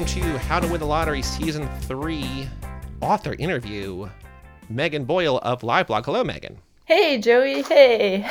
welcome 0.00 0.22
to 0.22 0.38
How 0.38 0.58
to 0.58 0.66
Win 0.66 0.80
the 0.80 0.86
Lottery 0.86 1.20
Season 1.20 1.68
3 1.82 2.48
author 3.02 3.34
interview. 3.34 4.08
Megan 4.70 5.04
Boyle 5.04 5.36
of 5.42 5.60
Liveblog. 5.60 6.06
Hello, 6.06 6.24
Megan. 6.24 6.56
Hey, 6.86 7.18
Joey. 7.18 7.60
Hey. 7.60 8.26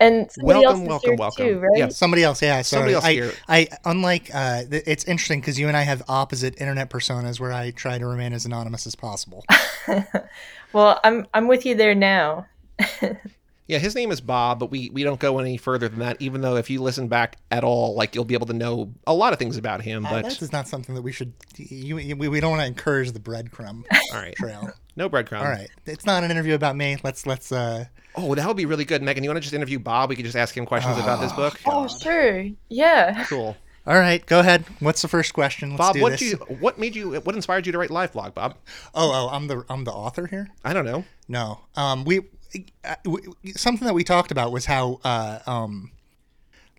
And 0.00 0.28
somebody 0.28 0.58
Welcome, 0.58 0.80
else 0.80 0.88
welcome, 0.88 1.10
here 1.10 1.16
welcome. 1.16 1.46
too, 1.46 1.58
right? 1.60 1.78
Yeah. 1.78 1.88
Somebody 1.90 2.24
else, 2.24 2.42
yeah. 2.42 2.62
So 2.62 2.78
Somebody 2.78 2.94
else 2.94 3.04
I, 3.04 3.12
here. 3.12 3.32
I, 3.46 3.68
unlike, 3.84 4.30
uh, 4.34 4.64
th- 4.64 4.82
it's 4.88 5.04
interesting 5.04 5.40
because 5.40 5.56
you 5.56 5.68
and 5.68 5.76
I 5.76 5.82
have 5.82 6.02
opposite 6.08 6.60
internet 6.60 6.90
personas 6.90 7.38
where 7.38 7.52
I 7.52 7.70
try 7.70 7.98
to 7.98 8.04
remain 8.06 8.32
as 8.32 8.44
anonymous 8.44 8.84
as 8.84 8.96
possible. 8.96 9.44
Well, 10.74 11.00
I'm 11.02 11.26
I'm 11.32 11.48
with 11.48 11.64
you 11.64 11.74
there 11.76 11.94
now. 11.94 12.46
Yeah, 13.68 13.78
his 13.78 13.94
name 13.94 14.10
is 14.10 14.22
Bob, 14.22 14.58
but 14.58 14.70
we, 14.70 14.88
we 14.94 15.04
don't 15.04 15.20
go 15.20 15.38
any 15.38 15.58
further 15.58 15.90
than 15.90 15.98
that, 15.98 16.16
even 16.20 16.40
though 16.40 16.56
if 16.56 16.70
you 16.70 16.82
listen 16.82 17.06
back 17.06 17.36
at 17.50 17.64
all, 17.64 17.94
like 17.94 18.14
you'll 18.14 18.24
be 18.24 18.32
able 18.32 18.46
to 18.46 18.54
know 18.54 18.94
a 19.06 19.12
lot 19.12 19.34
of 19.34 19.38
things 19.38 19.58
about 19.58 19.82
him. 19.82 20.06
Uh, 20.06 20.22
But 20.22 20.42
is 20.42 20.52
not 20.52 20.66
something 20.66 20.94
that 20.94 21.02
we 21.02 21.12
should. 21.12 21.34
You, 21.56 21.98
you, 21.98 22.16
we, 22.16 22.28
we 22.28 22.40
don't 22.40 22.50
want 22.50 22.62
to 22.62 22.66
encourage 22.66 23.12
the 23.12 23.20
breadcrumb 23.20 23.84
all 24.14 24.20
right, 24.20 24.34
trail. 24.34 24.70
no 24.96 25.10
breadcrumb. 25.10 25.40
All 25.40 25.44
right, 25.44 25.68
it's 25.84 26.06
not 26.06 26.24
an 26.24 26.30
interview 26.30 26.54
about 26.54 26.76
me. 26.76 26.96
Let's 27.04 27.26
let's. 27.26 27.52
uh 27.52 27.84
Oh, 28.16 28.34
that 28.34 28.48
would 28.48 28.56
be 28.56 28.64
really 28.64 28.86
good, 28.86 29.02
Megan. 29.02 29.22
You 29.22 29.30
want 29.30 29.36
to 29.36 29.42
just 29.42 29.54
interview 29.54 29.78
Bob? 29.78 30.08
We 30.08 30.16
could 30.16 30.24
just 30.24 30.36
ask 30.36 30.56
him 30.56 30.66
questions 30.66 30.98
about 30.98 31.20
this 31.20 31.32
book. 31.34 31.60
Oh, 31.66 31.86
sure. 31.86 32.46
Yeah. 32.68 33.24
Cool. 33.26 33.54
All 33.86 33.98
right, 33.98 34.24
go 34.26 34.40
ahead. 34.40 34.66
What's 34.80 35.00
the 35.00 35.08
first 35.08 35.32
question? 35.32 35.70
Let's 35.70 35.78
Bob, 35.78 35.94
do 35.94 36.02
what 36.02 36.12
this. 36.12 36.22
you 36.22 36.36
what 36.60 36.78
made 36.78 36.94
you 36.94 37.20
what 37.20 37.34
inspired 37.34 37.64
you 37.64 37.72
to 37.72 37.78
write 37.78 37.90
Live 37.90 38.12
Blog, 38.12 38.34
Bob? 38.34 38.56
Oh, 38.94 39.10
oh, 39.12 39.28
I'm 39.34 39.46
the 39.46 39.64
I'm 39.70 39.84
the 39.84 39.92
author 39.92 40.26
here. 40.26 40.48
I 40.64 40.74
don't 40.74 40.84
know. 40.84 41.04
No. 41.26 41.60
Um, 41.74 42.04
we 42.04 42.20
something 43.56 43.86
that 43.86 43.94
we 43.94 44.04
talked 44.04 44.30
about 44.30 44.52
was 44.52 44.66
how 44.66 45.00
uh, 45.04 45.38
um, 45.46 45.90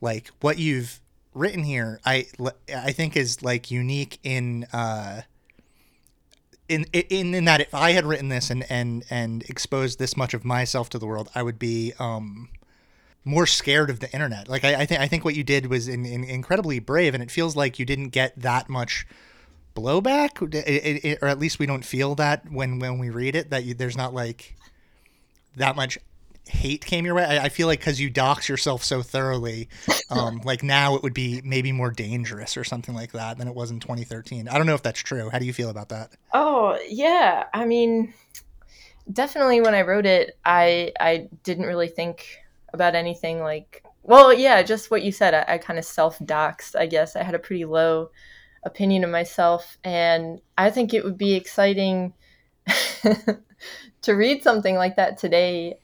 like 0.02 0.30
what 0.42 0.58
you've 0.58 1.00
written 1.34 1.64
here. 1.64 2.00
I 2.06 2.28
I 2.74 2.92
think 2.92 3.16
is 3.16 3.42
like 3.44 3.72
unique 3.72 4.20
in 4.24 4.66
uh. 4.74 5.22
In, 6.68 6.86
in 6.94 7.34
in 7.34 7.46
that 7.46 7.62
if 7.62 7.74
I 7.74 7.94
had 7.94 8.06
written 8.06 8.30
this 8.30 8.52
and, 8.52 8.64
and 8.70 9.04
and 9.10 9.42
exposed 9.50 9.98
this 9.98 10.16
much 10.16 10.36
of 10.36 10.46
myself 10.46 10.88
to 10.90 11.00
the 11.00 11.08
world, 11.08 11.28
I 11.34 11.42
would 11.42 11.58
be 11.58 11.94
um, 11.98 12.50
more 13.26 13.48
scared 13.48 13.90
of 13.90 14.02
the 14.02 14.12
internet. 14.14 14.48
Like 14.48 14.64
I, 14.64 14.82
I 14.82 14.86
think 14.86 15.02
I 15.02 15.08
think 15.08 15.26
what 15.26 15.34
you 15.34 15.44
did 15.44 15.66
was 15.66 15.88
in, 15.88 16.06
in 16.06 16.24
incredibly 16.24 16.78
brave, 16.78 17.16
and 17.16 17.24
it 17.24 17.32
feels 17.32 17.56
like 17.56 17.80
you 17.80 17.86
didn't 17.86 18.10
get 18.10 18.40
that 18.40 18.70
much 18.70 19.08
blowback, 19.76 20.54
It- 20.54 20.68
it- 20.68 21.06
it- 21.06 21.20
or 21.24 21.28
at 21.28 21.40
least 21.40 21.58
we 21.58 21.66
don't 21.66 21.84
feel 21.84 22.14
that 22.16 22.52
when 22.52 22.78
when 22.78 23.00
we 23.00 23.10
read 23.10 23.36
it. 23.36 23.50
That 23.50 23.64
you, 23.64 23.74
there's 23.74 23.98
not 23.98 24.14
like 24.14 24.56
that 25.60 25.76
much 25.76 25.98
hate 26.50 26.84
came 26.84 27.06
your 27.06 27.16
way. 27.16 27.24
I, 27.24 27.46
I 27.46 27.50
feel 27.50 27.68
like 27.68 27.80
because 27.80 28.00
you 28.00 28.10
dox 28.10 28.50
yourself 28.50 28.84
so 28.84 29.02
thoroughly, 29.02 29.70
um, 30.10 30.42
like 30.44 30.64
now 30.64 30.96
it 30.96 31.04
would 31.04 31.14
be 31.14 31.42
maybe 31.44 31.72
more 31.72 31.92
dangerous 31.92 32.58
or 32.58 32.64
something 32.64 32.96
like 32.96 33.12
that 33.14 33.38
than 33.38 33.48
it 33.48 33.56
was 33.56 33.72
in 33.72 33.80
2013. 33.80 34.48
I 34.48 34.58
don't 34.58 34.66
know 34.66 34.74
if 34.74 34.84
that's 34.84 35.00
true. 35.00 35.30
How 35.30 35.40
do 35.40 35.46
you 35.46 35.54
feel 35.54 35.70
about 35.70 35.90
that? 35.90 36.12
Oh, 36.34 36.78
yeah. 36.90 37.46
I 37.54 37.66
mean, 37.66 38.14
definitely 39.12 39.62
when 39.62 39.76
I 39.76 39.84
wrote 39.84 40.06
it, 40.06 40.38
I 40.44 40.92
I 41.00 41.30
didn't 41.44 41.66
really 41.66 41.88
think 41.88 42.26
about 42.74 42.96
anything 42.96 43.40
like. 43.40 43.84
Well, 44.04 44.34
yeah, 44.34 44.64
just 44.64 44.90
what 44.90 45.04
you 45.04 45.12
said. 45.12 45.34
I, 45.36 45.56
I 45.56 45.58
kind 45.60 45.78
of 45.78 45.86
self 45.86 46.18
doxed. 46.20 46.76
I 46.76 46.88
guess 46.88 47.16
I 47.16 47.24
had 47.24 47.36
a 47.36 47.40
pretty 47.40 47.66
low 47.66 48.10
opinion 48.64 49.04
of 49.04 49.12
myself, 49.12 49.78
and 49.84 50.42
I 50.58 50.72
think 50.72 50.94
it 50.94 51.04
would 51.04 51.18
be 51.18 51.34
exciting 51.34 52.14
to 54.04 54.14
read 54.14 54.44
something 54.44 54.76
like 54.76 54.96
that 54.96 55.18
today. 55.18 55.80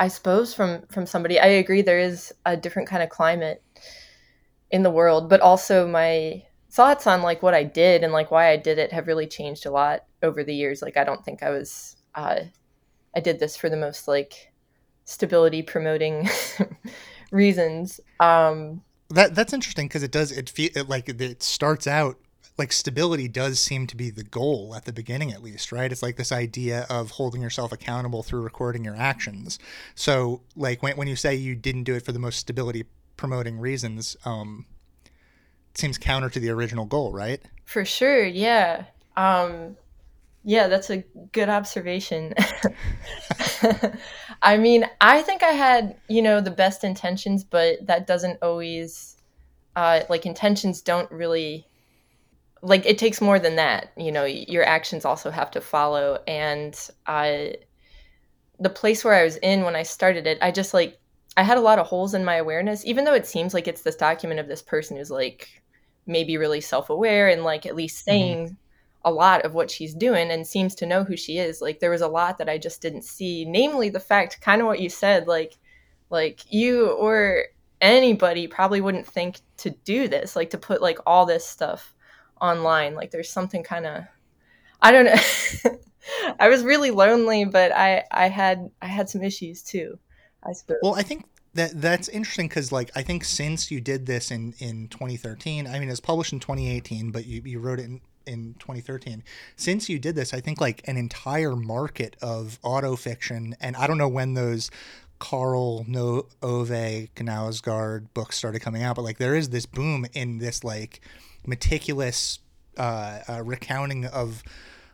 I 0.00 0.08
suppose 0.08 0.54
from 0.54 0.82
from 0.90 1.06
somebody. 1.06 1.40
I 1.40 1.46
agree. 1.46 1.82
There 1.82 1.98
is 1.98 2.32
a 2.46 2.56
different 2.56 2.88
kind 2.88 3.02
of 3.02 3.08
climate 3.08 3.62
in 4.70 4.82
the 4.82 4.90
world, 4.90 5.28
but 5.28 5.40
also 5.40 5.86
my 5.86 6.42
thoughts 6.70 7.06
on 7.06 7.22
like 7.22 7.42
what 7.42 7.54
I 7.54 7.64
did 7.64 8.04
and 8.04 8.12
like 8.12 8.30
why 8.30 8.50
I 8.50 8.56
did 8.56 8.78
it 8.78 8.92
have 8.92 9.06
really 9.06 9.26
changed 9.26 9.66
a 9.66 9.70
lot 9.70 10.04
over 10.22 10.44
the 10.44 10.54
years. 10.54 10.82
Like 10.82 10.96
I 10.96 11.04
don't 11.04 11.24
think 11.24 11.42
I 11.42 11.50
was 11.50 11.96
uh, 12.14 12.40
I 13.16 13.20
did 13.20 13.38
this 13.38 13.56
for 13.56 13.68
the 13.68 13.76
most 13.76 14.06
like 14.06 14.52
stability 15.04 15.62
promoting 15.62 16.28
reasons. 17.32 18.00
Um, 18.20 18.82
That 19.10 19.34
that's 19.34 19.52
interesting 19.52 19.88
because 19.88 20.02
it 20.02 20.12
does 20.12 20.30
it 20.30 20.50
feel 20.50 20.70
it, 20.74 20.88
like 20.88 21.08
it 21.08 21.42
starts 21.42 21.86
out 21.86 22.18
like 22.58 22.72
stability 22.72 23.28
does 23.28 23.60
seem 23.60 23.86
to 23.86 23.96
be 23.96 24.10
the 24.10 24.24
goal 24.24 24.74
at 24.76 24.84
the 24.84 24.92
beginning 24.92 25.32
at 25.32 25.42
least 25.42 25.72
right 25.72 25.92
it's 25.92 26.02
like 26.02 26.16
this 26.16 26.32
idea 26.32 26.86
of 26.90 27.12
holding 27.12 27.40
yourself 27.40 27.72
accountable 27.72 28.22
through 28.22 28.40
recording 28.40 28.84
your 28.84 28.96
actions 28.96 29.58
so 29.94 30.42
like 30.56 30.82
when, 30.82 30.96
when 30.96 31.08
you 31.08 31.16
say 31.16 31.34
you 31.34 31.54
didn't 31.54 31.84
do 31.84 31.94
it 31.94 32.04
for 32.04 32.12
the 32.12 32.18
most 32.18 32.38
stability 32.38 32.84
promoting 33.16 33.58
reasons 33.58 34.16
um 34.24 34.66
it 35.04 35.78
seems 35.78 35.98
counter 35.98 36.28
to 36.28 36.40
the 36.40 36.50
original 36.50 36.84
goal 36.84 37.12
right 37.12 37.42
for 37.68 37.84
sure, 37.84 38.24
yeah. 38.24 38.86
Um, 39.14 39.76
yeah, 40.42 40.68
that's 40.68 40.88
a 40.88 41.04
good 41.32 41.50
observation. 41.50 42.32
I 44.42 44.56
mean, 44.56 44.88
I 45.02 45.20
think 45.20 45.42
I 45.42 45.50
had, 45.50 45.94
you 46.08 46.22
know, 46.22 46.40
the 46.40 46.50
best 46.50 46.82
intentions, 46.82 47.44
but 47.44 47.86
that 47.86 48.06
doesn't 48.06 48.38
always, 48.40 49.18
uh, 49.76 50.00
like, 50.08 50.24
intentions 50.24 50.80
don't 50.80 51.10
really, 51.12 51.67
like, 52.62 52.86
it 52.86 52.98
takes 52.98 53.20
more 53.20 53.38
than 53.38 53.56
that. 53.56 53.92
You 53.96 54.12
know, 54.12 54.24
your 54.24 54.64
actions 54.64 55.04
also 55.04 55.30
have 55.30 55.50
to 55.52 55.60
follow. 55.60 56.18
And 56.26 56.78
I, 57.06 57.56
the 58.58 58.70
place 58.70 59.04
where 59.04 59.14
I 59.14 59.24
was 59.24 59.36
in 59.36 59.62
when 59.62 59.76
I 59.76 59.82
started 59.82 60.26
it, 60.26 60.38
I 60.42 60.50
just, 60.50 60.74
like, 60.74 60.98
I 61.36 61.42
had 61.42 61.58
a 61.58 61.62
lot 61.62 61.78
of 61.78 61.86
holes 61.86 62.14
in 62.14 62.24
my 62.24 62.36
awareness, 62.36 62.84
even 62.84 63.04
though 63.04 63.14
it 63.14 63.26
seems 63.26 63.54
like 63.54 63.68
it's 63.68 63.82
this 63.82 63.96
document 63.96 64.40
of 64.40 64.48
this 64.48 64.62
person 64.62 64.96
who's, 64.96 65.10
like, 65.10 65.62
maybe 66.06 66.36
really 66.36 66.60
self 66.60 66.90
aware 66.90 67.28
and, 67.28 67.44
like, 67.44 67.66
at 67.66 67.76
least 67.76 67.98
mm-hmm. 67.98 68.10
saying, 68.10 68.56
a 69.04 69.10
lot 69.12 69.44
of 69.44 69.54
what 69.54 69.70
she's 69.70 69.94
doing 69.94 70.30
and 70.30 70.46
seems 70.46 70.74
to 70.74 70.86
know 70.86 71.04
who 71.04 71.16
she 71.16 71.38
is. 71.38 71.62
Like 71.62 71.80
there 71.80 71.90
was 71.90 72.00
a 72.00 72.08
lot 72.08 72.38
that 72.38 72.48
I 72.48 72.58
just 72.58 72.82
didn't 72.82 73.04
see, 73.04 73.44
namely 73.44 73.88
the 73.88 74.00
fact 74.00 74.40
kind 74.40 74.60
of 74.60 74.66
what 74.66 74.80
you 74.80 74.90
said 74.90 75.26
like 75.26 75.56
like 76.10 76.40
you 76.52 76.90
or 76.90 77.44
anybody 77.80 78.46
probably 78.46 78.80
wouldn't 78.80 79.06
think 79.06 79.40
to 79.58 79.70
do 79.70 80.08
this, 80.08 80.34
like 80.34 80.50
to 80.50 80.58
put 80.58 80.82
like 80.82 80.98
all 81.06 81.26
this 81.26 81.46
stuff 81.46 81.94
online. 82.40 82.94
Like 82.94 83.10
there's 83.10 83.30
something 83.30 83.62
kind 83.62 83.86
of 83.86 84.04
I 84.80 84.92
don't 84.92 85.06
know. 85.06 85.72
I 86.40 86.48
was 86.48 86.62
really 86.62 86.90
lonely, 86.90 87.44
but 87.44 87.72
I 87.72 88.04
I 88.10 88.28
had 88.28 88.70
I 88.80 88.86
had 88.86 89.08
some 89.08 89.22
issues 89.22 89.62
too. 89.62 89.98
I 90.42 90.52
suppose. 90.52 90.78
well 90.82 90.94
i 90.94 91.02
think 91.02 91.24
that 91.54 91.80
that's 91.80 92.08
interesting 92.08 92.48
because 92.48 92.70
like 92.72 92.90
i 92.94 93.02
think 93.02 93.24
since 93.24 93.70
you 93.70 93.80
did 93.80 94.06
this 94.06 94.30
in 94.30 94.54
in 94.58 94.88
2013 94.88 95.66
i 95.66 95.78
mean 95.78 95.88
it's 95.88 96.00
published 96.00 96.32
in 96.32 96.40
2018 96.40 97.10
but 97.10 97.26
you, 97.26 97.42
you 97.44 97.58
wrote 97.58 97.80
it 97.80 97.84
in 97.84 98.00
in 98.26 98.54
2013 98.58 99.24
since 99.56 99.88
you 99.88 99.98
did 99.98 100.14
this 100.14 100.34
i 100.34 100.40
think 100.40 100.60
like 100.60 100.86
an 100.86 100.96
entire 100.96 101.56
market 101.56 102.16
of 102.20 102.58
auto 102.62 102.94
fiction 102.94 103.56
and 103.60 103.74
i 103.76 103.86
don't 103.86 103.98
know 103.98 104.08
when 104.08 104.34
those 104.34 104.70
karl 105.18 105.84
no 105.88 106.26
ove 106.42 106.68
knausgard 106.68 108.06
books 108.14 108.36
started 108.36 108.60
coming 108.60 108.82
out 108.82 108.94
but 108.96 109.02
like 109.02 109.18
there 109.18 109.34
is 109.34 109.48
this 109.48 109.66
boom 109.66 110.06
in 110.12 110.38
this 110.38 110.62
like 110.62 111.00
meticulous 111.48 112.38
uh, 112.76 113.20
uh 113.28 113.42
recounting 113.44 114.04
of 114.06 114.42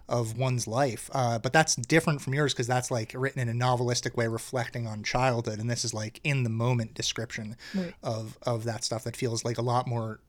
of 0.08 0.36
one's 0.36 0.66
life. 0.66 1.10
Uh, 1.14 1.38
but 1.38 1.52
that's 1.52 1.74
different 1.76 2.20
from 2.20 2.34
yours 2.34 2.52
because 2.52 2.66
that's 2.66 2.90
like 2.90 3.12
written 3.14 3.40
in 3.40 3.48
a 3.48 3.64
novelistic 3.64 4.16
way, 4.16 4.26
reflecting 4.28 4.86
on 4.86 5.02
childhood, 5.02 5.58
and 5.58 5.68
this 5.70 5.84
is 5.84 5.94
like 5.94 6.20
in 6.24 6.42
the 6.44 6.50
moment 6.50 6.94
description 6.94 7.56
Right. 7.74 7.94
of 8.02 8.38
of 8.42 8.64
that 8.64 8.84
stuff 8.84 9.04
that 9.04 9.16
feels 9.16 9.44
like 9.44 9.58
a 9.58 9.62
lot 9.62 9.86
more 9.86 10.20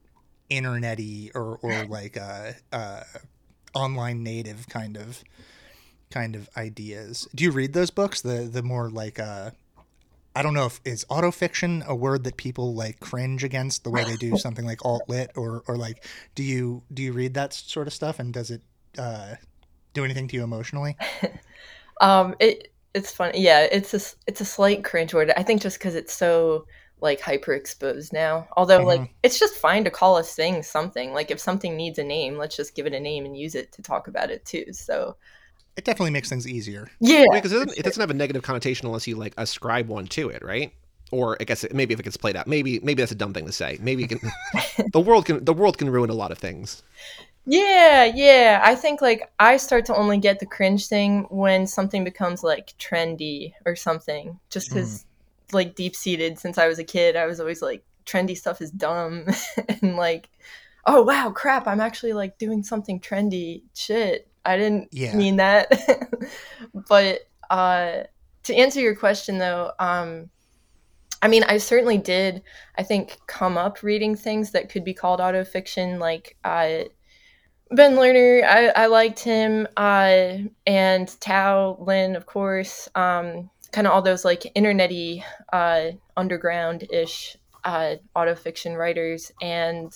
internety 0.49 1.31
or 1.35 1.59
or 1.61 1.85
like 1.85 2.17
uh, 2.17 2.53
uh, 2.71 3.03
online 3.73 4.23
native 4.23 4.67
kind 4.69 4.97
of 4.97 5.23
kind 6.09 6.35
of 6.35 6.49
ideas. 6.55 7.27
Do 7.35 7.43
you 7.43 7.51
read 7.51 7.73
those 7.73 7.91
books? 7.91 8.21
The 8.21 8.49
the 8.51 8.63
more 8.63 8.89
like 8.89 9.19
uh, 9.19 9.51
I 10.35 10.41
don't 10.43 10.53
know 10.53 10.65
if 10.65 10.81
is 10.85 11.05
autofiction 11.09 11.85
a 11.85 11.95
word 11.95 12.23
that 12.25 12.37
people 12.37 12.75
like 12.75 12.99
cringe 12.99 13.43
against 13.43 13.83
the 13.83 13.89
way 13.89 14.03
they 14.03 14.17
do 14.17 14.35
something 14.35 14.65
like 14.65 14.83
alt 14.85 15.07
lit 15.09 15.31
or 15.35 15.63
or 15.67 15.77
like 15.77 16.05
do 16.35 16.43
you 16.43 16.83
do 16.93 17.01
you 17.03 17.13
read 17.13 17.33
that 17.35 17.53
sort 17.53 17.87
of 17.87 17.93
stuff 17.93 18.19
and 18.19 18.33
does 18.33 18.51
it 18.51 18.61
uh, 18.97 19.35
do 19.93 20.03
anything 20.05 20.27
to 20.29 20.35
you 20.35 20.43
emotionally? 20.43 20.97
Um, 22.01 22.35
it 22.39 22.73
it's 22.93 23.11
funny. 23.11 23.41
Yeah, 23.41 23.61
it's 23.71 23.93
a 23.93 23.99
it's 24.27 24.41
a 24.41 24.45
slight 24.45 24.83
cringe 24.83 25.13
word. 25.13 25.31
I 25.37 25.43
think 25.43 25.61
just 25.61 25.79
because 25.79 25.95
it's 25.95 26.13
so 26.13 26.65
like 27.01 27.21
hyper 27.21 27.53
exposed 27.53 28.13
now. 28.13 28.47
Although 28.57 28.83
like 28.83 29.03
Mhm. 29.03 29.09
it's 29.23 29.39
just 29.39 29.55
fine 29.55 29.83
to 29.85 29.91
call 29.91 30.17
a 30.17 30.23
thing 30.23 30.63
something. 30.63 31.13
Like 31.13 31.31
if 31.31 31.39
something 31.39 31.75
needs 31.75 31.99
a 31.99 32.03
name, 32.03 32.37
let's 32.37 32.55
just 32.55 32.75
give 32.75 32.85
it 32.87 32.93
a 32.93 32.99
name 32.99 33.25
and 33.25 33.37
use 33.37 33.55
it 33.55 33.71
to 33.73 33.81
talk 33.81 34.07
about 34.07 34.31
it 34.31 34.45
too. 34.45 34.65
So 34.73 35.17
It 35.77 35.83
definitely 35.83 36.11
makes 36.11 36.29
things 36.29 36.47
easier. 36.47 36.89
yeah, 36.99 37.25
because 37.31 37.51
it 37.51 37.59
doesn't, 37.65 37.77
it 37.77 37.83
doesn't 37.83 37.99
have 37.99 38.09
a 38.09 38.13
negative 38.13 38.43
connotation 38.43 38.87
unless 38.87 39.07
you 39.07 39.15
like 39.15 39.33
ascribe 39.37 39.87
one 39.87 40.07
to 40.07 40.29
it, 40.29 40.43
right? 40.43 40.73
Or 41.11 41.37
I 41.39 41.43
guess 41.43 41.65
maybe 41.71 41.93
if 41.93 41.99
it 41.99 42.03
gets 42.03 42.17
played 42.17 42.35
out, 42.35 42.47
maybe 42.47 42.79
maybe 42.79 43.01
that's 43.01 43.11
a 43.11 43.15
dumb 43.15 43.33
thing 43.33 43.45
to 43.45 43.51
say. 43.51 43.77
Maybe 43.81 44.07
can, 44.07 44.19
the 44.93 44.99
world 44.99 45.25
can 45.25 45.43
the 45.43 45.53
world 45.53 45.77
can 45.77 45.89
ruin 45.89 46.09
a 46.09 46.13
lot 46.13 46.31
of 46.31 46.37
things. 46.37 46.81
Yeah, 47.45 48.05
yeah. 48.05 48.61
I 48.63 48.75
think 48.75 49.01
like 49.01 49.31
I 49.39 49.57
start 49.57 49.85
to 49.85 49.95
only 49.95 50.17
get 50.17 50.39
the 50.39 50.45
cringe 50.45 50.87
thing 50.87 51.27
when 51.29 51.67
something 51.67 52.03
becomes 52.03 52.43
like 52.43 52.73
trendy 52.79 53.53
or 53.65 53.75
something. 53.75 54.39
Just 54.49 54.69
because, 54.69 55.05
mm. 55.49 55.53
like, 55.53 55.75
deep 55.75 55.95
seated 55.95 56.39
since 56.39 56.57
I 56.57 56.67
was 56.67 56.79
a 56.79 56.83
kid, 56.83 57.15
I 57.15 57.27
was 57.27 57.39
always 57.39 57.61
like, 57.61 57.83
trendy 58.05 58.35
stuff 58.35 58.61
is 58.61 58.71
dumb. 58.71 59.27
and 59.81 59.95
like, 59.95 60.29
oh 60.87 61.03
wow, 61.03 61.31
crap, 61.31 61.67
I'm 61.67 61.81
actually 61.81 62.13
like 62.13 62.37
doing 62.39 62.63
something 62.63 62.99
trendy. 62.99 63.61
Shit, 63.75 64.27
I 64.45 64.57
didn't 64.57 64.89
Yeah. 64.91 65.15
mean 65.15 65.37
that. 65.37 65.71
but 66.89 67.21
uh, 67.49 68.03
to 68.43 68.55
answer 68.55 68.79
your 68.79 68.95
question 68.95 69.37
though, 69.37 69.71
um, 69.79 70.29
I 71.21 71.27
mean, 71.27 71.43
I 71.43 71.57
certainly 71.57 71.97
did. 71.97 72.43
I 72.77 72.83
think 72.83 73.17
come 73.27 73.57
up 73.57 73.81
reading 73.81 74.15
things 74.15 74.51
that 74.51 74.69
could 74.69 74.83
be 74.83 74.93
called 74.93 75.19
autofiction, 75.19 75.97
like 75.97 76.37
uh, 76.43 76.83
Ben 77.71 77.95
Lerner. 77.95 78.43
I, 78.43 78.67
I 78.67 78.85
liked 78.87 79.19
him, 79.19 79.67
uh, 79.75 80.37
and 80.67 81.19
Tao 81.19 81.77
Lin, 81.79 82.15
of 82.15 82.27
course. 82.27 82.87
Um, 82.93 83.49
kind 83.71 83.87
of 83.87 83.93
all 83.93 84.01
those 84.03 84.23
like 84.23 84.43
internety, 84.55 85.23
uh, 85.51 85.91
underground 86.15 86.85
ish 86.91 87.35
uh, 87.63 87.95
autofiction 88.15 88.77
writers, 88.77 89.31
and 89.41 89.91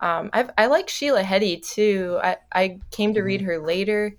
um, 0.00 0.30
I've, 0.32 0.50
I 0.56 0.66
like 0.66 0.88
Sheila 0.88 1.22
Heti 1.22 1.58
too. 1.58 2.18
I, 2.22 2.36
I 2.52 2.78
came 2.90 3.14
to 3.14 3.22
read 3.22 3.42
her 3.42 3.58
later. 3.58 4.16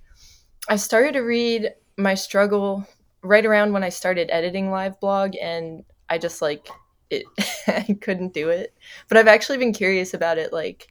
I 0.70 0.76
started 0.76 1.14
to 1.14 1.22
read 1.22 1.74
my 1.98 2.14
struggle 2.14 2.86
right 3.24 3.46
around 3.46 3.74
when 3.74 3.84
I 3.84 3.90
started 3.90 4.30
editing 4.32 4.70
live 4.70 5.00
blog, 5.00 5.36
and 5.42 5.84
I 6.10 6.18
just 6.18 6.42
like 6.42 6.70
it. 7.10 7.26
I 7.68 7.98
couldn't 8.00 8.34
do 8.34 8.50
it. 8.50 8.74
But 9.08 9.18
I've 9.18 9.28
actually 9.28 9.58
been 9.58 9.74
curious 9.74 10.14
about 10.14 10.38
it. 10.38 10.54
Like, 10.54 10.88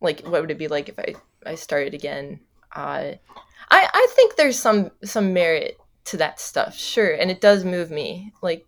like 0.00 0.20
what 0.20 0.40
would 0.40 0.50
it 0.50 0.58
be 0.58 0.68
like 0.68 0.88
if 0.88 0.98
I 0.98 1.14
I 1.46 1.54
started 1.54 1.94
again? 1.94 2.40
Uh, 2.74 3.12
I 3.70 3.88
I 3.92 4.06
think 4.10 4.34
there's 4.34 4.58
some 4.58 4.90
some 5.04 5.32
merit 5.32 5.78
to 6.06 6.16
that 6.18 6.40
stuff, 6.40 6.76
sure, 6.76 7.12
and 7.12 7.30
it 7.30 7.40
does 7.40 7.64
move 7.64 7.90
me. 7.90 8.32
Like 8.42 8.66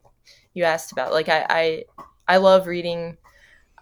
you 0.55 0.65
asked 0.65 0.93
about, 0.93 1.13
like 1.13 1.29
I 1.29 1.47
I, 1.49 1.85
I 2.29 2.37
love 2.39 2.67
reading 2.69 3.19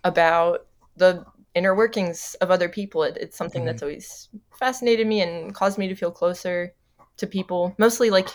about 0.03 0.67
the 0.97 1.25
inner 1.55 1.75
workings 1.75 2.35
of 2.41 2.51
other 2.51 2.69
people. 2.69 3.03
It, 3.05 3.17
it's 3.19 3.37
something 3.37 3.63
Mhm. 3.63 3.67
that's 3.67 3.83
always 3.83 4.29
fascinated 4.59 5.07
me 5.07 5.21
and 5.23 5.55
caused 5.55 5.79
me 5.79 5.89
to 5.89 5.95
feel 5.97 6.11
closer 6.11 6.75
to 7.19 7.27
people. 7.27 7.75
Mostly 7.79 8.11
like 8.11 8.29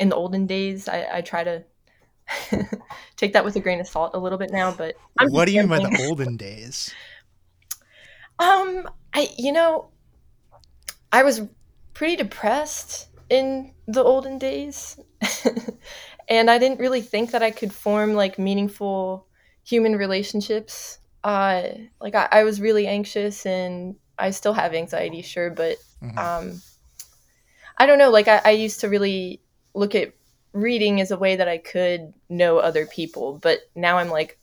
in 0.00 0.08
the 0.10 0.16
olden 0.16 0.46
days, 0.46 0.88
I, 0.88 1.08
I 1.18 1.20
try 1.22 1.44
to 1.44 1.64
take 3.16 3.32
that 3.34 3.44
with 3.44 3.56
a 3.56 3.60
grain 3.60 3.80
of 3.80 3.88
salt 3.88 4.12
a 4.14 4.18
little 4.18 4.38
bit 4.38 4.52
now. 4.52 4.72
But 4.72 4.96
I'm 5.18 5.28
what 5.30 5.44
do 5.46 5.52
you 5.52 5.60
mean 5.60 5.68
by 5.68 5.78
the 5.80 5.92
olden 5.96 6.36
days? 6.36 6.94
Um, 8.38 8.88
I 9.14 9.28
you 9.36 9.52
know, 9.52 9.90
I 11.12 11.22
was 11.22 11.42
pretty 11.94 12.16
depressed 12.16 13.08
in 13.30 13.74
the 13.86 14.02
olden 14.02 14.38
days, 14.38 14.98
and 16.28 16.50
I 16.50 16.58
didn't 16.58 16.80
really 16.80 17.00
think 17.02 17.30
that 17.30 17.42
I 17.42 17.50
could 17.50 17.72
form 17.72 18.14
like 18.14 18.38
meaningful 18.38 19.26
human 19.64 19.96
relationships. 19.96 20.98
Uh, 21.24 21.62
like 22.00 22.14
I, 22.14 22.28
I 22.30 22.44
was 22.44 22.60
really 22.60 22.86
anxious, 22.86 23.44
and 23.46 23.96
I 24.18 24.30
still 24.30 24.52
have 24.54 24.74
anxiety, 24.74 25.22
sure, 25.22 25.50
but 25.50 25.76
Mhm. 26.02 26.18
um, 26.18 26.62
I 27.76 27.86
don't 27.86 27.98
know. 27.98 28.10
Like 28.10 28.28
I, 28.28 28.40
I 28.44 28.50
used 28.50 28.80
to 28.80 28.88
really 28.88 29.40
look 29.74 29.94
at 29.94 30.12
reading 30.52 31.00
as 31.00 31.10
a 31.10 31.18
way 31.18 31.36
that 31.36 31.48
I 31.48 31.58
could 31.58 32.12
know 32.28 32.58
other 32.58 32.86
people, 32.86 33.38
but 33.42 33.60
now 33.74 33.98
I'm 33.98 34.08
like, 34.08 34.38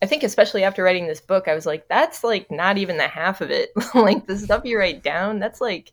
I 0.00 0.06
think 0.06 0.22
especially 0.22 0.64
after 0.64 0.82
writing 0.82 1.06
this 1.06 1.20
book, 1.20 1.48
I 1.48 1.54
was 1.54 1.66
like, 1.66 1.88
that's 1.88 2.22
like 2.22 2.50
not 2.50 2.78
even 2.78 2.96
the 2.96 3.08
half 3.08 3.40
of 3.40 3.50
it. 3.50 3.70
like 3.94 4.26
the 4.26 4.38
stuff 4.38 4.64
you 4.64 4.78
write 4.78 5.02
down, 5.02 5.38
that's 5.40 5.60
like, 5.60 5.92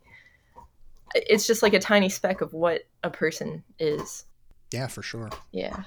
it's 1.15 1.47
just 1.47 1.63
like 1.63 1.73
a 1.73 1.79
tiny 1.79 2.09
speck 2.09 2.41
of 2.41 2.53
what 2.53 2.83
a 3.03 3.09
person 3.09 3.63
is. 3.79 4.25
yeah, 4.71 4.87
for 4.87 5.01
sure. 5.01 5.29
Yeah. 5.51 5.83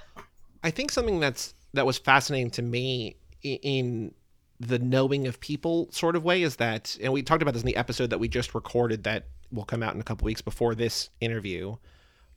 I 0.65 0.71
think 0.71 0.91
something 0.91 1.21
that's 1.21 1.55
that 1.75 1.87
was 1.87 1.99
fascinating 1.99 2.51
to 2.53 2.63
me 2.63 3.17
i- 3.45 3.61
in 3.63 4.15
the 4.61 4.79
knowing 4.79 5.27
of 5.27 5.41
people 5.41 5.89
sort 5.93 6.17
of 6.17 6.25
way 6.25 6.43
is 6.43 6.57
that, 6.57 6.97
and 7.01 7.13
we 7.13 7.23
talked 7.23 7.43
about 7.43 7.55
this 7.55 7.63
in 7.63 7.67
the 7.67 7.77
episode 7.77 8.11
that 8.11 8.19
we 8.19 8.29
just 8.29 8.55
recorded 8.55 9.05
that 9.05 9.27
will 9.53 9.65
come 9.65 9.83
out 9.83 9.95
in 9.95 10.01
a 10.01 10.05
couple 10.05 10.27
weeks 10.27 10.43
before 10.43 10.75
this 10.75 11.11
interview, 11.21 11.77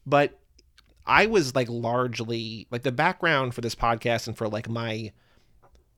but 0.05 0.39
I 1.05 1.25
was 1.25 1.55
like 1.55 1.67
largely 1.69 2.67
like 2.69 2.83
the 2.83 2.91
background 2.91 3.55
for 3.55 3.61
this 3.61 3.75
podcast 3.75 4.27
and 4.27 4.37
for 4.37 4.47
like 4.47 4.69
my 4.69 5.11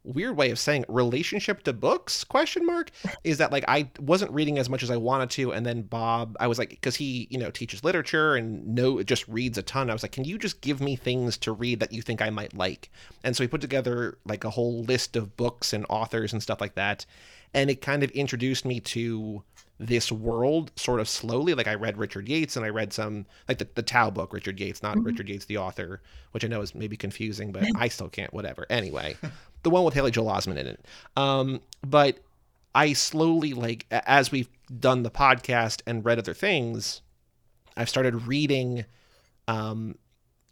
weird 0.04 0.36
way 0.36 0.52
of 0.52 0.60
saying 0.60 0.84
relationship 0.88 1.64
to 1.64 1.72
books 1.72 2.24
question 2.24 2.66
mark 2.66 2.92
is 3.24 3.38
that 3.38 3.52
like 3.52 3.64
i 3.68 3.90
wasn't 4.00 4.30
reading 4.32 4.58
as 4.58 4.70
much 4.70 4.84
as 4.84 4.92
i 4.92 4.98
wanted 4.98 5.30
to 5.30 5.54
and 5.54 5.66
then 5.66 5.82
bob 5.82 6.36
i 6.40 6.48
was 6.48 6.60
like 6.60 6.70
because 6.70 6.96
he 6.96 7.28
you 7.30 7.38
know 7.38 7.50
teaches 7.50 7.84
literature 7.84 8.36
and 8.36 8.68
no 8.68 9.02
just 9.04 9.28
reads 9.28 9.58
a 9.58 9.62
ton. 9.62 9.90
I 9.90 9.94
was 9.94 10.04
like 10.04 10.12
can 10.12 10.24
you 10.24 10.38
just 10.38 10.62
give 10.62 10.82
me 10.82 10.96
things 10.96 11.38
to 11.40 11.52
read 11.52 11.80
that 11.80 11.94
you 11.94 12.02
think 12.02 12.22
i 12.22 12.30
might 12.30 12.56
like? 12.56 12.90
And 13.24 13.36
so 13.36 13.44
he 13.44 13.48
put 13.48 13.62
together 13.62 14.18
like 14.26 14.44
a 14.44 14.50
whole 14.50 14.84
list 14.84 15.16
of 15.16 15.38
books 15.38 15.74
and 15.74 15.86
authors 15.90 16.34
and 16.34 16.42
stuff 16.42 16.62
like 16.62 16.76
that 16.76 17.06
and 17.54 17.70
it 17.70 17.82
kind 17.82 18.04
of 18.04 18.12
introduced 18.12 18.66
me 18.66 18.80
to 18.80 19.44
this 19.80 20.12
world 20.12 20.72
sort 20.76 21.00
of 21.00 21.10
slowly. 21.10 21.54
Like 21.54 21.68
i 21.68 21.74
read 21.74 21.98
richard 21.98 22.30
yates 22.30 22.56
and 22.56 22.66
i 22.66 22.70
read 22.70 22.94
some 22.94 23.26
like 23.48 23.58
the, 23.58 23.68
the 23.76 23.82
tao 23.82 24.10
book 24.10 24.32
richard 24.32 24.60
yates 24.60 24.82
not 24.84 24.98
Mhm. 24.98 25.06
richard 25.06 25.28
yates 25.30 25.46
the 25.46 25.58
author 25.58 26.02
which 26.32 26.46
i 26.46 26.48
know 26.48 26.62
is 26.62 26.74
maybe 26.76 26.96
confusing 26.96 27.52
but 27.52 27.64
i 27.76 27.88
still 27.88 28.10
can't 28.10 28.34
whatever. 28.34 28.66
Anyway 28.70 29.18
the 29.64 29.70
one 29.70 29.84
with 29.84 29.94
haley 29.94 30.12
joel 30.12 30.32
osment 30.32 30.58
in 30.58 30.68
it. 30.68 30.86
Um 31.18 31.60
but 31.86 32.20
i 32.76 32.94
slowly 32.94 33.54
like 33.54 33.86
as 33.92 34.32
we've 34.32 34.50
done 34.80 35.04
the 35.04 35.12
podcast 35.12 35.82
and 35.88 36.06
read 36.06 36.20
other 36.20 36.34
things 36.34 37.02
i've 37.76 37.90
started 37.90 38.28
reading 38.28 38.86
um 39.48 39.96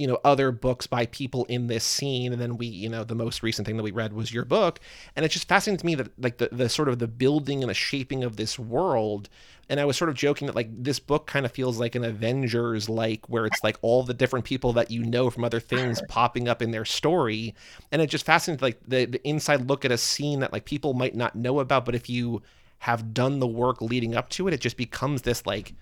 you 0.02 0.08
know 0.08 0.18
other 0.24 0.52
books 0.52 0.88
by 0.88 1.06
people 1.06 1.46
in 1.46 1.68
this 1.68 1.84
scene. 1.84 2.34
And 2.34 2.42
then 2.42 2.58
we 2.58 2.66
you 2.66 2.90
know 2.90 3.04
the 3.04 3.16
most 3.16 3.44
recent 3.44 3.68
thing 3.68 3.78
that 3.78 3.84
we 3.84 3.92
read 3.92 4.14
was 4.14 4.34
your 4.34 4.46
book. 4.46 4.80
And 5.16 5.24
it's 5.24 5.34
just 5.34 5.48
fascinating 5.48 5.80
to 5.80 5.86
me 5.86 5.96
that 5.96 6.20
like 6.20 6.40
the, 6.40 6.50
the 6.52 6.70
sort 6.70 6.90
of 6.90 6.98
the 6.98 7.08
building 7.08 7.62
and 7.62 7.70
the 7.70 7.76
shaping 7.76 8.24
of 8.24 8.36
this 8.36 8.58
world. 8.58 9.30
And 9.70 9.80
i 9.80 9.86
was 9.86 9.96
sort 9.96 10.10
of 10.10 10.18
joking 10.18 10.48
that 10.48 10.56
like 10.56 10.70
this 10.72 11.00
book 11.00 11.28
kind 11.28 11.46
of 11.46 11.52
feels 11.52 11.80
like 11.80 11.96
an 11.96 12.04
avengers 12.04 12.90
like 12.90 13.30
where 13.30 13.46
it's 13.46 13.64
like 13.64 13.78
all 13.82 14.04
the 14.04 14.14
different 14.14 14.44
people 14.44 14.74
that 14.74 14.92
you 14.92 15.04
know 15.04 15.30
from 15.30 15.46
other 15.46 15.62
things 15.62 16.02
popping 16.10 16.48
up 16.48 16.62
in 16.62 16.72
their 16.72 16.84
story. 16.84 17.54
And 17.92 18.02
it 18.02 18.08
just 18.08 18.26
fascinates 18.26 18.64
like 18.64 18.80
the, 18.88 19.06
the 19.06 19.26
inside 19.28 19.70
look 19.70 19.86
at 19.86 19.92
a 19.92 19.98
scene 19.98 20.40
that 20.40 20.52
like 20.52 20.66
people 20.66 20.96
might 20.96 21.16
not 21.16 21.36
know 21.36 21.60
about. 21.60 21.86
But 21.86 21.96
if 21.96 22.10
you 22.10 22.42
have 22.80 23.14
done 23.14 23.40
the 23.40 23.48
work 23.48 23.80
leading 23.80 24.16
up 24.16 24.28
to 24.28 24.48
it 24.48 24.56
it 24.56 24.60
just 24.60 24.76
becomes 24.76 25.22
this 25.22 25.46
like 25.46 25.76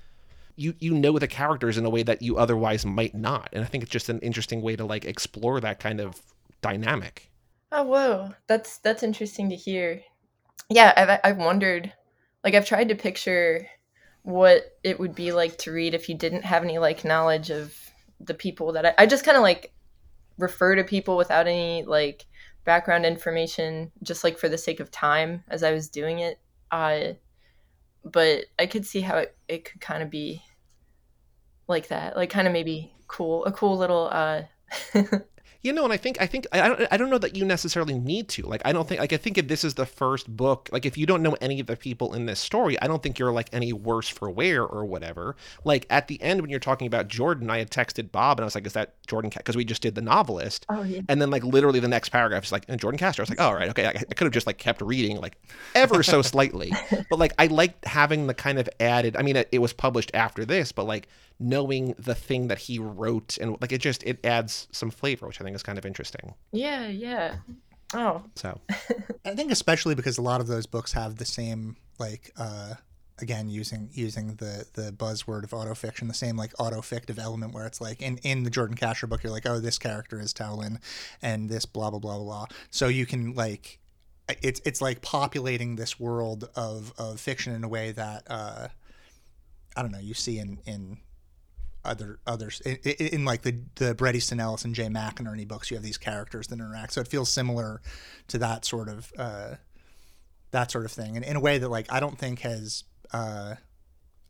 you 0.60 0.74
you 0.80 0.94
know 0.94 1.18
the 1.18 1.28
characters 1.28 1.78
in 1.78 1.86
a 1.86 1.90
way 1.90 2.04
that 2.04 2.22
you 2.22 2.38
otherwise 2.38 2.86
might 2.86 3.16
not 3.16 3.50
and 3.54 3.64
i 3.64 3.68
think 3.68 3.84
it's 3.84 3.92
just 3.92 4.10
an 4.10 4.20
interesting 4.20 4.62
way 4.62 4.76
to 4.76 4.86
like 4.86 5.06
explore 5.06 5.60
that 5.60 5.80
kind 5.80 6.00
of 6.00 6.22
dynamic 6.62 7.30
Oh 7.72 7.84
whoa, 7.84 8.34
that's 8.48 8.80
that's 8.80 9.04
interesting 9.04 9.50
to 9.50 9.56
hear. 9.56 10.02
Yeah, 10.70 10.94
I've 10.98 11.20
I've 11.24 11.38
wondered, 11.38 11.94
like 12.44 12.56
I've 12.56 12.66
tried 12.66 12.90
to 12.90 12.96
picture 12.96 13.68
what 14.24 14.78
it 14.84 15.00
would 15.00 15.16
be 15.16 15.32
like 15.32 15.58
to 15.60 15.72
read 15.72 15.94
if 15.94 16.10
you 16.10 16.16
didn't 16.16 16.44
have 16.46 16.64
any 16.64 16.80
like 16.80 17.06
knowledge 17.06 17.52
of 17.52 17.76
the 18.20 18.34
people 18.34 18.74
that 18.74 18.86
I, 18.86 18.94
I 19.00 19.06
just 19.06 19.24
kind 19.24 19.38
of 19.38 19.44
like 19.44 19.72
refer 20.38 20.76
to 20.76 20.84
people 20.84 21.16
without 21.16 21.48
any 21.48 21.84
like 21.84 22.26
background 22.66 23.06
information, 23.06 23.92
just 24.02 24.24
like 24.24 24.38
for 24.40 24.50
the 24.50 24.58
sake 24.58 24.80
of 24.80 24.90
time 24.92 25.44
as 25.48 25.64
I 25.64 25.72
was 25.72 25.90
doing 25.90 26.20
it. 26.20 26.40
Uh, 26.72 27.14
but 28.04 28.46
I 28.58 28.66
could 28.66 28.86
see 28.86 29.02
how 29.02 29.18
it, 29.18 29.36
it 29.48 29.66
could 29.66 29.82
kind 29.82 30.02
of 30.02 30.10
be 30.10 30.42
like 31.70 31.88
that, 31.90 32.18
like 32.18 32.30
kind 32.30 32.48
of 32.48 32.54
maybe 32.54 32.92
cool, 33.08 33.46
a 33.46 33.52
cool 33.52 33.78
little 33.78 34.10
uh. 34.12 34.44
you 35.62 35.74
know 35.74 35.84
and 35.84 35.92
i 35.92 35.98
think 35.98 36.22
i 36.22 36.26
think 36.26 36.48
I 36.52 36.68
don't, 36.68 36.88
I 36.92 36.98
don't 36.98 37.10
know 37.10 37.18
that 37.18 37.36
you 37.36 37.44
necessarily 37.44 37.98
need 37.98 38.30
to 38.30 38.44
like 38.44 38.62
i 38.66 38.72
don't 38.72 38.88
think 38.88 39.02
like 39.02 39.12
i 39.14 39.18
think 39.18 39.38
if 39.38 39.48
this 39.48 39.64
is 39.64 39.74
the 39.74 39.86
first 39.86 40.28
book 40.36 40.70
like 40.72 40.86
if 40.86 40.98
you 40.98 41.06
don't 41.06 41.22
know 41.22 41.36
any 41.42 41.60
of 41.60 41.68
the 41.68 41.76
people 41.76 42.14
in 42.14 42.26
this 42.26 42.40
story 42.40 42.80
i 42.82 42.88
don't 42.88 43.04
think 43.04 43.20
you're 43.20 43.32
like 43.32 43.50
any 43.52 43.74
worse 43.74 44.08
for 44.08 44.30
wear 44.30 44.64
or 44.64 44.86
whatever 44.86 45.36
like 45.66 45.86
at 45.90 46.08
the 46.08 46.22
end 46.22 46.42
when 46.42 46.50
you're 46.50 46.60
talking 46.60 46.88
about 46.88 47.08
jordan 47.08 47.50
i 47.50 47.58
had 47.58 47.70
texted 47.70 48.12
bob 48.12 48.40
and 48.40 48.44
i 48.44 48.46
was 48.46 48.56
like 48.56 48.66
is 48.66 48.74
that 48.74 48.96
jordan 49.06 49.32
because 49.36 49.56
we 49.56 49.66
just 49.66 49.82
did 49.82 49.96
the 49.96 50.02
novelist 50.02 50.66
oh 50.70 50.84
yeah. 50.84 51.02
and 51.10 51.22
then 51.22 51.30
like 51.30 51.44
literally 51.44 51.80
the 51.80 51.88
next 51.88 52.10
paragraph 52.10 52.46
is 52.46 52.52
like 52.52 52.64
and 52.68 52.80
jordan 52.80 52.98
castro 52.98 53.22
i 53.22 53.24
was 53.24 53.30
like 53.30 53.42
oh, 53.42 53.48
all 53.48 53.56
right 53.56 53.70
okay 53.70 53.86
I, 53.86 53.90
I 53.90 54.14
could 54.14 54.26
have 54.26 54.32
just 54.32 54.48
like 54.48 54.58
kept 54.58 54.82
reading 54.82 55.18
like 55.18 55.36
ever 55.76 56.04
so 56.04 56.22
slightly 56.22 56.72
but 57.10 57.20
like 57.20 57.34
i 57.38 57.48
liked 57.48 57.86
having 57.86 58.28
the 58.28 58.34
kind 58.34 58.60
of 58.60 58.70
added 58.80 59.18
i 59.18 59.22
mean 59.22 59.36
it, 59.36 59.50
it 59.52 59.60
was 59.60 59.74
published 59.74 60.12
after 60.14 60.46
this 60.46 60.72
but 60.72 60.86
like 60.86 61.08
knowing 61.40 61.96
the 61.98 62.16
thing 62.16 62.48
that 62.50 62.60
he 62.60 62.78
wrote 62.80 63.38
and 63.40 63.58
like 63.62 63.72
it 63.72 63.80
just 63.80 64.04
it 64.04 64.24
adds 64.26 64.68
some 64.72 64.92
flavor 64.92 65.26
which 65.28 65.40
i 65.40 65.44
think 65.44 65.56
is 65.56 65.64
kind 65.64 65.78
of 65.78 65.86
interesting 65.86 66.34
Yeah, 66.52 66.88
yeah. 66.88 67.36
Oh, 67.94 68.22
so 68.36 68.60
I 69.26 69.34
think 69.34 69.52
especially 69.52 69.96
because 69.96 70.20
a 70.20 70.22
lot 70.22 70.42
of 70.42 70.48
those 70.48 70.68
books 70.68 70.94
have 70.94 71.16
the 71.16 71.26
same 71.26 71.76
like 71.98 72.32
uh 72.38 72.76
again 73.20 73.50
using 73.50 73.90
using 73.94 74.36
the 74.36 74.66
the 74.74 74.92
buzzword 74.92 75.44
of 75.44 75.52
autofiction, 75.52 76.08
the 76.08 76.14
same 76.14 76.38
like 76.38 76.54
autofictive 76.58 77.18
element 77.18 77.54
where 77.54 77.66
it's 77.66 77.82
like 77.82 78.02
in 78.02 78.18
in 78.20 78.44
the 78.44 78.52
Jordan 78.52 78.76
Castro 78.76 79.10
book 79.10 79.24
you're 79.24 79.32
like, 79.32 79.48
oh 79.48 79.60
this 79.60 79.80
character 79.80 80.20
is 80.20 80.34
Tao 80.34 80.56
Lin 80.56 80.80
and 81.22 81.50
this 81.50 81.66
blah 81.66 81.90
blah 81.90 82.00
blah 82.00 82.18
blah 82.18 82.24
blah. 82.24 82.46
So 82.70 82.88
you 82.90 83.06
can 83.08 83.34
like 83.34 83.80
it's 84.44 84.62
it's 84.66 84.82
like 84.82 85.02
populating 85.02 85.76
this 85.76 86.00
world 86.00 86.48
of 86.56 86.94
of 86.98 87.20
fiction 87.20 87.54
in 87.54 87.64
a 87.64 87.68
way 87.68 87.92
that 87.92 88.24
uh 88.30 88.68
I 89.76 89.82
don't 89.82 89.92
know, 89.92 90.00
you 90.00 90.14
see 90.14 90.38
in 90.38 90.60
in 90.68 91.00
other 91.86 92.20
others 92.28 92.62
in, 92.62 92.76
in, 92.76 93.26
like 93.26 93.44
the 93.44 93.62
the 93.76 93.96
Bret 93.96 94.16
Easton 94.16 94.40
Ellis 94.40 94.66
and 94.66 94.76
Jay 94.76 94.88
McInerney 94.88 95.48
books, 95.48 95.72
you 95.72 95.78
have 95.78 95.84
these 95.84 95.98
characters 95.98 96.48
that 96.48 96.60
interact. 96.60 96.94
So 96.94 97.02
it 97.02 97.08
feels 97.08 97.30
similar 97.30 97.82
to 98.28 98.38
that 98.38 98.66
sort 98.66 98.90
of 98.90 99.12
uh, 99.18 99.56
that 100.52 100.72
sort 100.72 100.86
of 100.86 100.92
thing, 100.92 101.16
and 101.16 101.26
in 101.26 101.36
a 101.36 101.40
way 101.40 101.58
that 101.58 101.70
like 101.70 101.92
I 101.92 102.00
don't 102.00 102.18
think 102.18 102.40
has. 102.40 102.84
Uh, 103.12 103.56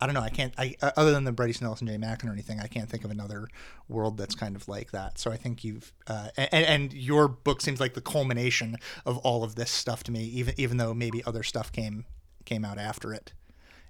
I 0.01 0.05
don't 0.05 0.15
know. 0.15 0.21
I 0.21 0.29
can't. 0.29 0.53
I 0.57 0.75
uh, 0.81 0.91
other 0.95 1.11
than 1.11 1.25
the 1.25 1.33
Bret 1.33 1.49
Easton 1.49 1.67
Ellis, 1.67 1.81
Jay 1.81 1.97
McInerney 1.97 2.31
anything, 2.31 2.61
I 2.61 2.67
can't 2.67 2.89
think 2.89 3.03
of 3.03 3.11
another 3.11 3.49
world 3.89 4.17
that's 4.17 4.33
kind 4.33 4.55
of 4.55 4.65
like 4.69 4.91
that. 4.91 5.19
So 5.19 5.29
I 5.29 5.35
think 5.35 5.65
you've 5.65 5.91
uh, 6.07 6.29
and, 6.37 6.65
and 6.65 6.93
your 6.93 7.27
book 7.27 7.59
seems 7.59 7.81
like 7.81 7.95
the 7.95 8.01
culmination 8.01 8.77
of 9.05 9.17
all 9.17 9.43
of 9.43 9.55
this 9.55 9.69
stuff 9.69 10.03
to 10.03 10.11
me. 10.13 10.23
Even 10.23 10.53
even 10.57 10.77
though 10.77 10.93
maybe 10.93 11.21
other 11.25 11.43
stuff 11.43 11.73
came 11.73 12.05
came 12.45 12.63
out 12.63 12.77
after 12.77 13.13
it, 13.13 13.33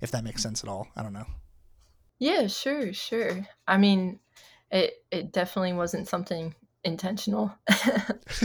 if 0.02 0.10
that 0.10 0.24
makes 0.24 0.42
sense 0.42 0.64
at 0.64 0.70
all. 0.70 0.88
I 0.96 1.04
don't 1.04 1.14
know. 1.14 1.28
Yeah, 2.20 2.48
sure, 2.48 2.94
sure. 2.94 3.48
I 3.68 3.78
mean, 3.78 4.20
it 4.72 4.94
it 5.10 5.32
definitely 5.32 5.74
wasn't 5.74 6.08
something 6.08 6.54
intentional. 6.84 7.52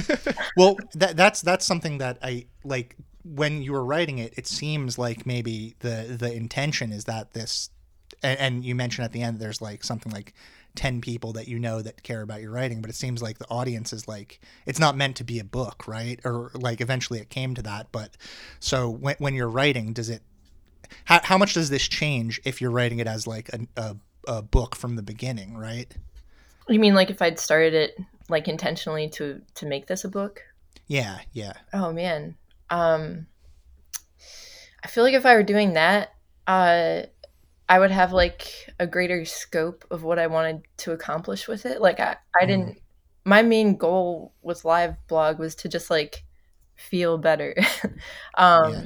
well, 0.57 0.77
that 0.95 1.17
that's 1.17 1.43
that's 1.43 1.67
something 1.67 1.99
that 1.99 2.19
I 2.23 2.47
like 2.65 2.97
when 3.25 3.63
you 3.63 3.73
were 3.73 3.85
writing 3.85 4.19
it. 4.19 4.35
It 4.37 4.47
seems 4.47 4.97
like 4.97 5.27
maybe 5.27 5.75
the 5.81 6.17
the 6.19 6.33
intention 6.33 6.93
is 6.93 7.05
that 7.05 7.33
this, 7.33 7.71
and, 8.23 8.39
and 8.39 8.65
you 8.65 8.75
mentioned 8.75 9.05
at 9.05 9.13
the 9.13 9.23
end 9.23 9.39
there's 9.41 9.61
like 9.61 9.83
something 9.83 10.13
like 10.13 10.35
10 10.77 11.01
people 11.01 11.33
that 11.33 11.47
you 11.47 11.59
know 11.59 11.83
that 11.83 12.03
care 12.03 12.23
about 12.23 12.43
your 12.43 12.51
writing 12.51 12.81
but 12.81 12.91
it 12.91 12.97
seems 12.97 13.23
like 13.23 13.39
the 13.39 13.49
audience 13.49 13.93
is 13.93 14.09
like 14.09 14.41
it's 14.67 14.81
not 14.81 14.97
meant 14.97 15.15
to 15.15 15.23
be 15.23 15.39
a 15.39 15.45
book 15.45 15.87
right 15.87 16.19
or 16.25 16.51
like 16.55 16.81
eventually 16.81 17.21
it 17.21 17.31
came 17.31 17.55
to 17.55 17.63
that 17.63 17.87
but 17.93 18.17
so 18.59 18.91
when, 18.91 19.15
when 19.21 19.35
you're 19.35 19.49
writing 19.49 19.93
does 19.93 20.11
it 20.11 20.23
how, 21.05 21.21
how 21.23 21.39
much 21.39 21.55
does 21.55 21.71
this 21.71 21.87
change 21.87 22.41
if 22.45 22.61
you're 22.61 22.71
writing 22.71 22.99
it 22.99 23.07
as 23.07 23.27
like 23.27 23.51
a, 23.51 23.61
a, 23.77 23.97
a 24.29 24.43
book 24.43 24.75
from 24.75 24.97
the 24.97 25.03
beginning 25.03 25.57
right 25.57 25.97
you 26.69 26.79
mean 26.79 26.95
like 26.95 27.11
if 27.11 27.21
i'd 27.23 27.39
started 27.39 27.75
it 27.75 27.99
like 28.29 28.49
intentionally 28.49 29.09
to 29.09 29.41
to 29.55 29.67
make 29.67 29.87
this 29.87 30.05
a 30.05 30.09
book 30.09 30.43
yeah 30.87 31.19
yeah 31.33 31.53
oh 31.73 31.93
man 31.93 32.37
um 32.71 33.27
i 34.83 34.89
feel 34.89 35.05
like 35.05 35.15
if 35.15 35.27
i 35.27 35.35
were 35.35 35.43
doing 35.43 35.75
that 35.75 36.15
uh 36.47 37.03
I 37.69 37.79
would 37.79 37.91
have 37.91 38.13
like 38.13 38.75
a 38.79 38.87
greater 38.87 39.25
scope 39.25 39.85
of 39.91 40.03
what 40.03 40.19
I 40.19 40.27
wanted 40.27 40.63
to 40.79 40.93
accomplish 40.93 41.49
with 41.49 41.65
it. 41.65 41.81
Like 41.81 41.99
I, 41.99 42.17
I 42.39 42.47
didn't 42.47 42.79
my 43.25 43.41
main 43.43 43.77
goal 43.77 44.35
with 44.43 44.67
live 44.67 44.97
blog 45.09 45.39
was 45.39 45.55
to 45.57 45.69
just 45.69 45.89
like 45.89 46.25
feel 46.77 47.17
better. 47.17 47.55
um 48.35 48.73
yeah. 48.73 48.85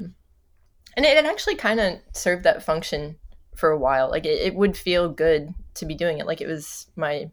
And 0.99 1.07
it, 1.07 1.17
it 1.17 1.27
actually 1.27 1.55
kind 1.55 1.79
of 1.79 2.01
served 2.13 2.43
that 2.43 2.65
function 2.65 3.15
for 3.55 3.71
a 3.71 3.79
while. 3.79 4.11
Like 4.11 4.27
it, 4.27 4.43
it 4.43 4.55
would 4.57 4.77
feel 4.77 5.09
good 5.09 5.55
to 5.75 5.87
be 5.87 5.95
doing 5.95 6.19
it. 6.19 6.27
Like 6.27 6.41
it 6.41 6.49
was 6.49 6.89
my 6.97 7.31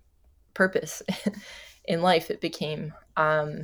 purpose 0.53 1.01
in 1.85 2.03
life 2.03 2.29
it 2.29 2.41
became. 2.41 2.93
Um 3.17 3.63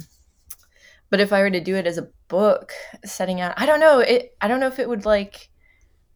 but 1.12 1.20
if 1.20 1.32
I 1.32 1.42
were 1.42 1.52
to 1.52 1.62
do 1.62 1.76
it 1.76 1.86
as 1.86 2.00
a 2.00 2.10
book 2.30 2.74
setting 3.06 3.42
out 3.42 3.54
I 3.58 3.68
don't 3.68 3.80
know, 3.80 4.00
it 4.00 4.36
I 4.42 4.48
don't 4.48 4.60
know 4.60 4.66
if 4.66 4.80
it 4.80 4.90
would 4.90 5.06
like 5.06 5.52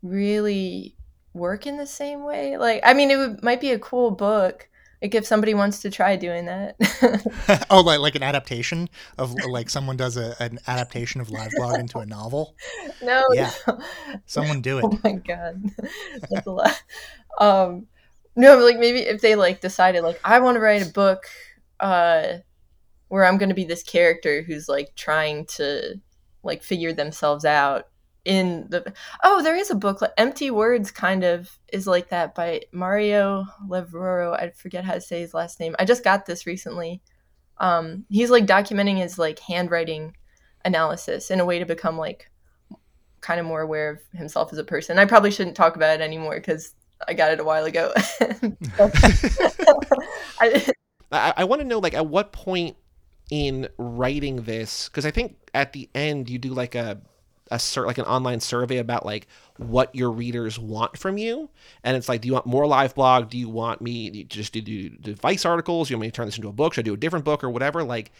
really 0.01 0.95
work 1.35 1.67
in 1.67 1.77
the 1.77 1.85
same 1.85 2.23
way. 2.23 2.57
Like, 2.57 2.81
I 2.83 2.95
mean, 2.95 3.11
it 3.11 3.17
would, 3.17 3.43
might 3.43 3.61
be 3.61 3.71
a 3.71 3.77
cool 3.77 4.09
book. 4.09 4.67
Like 5.01 5.13
if 5.13 5.25
somebody 5.25 5.53
wants 5.53 5.81
to 5.81 5.91
try 5.91 6.15
doing 6.15 6.45
that. 6.45 7.65
oh, 7.69 7.81
like 7.81 7.99
like 7.99 8.15
an 8.15 8.23
adaptation 8.23 8.89
of 9.17 9.33
like 9.49 9.69
someone 9.69 9.97
does 9.97 10.17
a, 10.17 10.35
an 10.39 10.59
adaptation 10.67 11.21
of 11.21 11.29
live 11.29 11.51
blog 11.55 11.79
into 11.79 11.99
a 11.99 12.05
novel. 12.05 12.55
No. 13.01 13.23
Yeah. 13.33 13.51
No. 13.67 13.79
Someone 14.25 14.61
do 14.61 14.79
it. 14.79 14.85
Oh 14.85 14.99
my 15.03 15.13
god, 15.13 15.61
that's 16.31 16.47
a 16.47 16.51
lot. 16.51 16.81
Um, 17.39 17.87
no, 18.35 18.57
like 18.57 18.77
maybe 18.77 18.99
if 18.99 19.21
they 19.21 19.35
like 19.35 19.61
decided 19.61 20.01
like 20.01 20.19
I 20.23 20.39
want 20.39 20.55
to 20.55 20.59
write 20.59 20.81
a 20.81 20.91
book, 20.91 21.25
uh, 21.79 22.37
where 23.09 23.25
I'm 23.25 23.37
going 23.37 23.49
to 23.49 23.55
be 23.55 23.65
this 23.65 23.83
character 23.83 24.41
who's 24.41 24.67
like 24.67 24.95
trying 24.95 25.45
to 25.57 25.99
like 26.41 26.63
figure 26.63 26.93
themselves 26.93 27.45
out 27.45 27.89
in 28.25 28.65
the 28.70 28.94
oh 29.24 29.41
there 29.44 29.55
is 29.55 29.70
a 29.70 29.75
book 29.75 30.01
empty 30.17 30.50
words 30.50 30.89
kind 30.91 31.24
of 31.24 31.58
is 31.72 31.86
like 31.86 32.10
that 32.10 32.34
by 32.34 32.60
mario 32.72 33.46
levrero 33.67 34.34
i 34.34 34.50
forget 34.50 34.84
how 34.84 34.94
to 34.94 35.01
say 35.01 35.22
his 35.22 35.34
last 35.34 35.60
name. 35.60 35.75
I 35.79 35.86
just 35.86 36.03
got 36.03 36.25
this 36.25 36.46
recently. 36.46 37.01
Um 37.60 38.05
he's 38.10 38.32
like 38.32 38.46
documenting 38.48 38.98
his 38.98 39.17
like 39.17 39.39
handwriting 39.39 40.15
analysis 40.65 41.29
in 41.29 41.39
a 41.39 41.46
way 41.46 41.60
to 41.60 41.65
become 41.65 41.98
like 41.98 42.29
kind 43.22 43.39
of 43.39 43.46
more 43.46 43.62
aware 43.62 43.91
of 43.91 44.00
himself 44.17 44.51
as 44.51 44.58
a 44.58 44.63
person. 44.63 45.00
I 45.00 45.05
probably 45.05 45.32
shouldn't 45.32 45.55
talk 45.55 45.75
about 45.75 46.00
it 46.00 46.03
anymore 46.03 46.36
because 46.36 46.74
i 47.08 47.13
got 47.13 47.32
it 47.32 47.39
a 47.39 47.44
while 47.44 47.65
ago. 47.65 47.94
I, 50.39 50.74
I, 51.12 51.34
I 51.38 51.44
want 51.44 51.62
to 51.62 51.67
know 51.67 51.79
like 51.79 51.94
at 51.94 52.08
what 52.08 52.32
point 52.32 52.75
in 53.32 53.67
writing 53.77 54.44
this 54.44 54.88
because 54.88 55.03
i 55.03 55.10
think 55.10 55.36
at 55.55 55.74
the 55.74 55.89
end 55.96 56.29
you 56.29 56.38
do 56.38 56.53
like 56.53 56.75
a 56.75 57.01
a 57.51 57.59
sur- 57.59 57.85
like 57.85 57.97
an 57.97 58.05
online 58.05 58.39
survey 58.39 58.77
about 58.77 59.05
like 59.05 59.27
what 59.57 59.93
your 59.95 60.11
readers 60.11 60.57
want 60.57 60.97
from 60.97 61.17
you. 61.17 61.49
And 61.83 61.95
it's 61.95 62.09
like 62.09 62.21
do 62.21 62.27
you 62.27 62.33
want 62.33 62.45
more 62.45 62.67
live 62.67 62.95
blog? 62.95 63.29
Do 63.29 63.37
you 63.37 63.49
want 63.49 63.81
me 63.81 64.09
to 64.09 64.23
just 64.23 64.53
do, 64.53 64.61
do 64.61 64.89
device 64.89 65.45
articles? 65.45 65.89
You 65.89 65.97
want 65.97 66.01
me 66.01 66.07
to 66.07 66.15
turn 66.15 66.25
this 66.25 66.37
into 66.37 66.49
a 66.49 66.53
book? 66.53 66.73
Should 66.73 66.85
i 66.85 66.89
do 66.89 66.93
a 66.93 66.97
different 66.97 67.25
book 67.25 67.43
or 67.43 67.49
whatever? 67.49 67.83
Like 67.83 68.11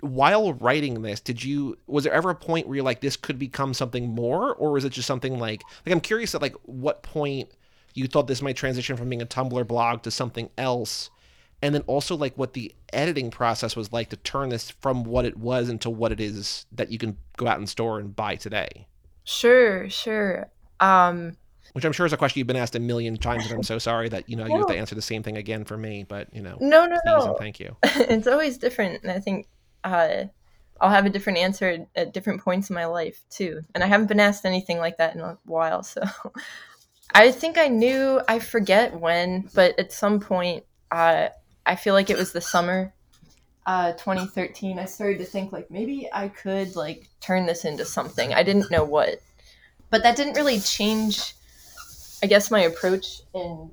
while 0.00 0.54
writing 0.54 1.02
this 1.02 1.20
did 1.20 1.44
you 1.44 1.78
was 1.86 2.02
there 2.02 2.12
ever 2.12 2.30
a 2.30 2.34
point 2.34 2.66
where 2.66 2.74
you're 2.74 2.84
like 2.84 3.00
this 3.00 3.16
could 3.16 3.38
become 3.38 3.74
something 3.74 4.08
more? 4.08 4.54
Or 4.54 4.72
was 4.72 4.84
it 4.84 4.90
just 4.90 5.06
something 5.06 5.38
like 5.38 5.62
like 5.86 5.92
i'm 5.92 6.00
curious 6.00 6.34
at 6.34 6.42
like 6.42 6.56
what 6.64 7.02
point 7.02 7.50
you 7.94 8.06
thought 8.08 8.26
this 8.26 8.42
might 8.42 8.56
transition 8.56 8.96
from 8.96 9.08
being 9.08 9.22
a 9.22 9.26
tumblr 9.26 9.66
blog 9.66 10.02
to 10.02 10.10
something 10.10 10.48
else 10.58 11.10
and 11.62 11.74
then 11.74 11.82
also 11.86 12.16
like 12.16 12.36
what 12.36 12.52
the 12.52 12.74
editing 12.92 13.30
process 13.30 13.76
was 13.76 13.92
like 13.92 14.10
to 14.10 14.16
turn 14.16 14.48
this 14.48 14.70
from 14.70 15.04
what 15.04 15.24
it 15.24 15.36
was 15.36 15.68
into 15.68 15.88
what 15.88 16.12
it 16.12 16.20
is 16.20 16.66
that 16.72 16.90
you 16.90 16.98
can 16.98 17.16
go 17.36 17.46
out 17.46 17.58
and 17.58 17.68
store 17.68 18.00
and 18.00 18.14
buy 18.14 18.34
today. 18.34 18.86
Sure, 19.24 19.88
sure. 19.88 20.50
Um, 20.80 21.36
which 21.72 21.84
I'm 21.84 21.92
sure 21.92 22.04
is 22.04 22.12
a 22.12 22.16
question 22.16 22.40
you've 22.40 22.48
been 22.48 22.56
asked 22.56 22.74
a 22.74 22.80
million 22.80 23.16
times, 23.16 23.46
and 23.46 23.54
I'm 23.54 23.62
so 23.62 23.78
sorry 23.78 24.08
that 24.10 24.28
you 24.28 24.36
know 24.36 24.44
you 24.46 24.58
have 24.58 24.66
to 24.66 24.76
answer 24.76 24.94
the 24.94 25.00
same 25.00 25.22
thing 25.22 25.36
again 25.36 25.64
for 25.64 25.78
me. 25.78 26.04
But 26.06 26.28
you 26.34 26.42
know, 26.42 26.58
no, 26.60 26.86
no, 26.86 26.98
no. 27.06 27.36
thank 27.38 27.60
you. 27.60 27.76
it's 27.82 28.26
always 28.26 28.58
different, 28.58 29.02
and 29.02 29.12
I 29.12 29.20
think 29.20 29.46
uh, 29.84 30.24
I'll 30.80 30.90
have 30.90 31.06
a 31.06 31.10
different 31.10 31.38
answer 31.38 31.86
at 31.94 32.12
different 32.12 32.42
points 32.42 32.68
in 32.68 32.74
my 32.74 32.86
life 32.86 33.22
too. 33.30 33.62
And 33.74 33.82
I 33.82 33.86
haven't 33.86 34.08
been 34.08 34.20
asked 34.20 34.44
anything 34.44 34.78
like 34.78 34.98
that 34.98 35.14
in 35.14 35.20
a 35.20 35.38
while, 35.44 35.82
so 35.84 36.02
I 37.14 37.30
think 37.30 37.56
I 37.56 37.68
knew. 37.68 38.20
I 38.28 38.38
forget 38.40 38.98
when, 38.98 39.48
but 39.54 39.78
at 39.78 39.92
some 39.92 40.20
point, 40.20 40.64
uh, 40.90 41.28
I 41.66 41.76
feel 41.76 41.94
like 41.94 42.10
it 42.10 42.16
was 42.16 42.32
the 42.32 42.40
summer 42.40 42.92
uh 43.64 43.92
2013 43.92 44.78
I 44.78 44.86
started 44.86 45.18
to 45.18 45.24
think 45.24 45.52
like 45.52 45.70
maybe 45.70 46.08
I 46.12 46.28
could 46.28 46.74
like 46.74 47.08
turn 47.20 47.46
this 47.46 47.64
into 47.64 47.84
something. 47.84 48.34
I 48.34 48.42
didn't 48.42 48.70
know 48.70 48.84
what. 48.84 49.20
But 49.90 50.02
that 50.02 50.16
didn't 50.16 50.34
really 50.34 50.58
change 50.60 51.34
I 52.22 52.26
guess 52.26 52.50
my 52.50 52.60
approach 52.60 53.20
in 53.34 53.70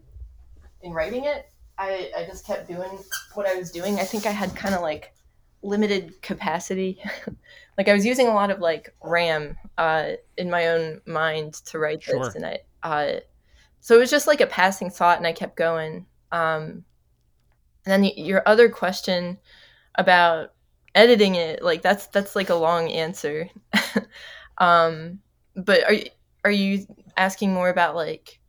in 0.81 0.93
writing 0.93 1.25
it. 1.25 1.49
I 1.77 2.11
I 2.15 2.25
just 2.25 2.45
kept 2.45 2.67
doing 2.67 2.99
what 3.33 3.47
I 3.47 3.55
was 3.55 3.71
doing. 3.71 3.99
I 3.99 4.03
think 4.03 4.25
I 4.25 4.31
had 4.31 4.55
kind 4.55 4.75
of 4.75 4.81
like 4.81 5.13
limited 5.63 6.21
capacity. 6.21 7.01
like 7.77 7.87
I 7.87 7.93
was 7.93 8.05
using 8.05 8.27
a 8.27 8.33
lot 8.33 8.51
of 8.51 8.59
like 8.59 8.93
RAM 9.03 9.57
uh 9.77 10.11
in 10.37 10.51
my 10.51 10.67
own 10.67 11.01
mind 11.07 11.53
to 11.65 11.79
write 11.79 12.05
this 12.05 12.35
and 12.35 12.45
I 12.45 12.59
uh 12.83 13.19
so 13.81 13.95
it 13.95 13.99
was 13.99 14.11
just 14.11 14.27
like 14.27 14.41
a 14.41 14.47
passing 14.47 14.89
thought 14.91 15.17
and 15.17 15.25
I 15.25 15.33
kept 15.33 15.55
going. 15.55 16.05
Um 16.31 16.85
and 17.89 18.03
then 18.03 18.11
the, 18.15 18.21
your 18.21 18.43
other 18.45 18.69
question 18.69 19.39
about 19.95 20.53
editing 20.93 21.33
it, 21.33 21.63
like 21.63 21.81
that's 21.81 22.05
that's 22.07 22.35
like 22.35 22.49
a 22.49 22.55
long 22.55 22.89
answer. 22.89 23.49
um, 24.59 25.19
but 25.55 25.83
are 25.89 25.95
are 26.45 26.51
you 26.51 26.85
asking 27.17 27.51
more 27.51 27.69
about 27.69 27.95
like? 27.95 28.39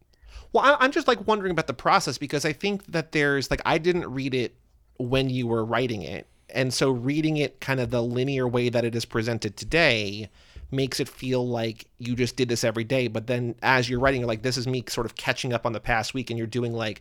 Well, 0.53 0.77
I'm 0.79 0.93
just 0.93 1.09
like 1.09 1.27
wondering 1.27 1.53
about 1.53 1.69
the 1.69 1.75
process 1.75 2.19
because 2.19 2.45
I 2.45 2.53
think 2.53 2.85
that 2.87 3.13
there's 3.13 3.51
like 3.51 3.63
I 3.65 3.79
didn't 3.79 4.13
read 4.13 4.35
it 4.35 4.55
when 4.99 5.31
you 5.31 5.47
were 5.47 5.65
writing 5.65 6.03
it, 6.03 6.27
and 6.51 6.75
so 6.75 6.91
reading 6.91 7.39
it 7.39 7.61
kind 7.61 7.81
of 7.81 7.91
the 7.91 8.03
linear 8.03 8.47
way 8.47 8.69
that 8.69 8.85
it 8.85 8.95
is 8.95 9.07
presented 9.07 9.57
today 9.57 10.29
makes 10.73 11.01
it 11.01 11.09
feel 11.09 11.49
like 11.49 11.87
you 11.99 12.15
just 12.15 12.37
did 12.37 12.49
this 12.49 12.63
every 12.63 12.85
day. 12.85 13.09
But 13.09 13.27
then 13.27 13.55
as 13.63 13.89
you're 13.89 14.01
writing, 14.01 14.21
you're 14.21 14.29
like, 14.29 14.43
this 14.43 14.57
is 14.57 14.69
me 14.69 14.85
sort 14.87 15.07
of 15.07 15.17
catching 15.17 15.53
up 15.53 15.65
on 15.65 15.73
the 15.73 15.81
past 15.81 16.13
week, 16.13 16.29
and 16.29 16.37
you're 16.37 16.47
doing 16.47 16.75
like 16.75 17.01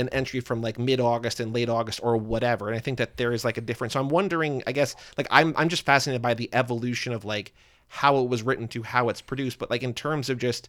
an 0.00 0.08
entry 0.10 0.40
from 0.40 0.62
like 0.62 0.78
mid 0.78 1.00
August 1.00 1.40
and 1.40 1.54
late 1.54 1.68
August 1.68 2.00
or 2.02 2.16
whatever. 2.16 2.68
And 2.68 2.76
I 2.76 2.80
think 2.80 2.98
that 2.98 3.16
there 3.16 3.32
is 3.32 3.44
like 3.44 3.58
a 3.58 3.60
difference. 3.60 3.92
So 3.92 4.00
I'm 4.00 4.08
wondering, 4.08 4.62
I 4.66 4.72
guess, 4.72 4.96
like 5.16 5.26
I'm 5.30 5.54
I'm 5.56 5.68
just 5.68 5.84
fascinated 5.84 6.22
by 6.22 6.34
the 6.34 6.48
evolution 6.52 7.12
of 7.12 7.24
like 7.24 7.52
how 7.88 8.18
it 8.18 8.28
was 8.28 8.42
written 8.42 8.68
to 8.68 8.82
how 8.82 9.08
it's 9.08 9.20
produced. 9.20 9.58
But 9.58 9.70
like 9.70 9.82
in 9.82 9.94
terms 9.94 10.30
of 10.30 10.38
just 10.38 10.68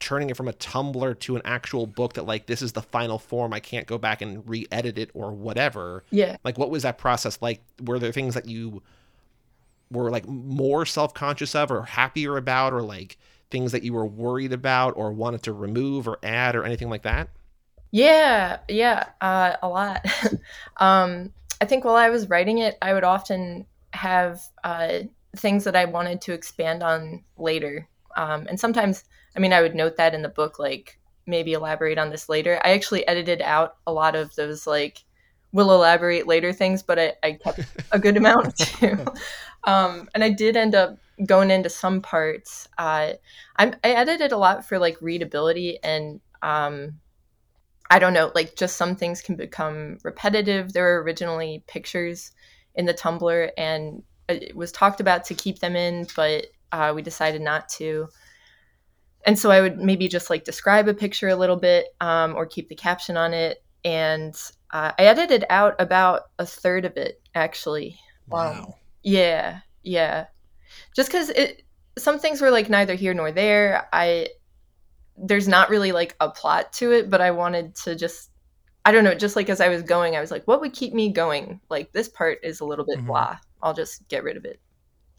turning 0.00 0.30
it 0.30 0.36
from 0.36 0.48
a 0.48 0.52
Tumblr 0.54 1.18
to 1.18 1.36
an 1.36 1.42
actual 1.44 1.86
book 1.86 2.14
that 2.14 2.24
like 2.24 2.46
this 2.46 2.62
is 2.62 2.72
the 2.72 2.82
final 2.82 3.18
form. 3.18 3.52
I 3.52 3.60
can't 3.60 3.86
go 3.86 3.98
back 3.98 4.22
and 4.22 4.48
re-edit 4.48 4.98
it 4.98 5.10
or 5.14 5.30
whatever. 5.30 6.02
Yeah. 6.10 6.36
Like 6.42 6.58
what 6.58 6.70
was 6.70 6.82
that 6.82 6.98
process 6.98 7.40
like? 7.40 7.60
Were 7.84 7.98
there 7.98 8.10
things 8.10 8.34
that 8.34 8.46
you 8.46 8.82
were 9.90 10.10
like 10.10 10.26
more 10.26 10.86
self-conscious 10.86 11.54
of 11.54 11.70
or 11.70 11.82
happier 11.82 12.36
about 12.36 12.72
or 12.72 12.82
like 12.82 13.18
things 13.50 13.72
that 13.72 13.82
you 13.82 13.92
were 13.92 14.06
worried 14.06 14.52
about 14.52 14.96
or 14.96 15.12
wanted 15.12 15.42
to 15.42 15.52
remove 15.52 16.08
or 16.08 16.18
add 16.22 16.56
or 16.56 16.64
anything 16.64 16.88
like 16.88 17.02
that? 17.02 17.28
Yeah, 17.90 18.58
yeah, 18.68 19.06
uh, 19.20 19.56
a 19.62 19.68
lot. 19.68 20.04
um, 20.76 21.32
I 21.60 21.64
think 21.64 21.84
while 21.84 21.96
I 21.96 22.10
was 22.10 22.28
writing 22.28 22.58
it, 22.58 22.78
I 22.80 22.94
would 22.94 23.04
often 23.04 23.66
have 23.92 24.40
uh, 24.62 25.00
things 25.36 25.64
that 25.64 25.76
I 25.76 25.84
wanted 25.86 26.20
to 26.22 26.32
expand 26.32 26.82
on 26.82 27.24
later. 27.36 27.88
Um, 28.16 28.46
and 28.48 28.58
sometimes, 28.58 29.04
I 29.36 29.40
mean, 29.40 29.52
I 29.52 29.60
would 29.60 29.74
note 29.74 29.96
that 29.96 30.14
in 30.14 30.22
the 30.22 30.28
book, 30.28 30.58
like 30.58 30.98
maybe 31.26 31.52
elaborate 31.52 31.98
on 31.98 32.10
this 32.10 32.28
later. 32.28 32.60
I 32.64 32.72
actually 32.72 33.06
edited 33.06 33.42
out 33.42 33.76
a 33.86 33.92
lot 33.92 34.14
of 34.14 34.34
those 34.36 34.66
like 34.66 35.04
we'll 35.52 35.72
elaborate 35.72 36.26
later 36.26 36.52
things, 36.52 36.82
but 36.82 36.98
I, 36.98 37.12
I 37.22 37.32
kept 37.32 37.60
a 37.90 37.98
good 37.98 38.16
amount 38.16 38.56
too. 38.56 39.04
Um, 39.64 40.08
and 40.14 40.24
I 40.24 40.30
did 40.30 40.56
end 40.56 40.74
up 40.74 40.96
going 41.26 41.50
into 41.50 41.68
some 41.68 42.00
parts. 42.00 42.66
Uh, 42.78 43.12
I, 43.58 43.72
I 43.84 43.90
edited 43.90 44.32
a 44.32 44.38
lot 44.38 44.66
for 44.66 44.78
like 44.78 44.96
readability 45.02 45.78
and 45.84 46.18
um, 46.40 46.94
I 47.90 47.98
don't 47.98 48.14
know, 48.14 48.30
like 48.34 48.54
just 48.56 48.76
some 48.76 48.94
things 48.94 49.20
can 49.20 49.34
become 49.34 49.98
repetitive. 50.04 50.72
There 50.72 50.84
were 50.84 51.02
originally 51.02 51.64
pictures 51.66 52.30
in 52.76 52.86
the 52.86 52.94
Tumblr, 52.94 53.50
and 53.58 54.02
it 54.28 54.54
was 54.54 54.70
talked 54.70 55.00
about 55.00 55.24
to 55.24 55.34
keep 55.34 55.58
them 55.58 55.74
in, 55.74 56.06
but 56.14 56.46
uh, 56.70 56.92
we 56.94 57.02
decided 57.02 57.42
not 57.42 57.68
to. 57.70 58.08
And 59.26 59.38
so 59.38 59.50
I 59.50 59.60
would 59.60 59.78
maybe 59.78 60.08
just 60.08 60.30
like 60.30 60.44
describe 60.44 60.88
a 60.88 60.94
picture 60.94 61.28
a 61.28 61.36
little 61.36 61.56
bit 61.56 61.88
um, 62.00 62.36
or 62.36 62.46
keep 62.46 62.68
the 62.68 62.76
caption 62.76 63.16
on 63.16 63.34
it. 63.34 63.62
And 63.84 64.34
uh, 64.70 64.92
I 64.98 65.04
edited 65.04 65.44
out 65.50 65.74
about 65.78 66.30
a 66.38 66.46
third 66.46 66.84
of 66.84 66.96
it, 66.96 67.20
actually. 67.34 67.98
Wow. 68.28 68.52
Um, 68.52 68.72
yeah, 69.02 69.60
yeah. 69.82 70.26
Just 70.94 71.10
because 71.10 71.30
it, 71.30 71.64
some 71.98 72.18
things 72.18 72.40
were 72.40 72.50
like 72.50 72.70
neither 72.70 72.94
here 72.94 73.14
nor 73.14 73.32
there. 73.32 73.88
I 73.92 74.28
there's 75.22 75.48
not 75.48 75.70
really 75.70 75.92
like 75.92 76.16
a 76.20 76.28
plot 76.30 76.72
to 76.74 76.92
it, 76.92 77.10
but 77.10 77.20
I 77.20 77.30
wanted 77.30 77.74
to 77.76 77.94
just 77.94 78.30
I 78.84 78.92
don't 78.92 79.04
know, 79.04 79.14
just 79.14 79.36
like 79.36 79.50
as 79.50 79.60
I 79.60 79.68
was 79.68 79.82
going, 79.82 80.16
I 80.16 80.20
was 80.20 80.30
like, 80.30 80.44
what 80.46 80.60
would 80.62 80.72
keep 80.72 80.94
me 80.94 81.10
going? 81.10 81.60
Like 81.68 81.92
this 81.92 82.08
part 82.08 82.38
is 82.42 82.60
a 82.60 82.64
little 82.64 82.84
bit 82.86 82.98
Mhm. 82.98 83.06
blah. 83.06 83.36
I'll 83.62 83.74
just 83.74 84.08
get 84.08 84.24
rid 84.24 84.36
of 84.38 84.44
it. 84.46 84.58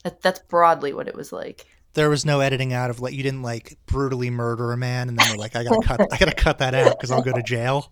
That, 0.03 0.21
that's 0.21 0.39
broadly 0.39 0.93
what 0.93 1.07
it 1.07 1.15
was 1.15 1.31
like. 1.31 1.67
There 1.93 2.09
was 2.09 2.25
no 2.25 2.39
editing 2.39 2.73
out 2.73 2.89
of 2.89 3.01
like 3.01 3.13
you 3.13 3.21
didn't 3.21 3.43
like 3.43 3.77
brutally 3.85 4.29
murder 4.29 4.71
a 4.71 4.77
man 4.77 5.09
and 5.09 5.19
then 5.19 5.29
we're 5.29 5.37
like 5.37 5.55
I 5.55 5.63
gotta 5.63 5.85
cut 5.85 6.01
I 6.11 6.17
gotta 6.17 6.33
cut 6.35 6.57
that 6.59 6.73
out 6.73 6.97
because 6.97 7.11
I'll 7.11 7.21
go 7.21 7.33
to 7.33 7.43
jail. 7.43 7.91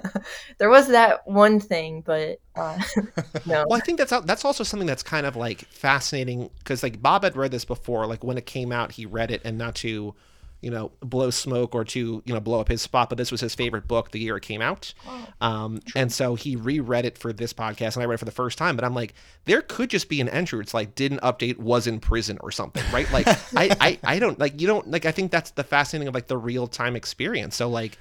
there 0.58 0.70
was 0.70 0.88
that 0.88 1.26
one 1.26 1.60
thing, 1.60 2.02
but 2.02 2.38
uh, 2.56 2.78
no. 3.46 3.64
Well, 3.68 3.74
I 3.74 3.80
think 3.80 3.98
that's 3.98 4.12
that's 4.24 4.44
also 4.44 4.64
something 4.64 4.86
that's 4.86 5.02
kind 5.02 5.26
of 5.26 5.36
like 5.36 5.62
fascinating 5.66 6.48
because 6.58 6.82
like 6.82 7.02
Bob 7.02 7.24
had 7.24 7.36
read 7.36 7.50
this 7.50 7.64
before. 7.64 8.06
Like 8.06 8.22
when 8.24 8.38
it 8.38 8.46
came 8.46 8.72
out, 8.72 8.92
he 8.92 9.04
read 9.04 9.30
it, 9.30 9.42
and 9.44 9.58
not 9.58 9.74
to, 9.76 10.14
you 10.60 10.70
know, 10.70 10.92
blow 11.00 11.30
smoke 11.30 11.74
or 11.74 11.84
to 11.84 12.22
you 12.24 12.34
know 12.34 12.40
blow 12.40 12.60
up 12.60 12.68
his 12.68 12.82
spot, 12.82 13.08
but 13.08 13.16
this 13.16 13.32
was 13.32 13.40
his 13.40 13.54
favorite 13.54 13.88
book 13.88 14.10
the 14.10 14.20
year 14.20 14.36
it 14.36 14.42
came 14.42 14.60
out. 14.60 14.92
Um, 15.40 15.80
and 15.96 16.12
so 16.12 16.34
he 16.34 16.56
reread 16.56 17.06
it 17.06 17.16
for 17.16 17.32
this 17.32 17.52
podcast, 17.52 17.96
and 17.96 18.02
I 18.02 18.06
read 18.06 18.14
it 18.14 18.18
for 18.18 18.24
the 18.26 18.30
first 18.30 18.58
time. 18.58 18.76
But 18.76 18.84
I'm 18.84 18.94
like, 18.94 19.14
there 19.46 19.62
could 19.62 19.90
just 19.90 20.08
be 20.08 20.20
an 20.20 20.28
entry. 20.28 20.60
It's 20.60 20.74
like 20.74 20.94
didn't 20.94 21.20
update, 21.22 21.58
was 21.58 21.86
in 21.86 21.98
prison 21.98 22.38
or 22.40 22.50
something, 22.50 22.84
right? 22.92 23.10
Like 23.10 23.26
I, 23.56 23.76
I 23.80 23.98
I 24.04 24.18
don't 24.18 24.38
like 24.38 24.60
you 24.60 24.66
don't 24.66 24.90
like 24.90 25.06
I 25.06 25.12
think 25.12 25.30
that's 25.30 25.52
the 25.52 25.64
fascinating 25.64 26.08
of 26.08 26.14
like 26.14 26.26
the 26.26 26.38
real 26.38 26.66
time 26.66 26.96
experience. 26.96 27.56
So 27.56 27.68
like. 27.68 27.98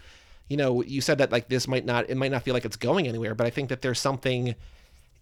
You 0.51 0.57
know, 0.57 0.81
you 0.81 0.99
said 0.99 1.19
that 1.19 1.31
like 1.31 1.47
this 1.47 1.67
might 1.67 1.85
not 1.85 2.09
it 2.09 2.17
might 2.17 2.31
not 2.31 2.41
feel 2.41 2.55
like 2.55 2.65
it's 2.65 2.75
going 2.75 3.07
anywhere, 3.07 3.35
but 3.35 3.45
I 3.45 3.51
think 3.51 3.69
that 3.69 3.83
there's 3.83 3.99
something 3.99 4.55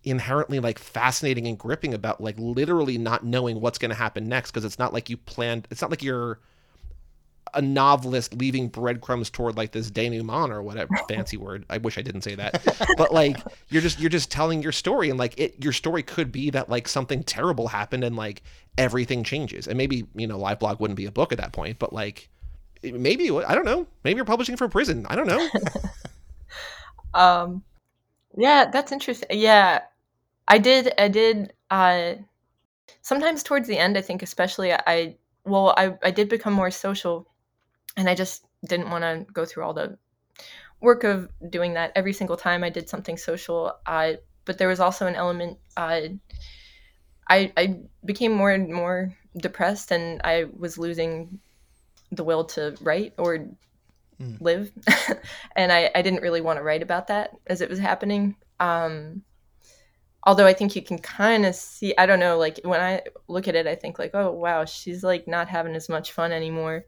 inherently 0.05 0.61
like 0.61 0.79
fascinating 0.79 1.47
and 1.47 1.57
gripping 1.57 1.93
about 1.93 2.21
like 2.21 2.35
literally 2.37 2.97
not 2.97 3.25
knowing 3.25 3.59
what's 3.59 3.77
going 3.77 3.89
to 3.89 3.95
happen 3.95 4.29
next 4.29 4.51
because 4.51 4.63
it's 4.63 4.79
not 4.79 4.93
like 4.93 5.09
you 5.09 5.17
planned 5.17 5.67
it's 5.69 5.81
not 5.81 5.91
like 5.91 6.01
you're 6.01 6.39
a 7.57 7.61
novelist 7.61 8.33
leaving 8.35 8.69
breadcrumbs 8.69 9.29
toward 9.29 9.57
like 9.57 9.71
this 9.71 9.91
denouement 9.91 10.51
or 10.51 10.61
whatever 10.61 10.89
fancy 11.09 11.35
word 11.35 11.65
i 11.69 11.77
wish 11.77 11.97
i 11.97 12.01
didn't 12.01 12.21
say 12.21 12.35
that 12.35 12.63
but 12.97 13.11
like 13.11 13.37
you're 13.69 13.81
just 13.81 13.99
you're 13.99 14.09
just 14.09 14.31
telling 14.31 14.63
your 14.63 14.71
story 14.71 15.09
and 15.09 15.19
like 15.19 15.37
it 15.37 15.61
your 15.61 15.73
story 15.73 16.03
could 16.03 16.31
be 16.31 16.49
that 16.49 16.69
like 16.69 16.87
something 16.87 17.23
terrible 17.23 17.67
happened 17.67 18.03
and 18.03 18.15
like 18.15 18.41
everything 18.77 19.23
changes 19.23 19.67
and 19.67 19.77
maybe 19.77 20.07
you 20.15 20.27
know 20.27 20.37
live 20.37 20.59
blog 20.59 20.79
wouldn't 20.79 20.97
be 20.97 21.05
a 21.05 21.11
book 21.11 21.31
at 21.31 21.37
that 21.37 21.51
point 21.51 21.77
but 21.79 21.91
like 21.91 22.29
maybe 22.83 23.29
i 23.31 23.53
don't 23.53 23.65
know 23.65 23.85
maybe 24.03 24.15
you're 24.15 24.25
publishing 24.25 24.55
for 24.55 24.69
prison 24.69 25.05
i 25.09 25.15
don't 25.15 25.27
know 25.27 25.49
Um, 27.13 27.63
yeah, 28.37 28.69
that's 28.71 28.91
interesting. 28.91 29.29
Yeah, 29.31 29.81
I 30.47 30.59
did. 30.59 30.93
I 30.97 31.07
did. 31.07 31.53
Uh, 31.71 32.15
sometimes 33.01 33.43
towards 33.43 33.67
the 33.67 33.77
end, 33.77 33.97
I 33.97 34.01
think, 34.01 34.21
especially, 34.21 34.71
I 34.73 35.15
well, 35.43 35.73
I 35.77 35.95
I 36.03 36.11
did 36.11 36.29
become 36.29 36.53
more 36.53 36.71
social, 36.71 37.27
and 37.97 38.09
I 38.09 38.15
just 38.15 38.45
didn't 38.65 38.89
want 38.89 39.03
to 39.03 39.25
go 39.33 39.45
through 39.45 39.63
all 39.65 39.73
the 39.73 39.97
work 40.81 41.03
of 41.03 41.29
doing 41.49 41.73
that 41.73 41.91
every 41.95 42.13
single 42.13 42.37
time 42.37 42.63
I 42.63 42.69
did 42.69 42.89
something 42.89 43.17
social. 43.17 43.73
Uh, 43.85 44.13
but 44.45 44.57
there 44.57 44.69
was 44.69 44.79
also 44.79 45.07
an 45.07 45.15
element. 45.15 45.59
Uh, 45.75 46.01
I 47.29 47.51
I 47.57 47.79
became 48.05 48.31
more 48.31 48.51
and 48.51 48.71
more 48.73 49.13
depressed, 49.35 49.91
and 49.91 50.21
I 50.23 50.45
was 50.57 50.77
losing 50.77 51.39
the 52.11 52.23
will 52.23 52.45
to 52.45 52.75
write 52.81 53.13
or 53.17 53.47
Mm. 54.19 54.41
live 54.41 54.71
and 55.55 55.71
I, 55.71 55.91
I 55.93 56.01
didn't 56.01 56.23
really 56.23 56.41
want 56.41 56.57
to 56.57 56.63
write 56.63 56.81
about 56.81 57.07
that 57.07 57.31
as 57.45 57.61
it 57.61 57.69
was 57.69 57.77
happening 57.77 58.35
um 58.59 59.21
although 60.23 60.45
i 60.45 60.53
think 60.53 60.75
you 60.75 60.81
can 60.81 60.97
kind 60.97 61.45
of 61.45 61.55
see 61.55 61.93
i 61.97 62.05
don't 62.05 62.19
know 62.19 62.37
like 62.37 62.59
when 62.63 62.81
i 62.81 63.01
look 63.27 63.47
at 63.47 63.55
it 63.55 63.67
i 63.67 63.75
think 63.75 63.99
like 63.99 64.11
oh 64.13 64.31
wow 64.31 64.65
she's 64.65 65.03
like 65.03 65.27
not 65.27 65.47
having 65.47 65.75
as 65.75 65.89
much 65.89 66.11
fun 66.11 66.31
anymore 66.31 66.85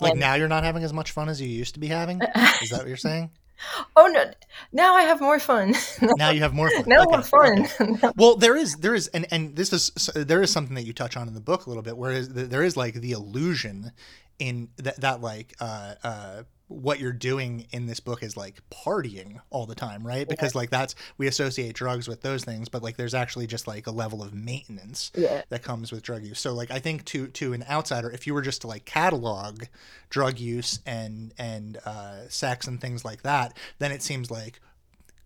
Like 0.00 0.12
And- 0.12 0.20
now 0.20 0.34
you're 0.34 0.48
not 0.48 0.64
having 0.64 0.82
as 0.84 0.92
much 0.92 1.10
fun 1.12 1.28
as 1.28 1.40
you 1.40 1.48
used 1.48 1.74
to 1.74 1.80
be 1.80 1.88
having? 1.88 2.20
Is 2.62 2.70
that 2.70 2.78
what 2.80 2.88
you're 2.88 2.96
saying? 2.96 3.30
oh 3.96 4.06
no 4.06 4.24
now 4.72 4.94
i 4.94 5.02
have 5.02 5.20
more 5.20 5.38
fun 5.38 5.74
Now 6.16 6.30
you 6.30 6.40
have 6.40 6.54
more 6.54 6.70
fun. 6.70 6.84
now 6.86 7.02
Okay, 7.02 7.12
i 7.12 7.16
have 7.16 7.28
fun 7.28 7.68
okay. 7.78 8.08
Well, 8.16 8.36
there 8.36 8.56
is 8.56 8.76
there 8.76 8.94
is 8.94 9.08
and 9.08 9.26
and 9.30 9.54
this 9.54 9.70
is 9.74 9.90
there 10.14 10.40
is 10.40 10.50
something 10.50 10.74
that 10.76 10.86
you 10.86 10.94
touch 10.94 11.14
on 11.14 11.28
in 11.28 11.34
the 11.34 11.42
book 11.42 11.66
a 11.66 11.68
little 11.68 11.82
bit, 11.82 11.98
where 11.98 12.22
there 12.24 12.62
is 12.62 12.78
like 12.78 12.94
the 12.94 13.12
illusion 13.12 13.92
in 14.40 14.70
that 14.78 15.00
that 15.00 15.20
like 15.20 15.54
uh 15.60 15.94
uh 16.02 16.42
what 16.70 17.00
you're 17.00 17.12
doing 17.12 17.66
in 17.72 17.86
this 17.86 17.98
book 17.98 18.22
is 18.22 18.36
like 18.36 18.60
partying 18.70 19.40
all 19.50 19.66
the 19.66 19.74
time, 19.74 20.06
right? 20.06 20.28
Because 20.28 20.54
like 20.54 20.70
that's 20.70 20.94
we 21.18 21.26
associate 21.26 21.74
drugs 21.74 22.06
with 22.06 22.22
those 22.22 22.44
things, 22.44 22.68
but 22.68 22.80
like 22.80 22.96
there's 22.96 23.12
actually 23.12 23.48
just 23.48 23.66
like 23.66 23.88
a 23.88 23.90
level 23.90 24.22
of 24.22 24.32
maintenance 24.32 25.10
yeah 25.16 25.42
that 25.48 25.64
comes 25.64 25.90
with 25.90 26.02
drug 26.02 26.22
use. 26.22 26.38
So 26.38 26.54
like 26.54 26.70
I 26.70 26.78
think 26.78 27.04
to 27.06 27.26
to 27.26 27.52
an 27.52 27.64
outsider, 27.68 28.08
if 28.10 28.26
you 28.26 28.34
were 28.34 28.42
just 28.42 28.60
to 28.60 28.68
like 28.68 28.84
catalog 28.84 29.64
drug 30.10 30.38
use 30.38 30.78
and 30.86 31.34
and 31.38 31.76
uh, 31.84 32.28
sex 32.28 32.68
and 32.68 32.80
things 32.80 33.04
like 33.04 33.22
that, 33.22 33.56
then 33.80 33.90
it 33.90 34.00
seems 34.00 34.30
like 34.30 34.60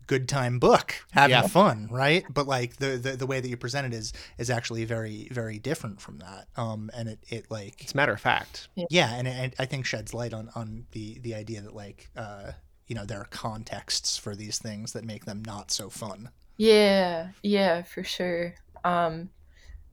good 0.06 0.28
time 0.28 0.58
book 0.58 0.94
having 1.12 1.30
Yeah. 1.30 1.46
fun 1.46 1.88
right? 1.90 2.24
But 2.32 2.46
like 2.46 2.76
the, 2.76 2.96
the 2.96 3.12
the 3.16 3.26
way 3.26 3.40
that 3.40 3.48
you 3.48 3.56
present 3.56 3.86
it 3.86 3.96
is 3.96 4.12
is 4.38 4.50
actually 4.50 4.84
very 4.84 5.28
very 5.30 5.58
different 5.58 6.00
from 6.00 6.18
that. 6.18 6.46
Um 6.56 6.90
and 6.94 7.08
it 7.08 7.18
it 7.28 7.50
like 7.50 7.82
it's 7.82 7.94
a 7.94 7.96
matter 7.96 8.12
of 8.12 8.20
fact. 8.20 8.68
Yeah. 8.90 9.14
And 9.14 9.26
it, 9.28 9.54
i 9.58 9.64
think 9.66 9.86
sheds 9.86 10.14
light 10.14 10.34
on 10.34 10.50
on 10.54 10.86
the 10.92 11.18
the 11.20 11.34
idea 11.34 11.60
that 11.62 11.74
like 11.74 12.10
uh 12.16 12.52
you 12.86 12.94
know 12.94 13.04
there 13.06 13.20
are 13.20 13.26
contexts 13.26 14.16
for 14.16 14.36
these 14.36 14.58
things 14.58 14.92
that 14.92 15.04
make 15.04 15.24
them 15.24 15.42
not 15.44 15.70
so 15.70 15.88
fun. 15.90 16.30
Yeah 16.56 17.28
yeah 17.42 17.82
for 17.82 18.04
sure. 18.04 18.54
Um 18.84 19.30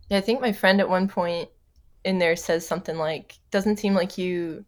yeah 0.10 0.18
i 0.18 0.22
think 0.22 0.42
my 0.42 0.52
friend 0.52 0.80
at 0.82 0.90
one 0.90 1.08
point 1.08 1.50
in 2.04 2.20
there 2.20 2.36
says 2.36 2.68
something 2.68 2.98
like 2.98 3.38
doesn't 3.52 3.78
seem 3.80 3.94
like 3.94 4.18
you 4.18 4.66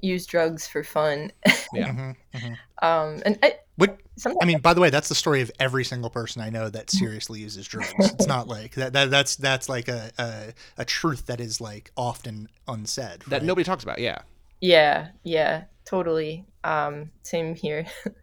use 0.00 0.26
drugs 0.26 0.66
for 0.66 0.82
fun 0.84 1.32
Yeah. 1.72 1.88
Mhm, 1.88 2.16
mhm. 2.34 2.56
um 2.82 3.22
and 3.24 3.38
I, 3.42 3.54
What- 3.76 3.98
I 4.40 4.44
mean, 4.44 4.60
by 4.60 4.74
the 4.74 4.80
way, 4.80 4.90
that's 4.90 5.08
the 5.08 5.14
story 5.16 5.40
of 5.40 5.50
every 5.58 5.82
single 5.84 6.08
person 6.08 6.40
I 6.40 6.48
know 6.48 6.68
that 6.70 6.88
seriously 6.88 7.40
uses 7.40 7.66
drugs. 7.66 7.92
It's 7.98 8.28
not 8.28 8.46
like 8.46 8.74
that. 8.76 8.92
that 8.92 9.10
that's 9.10 9.34
that's 9.34 9.68
like 9.68 9.88
a, 9.88 10.12
a 10.18 10.52
a 10.78 10.84
truth 10.84 11.26
that 11.26 11.40
is 11.40 11.60
like 11.60 11.90
often 11.96 12.48
unsaid. 12.68 13.20
that 13.22 13.32
right? 13.38 13.42
nobody 13.42 13.64
talks 13.64 13.82
about 13.82 13.98
yeah 13.98 14.18
Yeah, 14.60 15.08
yeah, 15.24 15.64
totally. 15.84 16.44
Um, 16.62 17.10
same 17.22 17.56
here. 17.56 17.86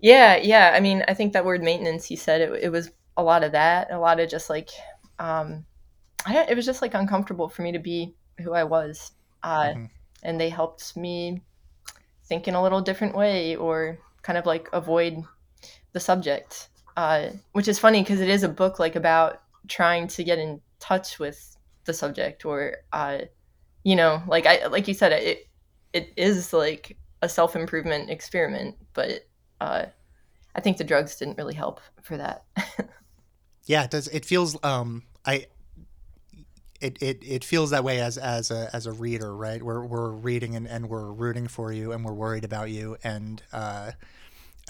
yeah, 0.00 0.36
yeah. 0.36 0.72
I 0.74 0.80
mean, 0.80 1.04
I 1.08 1.14
think 1.14 1.32
that 1.34 1.44
word 1.44 1.62
maintenance, 1.62 2.10
you 2.10 2.16
said 2.16 2.40
it, 2.40 2.64
it 2.64 2.68
was 2.70 2.90
a 3.16 3.22
lot 3.22 3.44
of 3.44 3.52
that, 3.52 3.90
a 3.90 3.98
lot 3.98 4.20
of 4.20 4.30
just 4.30 4.48
like, 4.48 4.70
um, 5.18 5.64
I 6.24 6.32
don't, 6.32 6.48
it 6.48 6.56
was 6.56 6.64
just 6.66 6.80
like 6.82 6.94
uncomfortable 6.94 7.48
for 7.48 7.62
me 7.62 7.72
to 7.72 7.78
be 7.78 8.14
who 8.40 8.52
I 8.54 8.64
was. 8.64 9.12
Uh, 9.42 9.74
Mhm. 9.74 9.90
And 10.22 10.40
they 10.40 10.48
helped 10.48 10.96
me 10.96 11.40
think 12.24 12.48
in 12.48 12.54
a 12.54 12.62
little 12.62 12.80
different 12.80 13.16
way 13.16 13.56
or 13.56 13.98
kind 14.22 14.38
of 14.38 14.46
like 14.46 14.68
avoid 14.72 15.24
the 15.92 16.00
subject, 16.00 16.68
uh, 16.96 17.30
which 17.52 17.68
is 17.68 17.78
funny 17.78 18.02
because 18.02 18.20
it 18.20 18.28
is 18.28 18.42
a 18.42 18.48
book 18.48 18.78
like 18.78 18.96
about 18.96 19.42
trying 19.68 20.08
to 20.08 20.24
get 20.24 20.38
in 20.38 20.60
touch 20.78 21.18
with 21.18 21.56
the 21.84 21.94
subject 21.94 22.44
or, 22.44 22.76
uh, 22.92 23.18
you 23.82 23.96
know, 23.96 24.22
like 24.26 24.46
I, 24.46 24.66
like 24.66 24.86
you 24.88 24.94
said, 24.94 25.12
it, 25.12 25.48
it 25.92 26.12
is 26.16 26.52
like 26.52 26.96
a 27.22 27.28
self 27.28 27.56
improvement 27.56 28.10
experiment, 28.10 28.76
but 28.92 29.26
uh, 29.60 29.86
I 30.54 30.60
think 30.60 30.76
the 30.76 30.84
drugs 30.84 31.16
didn't 31.16 31.38
really 31.38 31.54
help 31.54 31.80
for 32.02 32.16
that. 32.16 32.44
Yeah, 33.70 33.84
it 33.84 33.90
does. 33.90 34.08
It 34.08 34.24
feels 34.24 34.56
um 34.64 35.04
I. 35.24 35.46
It, 36.80 36.96
it, 37.02 37.22
it 37.22 37.44
feels 37.44 37.70
that 37.70 37.84
way 37.84 38.00
as 38.00 38.16
as 38.16 38.50
a 38.50 38.70
as 38.72 38.86
a 38.86 38.92
reader, 38.92 39.36
right? 39.36 39.62
We're 39.62 39.84
we're 39.84 40.10
reading 40.10 40.56
and, 40.56 40.66
and 40.66 40.88
we're 40.88 41.12
rooting 41.12 41.46
for 41.46 41.72
you 41.72 41.92
and 41.92 42.04
we're 42.04 42.14
worried 42.14 42.44
about 42.44 42.70
you 42.70 42.96
and 43.04 43.42
uh, 43.52 43.92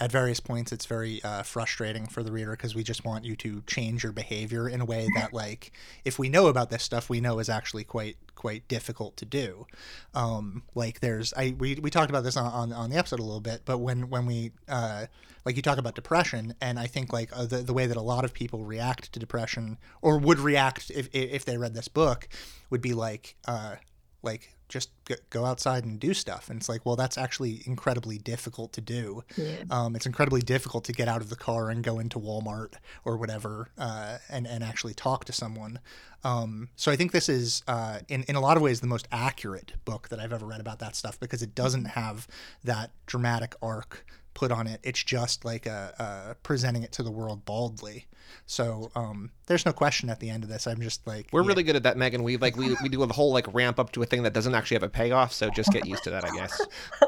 at 0.01 0.11
various 0.11 0.39
points 0.39 0.71
it's 0.71 0.87
very 0.87 1.23
uh, 1.23 1.43
frustrating 1.43 2.07
for 2.07 2.23
the 2.23 2.31
reader 2.31 2.51
because 2.51 2.73
we 2.73 2.83
just 2.83 3.05
want 3.05 3.23
you 3.23 3.35
to 3.35 3.61
change 3.67 4.01
your 4.01 4.11
behavior 4.11 4.67
in 4.67 4.81
a 4.81 4.85
way 4.85 5.07
that 5.15 5.31
like 5.31 5.71
if 6.03 6.17
we 6.17 6.27
know 6.27 6.47
about 6.47 6.71
this 6.71 6.81
stuff 6.81 7.07
we 7.07 7.21
know 7.21 7.37
is 7.37 7.47
actually 7.47 7.83
quite 7.83 8.17
quite 8.33 8.67
difficult 8.67 9.15
to 9.17 9.25
do. 9.25 9.67
Um, 10.15 10.63
like 10.73 10.99
there's 10.99 11.31
i 11.37 11.55
we, 11.59 11.75
we 11.75 11.91
talked 11.91 12.09
about 12.09 12.23
this 12.23 12.35
on, 12.35 12.51
on, 12.51 12.73
on 12.73 12.89
the 12.89 12.97
episode 12.97 13.19
a 13.19 13.23
little 13.23 13.39
bit 13.39 13.61
but 13.63 13.77
when 13.77 14.09
when 14.09 14.25
we 14.25 14.51
uh, 14.67 15.05
like 15.45 15.55
you 15.55 15.61
talk 15.61 15.77
about 15.77 15.93
depression 15.93 16.55
and 16.59 16.79
i 16.79 16.87
think 16.87 17.13
like 17.13 17.29
uh, 17.33 17.45
the, 17.45 17.57
the 17.57 17.73
way 17.73 17.85
that 17.85 17.97
a 17.97 18.01
lot 18.01 18.25
of 18.25 18.33
people 18.33 18.65
react 18.65 19.11
to 19.13 19.19
depression 19.19 19.77
or 20.01 20.17
would 20.17 20.39
react 20.39 20.89
if 20.89 21.07
if 21.13 21.45
they 21.45 21.57
read 21.57 21.75
this 21.75 21.87
book 21.87 22.27
would 22.71 22.81
be 22.81 22.93
like 22.93 23.35
uh 23.47 23.75
like 24.23 24.55
just 24.71 24.89
go 25.29 25.45
outside 25.45 25.83
and 25.83 25.99
do 25.99 26.13
stuff. 26.13 26.49
And 26.49 26.57
it's 26.57 26.69
like, 26.69 26.85
well, 26.85 26.95
that's 26.95 27.17
actually 27.17 27.61
incredibly 27.65 28.17
difficult 28.17 28.71
to 28.73 28.81
do. 28.81 29.23
Yeah. 29.35 29.63
Um, 29.69 29.95
it's 29.95 30.05
incredibly 30.05 30.41
difficult 30.41 30.85
to 30.85 30.93
get 30.93 31.09
out 31.09 31.21
of 31.21 31.29
the 31.29 31.35
car 31.35 31.69
and 31.69 31.83
go 31.83 31.99
into 31.99 32.17
Walmart 32.17 32.75
or 33.03 33.17
whatever 33.17 33.69
uh, 33.77 34.19
and, 34.29 34.47
and 34.47 34.63
actually 34.63 34.93
talk 34.93 35.25
to 35.25 35.33
someone. 35.33 35.79
Um, 36.23 36.69
so 36.77 36.91
I 36.91 36.95
think 36.95 37.11
this 37.11 37.27
is, 37.27 37.63
uh, 37.67 37.99
in, 38.07 38.23
in 38.23 38.35
a 38.35 38.39
lot 38.39 38.55
of 38.55 38.63
ways, 38.63 38.79
the 38.79 38.87
most 38.87 39.07
accurate 39.11 39.73
book 39.83 40.07
that 40.09 40.19
I've 40.19 40.31
ever 40.31 40.45
read 40.45 40.61
about 40.61 40.79
that 40.79 40.95
stuff 40.95 41.19
because 41.19 41.41
it 41.41 41.53
doesn't 41.53 41.85
have 41.85 42.27
that 42.63 42.91
dramatic 43.05 43.55
arc 43.61 44.05
put 44.33 44.51
on 44.51 44.67
it. 44.67 44.79
It's 44.83 45.03
just 45.03 45.45
like 45.45 45.65
a, 45.65 45.93
a 46.31 46.35
presenting 46.43 46.83
it 46.83 46.91
to 46.93 47.03
the 47.03 47.11
world 47.11 47.45
baldly. 47.45 48.07
So 48.45 48.91
um, 48.95 49.31
there's 49.47 49.65
no 49.65 49.73
question 49.73 50.09
at 50.09 50.19
the 50.19 50.29
end 50.29 50.43
of 50.43 50.49
this. 50.49 50.67
I'm 50.67 50.81
just 50.81 51.05
like 51.05 51.27
we're 51.31 51.41
yeah. 51.41 51.47
really 51.47 51.63
good 51.63 51.75
at 51.75 51.83
that, 51.83 51.97
Megan. 51.97 52.23
We 52.23 52.37
like 52.37 52.55
we 52.55 52.75
we 52.81 52.89
do 52.89 53.03
a 53.03 53.07
whole 53.07 53.33
like 53.33 53.53
ramp 53.53 53.79
up 53.79 53.91
to 53.93 54.01
a 54.01 54.05
thing 54.05 54.23
that 54.23 54.33
doesn't 54.33 54.55
actually 54.55 54.75
have 54.75 54.83
a 54.83 54.89
payoff. 54.89 55.33
So 55.33 55.49
just 55.49 55.71
get 55.71 55.85
used 55.85 56.03
to 56.05 56.11
that, 56.11 56.25
I 56.25 56.35
guess. 56.35 56.61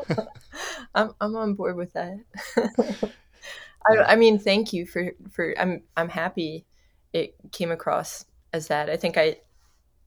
I'm 0.95 1.13
I'm 1.19 1.35
on 1.35 1.53
board 1.53 1.75
with 1.75 1.93
that. 1.93 2.19
I, 3.85 4.13
I 4.13 4.15
mean, 4.15 4.39
thank 4.39 4.73
you 4.73 4.85
for 4.85 5.11
for 5.31 5.53
I'm 5.59 5.83
I'm 5.97 6.09
happy 6.09 6.65
it 7.13 7.35
came 7.51 7.71
across 7.71 8.25
as 8.51 8.67
that. 8.67 8.89
I 8.89 8.97
think 8.97 9.17
I 9.17 9.37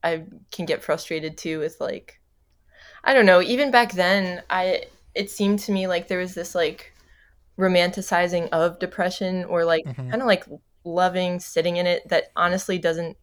I 0.02 0.24
can 0.50 0.66
get 0.66 0.82
frustrated 0.82 1.36
too 1.36 1.58
with 1.58 1.80
like 1.80 2.20
I 3.04 3.14
don't 3.14 3.26
know. 3.26 3.40
Even 3.40 3.70
back 3.70 3.92
then, 3.92 4.42
I 4.50 4.84
it 5.14 5.30
seemed 5.30 5.60
to 5.60 5.72
me 5.72 5.86
like 5.86 6.08
there 6.08 6.18
was 6.18 6.34
this 6.34 6.54
like 6.54 6.92
romanticizing 7.58 8.48
of 8.50 8.78
depression 8.78 9.44
or 9.44 9.64
like 9.64 9.84
mm-hmm. 9.84 10.10
kind 10.10 10.22
of 10.22 10.26
like 10.26 10.44
loving 10.84 11.40
sitting 11.40 11.76
in 11.76 11.86
it 11.86 12.08
that 12.08 12.24
honestly 12.36 12.78
doesn't 12.78 13.16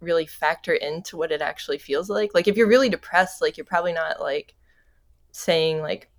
really 0.00 0.26
factor 0.26 0.72
into 0.72 1.16
what 1.16 1.32
it 1.32 1.42
actually 1.42 1.78
feels 1.78 2.08
like. 2.08 2.34
Like 2.34 2.48
if 2.48 2.56
you're 2.56 2.68
really 2.68 2.88
depressed, 2.88 3.40
like 3.40 3.56
you're 3.56 3.64
probably 3.64 3.92
not 3.92 4.20
like 4.20 4.54
saying 5.32 5.80
like 5.80 6.10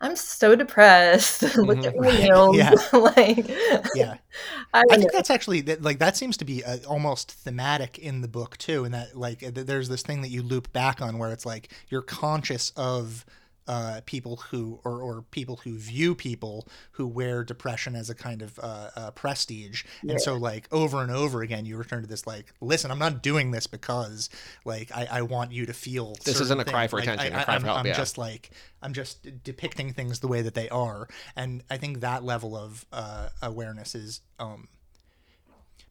I'm 0.00 0.16
so 0.16 0.54
depressed. 0.54 1.42
Look 1.56 1.78
mm-hmm. 1.78 1.86
at 1.86 1.96
my 1.96 2.10
nails. 2.10 2.56
Yeah. 2.56 2.74
like, 2.92 3.48
yeah. 3.94 4.16
I, 4.74 4.82
I 4.90 4.96
think 4.96 5.12
that's 5.12 5.30
actually 5.30 5.62
like 5.62 5.98
that 5.98 6.16
seems 6.16 6.36
to 6.38 6.44
be 6.44 6.64
uh, 6.64 6.78
almost 6.86 7.32
thematic 7.32 7.98
in 7.98 8.20
the 8.20 8.28
book 8.28 8.56
too, 8.58 8.84
and 8.84 8.92
that 8.94 9.16
like 9.16 9.40
there's 9.40 9.88
this 9.88 10.02
thing 10.02 10.22
that 10.22 10.28
you 10.28 10.42
loop 10.42 10.72
back 10.72 11.00
on 11.00 11.18
where 11.18 11.32
it's 11.32 11.46
like 11.46 11.72
you're 11.88 12.02
conscious 12.02 12.72
of 12.76 13.24
uh, 13.68 14.00
people 14.06 14.36
who 14.36 14.80
or, 14.84 15.00
or 15.02 15.22
people 15.30 15.56
who 15.56 15.76
view 15.76 16.14
people 16.14 16.66
who 16.92 17.06
wear 17.06 17.42
depression 17.42 17.96
as 17.96 18.08
a 18.08 18.14
kind 18.14 18.42
of 18.42 18.58
uh, 18.62 18.90
uh, 18.96 19.10
prestige 19.12 19.84
yeah. 20.02 20.12
and 20.12 20.20
so 20.20 20.36
like 20.36 20.68
over 20.72 21.02
and 21.02 21.10
over 21.10 21.42
again 21.42 21.66
you 21.66 21.76
return 21.76 22.02
to 22.02 22.08
this 22.08 22.26
like 22.26 22.52
listen 22.60 22.90
i'm 22.90 22.98
not 22.98 23.22
doing 23.22 23.50
this 23.50 23.66
because 23.66 24.30
like 24.64 24.90
i, 24.94 25.06
I 25.10 25.22
want 25.22 25.52
you 25.52 25.66
to 25.66 25.72
feel 25.72 26.14
this 26.24 26.40
isn't 26.40 26.60
a 26.60 26.64
things. 26.64 26.72
cry 26.72 26.86
for 26.86 26.96
like, 26.96 27.08
attention 27.08 27.34
I, 27.34 27.44
I, 27.54 27.80
am 27.80 27.86
yeah. 27.86 27.92
just 27.92 28.18
like 28.18 28.50
i'm 28.82 28.92
just 28.92 29.42
depicting 29.42 29.92
things 29.92 30.20
the 30.20 30.28
way 30.28 30.42
that 30.42 30.54
they 30.54 30.68
are 30.68 31.08
and 31.34 31.64
i 31.70 31.76
think 31.76 32.00
that 32.00 32.24
level 32.24 32.56
of 32.56 32.86
uh, 32.92 33.28
awareness 33.42 33.94
is 33.94 34.20
um, 34.38 34.68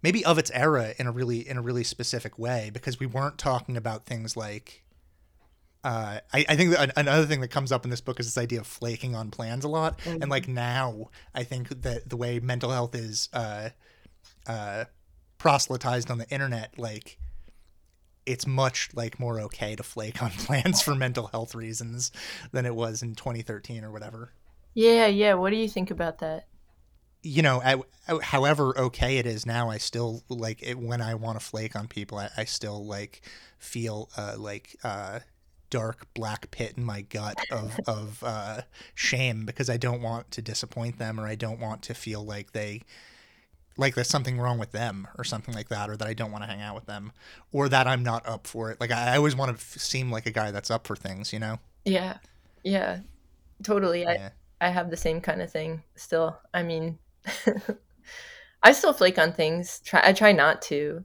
maybe 0.01 0.23
of 0.23 0.37
its 0.37 0.51
era 0.51 0.93
in 0.97 1.07
a 1.07 1.11
really 1.11 1.47
in 1.47 1.57
a 1.57 1.61
really 1.61 1.83
specific 1.83 2.37
way 2.37 2.69
because 2.71 2.99
we 2.99 3.05
weren't 3.05 3.37
talking 3.37 3.75
about 3.75 4.05
things 4.05 4.37
like 4.37 4.84
uh, 5.85 6.19
I, 6.33 6.45
I, 6.49 6.55
think 6.55 6.75
another 6.97 7.27
thing 7.27 7.41
that 7.41 7.49
comes 7.49 7.71
up 7.71 7.83
in 7.83 7.91
this 7.91 8.01
book 8.01 8.19
is 8.19 8.25
this 8.25 8.39
idea 8.39 8.59
of 8.59 8.65
flaking 8.65 9.13
on 9.13 9.29
plans 9.29 9.63
a 9.63 9.67
lot. 9.67 9.99
Mm-hmm. 9.99 10.23
And 10.23 10.31
like 10.31 10.47
now, 10.47 11.11
I 11.35 11.43
think 11.43 11.83
that 11.83 12.09
the 12.09 12.17
way 12.17 12.39
mental 12.39 12.71
health 12.71 12.95
is 12.95 13.29
uh, 13.33 13.69
uh, 14.47 14.85
proselytized 15.37 16.09
on 16.09 16.17
the 16.17 16.27
internet, 16.29 16.79
like 16.79 17.19
it's 18.25 18.47
much 18.47 18.89
like 18.95 19.19
more 19.19 19.39
okay 19.41 19.75
to 19.75 19.83
flake 19.83 20.23
on 20.23 20.31
plans 20.39 20.81
for 20.81 20.95
mental 20.95 21.27
health 21.27 21.53
reasons 21.53 22.11
than 22.51 22.65
it 22.65 22.73
was 22.73 23.03
in 23.03 23.13
2013 23.13 23.83
or 23.83 23.91
whatever. 23.91 24.31
Yeah, 24.73 25.05
yeah. 25.05 25.35
What 25.35 25.51
do 25.51 25.57
you 25.57 25.69
think 25.69 25.91
about 25.91 26.17
that? 26.17 26.47
You 27.21 27.43
know, 27.43 27.61
I, 27.63 28.19
however 28.23 28.75
okay 28.75 29.17
it 29.17 29.27
is 29.27 29.45
now, 29.45 29.69
I 29.69 29.77
still 29.77 30.23
like 30.29 30.63
it 30.63 30.79
when 30.79 30.99
I 31.01 31.13
want 31.13 31.39
to 31.39 31.45
flake 31.45 31.75
on 31.75 31.87
people. 31.87 32.17
I, 32.17 32.29
I 32.37 32.45
still 32.45 32.83
like 32.83 33.21
feel 33.59 34.09
uh, 34.17 34.33
like 34.35 34.75
uh, 34.83 35.19
dark 35.69 36.07
black 36.13 36.51
pit 36.51 36.73
in 36.77 36.83
my 36.83 37.01
gut 37.01 37.37
of 37.51 37.79
of 37.87 38.23
uh, 38.23 38.61
shame 38.93 39.45
because 39.45 39.69
I 39.69 39.77
don't 39.77 40.01
want 40.01 40.31
to 40.31 40.41
disappoint 40.41 40.97
them 40.99 41.19
or 41.19 41.27
I 41.27 41.35
don't 41.35 41.59
want 41.59 41.81
to 41.83 41.93
feel 41.93 42.23
like 42.23 42.51
they 42.51 42.81
like 43.77 43.95
there's 43.95 44.07
something 44.07 44.39
wrong 44.39 44.57
with 44.57 44.71
them 44.71 45.07
or 45.17 45.23
something 45.23 45.53
like 45.53 45.69
that 45.69 45.89
or 45.89 45.97
that 45.97 46.07
I 46.07 46.13
don't 46.13 46.31
want 46.31 46.43
to 46.43 46.49
hang 46.49 46.61
out 46.61 46.75
with 46.75 46.85
them 46.85 47.11
or 47.51 47.67
that 47.69 47.87
I'm 47.87 48.03
not 48.03 48.25
up 48.27 48.47
for 48.47 48.71
it. 48.71 48.79
Like 48.79 48.91
I, 48.91 49.17
always 49.17 49.35
want 49.35 49.49
to 49.49 49.55
f- 49.55 49.77
seem 49.77 50.11
like 50.11 50.25
a 50.25 50.31
guy 50.31 50.51
that's 50.51 50.71
up 50.71 50.87
for 50.87 50.95
things, 50.95 51.33
you 51.33 51.39
know? 51.39 51.59
Yeah. 51.83 52.17
Yeah. 52.63 52.99
Totally. 53.63 54.03
Yeah. 54.03 54.29
I 54.61 54.67
I 54.67 54.69
have 54.69 54.89
the 54.89 54.97
same 54.97 55.19
kind 55.19 55.41
of 55.41 55.51
thing 55.51 55.83
still. 55.95 56.39
I 56.53 56.63
mean 56.63 56.97
I 58.63 58.71
still 58.71 58.93
flake 58.93 59.19
on 59.19 59.33
things. 59.33 59.81
Try 59.83 60.01
I 60.03 60.13
try 60.13 60.31
not 60.31 60.61
to. 60.63 61.03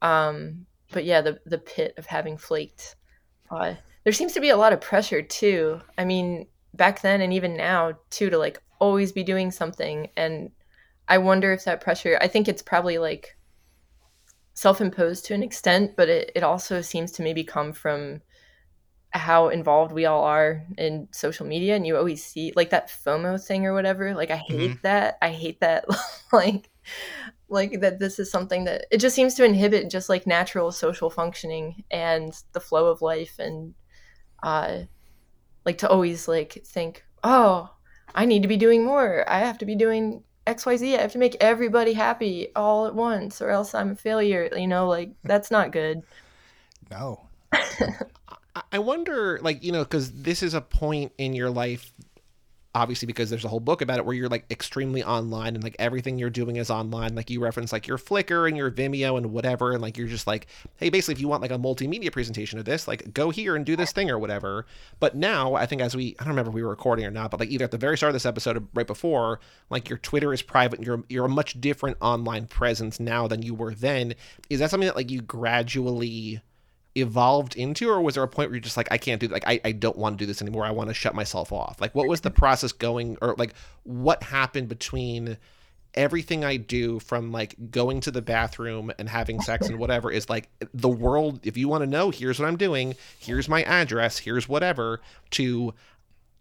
Um 0.00 0.66
but 0.92 1.04
yeah, 1.04 1.20
the 1.20 1.38
the 1.44 1.58
pit 1.58 1.94
of 1.98 2.06
having 2.06 2.38
flaked 2.38 2.96
uh, 3.50 3.74
there 4.06 4.12
seems 4.12 4.34
to 4.34 4.40
be 4.40 4.50
a 4.50 4.56
lot 4.56 4.72
of 4.72 4.80
pressure 4.80 5.20
too. 5.20 5.80
I 5.98 6.04
mean, 6.04 6.46
back 6.74 7.00
then 7.00 7.20
and 7.20 7.32
even 7.32 7.56
now 7.56 7.94
too 8.08 8.30
to 8.30 8.38
like 8.38 8.62
always 8.78 9.10
be 9.10 9.24
doing 9.24 9.50
something 9.50 10.10
and 10.16 10.52
I 11.08 11.18
wonder 11.18 11.52
if 11.52 11.64
that 11.64 11.80
pressure 11.80 12.16
I 12.20 12.28
think 12.28 12.46
it's 12.46 12.62
probably 12.62 12.98
like 12.98 13.36
self-imposed 14.54 15.24
to 15.24 15.34
an 15.34 15.42
extent, 15.42 15.96
but 15.96 16.08
it, 16.08 16.30
it 16.36 16.44
also 16.44 16.82
seems 16.82 17.10
to 17.12 17.22
maybe 17.22 17.42
come 17.42 17.72
from 17.72 18.20
how 19.10 19.48
involved 19.48 19.90
we 19.90 20.06
all 20.06 20.22
are 20.22 20.64
in 20.78 21.08
social 21.10 21.44
media 21.44 21.74
and 21.74 21.84
you 21.84 21.96
always 21.96 22.24
see 22.24 22.52
like 22.54 22.70
that 22.70 22.88
FOMO 22.88 23.44
thing 23.44 23.66
or 23.66 23.74
whatever. 23.74 24.14
Like 24.14 24.30
I 24.30 24.36
hate 24.36 24.70
mm-hmm. 24.70 24.80
that. 24.82 25.18
I 25.20 25.30
hate 25.30 25.58
that 25.62 25.84
like 26.32 26.70
like 27.48 27.80
that 27.80 27.98
this 27.98 28.20
is 28.20 28.30
something 28.30 28.66
that 28.66 28.86
it 28.92 28.98
just 28.98 29.16
seems 29.16 29.34
to 29.34 29.44
inhibit 29.44 29.90
just 29.90 30.08
like 30.08 30.28
natural 30.28 30.70
social 30.70 31.10
functioning 31.10 31.82
and 31.90 32.40
the 32.52 32.60
flow 32.60 32.86
of 32.86 33.02
life 33.02 33.40
and 33.40 33.74
uh, 34.46 34.84
like 35.64 35.78
to 35.78 35.88
always 35.88 36.28
like 36.28 36.62
think, 36.64 37.04
oh, 37.24 37.68
I 38.14 38.24
need 38.24 38.42
to 38.42 38.48
be 38.48 38.56
doing 38.56 38.84
more. 38.84 39.28
I 39.28 39.40
have 39.40 39.58
to 39.58 39.66
be 39.66 39.74
doing 39.74 40.22
XYZ. 40.46 40.96
I 40.96 41.02
have 41.02 41.12
to 41.12 41.18
make 41.18 41.36
everybody 41.40 41.92
happy 41.92 42.48
all 42.54 42.86
at 42.86 42.94
once 42.94 43.42
or 43.42 43.50
else 43.50 43.74
I'm 43.74 43.90
a 43.90 43.96
failure. 43.96 44.48
You 44.56 44.68
know, 44.68 44.88
like 44.88 45.10
that's 45.24 45.50
not 45.50 45.72
good. 45.72 46.02
No. 46.90 47.26
I 48.72 48.78
wonder, 48.78 49.38
like, 49.42 49.62
you 49.62 49.72
know, 49.72 49.84
because 49.84 50.12
this 50.12 50.42
is 50.42 50.54
a 50.54 50.62
point 50.62 51.12
in 51.18 51.34
your 51.34 51.50
life 51.50 51.92
obviously 52.76 53.06
because 53.06 53.30
there's 53.30 53.44
a 53.44 53.48
whole 53.48 53.60
book 53.60 53.80
about 53.80 53.98
it 53.98 54.04
where 54.04 54.14
you're 54.14 54.28
like 54.28 54.44
extremely 54.50 55.02
online 55.02 55.54
and 55.54 55.64
like 55.64 55.74
everything 55.78 56.18
you're 56.18 56.28
doing 56.28 56.56
is 56.56 56.70
online. 56.70 57.14
Like 57.14 57.30
you 57.30 57.40
reference 57.40 57.72
like 57.72 57.86
your 57.86 57.96
flickr 57.96 58.46
and 58.46 58.56
your 58.56 58.70
vimeo 58.70 59.16
and 59.16 59.32
whatever 59.32 59.72
and 59.72 59.80
like 59.80 59.96
you're 59.96 60.06
just 60.06 60.26
like 60.26 60.46
hey 60.76 60.90
basically 60.90 61.14
if 61.14 61.20
you 61.20 61.26
want 61.26 61.40
like 61.40 61.50
a 61.50 61.58
multimedia 61.58 62.12
presentation 62.12 62.58
of 62.58 62.66
this 62.66 62.86
like 62.86 63.14
go 63.14 63.30
here 63.30 63.56
and 63.56 63.64
do 63.64 63.76
this 63.76 63.92
thing 63.92 64.10
or 64.10 64.18
whatever. 64.18 64.66
But 65.00 65.16
now 65.16 65.54
i 65.54 65.64
think 65.64 65.80
as 65.80 65.96
we 65.96 66.14
i 66.18 66.24
don't 66.24 66.32
remember 66.32 66.50
if 66.50 66.54
we 66.54 66.62
were 66.62 66.68
recording 66.68 67.06
or 67.06 67.10
not 67.10 67.30
but 67.30 67.40
like 67.40 67.48
either 67.48 67.64
at 67.64 67.70
the 67.70 67.78
very 67.78 67.96
start 67.96 68.10
of 68.10 68.14
this 68.14 68.26
episode 68.26 68.58
or 68.58 68.62
right 68.74 68.86
before 68.86 69.40
like 69.70 69.88
your 69.88 69.98
twitter 69.98 70.32
is 70.32 70.42
private 70.42 70.78
and 70.78 70.86
you're 70.86 71.02
you're 71.08 71.24
a 71.24 71.30
much 71.30 71.58
different 71.60 71.96
online 72.00 72.46
presence 72.46 73.00
now 73.00 73.26
than 73.26 73.42
you 73.42 73.54
were 73.54 73.74
then. 73.74 74.14
Is 74.50 74.60
that 74.60 74.70
something 74.70 74.86
that 74.86 74.96
like 74.96 75.10
you 75.10 75.22
gradually 75.22 76.40
evolved 76.96 77.56
into 77.56 77.88
or 77.88 78.00
was 78.00 78.14
there 78.14 78.22
a 78.22 78.28
point 78.28 78.48
where 78.48 78.56
you're 78.56 78.60
just 78.60 78.76
like 78.76 78.88
i 78.90 78.96
can't 78.98 79.20
do 79.20 79.28
like 79.28 79.44
i, 79.46 79.60
I 79.64 79.72
don't 79.72 79.98
want 79.98 80.16
to 80.16 80.22
do 80.22 80.26
this 80.26 80.40
anymore 80.40 80.64
i 80.64 80.70
want 80.70 80.88
to 80.88 80.94
shut 80.94 81.14
myself 81.14 81.52
off? 81.52 81.80
Like 81.80 81.94
what 81.94 82.08
was 82.08 82.22
the 82.22 82.30
process 82.30 82.72
going 82.72 83.18
or 83.20 83.34
like 83.36 83.54
what 83.84 84.22
happened 84.22 84.68
between 84.68 85.36
everything 85.94 86.44
i 86.44 86.56
do 86.56 86.98
from 87.00 87.32
like 87.32 87.54
going 87.70 88.00
to 88.00 88.10
the 88.10 88.22
bathroom 88.22 88.92
and 88.98 89.08
having 89.08 89.40
sex 89.40 89.68
and 89.68 89.78
whatever 89.78 90.10
is 90.10 90.28
like 90.28 90.48
the 90.74 90.88
world 90.88 91.40
if 91.42 91.56
you 91.56 91.68
want 91.68 91.82
to 91.82 91.86
know 91.86 92.10
here's 92.10 92.38
what 92.38 92.46
i'm 92.46 92.56
doing 92.56 92.94
here's 93.18 93.48
my 93.48 93.62
address 93.62 94.18
here's 94.18 94.48
whatever 94.48 95.00
to 95.30 95.72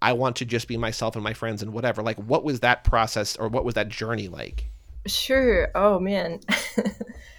i 0.01 0.13
want 0.13 0.35
to 0.35 0.45
just 0.45 0.67
be 0.67 0.77
myself 0.77 1.15
and 1.15 1.23
my 1.23 1.33
friends 1.33 1.61
and 1.61 1.73
whatever. 1.73 2.03
Like 2.03 2.17
what 2.17 2.43
was 2.43 2.59
that 2.61 2.83
process 2.83 3.35
or 3.35 3.47
what 3.47 3.65
was 3.65 3.73
that 3.73 3.89
journey 3.89 4.27
like? 4.27 4.65
Sure. 5.07 5.69
Oh 5.75 5.99
man 5.99 6.39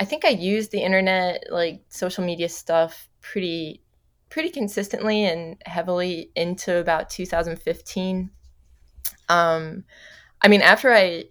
I 0.00 0.06
think 0.06 0.24
I 0.24 0.30
used 0.30 0.72
the 0.72 0.82
internet, 0.82 1.44
like 1.50 1.82
social 1.90 2.24
media 2.24 2.48
stuff, 2.48 3.08
pretty 3.20 3.82
pretty 4.30 4.48
consistently 4.48 5.24
and 5.24 5.56
heavily 5.66 6.30
into 6.34 6.78
about 6.78 7.10
2015. 7.10 8.30
Um, 9.28 9.84
I 10.40 10.48
mean, 10.48 10.62
after 10.62 10.92
I 10.92 11.24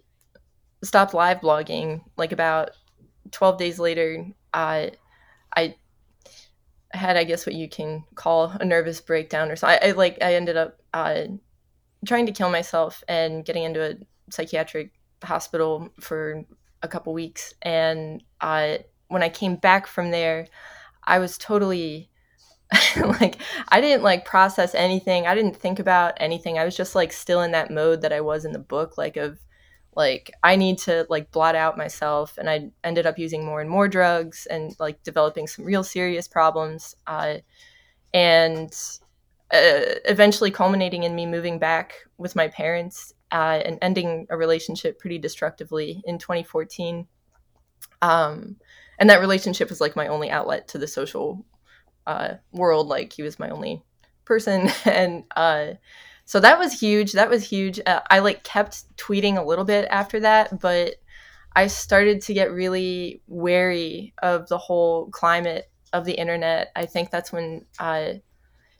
stopped 0.84 1.14
live 1.14 1.40
blogging, 1.40 2.02
like 2.16 2.30
about 2.30 2.70
12 3.32 3.58
days 3.58 3.78
later, 3.78 4.26
uh, 4.54 4.86
I 5.56 5.74
had, 6.92 7.16
I 7.16 7.24
guess, 7.24 7.46
what 7.46 7.54
you 7.54 7.68
can 7.68 8.04
call 8.14 8.50
a 8.60 8.64
nervous 8.64 9.00
breakdown 9.00 9.50
or 9.50 9.56
so. 9.56 9.66
I, 9.66 9.78
I 9.82 9.90
like, 9.92 10.18
I 10.22 10.34
ended 10.34 10.56
up 10.56 10.78
uh, 10.92 11.22
trying 12.06 12.26
to 12.26 12.32
kill 12.32 12.50
myself 12.50 13.02
and 13.08 13.44
getting 13.44 13.64
into 13.64 13.82
a 13.82 13.94
psychiatric 14.30 14.92
hospital 15.24 15.88
for 16.00 16.44
a 16.82 16.88
couple 16.88 17.12
weeks. 17.12 17.54
And 17.62 18.22
uh, 18.40 18.78
when 19.08 19.22
I 19.22 19.28
came 19.28 19.56
back 19.56 19.86
from 19.86 20.10
there, 20.10 20.46
I 21.04 21.18
was 21.18 21.38
totally 21.38 22.10
like 22.96 23.36
I 23.68 23.80
didn't 23.80 24.02
like 24.02 24.24
process 24.24 24.74
anything. 24.74 25.26
I 25.26 25.34
didn't 25.34 25.56
think 25.56 25.78
about 25.78 26.14
anything. 26.18 26.58
I 26.58 26.64
was 26.64 26.76
just 26.76 26.94
like 26.94 27.12
still 27.12 27.42
in 27.42 27.50
that 27.52 27.70
mode 27.70 28.02
that 28.02 28.12
I 28.12 28.20
was 28.20 28.44
in 28.44 28.52
the 28.52 28.58
book, 28.58 28.96
like 28.96 29.16
of 29.16 29.38
like 29.96 30.30
I 30.42 30.56
need 30.56 30.78
to 30.80 31.06
like 31.10 31.32
blot 31.32 31.56
out 31.56 31.76
myself. 31.76 32.38
And 32.38 32.48
I 32.48 32.70
ended 32.84 33.06
up 33.06 33.18
using 33.18 33.44
more 33.44 33.60
and 33.60 33.68
more 33.68 33.88
drugs 33.88 34.46
and 34.46 34.74
like 34.78 35.02
developing 35.02 35.46
some 35.46 35.64
real 35.64 35.82
serious 35.82 36.28
problems. 36.28 36.94
Uh, 37.06 37.38
and 38.14 38.72
uh, 39.52 39.98
eventually 40.04 40.50
culminating 40.50 41.02
in 41.02 41.14
me 41.14 41.26
moving 41.26 41.58
back 41.58 41.94
with 42.18 42.36
my 42.36 42.48
parents 42.48 43.14
uh, 43.32 43.60
and 43.64 43.78
ending 43.82 44.26
a 44.30 44.36
relationship 44.36 44.98
pretty 44.98 45.18
destructively 45.18 46.02
in 46.04 46.18
2014. 46.18 47.06
Um, 48.02 48.56
and 48.98 49.10
that 49.10 49.20
relationship 49.20 49.68
was 49.68 49.80
like 49.80 49.96
my 49.96 50.08
only 50.08 50.30
outlet 50.30 50.68
to 50.68 50.78
the 50.78 50.86
social 50.86 51.44
uh, 52.06 52.34
world. 52.52 52.88
Like 52.88 53.12
he 53.12 53.22
was 53.22 53.38
my 53.38 53.50
only 53.50 53.82
person, 54.24 54.70
and 54.84 55.24
uh, 55.36 55.72
so 56.24 56.40
that 56.40 56.58
was 56.58 56.78
huge. 56.78 57.12
That 57.12 57.30
was 57.30 57.48
huge. 57.48 57.80
Uh, 57.84 58.00
I 58.10 58.20
like 58.20 58.44
kept 58.44 58.96
tweeting 58.96 59.38
a 59.38 59.44
little 59.44 59.64
bit 59.64 59.88
after 59.90 60.20
that, 60.20 60.60
but 60.60 60.94
I 61.56 61.66
started 61.66 62.22
to 62.22 62.34
get 62.34 62.52
really 62.52 63.22
wary 63.26 64.14
of 64.22 64.48
the 64.48 64.58
whole 64.58 65.10
climate 65.10 65.70
of 65.92 66.04
the 66.04 66.12
internet. 66.12 66.70
I 66.76 66.86
think 66.86 67.10
that's 67.10 67.32
when 67.32 67.64
uh, 67.78 68.14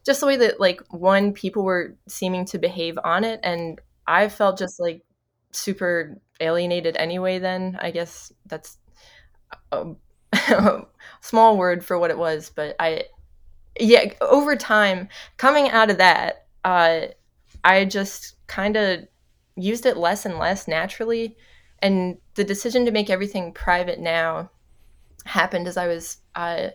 just 0.07 0.21
the 0.21 0.27
way 0.27 0.37
that 0.37 0.61
like 0.61 0.81
one 0.91 1.33
people 1.33 1.65
were 1.65 1.97
seeming 2.09 2.45
to 2.47 2.59
behave 2.59 2.99
on 3.03 3.25
it, 3.25 3.41
and 3.43 3.81
I 4.11 4.29
felt 4.29 4.59
just 4.59 4.81
like 4.81 5.03
super 5.53 6.19
alienated 6.41 6.97
anyway. 6.97 7.39
Then 7.39 7.79
I 7.81 7.91
guess 7.93 8.33
that's 8.47 8.79
a 9.73 9.93
small 11.21 11.57
word 11.57 11.85
for 11.85 11.99
what 11.99 12.11
it 12.11 12.19
was, 12.19 12.51
but 12.55 12.77
I 12.81 13.05
yeah, 13.79 14.13
over 14.21 14.57
time, 14.57 15.09
coming 15.37 15.71
out 15.71 15.91
of 15.91 15.99
that, 15.99 16.47
uh, 16.65 17.03
I 17.65 17.85
just 17.85 18.37
kind 18.47 18.77
of 18.77 19.07
used 19.57 19.87
it 19.87 19.97
less 19.97 20.27
and 20.27 20.39
less 20.39 20.69
naturally. 20.69 21.37
And 21.81 22.19
the 22.35 22.45
decision 22.45 22.85
to 22.85 22.91
make 22.91 23.11
everything 23.11 23.53
private 23.53 23.99
now 23.99 24.51
happened 25.25 25.69
as 25.69 25.77
I 25.77 25.87
was, 25.87 26.19
uh, 26.35 26.69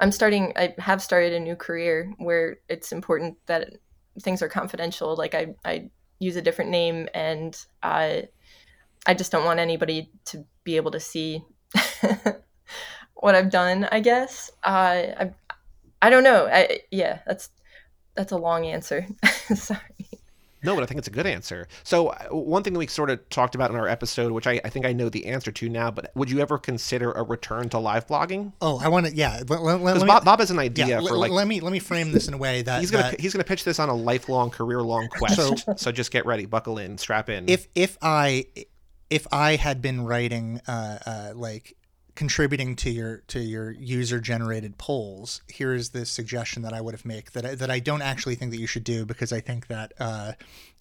I'm 0.00 0.12
starting, 0.12 0.52
I 0.56 0.74
have 0.78 1.00
started 1.02 1.32
a 1.32 1.40
new 1.40 1.56
career 1.56 2.12
where 2.18 2.58
it's 2.68 2.92
important 2.92 3.38
that 3.46 3.70
things 4.20 4.42
are 4.42 4.48
confidential. 4.48 5.16
Like 5.16 5.34
I, 5.34 5.54
I 5.64 5.90
use 6.22 6.36
a 6.36 6.42
different 6.42 6.70
name 6.70 7.08
and 7.14 7.58
I, 7.82 8.28
I 9.06 9.14
just 9.14 9.32
don't 9.32 9.44
want 9.44 9.60
anybody 9.60 10.10
to 10.26 10.44
be 10.64 10.76
able 10.76 10.92
to 10.92 11.00
see 11.00 11.44
what 13.14 13.34
I've 13.34 13.50
done, 13.50 13.88
I 13.90 14.00
guess. 14.00 14.50
Uh, 14.62 15.06
I've, 15.18 15.34
I 16.00 16.10
don't 16.10 16.24
know. 16.24 16.46
I, 16.46 16.80
yeah, 16.90 17.20
that's 17.26 17.50
that's 18.14 18.32
a 18.32 18.36
long 18.36 18.66
answer. 18.66 19.06
Sorry. 19.54 20.21
No, 20.62 20.74
but 20.74 20.82
I 20.82 20.86
think 20.86 20.98
it's 20.98 21.08
a 21.08 21.12
good 21.12 21.26
answer. 21.26 21.66
So 21.82 22.08
uh, 22.08 22.28
one 22.28 22.62
thing 22.62 22.74
we 22.74 22.86
sort 22.86 23.10
of 23.10 23.28
talked 23.30 23.54
about 23.54 23.70
in 23.70 23.76
our 23.76 23.88
episode, 23.88 24.32
which 24.32 24.46
I, 24.46 24.60
I 24.64 24.68
think 24.68 24.86
I 24.86 24.92
know 24.92 25.08
the 25.08 25.26
answer 25.26 25.50
to 25.52 25.68
now, 25.68 25.90
but 25.90 26.10
would 26.14 26.30
you 26.30 26.40
ever 26.40 26.58
consider 26.58 27.12
a 27.12 27.22
return 27.22 27.68
to 27.70 27.78
live 27.78 28.06
blogging? 28.06 28.52
Oh, 28.60 28.80
I 28.82 28.88
want 28.88 29.06
to. 29.06 29.14
Yeah, 29.14 29.40
because 29.40 30.04
Bob, 30.04 30.24
Bob 30.24 30.38
has 30.38 30.50
an 30.50 30.58
idea 30.58 30.86
yeah, 30.86 31.00
for 31.00 31.16
like. 31.16 31.30
Let 31.30 31.46
me 31.46 31.60
let 31.60 31.72
me 31.72 31.78
frame 31.78 32.12
this 32.12 32.28
in 32.28 32.34
a 32.34 32.38
way 32.38 32.62
that 32.62 32.80
he's 32.80 32.90
gonna 32.90 33.10
that, 33.10 33.20
he's 33.20 33.32
gonna 33.32 33.44
pitch 33.44 33.64
this 33.64 33.78
on 33.78 33.88
a 33.88 33.94
lifelong, 33.94 34.50
career 34.50 34.82
long 34.82 35.08
quest. 35.08 35.36
So, 35.36 35.74
so 35.76 35.92
just 35.92 36.10
get 36.10 36.26
ready, 36.26 36.46
buckle 36.46 36.78
in, 36.78 36.98
strap 36.98 37.28
in. 37.28 37.48
If 37.48 37.66
if 37.74 37.96
I 38.02 38.46
if 39.10 39.26
I 39.30 39.56
had 39.56 39.82
been 39.82 40.04
writing 40.04 40.60
uh, 40.66 40.98
uh, 41.04 41.32
like 41.34 41.76
contributing 42.14 42.76
to 42.76 42.90
your 42.90 43.18
to 43.26 43.40
your 43.40 43.70
user 43.70 44.20
generated 44.20 44.76
polls 44.76 45.40
here's 45.48 45.90
the 45.90 46.04
suggestion 46.04 46.62
that 46.62 46.72
i 46.72 46.80
would 46.80 46.92
have 46.92 47.06
made 47.06 47.26
that 47.32 47.46
I, 47.46 47.54
that 47.54 47.70
I 47.70 47.78
don't 47.78 48.02
actually 48.02 48.34
think 48.34 48.50
that 48.50 48.60
you 48.60 48.66
should 48.66 48.84
do 48.84 49.06
because 49.06 49.32
i 49.32 49.40
think 49.40 49.68
that 49.68 49.92
uh, 49.98 50.32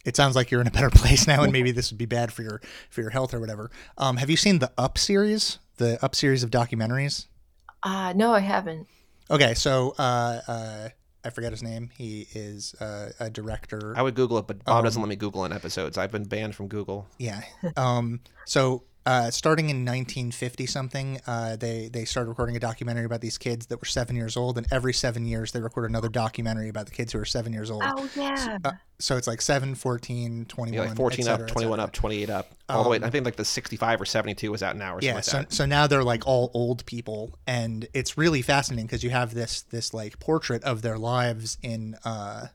it 0.04 0.16
sounds 0.16 0.36
like 0.36 0.52
you're 0.52 0.62
in 0.62 0.68
a 0.68 0.72
better 0.80 0.90
place 0.90 1.28
now 1.28 1.44
and 1.44 1.54
maybe 1.54 1.72
this 1.72 1.92
would 1.92 1.98
be 1.98 2.06
bad 2.06 2.34
for 2.34 2.42
your 2.42 2.62
for 2.90 3.02
your 3.02 3.12
health 3.12 3.34
or 3.34 3.40
whatever 3.40 3.72
um, 3.98 4.18
have 4.18 4.30
you 4.30 4.38
seen 4.38 4.60
the 4.60 4.72
up 4.78 4.98
series 4.98 5.60
the 5.78 6.04
up 6.04 6.16
series 6.16 6.44
of 6.44 6.52
documentaries 6.52 7.28
uh 7.84 8.12
no 8.16 8.34
i 8.34 8.40
haven't 8.40 8.88
okay 9.30 9.54
so 9.54 9.96
uh, 9.98 10.42
uh, 10.48 10.90
I 11.24 11.30
forget 11.30 11.52
his 11.52 11.62
name. 11.62 11.92
He 11.96 12.28
is 12.34 12.74
uh, 12.76 13.12
a 13.20 13.30
director. 13.30 13.94
I 13.96 14.02
would 14.02 14.16
Google 14.16 14.40
it, 14.40 14.48
but 14.48 14.64
Bob 14.66 14.78
um, 14.80 14.84
doesn't 14.84 15.02
let 15.02 15.08
me 15.08 15.16
Google 15.16 15.46
in 15.46 15.54
episodes. 15.54 15.98
I've 15.98 16.12
been 16.12 16.24
banned 16.24 16.56
from 16.56 16.68
Google. 16.68 17.08
Yeah. 17.20 17.42
Um, 17.78 18.22
so 18.46 18.84
uh, 19.06 19.32
starting 19.32 19.70
in 19.70 19.78
1950 19.78 20.66
something, 20.68 21.20
uh, 21.26 21.56
they 21.56 21.90
they 21.92 22.06
started 22.06 22.30
recording 22.30 22.56
a 22.56 22.60
documentary 22.60 23.06
about 23.06 23.22
these 23.22 23.38
kids 23.38 23.66
that 23.68 23.82
were 23.82 23.86
seven 23.86 24.16
years 24.16 24.38
old, 24.38 24.58
and 24.60 24.68
every 24.72 24.94
seven 24.94 25.26
years 25.26 25.52
they 25.52 25.60
record 25.60 25.90
another 25.90 26.10
documentary 26.10 26.70
about 26.70 26.86
the 26.86 26.92
kids 26.92 27.12
who 27.14 27.20
are 27.20 27.26
seven 27.26 27.52
years 27.52 27.72
old. 27.72 27.82
Oh 27.84 28.08
yeah. 28.16 28.36
So, 28.36 28.58
uh, 28.64 28.72
so 29.00 29.18
it's 29.18 29.26
like 29.26 29.42
7, 29.42 29.74
14, 29.74 30.46
21, 30.46 30.74
yeah, 30.74 30.90
like 30.90 30.96
14 30.96 31.26
cetera, 31.26 31.48
up, 31.48 31.52
21 31.52 31.80
up, 31.80 31.92
28 31.92 32.30
up, 32.30 32.52
all 32.70 32.78
um, 32.78 32.84
the 32.84 32.90
way. 32.92 32.98
Um, 32.98 33.04
I 33.06 33.10
think 33.10 33.26
like 33.26 33.36
the 33.36 33.46
65 33.46 34.02
or 34.02 34.06
72 34.06 34.52
was 34.52 34.62
out 34.62 34.76
now 34.76 34.96
or 34.96 35.00
yeah, 35.02 35.20
so, 35.22 35.40
like 35.40 35.52
so 35.52 35.66
now 35.66 35.88
they're 35.88 36.04
like 36.04 36.28
all 36.28 36.52
old 36.54 36.86
people, 36.86 37.34
and 37.48 37.88
it's 37.96 38.20
really 38.20 38.44
fascinating 38.44 38.86
because 38.86 39.04
you 39.04 39.10
have 39.10 39.34
this 39.34 39.64
this 39.64 39.96
like 39.96 40.20
portrait 40.20 40.64
of 40.64 40.84
their 40.84 41.00
lives 41.00 41.58
in 41.64 41.96
uh 42.06 42.48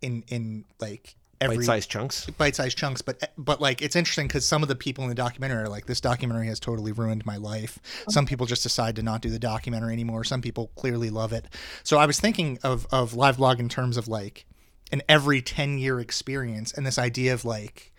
in 0.00 0.24
in 0.28 0.64
like 0.80 1.17
every 1.40 1.56
bite-sized 1.58 1.90
chunks? 1.90 2.26
Bite-sized 2.30 2.76
chunks 2.76 3.02
but 3.02 3.32
but 3.36 3.60
like 3.60 3.82
it's 3.82 3.96
interesting 3.96 4.26
because 4.26 4.44
some 4.44 4.62
of 4.62 4.68
the 4.68 4.76
people 4.76 5.04
in 5.04 5.08
the 5.08 5.14
documentary 5.14 5.62
are 5.62 5.68
like 5.68 5.86
this 5.86 6.00
documentary 6.00 6.46
has 6.46 6.60
totally 6.60 6.92
ruined 6.92 7.24
my 7.26 7.36
life. 7.36 7.78
Oh. 8.06 8.12
Some 8.12 8.26
people 8.26 8.46
just 8.46 8.62
decide 8.62 8.96
to 8.96 9.02
not 9.02 9.20
do 9.20 9.30
the 9.30 9.38
documentary 9.38 9.92
anymore. 9.92 10.24
Some 10.24 10.42
people 10.42 10.70
clearly 10.76 11.10
love 11.10 11.32
it. 11.32 11.46
So 11.82 11.98
i 11.98 12.06
was 12.06 12.20
thinking 12.20 12.58
of 12.62 12.86
of 12.90 13.14
live 13.14 13.36
blog 13.36 13.60
in 13.60 13.68
terms 13.68 13.96
of 13.96 14.08
like 14.08 14.46
an 14.92 15.02
every 15.08 15.42
10 15.42 15.78
year 15.78 16.00
experience 16.00 16.72
and 16.72 16.86
this 16.86 16.98
idea 16.98 17.34
of 17.34 17.44
like 17.44 17.92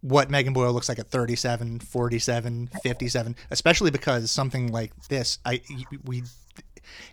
what 0.00 0.30
Megan 0.30 0.52
Boyle 0.52 0.72
looks 0.72 0.88
like 0.88 0.98
at 0.98 1.08
37, 1.08 1.80
47, 1.80 2.68
57, 2.82 3.36
especially 3.50 3.90
because 3.90 4.30
something 4.30 4.70
like 4.70 4.92
this, 5.08 5.38
I 5.44 5.62
we 6.04 6.22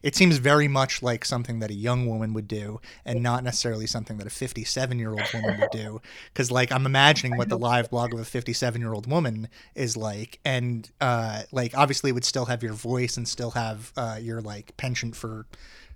it 0.01 0.15
seems 0.15 0.37
very 0.37 0.67
much 0.67 1.01
like 1.01 1.25
something 1.25 1.59
that 1.59 1.69
a 1.69 1.73
young 1.73 2.07
woman 2.07 2.33
would 2.33 2.47
do 2.47 2.79
and 3.05 3.21
not 3.21 3.43
necessarily 3.43 3.87
something 3.87 4.17
that 4.17 4.27
a 4.27 4.29
57 4.29 4.99
year 4.99 5.11
old 5.11 5.33
woman 5.33 5.59
would 5.59 5.71
do. 5.71 6.01
Because 6.33 6.51
like 6.51 6.71
i'm 6.71 6.85
imagining 6.85 7.37
what 7.37 7.49
the 7.49 7.57
live 7.57 7.89
blog 7.89 8.13
of 8.13 8.19
a 8.19 8.25
57 8.25 8.81
year 8.81 8.93
old 8.93 9.09
woman 9.09 9.47
is 9.75 9.95
like. 9.97 10.39
And 10.45 10.89
uh 11.01 11.43
like 11.51 11.77
obviously 11.77 12.09
it 12.09 12.13
would 12.13 12.25
still 12.25 12.45
have 12.45 12.63
your 12.63 12.73
voice 12.73 13.17
and 13.17 13.27
still 13.27 13.51
have 13.51 13.91
uh 13.97 14.17
your 14.21 14.41
like 14.41 14.75
penchant 14.77 15.15
for 15.15 15.45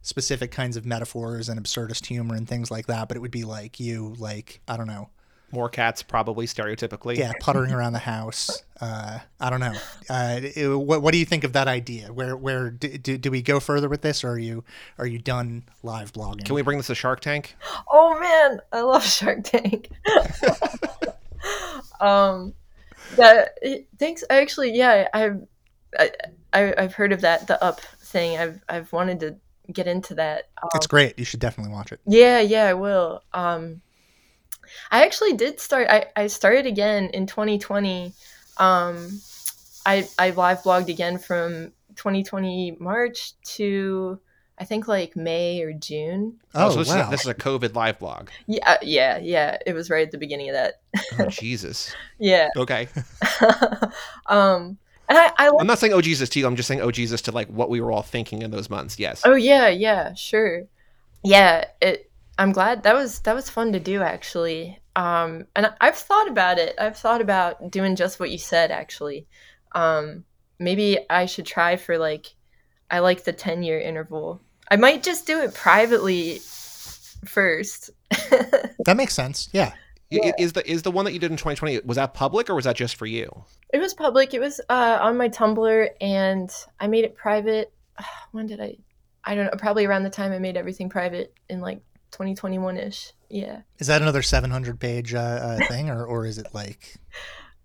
specific 0.01 0.51
kinds 0.51 0.77
of 0.77 0.85
metaphors 0.85 1.49
and 1.49 1.61
absurdist 1.61 2.05
humor 2.05 2.35
and 2.35 2.47
things 2.47 2.71
like 2.71 2.85
that 2.87 3.09
but 3.09 3.17
it 3.17 3.19
would 3.19 3.31
be 3.31 3.43
like 3.43 3.77
you 3.77 4.15
like 4.17 4.61
i 4.67 4.77
don't 4.77 4.87
know 4.87 5.09
more 5.51 5.69
cats, 5.69 6.03
probably 6.03 6.45
stereotypically. 6.45 7.17
Yeah, 7.17 7.31
puttering 7.39 7.71
around 7.71 7.93
the 7.93 7.99
house. 7.99 8.63
Uh, 8.81 9.19
I 9.39 9.49
don't 9.49 9.59
know. 9.59 9.73
Uh, 10.09 10.39
it, 10.43 10.67
what, 10.67 11.01
what 11.01 11.11
do 11.11 11.17
you 11.17 11.25
think 11.25 11.43
of 11.43 11.53
that 11.53 11.67
idea? 11.67 12.11
Where 12.11 12.35
where 12.35 12.69
do, 12.69 12.97
do, 12.97 13.17
do, 13.17 13.31
we 13.31 13.41
go 13.41 13.59
further 13.59 13.89
with 13.89 14.01
this, 14.01 14.23
or 14.23 14.31
are 14.31 14.39
you 14.39 14.63
are 14.97 15.07
you 15.07 15.19
done 15.19 15.63
live 15.83 16.13
blogging? 16.13 16.45
Can 16.45 16.55
we 16.55 16.61
bring 16.61 16.77
this 16.77 16.87
to 16.87 16.95
Shark 16.95 17.21
Tank? 17.21 17.55
Oh 17.89 18.19
man, 18.19 18.59
I 18.73 18.81
love 18.81 19.03
Shark 19.03 19.43
Tank. 19.43 19.89
um, 22.01 22.53
that 23.15 23.57
thanks. 23.97 24.23
Actually, 24.29 24.75
yeah, 24.75 25.07
I've 25.13 25.41
I, 25.97 26.11
I, 26.53 26.73
I've 26.77 26.93
heard 26.93 27.13
of 27.13 27.21
that 27.21 27.47
the 27.47 27.61
up 27.63 27.79
thing. 27.79 28.37
I've 28.37 28.61
I've 28.67 28.91
wanted 28.91 29.19
to 29.21 29.37
get 29.71 29.87
into 29.87 30.15
that. 30.15 30.49
Um, 30.61 30.69
it's 30.75 30.87
great. 30.87 31.17
You 31.17 31.25
should 31.25 31.39
definitely 31.39 31.73
watch 31.73 31.91
it. 31.91 31.99
Yeah, 32.05 32.39
yeah, 32.39 32.65
I 32.65 32.73
will. 32.73 33.23
Um, 33.33 33.81
I 34.91 35.05
actually 35.05 35.33
did 35.33 35.59
start. 35.59 35.87
I, 35.89 36.05
I 36.15 36.27
started 36.27 36.65
again 36.65 37.09
in 37.13 37.27
2020. 37.27 38.13
Um, 38.57 39.21
I 39.85 40.07
I 40.19 40.31
live 40.31 40.63
blogged 40.63 40.89
again 40.89 41.17
from 41.17 41.71
2020 41.95 42.77
March 42.79 43.33
to 43.55 44.19
I 44.59 44.65
think 44.65 44.87
like 44.87 45.15
May 45.15 45.61
or 45.61 45.71
June. 45.71 46.39
Oh, 46.55 46.67
oh 46.67 46.69
so 46.71 46.79
this, 46.79 46.89
wow. 46.89 47.01
is 47.01 47.07
a, 47.07 47.11
this 47.11 47.21
is 47.21 47.27
a 47.27 47.35
COVID 47.35 47.75
live 47.75 47.99
blog. 47.99 48.29
Yeah, 48.47 48.69
uh, 48.69 48.77
yeah, 48.81 49.17
yeah. 49.19 49.57
It 49.65 49.73
was 49.73 49.89
right 49.89 50.05
at 50.05 50.11
the 50.11 50.17
beginning 50.17 50.49
of 50.49 50.55
that. 50.55 50.81
oh 51.19 51.25
Jesus. 51.29 51.93
Yeah. 52.17 52.49
Okay. 52.57 52.87
um, 54.25 54.77
and 55.09 55.17
I, 55.17 55.31
I 55.37 55.47
am 55.59 55.67
not 55.67 55.79
saying 55.79 55.93
oh 55.93 56.01
Jesus 56.01 56.27
to 56.29 56.39
you. 56.39 56.47
I'm 56.47 56.55
just 56.55 56.67
saying 56.67 56.81
oh 56.81 56.91
Jesus 56.91 57.21
to 57.23 57.31
like 57.31 57.47
what 57.49 57.69
we 57.69 57.81
were 57.81 57.91
all 57.91 58.01
thinking 58.01 58.41
in 58.41 58.51
those 58.51 58.69
months. 58.69 58.97
Yes. 58.97 59.21
Oh 59.25 59.35
yeah, 59.35 59.67
yeah, 59.67 60.13
sure. 60.15 60.63
Yeah, 61.23 61.65
it 61.81 62.06
I'm 62.37 62.51
glad 62.51 62.83
that 62.83 62.95
was 62.95 63.19
that 63.21 63.35
was 63.35 63.49
fun 63.49 63.73
to 63.73 63.79
do 63.79 64.01
actually. 64.01 64.79
Um, 64.97 65.45
and 65.55 65.71
I've 65.79 65.95
thought 65.95 66.27
about 66.27 66.57
it. 66.57 66.75
I've 66.79 66.97
thought 66.97 67.21
about 67.21 67.69
doing 67.69 67.95
just 67.95 68.19
what 68.19 68.31
you 68.31 68.39
said, 68.39 68.71
actually. 68.71 69.27
Um, 69.73 70.25
maybe 70.57 70.97
I 71.07 71.27
should 71.27 71.45
try 71.45 71.75
for 71.75 71.99
like, 71.99 72.33
I 72.89 72.99
like 72.99 73.23
the 73.23 73.31
10 73.31 73.61
year 73.61 73.79
interval. 73.79 74.41
I 74.71 74.75
might 74.75 75.03
just 75.03 75.27
do 75.27 75.39
it 75.39 75.53
privately 75.53 76.39
first. 77.27 77.91
that 78.09 78.97
makes 78.97 79.13
sense. 79.13 79.49
Yeah. 79.53 79.73
yeah. 80.09 80.31
Is 80.39 80.53
the 80.53 80.69
is 80.69 80.81
the 80.81 80.91
one 80.91 81.05
that 81.05 81.13
you 81.13 81.19
did 81.19 81.29
in 81.29 81.37
2020 81.37 81.81
was 81.85 81.97
that 81.97 82.15
public 82.15 82.49
or 82.49 82.55
was 82.55 82.65
that 82.65 82.75
just 82.75 82.95
for 82.95 83.05
you? 83.05 83.29
It 83.71 83.77
was 83.77 83.93
public. 83.93 84.33
It 84.33 84.39
was 84.39 84.59
uh, 84.67 84.97
on 84.99 85.15
my 85.15 85.29
Tumblr, 85.29 85.89
and 86.01 86.49
I 86.79 86.87
made 86.87 87.05
it 87.05 87.15
private. 87.15 87.71
When 88.31 88.47
did 88.47 88.59
I? 88.59 88.77
I 89.23 89.35
don't 89.35 89.45
know. 89.45 89.51
Probably 89.57 89.85
around 89.85 90.03
the 90.03 90.09
time 90.09 90.31
I 90.31 90.39
made 90.39 90.57
everything 90.57 90.89
private 90.89 91.33
in 91.49 91.61
like 91.61 91.81
2021 92.17 92.77
ish. 92.77 93.13
Yeah. 93.29 93.61
Is 93.77 93.87
that 93.87 94.01
another 94.01 94.23
700 94.23 94.79
page 94.79 95.13
uh, 95.13 95.19
uh, 95.19 95.67
thing, 95.67 95.91
or 95.91 96.03
or 96.03 96.25
is 96.25 96.37
it 96.37 96.47
like? 96.53 96.95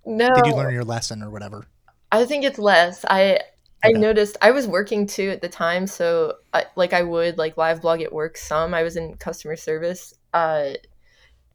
No. 0.05 0.29
Did 0.35 0.47
you 0.47 0.57
learn 0.57 0.75
your 0.75 0.83
lesson 0.83 1.23
or 1.23 1.31
whatever? 1.31 1.65
I 2.11 2.25
think 2.25 2.43
it's 2.43 2.59
less. 2.59 3.05
I 3.09 3.39
I 3.85 3.93
noticed 3.93 4.37
I 4.43 4.51
was 4.51 4.67
working 4.67 5.07
too 5.07 5.31
at 5.31 5.43
the 5.43 5.49
time, 5.49 5.87
so 5.87 6.39
I, 6.53 6.65
like 6.75 6.93
I 6.93 7.03
would 7.03 7.39
like 7.39 7.57
live 7.57 7.83
blog 7.83 8.01
at 8.01 8.13
work 8.13 8.37
some. 8.37 8.75
I 8.75 8.83
was 8.83 8.97
in 8.97 9.15
customer 9.15 9.55
service, 9.55 10.13
uh, 10.35 10.71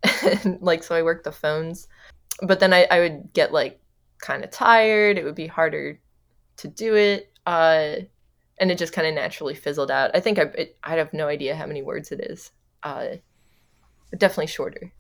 like 0.62 0.82
so 0.82 0.96
I 0.96 1.04
worked 1.04 1.26
the 1.26 1.34
phones, 1.34 1.90
but 2.42 2.62
then 2.62 2.72
I, 2.72 2.88
I 2.90 3.00
would 3.00 3.34
get 3.34 3.52
like 3.52 3.82
kind 4.20 4.46
of 4.46 4.52
tired. 4.52 5.18
It 5.18 5.26
would 5.26 5.36
be 5.36 5.48
harder 5.48 6.00
to 6.56 6.68
do 6.70 6.96
it, 6.96 7.34
uh, 7.46 7.96
and 8.58 8.72
it 8.72 8.78
just 8.78 8.94
kind 8.94 9.10
of 9.10 9.14
naturally 9.14 9.56
fizzled 9.56 9.92
out. 9.92 10.12
I 10.14 10.22
think 10.22 10.40
I 10.40 10.44
it, 10.44 10.78
I 10.86 10.96
have 10.96 11.12
no 11.12 11.28
idea 11.28 11.54
how 11.54 11.66
many 11.66 11.82
words 11.82 12.14
it 12.14 12.22
is, 12.32 12.52
uh, 12.84 13.08
definitely 14.18 14.48
shorter. 14.48 14.92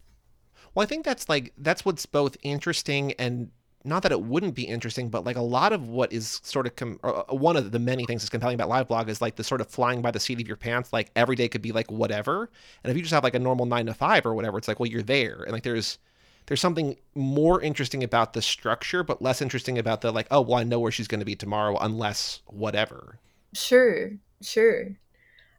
Well, 0.73 0.83
I 0.83 0.87
think 0.87 1.05
that's 1.05 1.27
like 1.29 1.53
that's 1.57 1.85
what's 1.85 2.05
both 2.05 2.37
interesting 2.43 3.13
and 3.13 3.49
not 3.83 4.03
that 4.03 4.11
it 4.11 4.21
wouldn't 4.21 4.53
be 4.53 4.63
interesting, 4.63 5.09
but 5.09 5.23
like 5.23 5.37
a 5.37 5.41
lot 5.41 5.71
of 5.71 5.87
what 5.87 6.11
is 6.11 6.41
sort 6.43 6.67
of 6.67 6.75
com- 6.75 6.99
uh, 7.03 7.23
one 7.29 7.55
of 7.55 7.71
the 7.71 7.79
many 7.79 8.05
things 8.05 8.21
that's 8.21 8.29
compelling 8.29 8.55
about 8.55 8.69
live 8.69 8.87
blog 8.87 9.09
is 9.09 9.21
like 9.21 9.37
the 9.37 9.43
sort 9.43 9.61
of 9.61 9.67
flying 9.67 10.01
by 10.01 10.11
the 10.11 10.19
seat 10.19 10.41
of 10.41 10.47
your 10.47 10.57
pants. 10.57 10.91
Like 10.91 11.09
every 11.15 11.35
day 11.35 11.47
could 11.47 11.61
be 11.61 11.71
like 11.71 11.89
whatever, 11.89 12.49
and 12.83 12.91
if 12.91 12.97
you 12.97 13.01
just 13.01 13.13
have 13.13 13.23
like 13.23 13.35
a 13.35 13.39
normal 13.39 13.65
nine 13.65 13.85
to 13.85 13.93
five 13.93 14.25
or 14.25 14.33
whatever, 14.35 14.57
it's 14.57 14.67
like 14.67 14.79
well 14.79 14.89
you're 14.89 15.01
there, 15.01 15.43
and 15.43 15.51
like 15.53 15.63
there's 15.63 15.99
there's 16.47 16.61
something 16.61 16.97
more 17.15 17.61
interesting 17.61 18.03
about 18.03 18.33
the 18.33 18.41
structure, 18.41 19.03
but 19.03 19.21
less 19.21 19.41
interesting 19.41 19.77
about 19.77 20.01
the 20.01 20.11
like 20.11 20.27
oh 20.31 20.41
well 20.41 20.59
I 20.59 20.63
know 20.63 20.79
where 20.79 20.91
she's 20.91 21.07
going 21.07 21.21
to 21.21 21.25
be 21.25 21.35
tomorrow 21.35 21.77
unless 21.79 22.41
whatever. 22.47 23.19
Sure, 23.53 24.11
sure. 24.41 24.97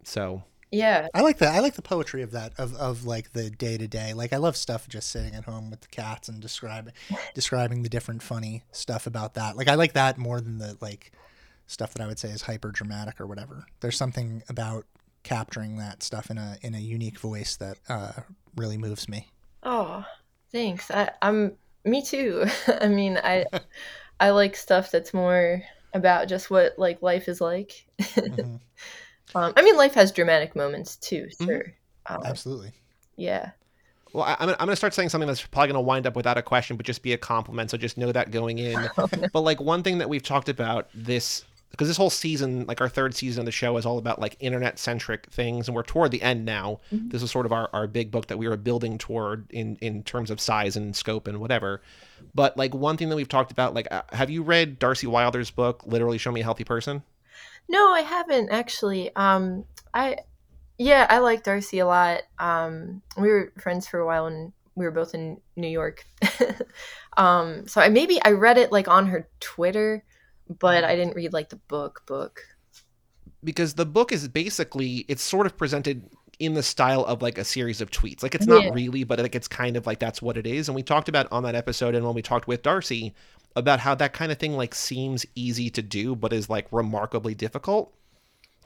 So 0.05 0.43
yeah. 0.71 1.09
I 1.15 1.23
like 1.23 1.39
that. 1.39 1.55
I 1.55 1.61
like 1.61 1.75
the 1.75 1.83
poetry 1.83 2.23
of 2.23 2.33
that 2.33 2.53
of, 2.59 2.75
of 2.75 3.05
like 3.05 3.33
the 3.33 3.51
day 3.51 3.79
to 3.79 3.89
day. 3.89 4.15
Like 4.15 4.33
I 4.33 4.37
love 4.37 4.57
stuff 4.57 4.89
just 4.89 5.09
sitting 5.11 5.35
at 5.35 5.45
home 5.45 5.71
with 5.71 5.81
the 5.81 5.89
cats 5.89 6.29
and 6.29 6.41
describing 6.41 6.93
describing 7.35 7.83
the 7.83 7.89
different 7.89 8.23
funny 8.23 8.65
stuff 8.73 9.07
about 9.07 9.35
that. 9.35 9.57
Like 9.57 9.69
I 9.69 9.75
like 9.75 9.95
that 9.95 10.19
more 10.19 10.41
than 10.41 10.59
the 10.59 10.77
like 10.81 11.13
stuff 11.67 11.95
that 11.95 12.03
I 12.03 12.07
would 12.07 12.19
say 12.19 12.31
is 12.31 12.43
hyper 12.43 12.71
dramatic 12.71 13.21
or 13.21 13.27
whatever. 13.27 13.67
There's 13.81 13.97
something 13.97 14.43
about 14.49 14.85
capturing 15.23 15.77
that 15.77 16.03
stuff 16.03 16.31
in 16.31 16.39
a 16.39 16.57
in 16.63 16.75
a 16.75 16.81
unique 16.81 17.19
voice 17.19 17.57
that 17.57 17.79
uh, 17.89 18.13
really 18.57 18.79
moves 18.79 19.09
me. 19.09 19.29
Oh, 19.63 20.05
thanks. 20.51 20.91
I, 20.91 21.11
I'm 21.23 21.53
me 21.85 22.03
too. 22.03 22.47
I 22.81 22.89
mean, 22.89 23.19
I 23.23 23.45
I 24.21 24.31
like 24.31 24.57
stuff 24.57 24.91
that's 24.91 25.15
more 25.15 25.63
about 25.95 26.29
just 26.29 26.51
what 26.51 26.79
like 26.79 27.03
life 27.03 27.29
is 27.29 27.41
like. 27.41 27.87
mm-hmm. 28.01 28.57
Um, 29.35 29.53
I 29.57 29.63
mean, 29.63 29.77
life 29.77 29.95
has 29.95 30.13
dramatic 30.13 30.57
moments 30.57 30.97
too. 30.97 31.27
Mm-hmm. 31.27 31.45
Sure. 31.45 31.59
Mm-hmm. 31.59 32.15
Um, 32.15 32.23
Absolutely. 32.25 32.73
Yeah. 33.17 33.51
Well, 34.13 34.25
I, 34.25 34.37
am 34.41 34.49
going 34.49 34.69
to 34.69 34.77
start 34.77 34.95
saying 34.95 35.11
something 35.11 35.29
that's 35.29 35.45
probably 35.45 35.69
going 35.69 35.85
to 35.85 35.87
wind 35.87 36.07
up 36.07 36.17
without 36.17 36.39
a 36.39 36.43
question, 36.43 36.77
but 36.77 36.87
just 36.87 37.03
be 37.03 37.13
a 37.13 37.19
compliment. 37.19 37.71
So 37.71 37.77
just 37.77 37.99
know 37.99 38.11
that 38.13 38.31
going 38.31 38.59
in. 38.59 38.89
Oh, 38.99 39.09
no. 39.17 39.29
But 39.33 39.43
like 39.43 39.61
one 39.61 39.83
thing 39.83 39.99
that 39.99 40.09
we've 40.09 40.23
talked 40.23 40.49
about 40.49 40.89
this, 40.95 41.45
because 41.71 41.89
this 41.89 41.97
whole 41.97 42.11
season, 42.11 42.65
like 42.67 42.81
our 42.81 42.89
third 42.89 43.15
season 43.15 43.41
of 43.41 43.47
the 43.47 43.53
show, 43.53 43.77
is 43.77 43.85
all 43.85 43.99
about 43.99 44.19
like 44.19 44.37
internet 44.41 44.79
centric 44.79 45.27
things, 45.27 45.69
and 45.69 45.75
we're 45.75 45.83
toward 45.83 46.11
the 46.11 46.23
end 46.23 46.45
now. 46.45 46.81
Mm-hmm. 46.93 47.11
This 47.11 47.23
is 47.23 47.31
sort 47.31 47.47
of 47.47 47.53
our, 47.53 47.69
our 47.73 47.87
big 47.87 48.11
book 48.11 48.29
that 48.29 48.39
we 48.39 48.49
were 48.49 48.57
building 48.57 48.99
toward 48.99 49.51
in 49.51 49.77
in 49.81 50.03
terms 50.03 50.31
of 50.31 50.41
size 50.41 50.77
and 50.77 50.97
scope 50.97 51.29
and 51.29 51.39
whatever. 51.39 51.83
But 52.35 52.57
like 52.57 52.75
one 52.75 52.97
thing 52.97 53.09
that 53.11 53.17
we've 53.17 53.29
talked 53.29 53.53
about, 53.53 53.75
like, 53.75 53.89
uh, 53.91 54.03
have 54.13 54.31
you 54.31 54.43
read 54.43 54.79
Darcy 54.79 55.07
Wilder's 55.07 55.51
book, 55.51 55.83
Literally 55.87 56.19
Show 56.19 56.33
Me 56.33 56.41
a 56.41 56.45
Healthy 56.45 56.65
Person? 56.65 57.03
No, 57.69 57.93
I 57.93 58.01
haven't 58.01 58.51
actually. 58.51 59.15
Um, 59.15 59.65
I 59.93 60.19
yeah, 60.79 61.07
I 61.11 61.19
like 61.19 61.43
Darcy 61.43 61.81
a 61.81 61.87
lot. 61.87 62.23
Um, 62.39 63.03
we 63.17 63.29
were 63.29 63.53
friends 63.59 63.87
for 63.89 63.99
a 63.99 64.07
while, 64.07 64.27
and 64.27 64.53
we 64.75 64.85
were 64.85 64.93
both 64.93 65.15
in 65.15 65.41
New 65.57 65.69
York. 65.69 66.07
um, 67.17 67.67
so 67.67 67.81
I 67.81 67.89
maybe 67.89 68.23
I 68.23 68.31
read 68.31 68.59
it 68.59 68.73
like 68.73 68.89
on 68.89 69.07
her 69.09 69.29
Twitter, 69.41 70.05
but 70.49 70.85
I 70.85 70.97
didn't 70.97 71.17
read 71.17 71.33
like 71.33 71.51
the 71.51 71.57
book 71.57 72.03
book. 72.07 72.43
Because 73.45 73.75
the 73.75 73.87
book 73.87 74.13
is 74.13 74.27
basically 74.29 75.05
it's 75.09 75.23
sort 75.23 75.47
of 75.47 75.57
presented 75.57 76.09
in 76.39 76.55
the 76.55 76.63
style 76.63 77.05
of 77.05 77.23
like 77.23 77.39
a 77.39 77.45
series 77.45 77.81
of 77.81 77.91
tweets. 77.91 78.23
Like 78.23 78.35
it's 78.35 78.47
not 78.47 78.63
yeah. 78.63 78.71
really, 78.73 79.05
but 79.05 79.19
like 79.19 79.35
it's 79.35 79.49
kind 79.49 79.77
of 79.77 79.87
like 79.87 79.99
that's 79.99 80.23
what 80.23 80.37
it 80.37 80.47
is. 80.47 80.69
And 80.69 80.77
we 80.77 80.83
talked 80.83 81.09
about 81.09 81.27
on 81.33 81.43
that 81.43 81.55
episode 81.55 81.95
and 81.95 82.05
when 82.05 82.15
we 82.15 82.23
talked 82.23 82.47
with 82.47 82.63
Darcy 82.63 83.15
about 83.59 83.81
how 83.81 83.95
that 83.95 84.13
kind 84.13 84.33
of 84.33 84.39
thing 84.39 84.57
like 84.57 84.75
seems 84.75 85.27
easy 85.35 85.71
to 85.71 85.83
do 85.83 86.15
but 86.15 86.33
is 86.33 86.49
like 86.49 86.67
remarkably 86.71 87.35
difficult. 87.35 87.93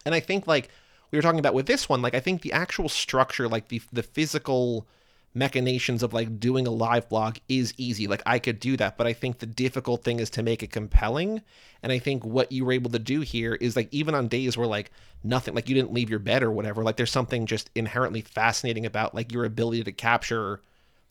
And 0.05 0.14
I 0.14 0.20
think 0.20 0.46
like 0.46 0.68
we 1.11 1.18
were 1.18 1.22
talking 1.22 1.40
about 1.40 1.55
with 1.55 1.66
this 1.66 1.88
one, 1.88 2.02
like 2.02 2.14
I 2.14 2.20
think 2.20 2.42
the 2.42 2.52
actual 2.52 2.88
structure, 2.88 3.48
like 3.48 3.68
the 3.68 3.81
the 3.92 4.02
physical 4.02 4.87
machinations 5.35 6.02
of 6.02 6.12
like 6.12 6.38
doing 6.38 6.66
a 6.66 6.70
live 6.70 7.09
blog 7.09 7.38
is 7.48 7.72
easy. 7.78 8.07
Like 8.07 8.22
I 8.26 8.38
could 8.38 8.61
do 8.61 8.76
that, 8.76 8.98
but 8.98 9.07
I 9.07 9.12
think 9.12 9.38
the 9.38 9.46
difficult 9.46 10.05
thing 10.05 10.20
is 10.20 10.28
to 10.31 10.42
make 10.42 10.62
it 10.62 10.70
compelling. 10.70 11.42
And 11.83 11.90
I 11.90 11.98
think 11.98 12.24
what 12.24 12.52
you 12.52 12.64
were 12.64 12.72
able 12.72 12.90
to 12.90 12.98
do 12.98 13.20
here 13.20 13.55
is 13.55 13.74
like 13.74 13.88
even 13.92 14.14
on 14.14 14.28
days 14.28 14.57
where 14.57 14.66
like 14.66 14.90
nothing 15.24 15.55
like 15.55 15.68
you 15.68 15.74
didn't 15.74 15.94
leave 15.94 16.11
your 16.11 16.18
bed 16.18 16.42
or 16.42 16.50
whatever, 16.50 16.83
like 16.83 16.96
there's 16.96 17.11
something 17.11 17.46
just 17.46 17.70
inherently 17.74 18.20
fascinating 18.20 18.85
about 18.85 19.14
like 19.14 19.33
your 19.33 19.44
ability 19.44 19.85
to 19.85 19.92
capture 19.92 20.61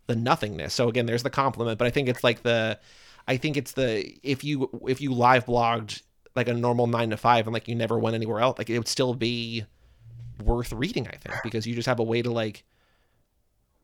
the 0.07 0.15
nothingness. 0.15 0.73
So 0.73 0.87
again, 0.87 1.05
there's 1.05 1.23
the 1.23 1.29
compliment, 1.29 1.79
but 1.79 1.87
I 1.87 1.91
think 1.91 2.07
it's 2.07 2.23
like 2.23 2.43
the 2.43 2.79
I 3.27 3.37
think 3.37 3.57
it's 3.57 3.73
the 3.73 4.17
if 4.23 4.43
you 4.43 4.69
if 4.87 5.01
you 5.01 5.13
live 5.13 5.45
blogged 5.45 6.01
like 6.35 6.47
a 6.47 6.53
normal 6.53 6.87
9 6.87 7.09
to 7.09 7.17
5 7.17 7.47
and 7.47 7.53
like 7.53 7.67
you 7.67 7.75
never 7.75 7.99
went 7.99 8.15
anywhere 8.15 8.39
else, 8.39 8.57
like 8.57 8.69
it 8.69 8.77
would 8.77 8.87
still 8.87 9.13
be 9.13 9.65
worth 10.43 10.71
reading, 10.71 11.07
I 11.07 11.17
think, 11.17 11.35
because 11.43 11.67
you 11.67 11.75
just 11.75 11.87
have 11.87 11.99
a 11.99 12.03
way 12.03 12.21
to 12.21 12.31
like 12.31 12.63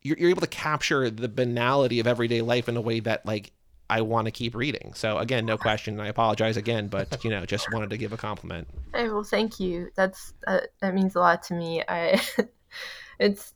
you're, 0.02 0.18
you're 0.18 0.30
able 0.30 0.42
to 0.42 0.48
capture 0.48 1.10
the 1.10 1.28
banality 1.28 2.00
of 2.00 2.08
everyday 2.08 2.42
life 2.42 2.70
in 2.70 2.78
a 2.78 2.82
way 2.82 3.00
that 3.02 3.26
like 3.26 3.52
I 3.90 4.02
want 4.02 4.26
to 4.26 4.32
keep 4.32 4.56
reading. 4.56 4.94
So 4.96 5.18
again, 5.18 5.46
no 5.46 5.58
question. 5.58 6.00
I 6.00 6.08
apologize 6.08 6.58
again, 6.58 6.88
but 6.88 7.24
you 7.24 7.30
know, 7.30 7.46
just 7.46 7.72
wanted 7.72 7.90
to 7.92 7.98
give 7.98 8.14
a 8.14 8.18
compliment. 8.18 8.68
Hey, 8.94 9.10
well, 9.10 9.24
thank 9.24 9.60
you. 9.60 9.90
That's 9.96 10.34
uh, 10.46 10.62
that 10.82 10.94
means 10.94 11.16
a 11.16 11.20
lot 11.20 11.44
to 11.44 11.54
me. 11.54 11.84
I, 11.88 12.22
it's, 13.20 13.54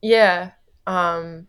yeah. 0.00 0.52
Um, 0.86 1.48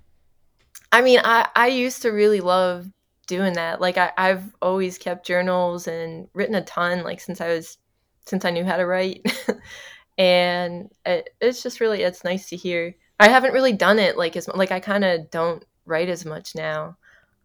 I 0.91 1.01
mean, 1.01 1.19
I 1.23 1.47
I 1.55 1.67
used 1.67 2.01
to 2.03 2.09
really 2.09 2.41
love 2.41 2.87
doing 3.25 3.53
that. 3.53 3.81
Like 3.81 3.97
I 3.97 4.11
I've 4.17 4.55
always 4.61 4.97
kept 4.97 5.25
journals 5.25 5.87
and 5.87 6.27
written 6.33 6.55
a 6.55 6.63
ton. 6.63 7.03
Like 7.03 7.19
since 7.19 7.41
I 7.41 7.49
was 7.49 7.77
since 8.25 8.45
I 8.45 8.51
knew 8.51 8.65
how 8.65 8.77
to 8.77 8.85
write, 8.85 9.25
and 10.17 10.89
it, 11.05 11.29
it's 11.41 11.63
just 11.63 11.79
really 11.79 12.03
it's 12.03 12.23
nice 12.23 12.49
to 12.49 12.55
hear 12.55 12.95
I 13.19 13.29
haven't 13.29 13.53
really 13.53 13.73
done 13.73 13.99
it 13.99 14.17
like 14.17 14.35
as 14.35 14.47
like 14.47 14.71
I 14.71 14.79
kind 14.79 15.03
of 15.05 15.29
don't 15.31 15.63
write 15.85 16.09
as 16.09 16.25
much 16.25 16.55
now, 16.55 16.97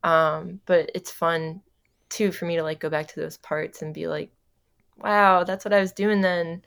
um, 0.02 0.60
but 0.66 0.90
it's 0.94 1.10
fun 1.10 1.62
too 2.08 2.32
for 2.32 2.44
me 2.44 2.56
to 2.56 2.62
like 2.62 2.80
go 2.80 2.90
back 2.90 3.08
to 3.08 3.20
those 3.20 3.36
parts 3.38 3.82
and 3.82 3.94
be 3.94 4.08
like, 4.08 4.30
wow, 4.98 5.44
that's 5.44 5.64
what 5.64 5.74
I 5.74 5.80
was 5.80 5.92
doing 5.92 6.20
then. 6.20 6.62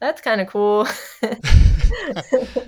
That's 0.00 0.20
kind 0.20 0.40
of 0.40 0.48
cool. 0.48 0.86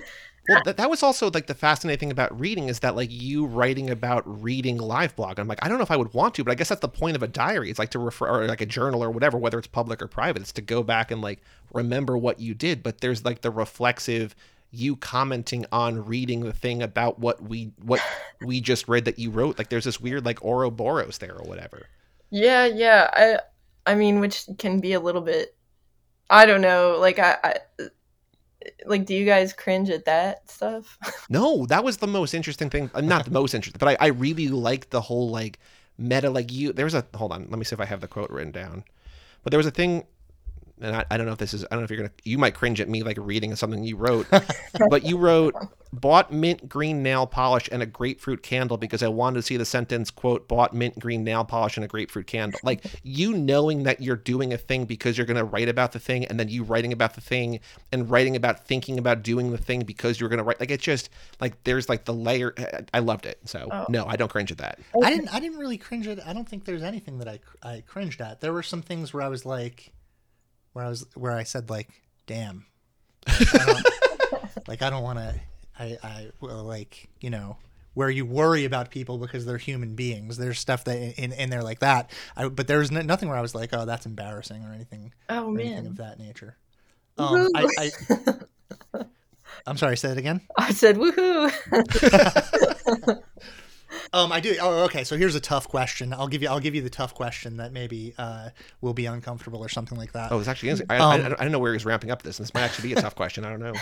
well 0.50 0.62
that, 0.64 0.76
that 0.76 0.90
was 0.90 1.02
also 1.02 1.30
like 1.30 1.46
the 1.46 1.54
fascinating 1.54 1.98
thing 1.98 2.10
about 2.10 2.38
reading 2.38 2.68
is 2.68 2.80
that 2.80 2.96
like 2.96 3.10
you 3.10 3.46
writing 3.46 3.90
about 3.90 4.22
reading 4.42 4.78
live 4.78 5.14
blog 5.16 5.38
i'm 5.38 5.48
like 5.48 5.58
i 5.62 5.68
don't 5.68 5.78
know 5.78 5.82
if 5.82 5.90
i 5.90 5.96
would 5.96 6.12
want 6.12 6.34
to 6.34 6.44
but 6.44 6.50
i 6.50 6.54
guess 6.54 6.68
that's 6.68 6.80
the 6.80 6.88
point 6.88 7.16
of 7.16 7.22
a 7.22 7.28
diary 7.28 7.70
it's 7.70 7.78
like 7.78 7.90
to 7.90 7.98
refer 7.98 8.28
or 8.28 8.46
like 8.46 8.60
a 8.60 8.66
journal 8.66 9.02
or 9.02 9.10
whatever 9.10 9.38
whether 9.38 9.58
it's 9.58 9.68
public 9.68 10.02
or 10.02 10.06
private 10.06 10.42
it's 10.42 10.52
to 10.52 10.62
go 10.62 10.82
back 10.82 11.10
and 11.10 11.22
like 11.22 11.40
remember 11.72 12.16
what 12.16 12.40
you 12.40 12.54
did 12.54 12.82
but 12.82 13.00
there's 13.00 13.24
like 13.24 13.40
the 13.40 13.50
reflexive 13.50 14.34
you 14.72 14.96
commenting 14.96 15.66
on 15.72 16.04
reading 16.04 16.40
the 16.40 16.52
thing 16.52 16.82
about 16.82 17.18
what 17.18 17.42
we 17.42 17.72
what 17.82 18.00
we 18.40 18.60
just 18.60 18.88
read 18.88 19.04
that 19.04 19.18
you 19.18 19.30
wrote. 19.30 19.58
Like 19.58 19.68
there's 19.68 19.84
this 19.84 20.00
weird 20.00 20.24
like 20.24 20.44
Ouroboros 20.44 21.18
there 21.18 21.34
or 21.34 21.44
whatever. 21.48 21.86
Yeah, 22.30 22.66
yeah. 22.66 23.10
I 23.12 23.92
I 23.92 23.94
mean, 23.94 24.20
which 24.20 24.44
can 24.58 24.80
be 24.80 24.92
a 24.92 25.00
little 25.00 25.22
bit. 25.22 25.56
I 26.28 26.46
don't 26.46 26.60
know. 26.60 26.96
Like 27.00 27.18
I, 27.18 27.38
I 27.42 27.56
like 28.86 29.06
do 29.06 29.14
you 29.14 29.24
guys 29.24 29.52
cringe 29.52 29.90
at 29.90 30.04
that 30.04 30.48
stuff? 30.50 30.98
No 31.28 31.66
that 31.66 31.84
was 31.84 31.98
the 31.98 32.06
most 32.06 32.34
interesting 32.34 32.70
thing 32.70 32.90
uh, 32.94 33.00
not 33.00 33.24
the 33.24 33.30
most 33.30 33.54
interesting 33.54 33.78
but 33.78 33.88
I, 34.00 34.06
I 34.06 34.08
really 34.08 34.48
like 34.48 34.90
the 34.90 35.00
whole 35.00 35.30
like 35.30 35.58
meta 35.98 36.30
like 36.30 36.52
you 36.52 36.72
there 36.72 36.84
was 36.86 36.94
a 36.94 37.04
hold 37.14 37.32
on 37.32 37.46
let 37.50 37.58
me 37.58 37.64
see 37.64 37.74
if 37.74 37.80
i 37.80 37.84
have 37.84 38.00
the 38.00 38.08
quote 38.08 38.30
written 38.30 38.52
down. 38.52 38.84
But 39.42 39.50
there 39.50 39.58
was 39.58 39.66
a 39.66 39.70
thing 39.70 40.04
and 40.80 40.96
I, 40.96 41.04
I 41.10 41.16
don't 41.16 41.26
know 41.26 41.32
if 41.32 41.38
this 41.38 41.54
is 41.54 41.64
I 41.64 41.68
don't 41.70 41.80
know 41.80 41.84
if 41.84 41.90
you're 41.90 41.98
gonna 41.98 42.12
you 42.24 42.38
might 42.38 42.54
cringe 42.54 42.80
at 42.80 42.88
me 42.88 43.02
like 43.02 43.16
reading 43.20 43.54
something 43.56 43.84
you 43.84 43.96
wrote, 43.96 44.26
but 44.90 45.04
you 45.04 45.16
wrote 45.18 45.54
bought 45.92 46.32
mint 46.32 46.68
green 46.68 47.02
nail 47.02 47.26
polish 47.26 47.68
and 47.72 47.82
a 47.82 47.86
grapefruit 47.86 48.44
candle 48.44 48.76
because 48.76 49.02
I 49.02 49.08
wanted 49.08 49.36
to 49.36 49.42
see 49.42 49.56
the 49.56 49.64
sentence 49.64 50.10
quote 50.10 50.46
bought 50.46 50.72
mint 50.72 50.98
green 50.98 51.24
nail 51.24 51.44
polish 51.44 51.76
and 51.76 51.84
a 51.84 51.88
grapefruit 51.88 52.26
candle. 52.26 52.60
Like 52.62 52.84
you 53.02 53.32
knowing 53.34 53.82
that 53.84 54.00
you're 54.00 54.16
doing 54.16 54.52
a 54.52 54.56
thing 54.58 54.84
because 54.84 55.18
you're 55.18 55.26
gonna 55.26 55.44
write 55.44 55.68
about 55.68 55.92
the 55.92 55.98
thing, 55.98 56.24
and 56.26 56.38
then 56.38 56.48
you 56.48 56.62
writing 56.62 56.92
about 56.92 57.14
the 57.14 57.20
thing 57.20 57.60
and 57.92 58.08
writing 58.08 58.36
about 58.36 58.66
thinking 58.66 58.98
about 58.98 59.22
doing 59.22 59.50
the 59.50 59.58
thing 59.58 59.80
because 59.80 60.20
you're 60.20 60.28
gonna 60.28 60.44
write. 60.44 60.60
Like 60.60 60.70
it's 60.70 60.84
just 60.84 61.10
like 61.40 61.62
there's 61.64 61.88
like 61.88 62.04
the 62.04 62.14
layer. 62.14 62.54
I 62.94 63.00
loved 63.00 63.26
it. 63.26 63.38
So 63.44 63.68
Oh. 63.70 63.86
no, 63.88 64.06
I 64.06 64.16
don't 64.16 64.30
cringe 64.30 64.50
at 64.52 64.58
that. 64.58 64.78
I 65.02 65.10
didn't. 65.10 65.34
I 65.34 65.40
didn't 65.40 65.58
really 65.58 65.78
cringe 65.78 66.06
at. 66.06 66.26
I 66.26 66.32
don't 66.32 66.48
think 66.48 66.64
there's 66.64 66.82
anything 66.82 67.18
that 67.18 67.28
I 67.28 67.40
I 67.62 67.82
cringed 67.86 68.20
at. 68.20 68.40
There 68.40 68.52
were 68.52 68.62
some 68.62 68.82
things 68.82 69.12
where 69.12 69.22
I 69.22 69.28
was 69.28 69.44
like, 69.44 69.92
where 70.72 70.84
I 70.84 70.88
was 70.88 71.06
where 71.14 71.32
I 71.32 71.42
said 71.44 71.70
like, 71.70 71.88
"Damn," 72.26 72.66
like 74.66 74.82
I 74.82 74.90
don't, 74.90 75.02
want 75.02 75.18
to. 75.18 75.34
I 75.78 75.98
I 76.02 76.30
well, 76.40 76.64
like 76.64 77.08
you 77.20 77.30
know 77.30 77.56
where 77.94 78.08
you 78.10 78.24
worry 78.24 78.64
about 78.64 78.90
people 78.90 79.18
because 79.18 79.44
they're 79.46 79.58
human 79.58 79.94
beings. 79.96 80.36
There's 80.36 80.58
stuff 80.58 80.84
that 80.84 80.96
in 81.18 81.32
in 81.32 81.50
there 81.50 81.62
like 81.62 81.80
that. 81.80 82.10
I, 82.36 82.48
but 82.48 82.66
there 82.66 82.78
was 82.78 82.90
n- 82.92 83.06
nothing 83.06 83.28
where 83.28 83.38
I 83.38 83.42
was 83.42 83.54
like, 83.54 83.70
"Oh, 83.72 83.84
that's 83.84 84.06
embarrassing" 84.06 84.64
or 84.64 84.72
anything 84.72 85.12
Oh 85.28 85.52
or 85.52 85.58
anything 85.58 85.74
man. 85.84 85.86
of 85.86 85.96
that 85.96 86.18
nature. 86.18 86.56
Um, 87.18 87.48
I, 87.54 87.68
I 87.78 87.90
I'm 89.66 89.76
sorry. 89.76 89.96
Say 89.96 90.10
it 90.12 90.18
again. 90.18 90.40
I 90.56 90.72
said 90.72 90.96
woohoo. 90.96 91.52
Um, 94.12 94.32
I 94.32 94.40
do. 94.40 94.56
Oh, 94.60 94.84
okay. 94.84 95.04
So 95.04 95.16
here's 95.16 95.34
a 95.36 95.40
tough 95.40 95.68
question. 95.68 96.12
I'll 96.12 96.26
give 96.28 96.42
you. 96.42 96.48
I'll 96.48 96.58
give 96.60 96.74
you 96.74 96.82
the 96.82 96.90
tough 96.90 97.14
question 97.14 97.58
that 97.58 97.72
maybe 97.72 98.12
uh, 98.18 98.50
will 98.80 98.94
be 98.94 99.06
uncomfortable 99.06 99.60
or 99.60 99.68
something 99.68 99.96
like 99.96 100.12
that. 100.12 100.32
Oh, 100.32 100.38
it's 100.40 100.48
actually. 100.48 100.72
I, 100.72 100.96
I, 100.96 100.98
Um, 100.98 101.10
I, 101.12 101.16
don't- 101.28 101.40
I 101.40 101.42
don't 101.44 101.52
know 101.52 101.58
where 101.60 101.72
he's 101.72 101.84
ramping 101.84 102.10
up 102.10 102.22
this. 102.22 102.38
This 102.38 102.52
might 102.52 102.62
actually 102.62 102.88
be 102.88 102.94
a 102.94 103.02
tough 103.02 103.14
question. 103.14 103.44
I 103.44 103.50
don't 103.50 103.60
know. 103.60 103.72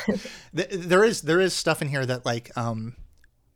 There 0.53 1.05
is 1.05 1.23
there 1.23 1.41
is 1.41 1.55
stuff 1.55 1.81
in 1.83 1.89
here 1.89 2.05
that 2.05 2.27
like 2.27 2.57
um, 2.57 2.95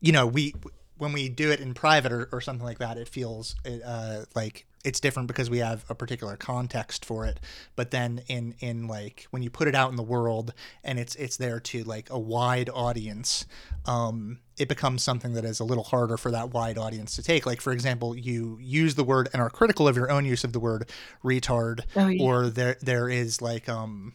you 0.01 0.13
know, 0.13 0.27
we 0.27 0.55
when 0.97 1.13
we 1.13 1.29
do 1.29 1.51
it 1.51 1.61
in 1.61 1.75
private 1.75 2.13
or, 2.13 2.29
or 2.33 2.41
something 2.41 2.65
like 2.65 2.79
that, 2.79 2.97
it 2.97 3.09
feels 3.09 3.55
uh, 3.85 4.25
like 4.35 4.67
it's 4.85 4.99
different 4.99 5.29
because 5.29 5.49
we 5.49 5.59
have 5.59 5.85
a 5.89 5.95
particular 5.95 6.37
context 6.37 7.05
for 7.05 7.25
it. 7.25 7.39
But 7.77 7.91
then 7.93 8.23
in 8.29 8.55
in 8.59 8.89
like 8.89 9.27
when 9.31 9.43
you 9.43 9.51
put 9.51 9.69
it 9.69 9.75
out 9.75 9.91
in 9.91 9.97
the 9.97 10.03
world 10.03 10.53
and 10.83 10.99
it's 10.99 11.15
it's 11.15 11.37
there 11.37 11.61
to 11.61 11.85
like 11.85 12.11
a 12.11 12.19
wide 12.19 12.69
audience, 12.75 13.47
um, 13.87 14.41
it 14.59 14.69
becomes 14.69 15.03
something 15.03 15.35
that 15.35 15.45
is 15.45 15.61
a 15.61 15.65
little 15.65 15.85
harder 15.85 16.17
for 16.17 16.31
that 16.33 16.51
wide 16.53 16.79
audience 16.79 17.15
to 17.17 17.23
take. 17.23 17.47
Like 17.47 17.61
for 17.61 17.73
example, 17.73 18.17
you 18.17 18.59
use 18.61 18.97
the 18.97 19.05
word 19.05 19.29
and 19.33 19.41
are 19.41 19.51
critical 19.51 19.87
of 19.87 19.97
your 19.97 20.11
own 20.11 20.25
use 20.25 20.43
of 20.45 20.53
the 20.53 20.61
word 20.61 20.91
retard, 21.25 21.83
Oh, 21.95 22.09
yeah. 22.09 22.23
or 22.23 22.49
there 22.49 22.77
there 22.81 23.09
is 23.09 23.41
like 23.41 23.69
um 23.69 24.15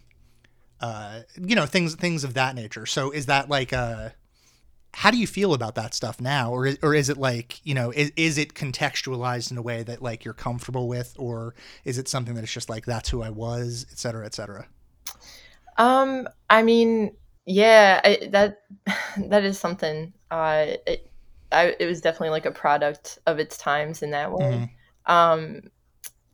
uh, 0.80 1.22
you 1.42 1.56
know 1.56 1.66
things 1.66 1.96
things 1.96 2.24
of 2.24 2.34
that 2.36 2.56
nature. 2.56 2.86
So 2.86 3.10
is 3.12 3.26
that 3.28 3.50
like 3.50 3.74
uh 3.74 4.10
how 4.98 5.12
do 5.12 5.18
you 5.20 5.28
feel 5.28 5.54
about 5.54 5.76
that 5.76 5.94
stuff 5.94 6.20
now, 6.20 6.52
or 6.52 6.66
is, 6.66 6.80
or 6.82 6.96
is 6.96 7.08
it 7.08 7.18
like 7.18 7.64
you 7.64 7.76
know 7.76 7.92
is, 7.92 8.12
is 8.16 8.40
it 8.40 8.56
contextualized 8.56 9.52
in 9.52 9.58
a 9.58 9.62
way 9.62 9.84
that 9.84 10.02
like 10.02 10.26
you're 10.26 10.34
comfortable 10.34 10.88
with, 10.88 11.14
or 11.20 11.54
is 11.86 12.00
it 12.00 12.08
something 12.08 12.34
that 12.34 12.44
it's 12.44 12.52
just 12.52 12.68
like 12.68 12.84
that's 12.88 13.08
who 13.10 13.22
I 13.22 13.30
was, 13.30 13.86
et 13.92 14.00
cetera, 14.00 14.26
et 14.26 14.34
cetera? 14.34 14.68
Um, 15.78 16.28
I 16.50 16.64
mean, 16.64 17.16
yeah, 17.46 18.02
I, 18.04 18.28
that 18.32 18.64
that 19.18 19.44
is 19.44 19.60
something. 19.60 20.14
Uh, 20.32 20.66
it, 20.88 21.12
I, 21.52 21.76
it 21.80 21.86
was 21.86 22.02
definitely 22.02 22.32
like 22.32 22.48
a 22.48 22.52
product 22.52 23.20
of 23.28 23.38
its 23.38 23.56
times 23.56 24.02
in 24.02 24.10
that 24.12 24.32
way. 24.32 24.68
Mhm. 25.08 25.14
Um, 25.14 25.62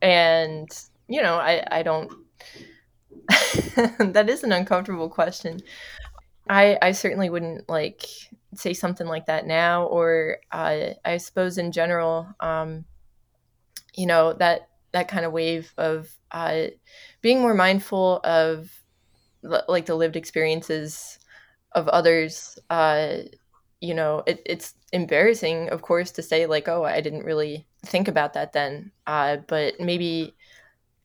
and 0.00 0.70
you 1.06 1.20
know, 1.20 1.34
I 1.34 1.62
I 1.70 1.82
don't. 1.82 2.10
that 4.14 4.24
is 4.30 4.42
an 4.42 4.52
uncomfortable 4.52 5.10
question. 5.10 5.60
I 6.48 6.78
I 6.80 6.92
certainly 6.92 7.28
wouldn't 7.28 7.68
like 7.68 8.06
say 8.56 8.74
something 8.74 9.06
like 9.06 9.26
that 9.26 9.46
now, 9.46 9.84
or 9.86 10.38
uh, 10.52 10.90
I 11.04 11.16
suppose 11.18 11.58
in 11.58 11.72
general, 11.72 12.28
um, 12.40 12.84
you 13.94 14.06
know 14.06 14.32
that 14.34 14.68
that 14.92 15.08
kind 15.08 15.24
of 15.24 15.32
wave 15.32 15.72
of 15.76 16.08
uh, 16.30 16.66
being 17.20 17.40
more 17.40 17.54
mindful 17.54 18.20
of 18.22 18.70
l- 19.44 19.64
like 19.68 19.86
the 19.86 19.94
lived 19.94 20.16
experiences 20.16 21.18
of 21.72 21.88
others. 21.88 22.58
Uh, 22.70 23.18
you 23.80 23.94
know, 23.94 24.22
it, 24.26 24.40
it's 24.46 24.74
embarrassing, 24.92 25.68
of 25.70 25.82
course, 25.82 26.12
to 26.12 26.22
say 26.22 26.46
like, 26.46 26.68
"Oh, 26.68 26.84
I 26.84 27.00
didn't 27.00 27.24
really 27.24 27.66
think 27.84 28.08
about 28.08 28.34
that 28.34 28.52
then," 28.52 28.92
uh, 29.06 29.38
but 29.48 29.80
maybe. 29.80 30.34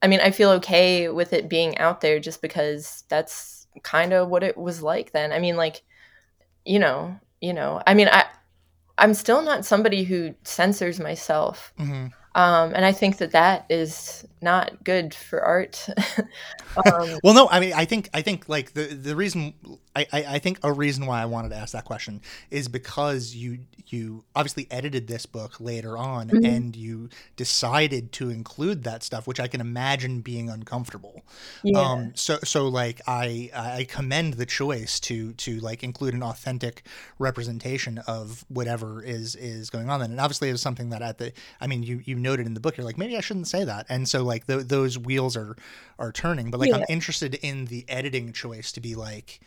I 0.02 0.08
mean, 0.08 0.22
I 0.22 0.32
feel 0.32 0.52
okay 0.52 1.10
with 1.10 1.34
it 1.34 1.50
being 1.50 1.78
out 1.78 2.02
there 2.02 2.20
just 2.20 2.42
because 2.42 3.04
that's 3.10 3.68
kind 3.84 4.14
of 4.14 4.30
what 4.30 4.44
it 4.44 4.58
was 4.58 4.82
like 4.82 5.12
then. 5.12 5.32
I 5.34 5.40
mean, 5.40 5.58
like, 5.58 5.82
you 6.66 6.80
know, 6.80 7.20
you 7.42 7.54
know. 7.54 7.82
I 7.86 7.94
mean, 7.94 8.10
I 8.12 8.26
I'm 8.98 9.14
still 9.14 9.42
not 9.42 9.66
somebody 9.66 10.04
who 10.04 10.36
censors 10.44 11.00
myself. 11.00 11.74
hmm 11.78 12.08
Um, 12.40 12.74
and 12.76 12.86
I 12.86 12.92
think 12.92 13.18
that 13.18 13.32
that 13.32 13.66
is 13.70 14.26
not 14.42 14.84
good 14.84 15.14
for 15.14 15.42
art. 15.42 15.88
um, 16.78 17.20
Well, 17.24 17.34
no, 17.34 17.48
I 17.50 17.60
mean, 17.60 17.74
I 17.74 17.86
think, 17.86 18.10
I 18.14 18.22
think, 18.22 18.48
like 18.48 18.74
the 18.74 18.86
the 18.86 19.16
reason, 19.16 19.54
I, 19.96 20.06
I, 20.14 20.24
I 20.36 20.40
think 20.40 20.60
a 20.64 20.72
reason 20.72 21.06
why 21.06 21.22
I 21.22 21.26
wanted 21.26 21.50
to 21.50 21.56
ask 21.56 21.74
that 21.74 21.86
question 21.86 22.22
is 22.52 22.68
because 22.68 23.36
you 23.36 23.60
you 23.88 24.24
obviously 24.36 24.68
edited 24.70 25.08
this 25.08 25.26
book 25.26 25.60
later 25.60 25.98
on, 25.98 26.30
Mhm. 26.30 26.46
and 26.46 26.76
you 26.76 27.10
decided 27.36 28.12
to 28.14 28.30
include 28.30 28.84
that 28.84 29.04
stuff, 29.04 29.28
which 29.28 29.40
I 29.40 29.48
can 29.48 29.62
imagine 29.62 30.22
being 30.22 30.50
uncomfortable. 30.50 31.24
yeah. 31.64 31.82
Um, 31.82 32.12
so 32.16 32.38
so 32.44 32.68
like 32.68 33.02
I 33.08 33.50
I 33.54 33.86
commend 33.90 34.36
the 34.36 34.46
choice 34.46 35.00
to 35.02 35.34
to 35.34 35.60
like 35.60 35.84
include 35.84 36.14
an 36.14 36.24
authentic 36.24 36.84
representation 37.18 37.98
of 38.00 38.46
whatever 38.50 39.04
is 39.04 39.36
is 39.36 39.70
going 39.70 39.90
on 39.90 40.00
then. 40.00 40.12
And 40.12 40.20
obviously 40.20 40.50
it 40.50 40.54
was 40.54 40.62
something 40.62 40.90
that 40.90 41.02
at 41.02 41.18
the 41.18 41.34
I 41.62 41.68
mean 41.68 41.84
you 41.84 42.02
you 42.06 42.16
noted 42.30 42.46
in 42.46 42.54
the 42.54 42.60
book 42.60 42.78
you're 42.78 42.86
like 42.86 42.98
maybe 42.98 43.18
I 43.18 43.22
shouldn't 43.22 43.48
say 43.48 43.64
that. 43.64 43.86
And 43.90 44.08
so 44.08 44.24
like 44.24 44.48
th- 44.48 44.68
those 44.68 44.98
wheels 44.98 45.36
are 45.36 45.56
are 45.98 46.12
turning. 46.12 46.52
But 46.52 46.60
like 46.60 46.74
I'm 46.74 46.86
interested 46.90 47.36
in 47.36 47.66
the 47.66 47.86
editing 47.88 48.34
choice 48.34 48.72
to 48.74 48.82
be 48.82 48.96
like 48.96 49.40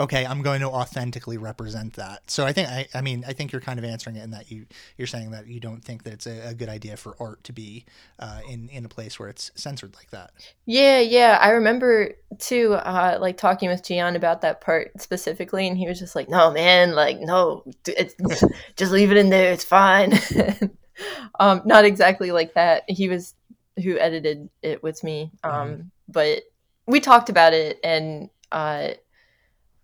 okay, 0.00 0.24
I'm 0.26 0.42
going 0.42 0.60
to 0.60 0.68
authentically 0.68 1.38
represent 1.38 1.94
that. 1.94 2.30
So 2.30 2.44
I 2.44 2.52
think 2.52 2.68
I, 2.68 2.88
I 2.94 3.00
mean 3.00 3.24
I 3.26 3.32
think 3.32 3.52
you're 3.52 3.60
kind 3.60 3.78
of 3.78 3.84
answering 3.84 4.16
it 4.16 4.24
in 4.24 4.30
that 4.30 4.50
you 4.50 4.66
you're 4.96 5.06
saying 5.06 5.30
that 5.32 5.46
you 5.46 5.60
don't 5.60 5.82
think 5.84 6.04
that 6.04 6.12
it's 6.12 6.26
a, 6.26 6.48
a 6.48 6.54
good 6.54 6.68
idea 6.68 6.96
for 6.96 7.14
art 7.20 7.42
to 7.44 7.52
be 7.52 7.84
uh, 8.18 8.40
in 8.48 8.68
in 8.70 8.84
a 8.84 8.88
place 8.88 9.18
where 9.18 9.28
it's 9.28 9.50
censored 9.54 9.94
like 9.94 10.10
that. 10.10 10.32
Yeah, 10.66 11.00
yeah. 11.00 11.38
I 11.40 11.50
remember 11.50 12.12
too, 12.38 12.74
uh, 12.74 13.18
like 13.20 13.36
talking 13.36 13.68
with 13.68 13.84
Gian 13.84 14.16
about 14.16 14.40
that 14.42 14.60
part 14.60 15.00
specifically, 15.00 15.66
and 15.68 15.76
he 15.76 15.86
was 15.86 15.98
just 15.98 16.16
like, 16.16 16.28
"No, 16.28 16.50
man, 16.50 16.94
like, 16.94 17.20
no, 17.20 17.64
it's, 17.86 18.14
just 18.76 18.92
leave 18.92 19.10
it 19.10 19.16
in 19.16 19.30
there. 19.30 19.52
It's 19.52 19.64
fine." 19.64 20.12
um, 21.40 21.62
not 21.64 21.84
exactly 21.84 22.32
like 22.32 22.54
that. 22.54 22.84
He 22.88 23.08
was 23.08 23.34
who 23.82 23.98
edited 23.98 24.48
it 24.62 24.82
with 24.82 25.02
me, 25.02 25.30
um, 25.44 25.90
but 26.08 26.42
we 26.86 27.00
talked 27.00 27.28
about 27.28 27.52
it, 27.52 27.78
and 27.82 28.28
uh, 28.50 28.90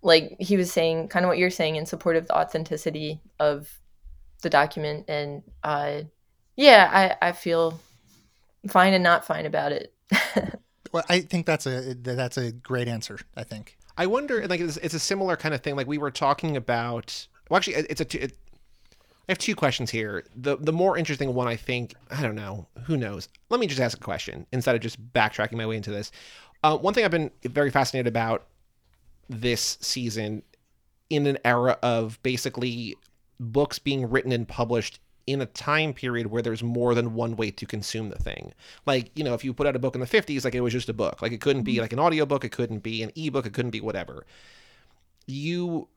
like 0.02 0.36
he 0.38 0.56
was 0.56 0.72
saying, 0.72 1.08
kind 1.08 1.24
of 1.24 1.28
what 1.28 1.38
you're 1.38 1.50
saying 1.50 1.76
in 1.76 1.86
support 1.86 2.16
of 2.16 2.26
the 2.26 2.36
authenticity 2.36 3.20
of 3.38 3.78
the 4.42 4.50
document, 4.50 5.08
and 5.08 5.42
uh, 5.64 6.02
yeah, 6.56 7.16
I, 7.20 7.28
I 7.28 7.32
feel 7.32 7.80
fine 8.68 8.92
and 8.94 9.04
not 9.04 9.24
fine 9.24 9.46
about 9.46 9.72
it. 9.72 9.94
Well, 10.92 11.04
I 11.08 11.20
think 11.20 11.46
that's 11.46 11.66
a 11.66 11.94
that's 11.94 12.36
a 12.36 12.52
great 12.52 12.88
answer. 12.88 13.18
I 13.36 13.44
think. 13.44 13.76
I 13.96 14.06
wonder, 14.06 14.46
like, 14.46 14.60
it's, 14.60 14.76
it's 14.78 14.94
a 14.94 14.98
similar 14.98 15.36
kind 15.36 15.54
of 15.54 15.60
thing. 15.60 15.76
Like 15.76 15.86
we 15.86 15.98
were 15.98 16.10
talking 16.10 16.56
about. 16.56 17.26
Well, 17.48 17.58
actually, 17.58 17.74
it's 17.74 18.00
a 18.00 18.24
It, 18.24 18.36
I 19.28 19.32
have 19.32 19.38
two 19.38 19.54
questions 19.54 19.90
here. 19.90 20.24
The 20.34 20.56
the 20.56 20.72
more 20.72 20.96
interesting 20.96 21.34
one, 21.34 21.48
I 21.48 21.56
think, 21.56 21.94
I 22.10 22.22
don't 22.22 22.34
know. 22.34 22.66
Who 22.84 22.96
knows? 22.96 23.28
Let 23.50 23.60
me 23.60 23.66
just 23.66 23.80
ask 23.80 23.98
a 23.98 24.00
question 24.00 24.46
instead 24.52 24.74
of 24.74 24.80
just 24.80 25.12
backtracking 25.12 25.52
my 25.56 25.66
way 25.66 25.76
into 25.76 25.90
this. 25.90 26.10
Uh, 26.64 26.76
one 26.76 26.94
thing 26.94 27.04
I've 27.04 27.10
been 27.10 27.30
very 27.44 27.70
fascinated 27.70 28.08
about 28.08 28.46
this 29.28 29.76
season, 29.80 30.42
in 31.10 31.26
an 31.26 31.38
era 31.44 31.78
of 31.82 32.20
basically 32.22 32.96
books 33.40 33.78
being 33.78 34.08
written 34.08 34.32
and 34.32 34.48
published 34.48 35.00
in 35.26 35.42
a 35.42 35.46
time 35.46 35.92
period 35.92 36.28
where 36.28 36.40
there's 36.40 36.62
more 36.62 36.94
than 36.94 37.14
one 37.14 37.36
way 37.36 37.50
to 37.50 37.66
consume 37.66 38.08
the 38.08 38.18
thing. 38.18 38.52
Like, 38.86 39.10
you 39.14 39.22
know, 39.22 39.34
if 39.34 39.44
you 39.44 39.52
put 39.52 39.66
out 39.66 39.76
a 39.76 39.78
book 39.78 39.94
in 39.94 40.00
the 40.00 40.06
50s, 40.06 40.44
like 40.44 40.54
it 40.54 40.62
was 40.62 40.72
just 40.72 40.88
a 40.88 40.94
book. 40.94 41.20
Like 41.20 41.32
it 41.32 41.40
couldn't 41.40 41.64
be 41.64 41.80
like 41.80 41.92
an 41.92 41.98
audiobook, 41.98 42.44
it 42.44 42.52
couldn't 42.52 42.78
be 42.78 43.02
an 43.02 43.12
ebook, 43.14 43.44
it 43.44 43.52
couldn't 43.52 43.70
be 43.70 43.82
whatever. 43.82 44.24
You 45.26 45.88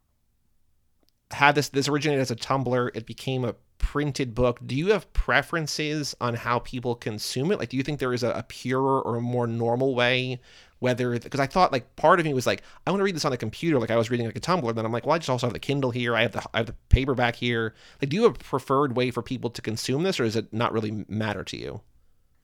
had 1.33 1.55
this 1.55 1.69
this 1.69 1.87
originated 1.87 2.21
as 2.21 2.31
a 2.31 2.35
Tumblr, 2.35 2.91
it 2.95 3.05
became 3.05 3.45
a 3.45 3.55
printed 3.77 4.35
book. 4.35 4.59
Do 4.65 4.75
you 4.75 4.87
have 4.87 5.11
preferences 5.13 6.15
on 6.21 6.35
how 6.35 6.59
people 6.59 6.95
consume 6.95 7.51
it? 7.51 7.59
Like 7.59 7.69
do 7.69 7.77
you 7.77 7.83
think 7.83 7.99
there 7.99 8.13
is 8.13 8.23
a, 8.23 8.31
a 8.31 8.43
purer 8.43 9.01
or 9.01 9.17
a 9.17 9.21
more 9.21 9.47
normal 9.47 9.95
way 9.95 10.39
whether 10.79 11.19
because 11.19 11.39
I 11.39 11.45
thought 11.45 11.71
like 11.71 11.95
part 11.95 12.19
of 12.19 12.25
me 12.25 12.33
was 12.33 12.47
like 12.47 12.63
I 12.87 12.91
want 12.91 13.01
to 13.01 13.03
read 13.03 13.15
this 13.15 13.25
on 13.25 13.33
a 13.33 13.37
computer 13.37 13.79
like 13.79 13.91
I 13.91 13.97
was 13.97 14.09
reading 14.09 14.25
like 14.25 14.35
a 14.35 14.39
Tumblr 14.39 14.73
then 14.73 14.83
I'm 14.83 14.91
like 14.91 15.05
well 15.05 15.13
I 15.13 15.19
just 15.19 15.29
also 15.29 15.45
have 15.45 15.53
the 15.53 15.59
Kindle 15.59 15.91
here 15.91 16.15
I 16.15 16.23
have 16.23 16.31
the 16.31 16.43
I 16.53 16.57
have 16.57 16.65
the 16.65 16.75
paperback 16.89 17.35
here 17.35 17.75
like 18.01 18.09
do 18.09 18.17
you 18.17 18.23
have 18.23 18.35
a 18.35 18.39
preferred 18.39 18.95
way 18.95 19.11
for 19.11 19.21
people 19.21 19.51
to 19.51 19.61
consume 19.61 20.01
this 20.03 20.19
or 20.19 20.23
does 20.23 20.35
it 20.35 20.51
not 20.51 20.73
really 20.73 21.05
matter 21.07 21.43
to 21.43 21.57
you 21.57 21.81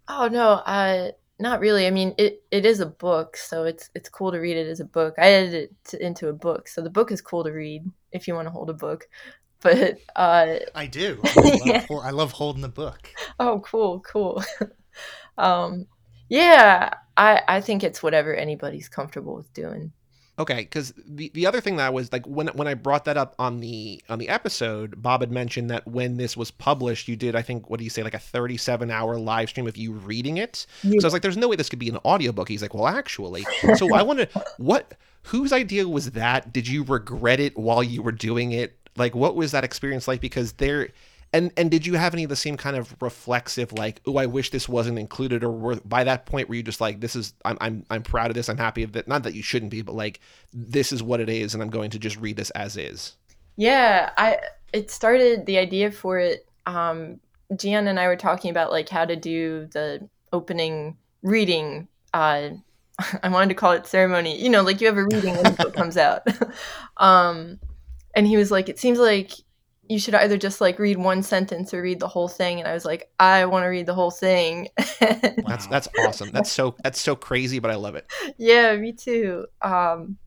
Oh 0.08 0.28
no, 0.28 0.52
uh, 0.52 1.12
not 1.40 1.60
really. 1.60 1.88
I 1.88 1.92
mean, 1.92 2.14
it, 2.18 2.44
it 2.52 2.66
is 2.66 2.80
a 2.80 2.86
book, 2.86 3.38
so 3.38 3.64
it's 3.64 3.90
it's 3.96 4.10
cool 4.10 4.32
to 4.32 4.40
read 4.40 4.58
it 4.58 4.68
as 4.68 4.80
a 4.80 4.86
book. 4.86 5.16
I 5.18 5.30
edited 5.30 5.64
it 5.64 5.76
to, 5.90 6.06
into 6.06 6.28
a 6.30 6.34
book, 6.34 6.68
so 6.68 6.82
the 6.82 6.90
book 6.90 7.12
is 7.12 7.22
cool 7.22 7.44
to 7.44 7.52
read 7.52 7.84
if 8.12 8.28
you 8.28 8.34
want 8.34 8.48
to 8.48 8.52
hold 8.52 8.70
a 8.70 8.74
book. 8.74 9.08
But 9.60 9.98
uh, 10.16 10.60
I 10.76 10.86
do. 10.86 11.20
I 11.36 11.42
love, 11.42 11.62
Yeah. 11.66 11.86
I 12.04 12.12
love 12.12 12.32
holding 12.32 12.62
the 12.62 12.70
book. 12.70 13.10
oh, 13.40 13.60
cool, 13.62 14.02
cool. 14.02 14.44
um, 15.40 15.88
yeah, 16.30 16.92
I 17.18 17.42
I 17.48 17.62
think 17.62 17.84
it's 17.84 18.04
whatever 18.04 18.36
anybody's 18.36 18.88
comfortable 18.88 19.36
with 19.36 19.52
doing. 19.54 19.94
Okay, 20.40 20.58
because 20.58 20.94
the, 21.04 21.32
the 21.34 21.48
other 21.48 21.60
thing 21.60 21.78
that 21.78 21.94
was 21.94 22.12
like 22.12 22.26
when 22.28 22.48
when 22.50 22.68
I 22.68 22.76
brought 22.76 23.06
that 23.06 23.18
up 23.18 23.34
on 23.40 23.60
the 23.60 24.04
on 24.08 24.20
the 24.20 24.30
episode, 24.30 25.02
Bob 25.02 25.22
had 25.22 25.32
mentioned 25.32 25.72
that 25.72 25.88
when 25.88 26.18
this 26.18 26.38
was 26.38 26.52
published, 26.52 27.08
you 27.08 27.16
did 27.16 27.36
I 27.36 27.42
think 27.42 27.72
what 27.72 27.80
do 27.80 27.84
you 27.84 27.90
say 27.90 28.04
like 28.04 28.14
a 28.14 28.20
37 28.20 28.92
hour 28.92 29.18
live 29.18 29.50
stream 29.50 29.68
of 29.68 29.78
you 29.78 29.94
reading 29.94 30.38
it. 30.38 30.68
So 30.84 30.90
I 30.90 30.94
was 31.04 31.14
like, 31.14 31.24
there's 31.24 31.38
no 31.38 31.48
way 31.48 31.56
this 31.56 31.70
could 31.70 31.80
be 31.80 31.90
an 31.90 31.98
audiobook. 32.06 32.50
He's 32.50 32.62
like, 32.62 32.76
well, 32.76 32.88
actually. 32.88 33.46
So 33.76 33.94
I 33.96 34.04
wonder 34.04 34.28
what 34.58 34.94
whose 35.24 35.52
idea 35.52 35.88
was 35.88 36.12
that? 36.12 36.54
Did 36.54 36.68
you 36.68 36.84
regret 36.84 37.40
it 37.40 37.58
while 37.58 37.84
you 37.84 38.04
were 38.04 38.12
doing 38.12 38.52
it? 38.52 38.78
Like, 38.96 39.16
what 39.16 39.36
was 39.36 39.52
that 39.52 39.64
experience 39.64 40.08
like? 40.08 40.22
Because 40.22 40.54
there. 40.54 40.90
And, 41.34 41.52
and 41.58 41.70
did 41.70 41.86
you 41.86 41.96
have 41.96 42.14
any 42.14 42.24
of 42.24 42.30
the 42.30 42.36
same 42.36 42.58
kind 42.58 42.78
of 42.78 42.96
reflexive 43.02 43.74
like 43.74 44.02
oh 44.08 44.18
I 44.18 44.26
wish 44.26 44.50
this 44.50 44.68
wasn't 44.68 44.98
included 44.98 45.44
or 45.44 45.52
were, 45.52 45.76
by 45.84 46.04
that 46.06 46.26
point 46.26 46.48
were 46.48 46.56
you 46.56 46.64
just 46.64 46.82
like 46.82 47.02
this 47.02 47.16
is 47.16 47.34
I'm, 47.44 47.58
I'm 47.60 47.86
I'm 47.90 48.02
proud 48.02 48.32
of 48.32 48.36
this 48.36 48.50
I'm 48.50 48.58
happy 48.58 48.82
of 48.82 48.94
that 48.94 49.08
not 49.08 49.24
that 49.24 49.34
you 49.36 49.44
shouldn't 49.44 49.72
be 49.72 49.82
but 49.82 49.94
like 49.94 50.22
this 50.54 50.92
is 50.92 51.04
what 51.04 51.20
it 51.20 51.30
is 51.30 51.54
and 51.54 51.62
I'm 51.62 51.70
going 51.70 51.92
to 51.92 52.00
just 52.00 52.18
read 52.18 52.38
this 52.38 52.50
as 52.52 52.78
is 52.78 53.18
Yeah, 53.58 54.12
I 54.18 54.38
it 54.74 54.92
started 54.92 55.46
the 55.46 55.58
idea 55.58 55.92
for 55.92 56.20
it. 56.20 56.48
Um, 56.66 57.20
Gian 57.56 57.88
and 57.88 58.00
I 58.00 58.08
were 58.08 58.16
talking 58.16 58.52
about 58.52 58.72
like 58.72 58.90
how 58.90 59.06
to 59.06 59.16
do 59.16 59.68
the 59.72 60.08
opening 60.34 60.98
reading. 61.24 61.88
Uh, 62.14 62.50
I 63.24 63.30
wanted 63.30 63.50
to 63.50 63.56
call 63.56 63.72
it 63.72 63.88
ceremony. 63.88 64.42
You 64.42 64.50
know, 64.50 64.62
like 64.62 64.82
you 64.82 64.88
have 64.88 64.98
a 64.98 65.04
reading 65.04 65.36
when 65.36 65.44
the 65.44 65.52
book 65.52 65.74
comes 65.74 65.98
out. 65.98 66.28
um, 66.98 67.60
and 68.16 68.28
he 68.28 68.38
was 68.38 68.52
like, 68.52 68.70
"It 68.70 68.80
seems 68.80 69.00
like 69.00 69.32
you 69.90 70.00
should 70.00 70.16
either 70.16 70.38
just 70.38 70.62
like 70.62 70.80
read 70.80 70.98
one 70.98 71.24
sentence 71.24 71.74
or 71.74 71.82
read 71.82 72.00
the 72.00 72.08
whole 72.08 72.28
thing." 72.28 72.60
And 72.60 72.68
I 72.68 72.74
was 72.74 72.86
like, 72.86 73.10
"I 73.20 73.46
want 73.46 73.64
to 73.64 73.68
read 73.68 73.86
the 73.86 73.94
whole 73.94 74.12
thing." 74.12 74.70
that's 75.00 75.68
that's 75.68 75.88
awesome 76.00 76.30
that's 76.32 76.52
so 76.52 76.76
that's 76.84 77.00
so 77.00 77.16
crazy 77.16 77.60
but 77.60 77.72
I 77.72 77.76
love 77.76 77.96
it 77.96 78.06
yeah, 78.38 78.76
me 78.76 78.94
too. 78.94 79.46
Um, 79.62 80.18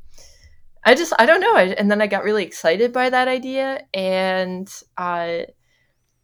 I 0.85 0.95
just 0.95 1.13
I 1.19 1.27
don't 1.27 1.41
know. 1.41 1.55
I, 1.55 1.63
and 1.65 1.91
then 1.91 2.01
I 2.01 2.07
got 2.07 2.25
really 2.25 2.45
excited 2.45 2.93
by 2.93 3.11
that 3.11 3.29
idea, 3.29 3.85
and 3.93 4.69
uh, 4.97 5.41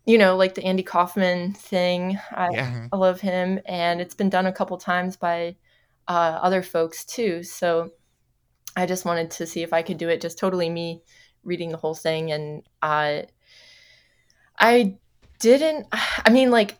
you 0.04 0.18
know, 0.18 0.36
like 0.36 0.54
the 0.54 0.64
Andy 0.64 0.82
Kaufman 0.82 1.52
thing. 1.52 2.18
I, 2.30 2.48
yeah 2.52 2.72
Mhm. 2.72 2.88
I 2.92 2.96
love 2.96 3.20
him, 3.20 3.60
and 3.66 4.00
it's 4.00 4.14
been 4.14 4.30
done 4.30 4.46
a 4.46 4.52
couple 4.52 4.78
times 4.78 5.16
by 5.16 5.56
uh, 6.08 6.38
other 6.42 6.62
folks 6.62 7.04
too. 7.04 7.42
So 7.42 7.90
I 8.76 8.86
just 8.86 9.04
wanted 9.04 9.30
to 9.32 9.46
see 9.46 9.62
if 9.62 9.72
I 9.72 9.82
could 9.82 9.98
do 9.98 10.08
it, 10.08 10.20
just 10.20 10.38
totally 10.38 10.70
me 10.70 11.02
reading 11.46 11.70
the 11.70 11.78
whole 11.78 11.94
thing, 11.94 12.32
and 12.32 12.62
uh, 12.82 13.22
I 14.58 14.96
didn't. 15.38 15.86
I 15.92 16.30
mean, 16.30 16.50
like 16.50 16.78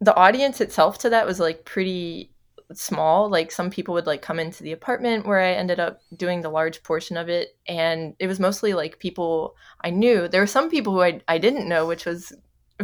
the 0.00 0.14
audience 0.14 0.60
itself 0.60 0.98
to 0.98 1.10
that 1.10 1.26
was 1.26 1.38
like 1.38 1.64
pretty 1.64 2.30
small. 2.72 3.28
Like 3.28 3.50
some 3.52 3.70
people 3.70 3.94
would 3.94 4.06
like 4.06 4.22
come 4.22 4.38
into 4.38 4.62
the 4.62 4.72
apartment 4.72 5.26
where 5.26 5.40
i 5.40 5.52
ended 5.52 5.80
up 5.80 6.00
doing 6.16 6.40
the 6.40 6.48
large 6.48 6.82
portion 6.82 7.16
of 7.16 7.28
it 7.28 7.56
and 7.66 8.14
it 8.18 8.26
was 8.26 8.40
mostly 8.40 8.74
like 8.74 8.98
people 8.98 9.56
i 9.82 9.90
knew. 9.90 10.28
There 10.28 10.40
were 10.40 10.46
some 10.46 10.70
people 10.70 10.92
who 10.92 11.02
i, 11.02 11.20
I 11.28 11.38
didn't 11.38 11.68
know 11.68 11.86
which 11.86 12.06
was 12.06 12.32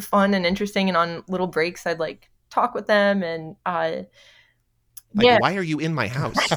fun 0.00 0.34
and 0.34 0.44
interesting 0.44 0.88
and 0.88 0.96
on 0.96 1.24
little 1.28 1.46
breaks 1.46 1.86
i'd 1.86 1.98
like 1.98 2.28
talk 2.50 2.74
with 2.74 2.86
them 2.86 3.22
and 3.22 3.56
uh 3.64 4.02
like 5.14 5.26
yeah. 5.26 5.38
Why 5.40 5.56
are 5.56 5.62
you 5.62 5.78
in 5.78 5.94
my 5.94 6.08
house 6.08 6.36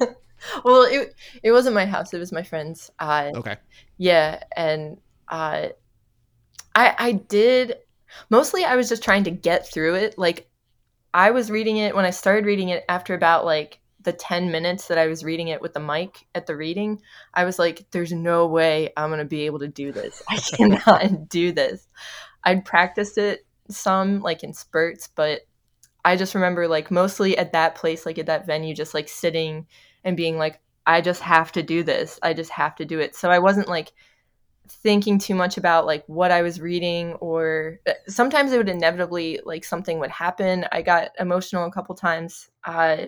well 0.64 0.82
it, 0.82 1.14
it 1.42 1.52
wasn't 1.52 1.74
my 1.74 1.86
house 1.86 2.12
it 2.12 2.18
was 2.18 2.32
my 2.32 2.42
friend's 2.42 2.90
uh 2.98 3.30
okay. 3.34 3.56
yeah 3.98 4.42
and 4.56 4.98
uh 5.28 5.68
i 6.74 6.94
i 6.98 7.12
did 7.12 7.76
mostly 8.30 8.64
i 8.64 8.76
was 8.76 8.88
just 8.88 9.02
trying 9.02 9.24
to 9.24 9.30
get 9.30 9.70
through 9.70 9.94
it 9.94 10.16
like 10.18 10.48
i 11.14 11.30
was 11.30 11.50
reading 11.50 11.78
it 11.78 11.94
when 11.94 12.04
i 12.04 12.10
started 12.10 12.46
reading 12.46 12.68
it 12.68 12.84
after 12.88 13.14
about 13.14 13.44
like 13.44 13.80
the 14.02 14.12
10 14.12 14.52
minutes 14.52 14.86
that 14.86 14.98
i 14.98 15.08
was 15.08 15.24
reading 15.24 15.48
it 15.48 15.60
with 15.60 15.74
the 15.74 15.80
mic 15.80 16.26
at 16.34 16.46
the 16.46 16.56
reading 16.56 17.00
i 17.34 17.44
was 17.44 17.58
like 17.58 17.84
there's 17.90 18.12
no 18.12 18.46
way 18.46 18.92
i'm 18.96 19.10
going 19.10 19.18
to 19.18 19.24
be 19.24 19.46
able 19.46 19.58
to 19.58 19.68
do 19.68 19.90
this. 19.92 20.22
I 20.28 20.36
cannot 20.56 21.28
do 21.28 21.52
this. 21.52 21.88
I'd 22.44 22.64
practiced 22.64 23.18
it 23.18 23.44
some 23.68 24.20
like 24.20 24.42
in 24.42 24.52
spurts 24.52 25.08
but 25.08 25.40
i 26.04 26.16
just 26.16 26.34
remember 26.34 26.68
like 26.68 26.90
mostly 26.90 27.36
at 27.36 27.52
that 27.52 27.74
place 27.74 28.06
like 28.06 28.18
at 28.18 28.26
that 28.26 28.46
venue 28.46 28.74
just 28.74 28.94
like 28.94 29.08
sitting 29.08 29.66
and 30.06 30.16
being 30.16 30.38
like 30.38 30.60
i 30.86 31.02
just 31.02 31.22
have 31.22 31.52
to 31.52 31.62
do 31.62 31.84
this 31.84 32.18
i 32.24 32.34
just 32.34 32.50
have 32.52 32.76
to 32.76 32.86
do 32.86 33.00
it 33.00 33.16
so 33.16 33.30
i 33.30 33.40
wasn't 33.40 33.68
like 33.68 33.92
thinking 34.68 35.18
too 35.18 35.34
much 35.34 35.56
about 35.56 35.86
like 35.86 36.04
what 36.08 36.30
I 36.32 36.42
was 36.42 36.60
reading 36.60 37.14
or 37.14 37.78
uh, 37.86 37.92
sometimes 38.08 38.52
it 38.52 38.58
would 38.58 38.68
inevitably 38.68 39.40
like 39.44 39.64
something 39.64 40.00
would 40.00 40.10
happen. 40.10 40.66
I 40.72 40.82
got 40.82 41.10
emotional 41.20 41.66
a 41.66 41.70
couple 41.72 41.94
times. 41.94 42.50
Uh 42.64 43.06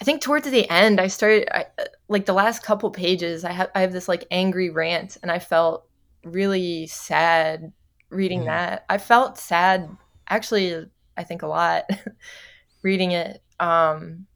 I 0.00 0.04
think 0.04 0.20
towards 0.20 0.50
the 0.50 0.68
end 0.68 1.00
I 1.00 1.06
started 1.08 1.48
I, 1.54 1.66
uh, 1.78 1.84
like 2.08 2.26
the 2.26 2.32
last 2.32 2.62
couple 2.62 2.90
pages 2.90 3.44
I 3.44 3.52
have 3.52 3.70
I 3.74 3.80
have 3.80 3.92
this 3.92 4.08
like 4.08 4.26
angry 4.30 4.70
rant 4.70 5.16
and 5.22 5.30
I 5.30 5.38
felt 5.38 5.86
really 6.24 6.86
sad 6.86 7.72
reading 8.10 8.40
Mhm. 8.42 8.46
that. 8.46 8.84
I 8.88 8.98
felt 8.98 9.38
sad 9.38 9.88
actually 10.28 10.86
I 11.16 11.24
think 11.24 11.42
a 11.42 11.46
lot 11.46 11.84
reading 12.82 13.12
it. 13.12 13.42
Um 13.60 14.26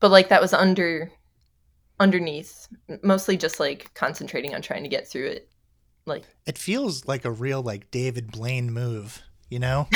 but 0.00 0.10
like 0.10 0.28
that 0.28 0.40
was 0.40 0.52
under 0.52 1.10
underneath 2.00 2.68
mostly 3.02 3.36
just 3.36 3.58
like 3.58 3.92
concentrating 3.94 4.54
on 4.54 4.62
trying 4.62 4.82
to 4.82 4.88
get 4.88 5.08
through 5.08 5.26
it 5.26 5.48
like 6.08 6.24
It 6.46 6.58
feels 6.58 7.06
like 7.06 7.24
a 7.24 7.30
real 7.30 7.62
like 7.62 7.90
David 7.90 8.32
Blaine 8.32 8.72
move, 8.72 9.22
you 9.50 9.58
know? 9.58 9.88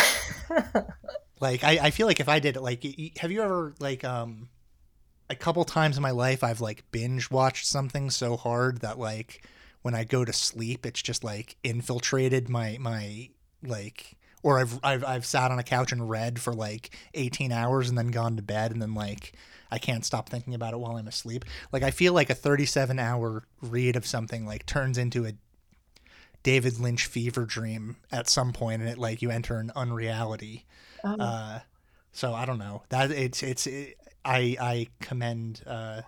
like 1.40 1.64
I, 1.64 1.78
I 1.84 1.90
feel 1.90 2.06
like 2.06 2.20
if 2.20 2.28
I 2.28 2.38
did 2.38 2.56
it, 2.56 2.60
like 2.60 2.84
have 3.18 3.32
you 3.32 3.42
ever 3.42 3.74
like 3.80 4.04
um 4.04 4.48
a 5.30 5.34
couple 5.34 5.64
times 5.64 5.96
in 5.96 6.02
my 6.02 6.10
life 6.10 6.44
I've 6.44 6.60
like 6.60 6.84
binge 6.92 7.30
watched 7.30 7.66
something 7.66 8.10
so 8.10 8.36
hard 8.36 8.82
that 8.82 8.98
like 8.98 9.46
when 9.80 9.94
I 9.94 10.04
go 10.04 10.24
to 10.24 10.32
sleep 10.32 10.86
it's 10.86 11.02
just 11.02 11.24
like 11.24 11.56
infiltrated 11.64 12.48
my 12.48 12.76
my 12.78 13.30
like 13.62 14.16
or 14.42 14.60
I've 14.60 14.78
I've 14.82 15.04
I've 15.04 15.26
sat 15.26 15.50
on 15.50 15.58
a 15.58 15.64
couch 15.64 15.92
and 15.92 16.08
read 16.08 16.40
for 16.40 16.52
like 16.52 16.94
18 17.14 17.52
hours 17.52 17.88
and 17.88 17.96
then 17.96 18.08
gone 18.08 18.36
to 18.36 18.42
bed 18.42 18.72
and 18.72 18.82
then 18.82 18.94
like 18.94 19.32
I 19.72 19.78
can't 19.78 20.04
stop 20.04 20.28
thinking 20.28 20.54
about 20.54 20.74
it 20.74 20.76
while 20.78 20.96
I'm 20.96 21.08
asleep. 21.08 21.44
Like 21.72 21.82
I 21.82 21.90
feel 21.90 22.12
like 22.12 22.30
a 22.30 22.34
37 22.34 22.98
hour 22.98 23.42
read 23.60 23.96
of 23.96 24.06
something 24.06 24.46
like 24.46 24.66
turns 24.66 24.98
into 24.98 25.24
a 25.26 25.32
David 26.42 26.78
Lynch 26.78 27.06
fever 27.06 27.44
dream 27.44 27.96
at 28.10 28.28
some 28.28 28.52
point 28.52 28.82
and 28.82 28.90
it 28.90 28.98
like 28.98 29.22
you 29.22 29.30
enter 29.30 29.58
an 29.58 29.72
unreality. 29.74 30.66
um, 31.02 31.20
Uh 31.20 31.58
so 32.12 32.34
I 32.34 32.44
don't 32.44 32.58
know. 32.58 32.82
That 32.90 33.10
it's 33.10 33.42
it's 33.42 33.66
it, 33.66 33.96
I 34.24 34.56
I 34.60 34.86
commend 35.00 35.62
uh 35.66 36.02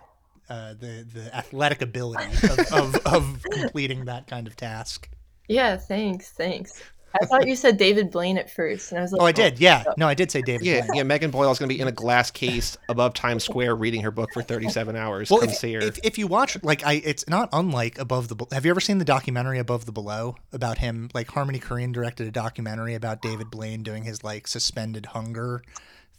uh, 0.47 0.75
the 0.75 1.03
the 1.11 1.35
athletic 1.35 1.81
ability 1.81 2.31
of, 2.47 2.59
of, 2.71 2.95
of 3.07 3.43
completing 3.51 4.05
that 4.05 4.27
kind 4.27 4.45
of 4.45 4.55
task. 4.55 5.09
yeah 5.47 5.75
thanks 5.75 6.29
thanks 6.29 6.83
i 7.21 7.25
thought 7.25 7.47
you 7.47 7.55
said 7.55 7.77
david 7.77 8.11
blaine 8.11 8.37
at 8.37 8.49
first 8.49 8.91
and 8.91 8.99
i 8.99 9.01
was 9.01 9.11
like 9.11 9.21
Oh, 9.21 9.25
I 9.25 9.29
oh, 9.29 9.31
did. 9.31 9.59
Yeah. 9.59 9.83
No, 9.97 10.07
I 10.07 10.13
did 10.13 10.29
say 10.31 10.41
David. 10.41 10.65
yeah 10.65 10.85
Blaine. 10.85 10.97
yeah 10.97 11.03
Megan 11.03 11.31
Boyle 11.31 11.51
is 11.51 11.59
gonna 11.59 11.69
be 11.69 11.79
in 11.79 11.87
a 11.87 11.91
glass 11.91 12.31
case 12.31 12.77
above 12.89 13.13
Times 13.13 13.43
Square 13.43 13.75
reading 13.75 14.01
her 14.01 14.11
book 14.11 14.29
for 14.33 14.41
37 14.41 14.95
hours 14.95 15.29
Well, 15.29 15.39
come 15.39 15.49
if, 15.49 15.55
see 15.55 15.73
her 15.73 15.79
if, 15.81 15.99
if 16.03 16.17
you 16.17 16.27
watch, 16.27 16.57
like, 16.63 16.85
I, 16.85 16.93
it's 16.93 17.27
not 17.29 17.49
unlike 17.53 17.97
Above 17.99 18.27
the. 18.27 18.45
Have 18.51 18.65
you 18.65 18.71
ever 18.71 18.79
seen 18.81 18.97
the 18.97 19.05
documentary 19.05 19.59
Above 19.59 19.85
the 19.85 19.91
Below 19.91 20.35
about 20.53 20.77
him? 20.79 21.09
Like, 21.13 21.29
Harmony 21.29 21.59
Korine 21.59 21.93
directed 21.93 22.27
a 22.27 22.31
documentary 22.31 22.93
about 22.95 23.21
David 23.21 23.49
Blaine 23.49 23.83
doing 23.83 24.03
his 24.03 24.23
like 24.23 24.47
suspended 24.47 25.07
hunger 25.07 25.63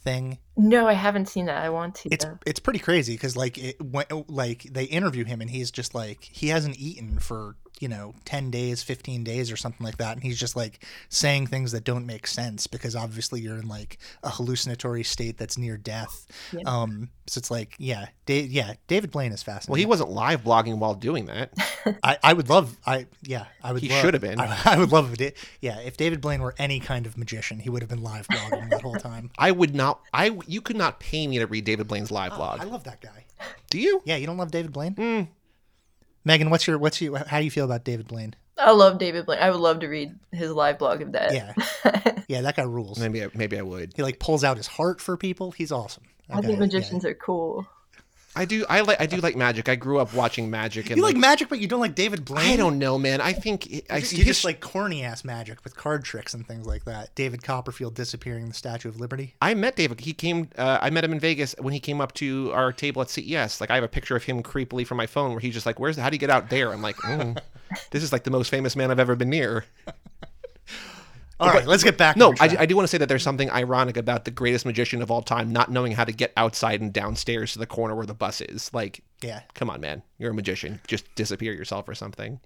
thing. 0.03 0.37
no 0.55 0.87
i 0.87 0.93
haven't 0.93 1.27
seen 1.27 1.47
that 1.47 1.57
i 1.63 1.69
want 1.69 1.95
to 1.95 2.09
It's 2.11 2.23
though. 2.23 2.37
it's 2.45 2.59
pretty 2.59 2.79
crazy 2.79 3.13
because 3.15 3.35
like 3.35 3.57
it 3.57 3.81
when, 3.81 4.05
like 4.27 4.63
they 4.63 4.83
interview 4.85 5.25
him 5.25 5.41
and 5.41 5.49
he's 5.49 5.71
just 5.71 5.95
like 5.95 6.23
he 6.23 6.47
hasn't 6.49 6.77
eaten 6.77 7.17
for 7.19 7.55
you 7.79 7.87
know 7.87 8.13
10 8.25 8.49
days 8.49 8.81
15 8.81 9.23
days 9.23 9.51
or 9.51 9.55
something 9.55 9.85
like 9.85 9.97
that 9.97 10.13
and 10.13 10.23
he's 10.23 10.39
just 10.39 10.55
like 10.55 10.83
saying 11.09 11.45
things 11.47 11.71
that 11.71 11.83
don't 11.83 12.05
make 12.05 12.25
sense 12.25 12.65
because 12.65 12.95
obviously 12.95 13.39
you're 13.41 13.57
in 13.57 13.67
like 13.67 13.97
a 14.23 14.29
hallucinatory 14.29 15.03
state 15.03 15.37
that's 15.37 15.57
near 15.57 15.77
death 15.77 16.25
Yeah. 16.51 16.61
um 16.65 17.09
so 17.27 17.37
it's 17.39 17.51
like 17.51 17.75
yeah 17.77 18.07
da- 18.25 18.41
yeah 18.47 18.73
david 18.87 19.11
blaine 19.11 19.31
is 19.31 19.43
fascinating 19.43 19.71
well 19.71 19.79
he 19.79 19.85
wasn't 19.85 20.09
live 20.09 20.43
blogging 20.43 20.79
while 20.79 20.95
doing 20.95 21.25
that 21.27 21.53
I, 22.03 22.17
I 22.23 22.33
would 22.33 22.49
love 22.49 22.75
I 22.85 23.05
yeah 23.21 23.45
I 23.63 23.73
would 23.73 23.81
He 23.81 23.89
should 23.89 24.13
have 24.13 24.21
been. 24.21 24.39
I, 24.39 24.57
I 24.65 24.77
would 24.79 24.91
love 24.91 25.13
if 25.13 25.21
it 25.21 25.37
yeah 25.61 25.79
if 25.79 25.97
David 25.97 26.19
Blaine 26.21 26.41
were 26.41 26.55
any 26.57 26.79
kind 26.79 27.05
of 27.05 27.17
magician 27.17 27.59
he 27.59 27.69
would 27.69 27.81
have 27.81 27.89
been 27.89 28.01
live 28.03 28.27
blogging 28.27 28.69
that 28.71 28.81
whole 28.81 28.95
time. 28.95 29.29
I 29.37 29.51
would 29.51 29.75
not 29.75 30.01
I 30.13 30.37
you 30.47 30.61
could 30.61 30.77
not 30.77 30.99
pay 30.99 31.27
me 31.27 31.37
to 31.39 31.45
read 31.47 31.63
David 31.65 31.87
Blaine's 31.87 32.11
live 32.11 32.35
blog 32.35 32.59
I 32.59 32.63
love 32.63 32.83
that 32.85 33.01
guy. 33.01 33.25
do 33.69 33.79
you 33.79 34.01
Yeah, 34.05 34.15
you 34.15 34.25
don't 34.25 34.37
love 34.37 34.51
David 34.51 34.73
Blaine? 34.73 34.95
Mm. 34.95 35.27
Megan, 36.27 36.49
what's 36.49 36.67
your 36.67 36.77
what's 36.77 37.01
your 37.01 37.17
how 37.17 37.39
do 37.39 37.45
you 37.45 37.51
feel 37.51 37.65
about 37.65 37.83
David 37.83 38.07
Blaine? 38.07 38.35
i 38.59 38.71
love 38.71 38.97
david 38.97 39.23
blaine 39.27 39.37
i 39.39 39.51
would 39.51 39.59
love 39.59 39.81
to 39.81 39.87
read 39.87 40.15
his 40.31 40.51
live 40.51 40.79
blog 40.79 41.03
of 41.03 41.11
that 41.11 41.31
Yeah. 41.31 41.53
Yeah, 42.27 42.41
that 42.41 42.57
guy 42.57 42.63
rules. 42.63 42.99
Maybe 42.99 43.23
I, 43.23 43.29
maybe 43.33 43.57
I 43.57 43.61
would. 43.61 43.93
He 43.95 44.03
like 44.03 44.19
pulls 44.19 44.43
out 44.43 44.57
his 44.57 44.67
heart 44.67 44.99
for 44.99 45.15
people. 45.15 45.51
He's 45.51 45.71
awesome. 45.71 46.03
I 46.29 46.41
think 46.41 46.59
magicians 46.59 47.05
are 47.05 47.13
cool. 47.13 47.65
I 48.37 48.45
do. 48.45 48.65
I 48.69 48.81
like. 48.81 49.01
I 49.01 49.05
do 49.05 49.17
like 49.17 49.35
magic. 49.35 49.67
I 49.67 49.75
grew 49.75 49.99
up 49.99 50.13
watching 50.13 50.49
magic. 50.49 50.89
And 50.89 50.97
You 50.97 51.03
like, 51.03 51.15
magic, 51.17 51.49
but 51.49 51.59
you 51.59 51.67
don't 51.67 51.79
like 51.79 51.95
David 51.95 52.23
Blaine. 52.25 52.53
I 52.53 52.55
don't 52.55 52.77
know, 52.79 52.97
man. 52.97 53.19
I 53.21 53.33
think 53.33 53.65
it- 53.71 53.85
I 53.89 53.97
You, 53.97 54.05
see 54.05 54.17
you 54.17 54.23
his- 54.23 54.35
just 54.37 54.45
like 54.45 54.59
corny 54.61 55.03
ass 55.03 55.23
magic 55.25 55.63
with 55.63 55.75
card 55.75 56.03
tricks 56.03 56.33
and 56.33 56.47
things 56.47 56.65
like 56.67 56.85
that. 56.85 57.13
David 57.15 57.43
Copperfield 57.43 57.95
disappearing 57.95 58.47
the 58.47 58.53
Statue 58.53 58.89
of 58.89 58.99
Liberty. 58.99 59.35
I 59.41 59.53
met 59.53 59.75
David. 59.75 59.99
He 60.01 60.13
came. 60.13 60.49
Uh, 60.57 60.77
I 60.81 60.89
met 60.89 61.03
him 61.03 61.11
in 61.11 61.19
Vegas 61.19 61.55
when 61.59 61.73
he 61.73 61.79
came 61.79 61.99
up 61.99 62.13
to 62.15 62.51
our 62.53 62.71
table 62.71 63.01
at 63.01 63.09
CES. 63.09 63.59
Like 63.59 63.71
I 63.71 63.75
have 63.75 63.83
a 63.83 63.87
picture 63.87 64.15
of 64.15 64.23
him 64.23 64.43
creepily 64.43 64.85
from 64.85 64.97
my 64.97 65.07
phone 65.07 65.31
where 65.31 65.39
he's 65.39 65.53
just 65.53 65.65
like, 65.65 65.79
"Where's 65.79 65.95
the, 65.95 66.01
how 66.01 66.09
do 66.09 66.15
you 66.15 66.19
get 66.19 66.29
out 66.29 66.49
there?" 66.49 66.71
I'm 66.71 66.81
like, 66.81 66.97
mm, 66.97 67.37
"This 67.91 68.03
is 68.03 68.11
like 68.11 68.23
the 68.23 68.31
most 68.31 68.49
famous 68.49 68.75
man 68.75 68.91
I've 68.91 68.99
ever 68.99 69.15
been 69.15 69.29
near." 69.29 69.65
All 71.39 71.49
right, 71.49 71.67
let's 71.67 71.83
get 71.83 71.97
back. 71.97 72.17
No, 72.17 72.33
I. 72.39 72.57
I 72.59 72.65
do 72.65 72.75
want 72.75 72.85
to 72.85 72.87
say 72.87 72.97
that 72.97 73.09
there's 73.09 73.23
something 73.23 73.49
ironic 73.51 73.95
about 73.95 74.25
the 74.25 74.31
greatest 74.31 74.65
magician 74.65 75.01
of 75.01 75.11
all 75.11 75.21
time 75.21 75.51
not 75.51 75.69
knowing 75.69 75.91
how 75.91 76.03
to 76.03 76.11
get 76.11 76.33
outside 76.35 76.81
and 76.81 76.91
downstairs 76.91 77.53
to 77.53 77.59
the 77.59 77.67
corner 77.67 77.95
where 77.95 78.07
the 78.07 78.15
bus 78.15 78.41
is. 78.41 78.73
Like, 78.73 79.03
yeah. 79.21 79.41
come 79.53 79.69
on, 79.69 79.79
man, 79.79 80.01
you're 80.17 80.31
a 80.31 80.33
magician. 80.33 80.79
Just 80.87 81.13
disappear 81.15 81.53
yourself 81.53 81.87
or 81.87 81.93
something. 81.93 82.39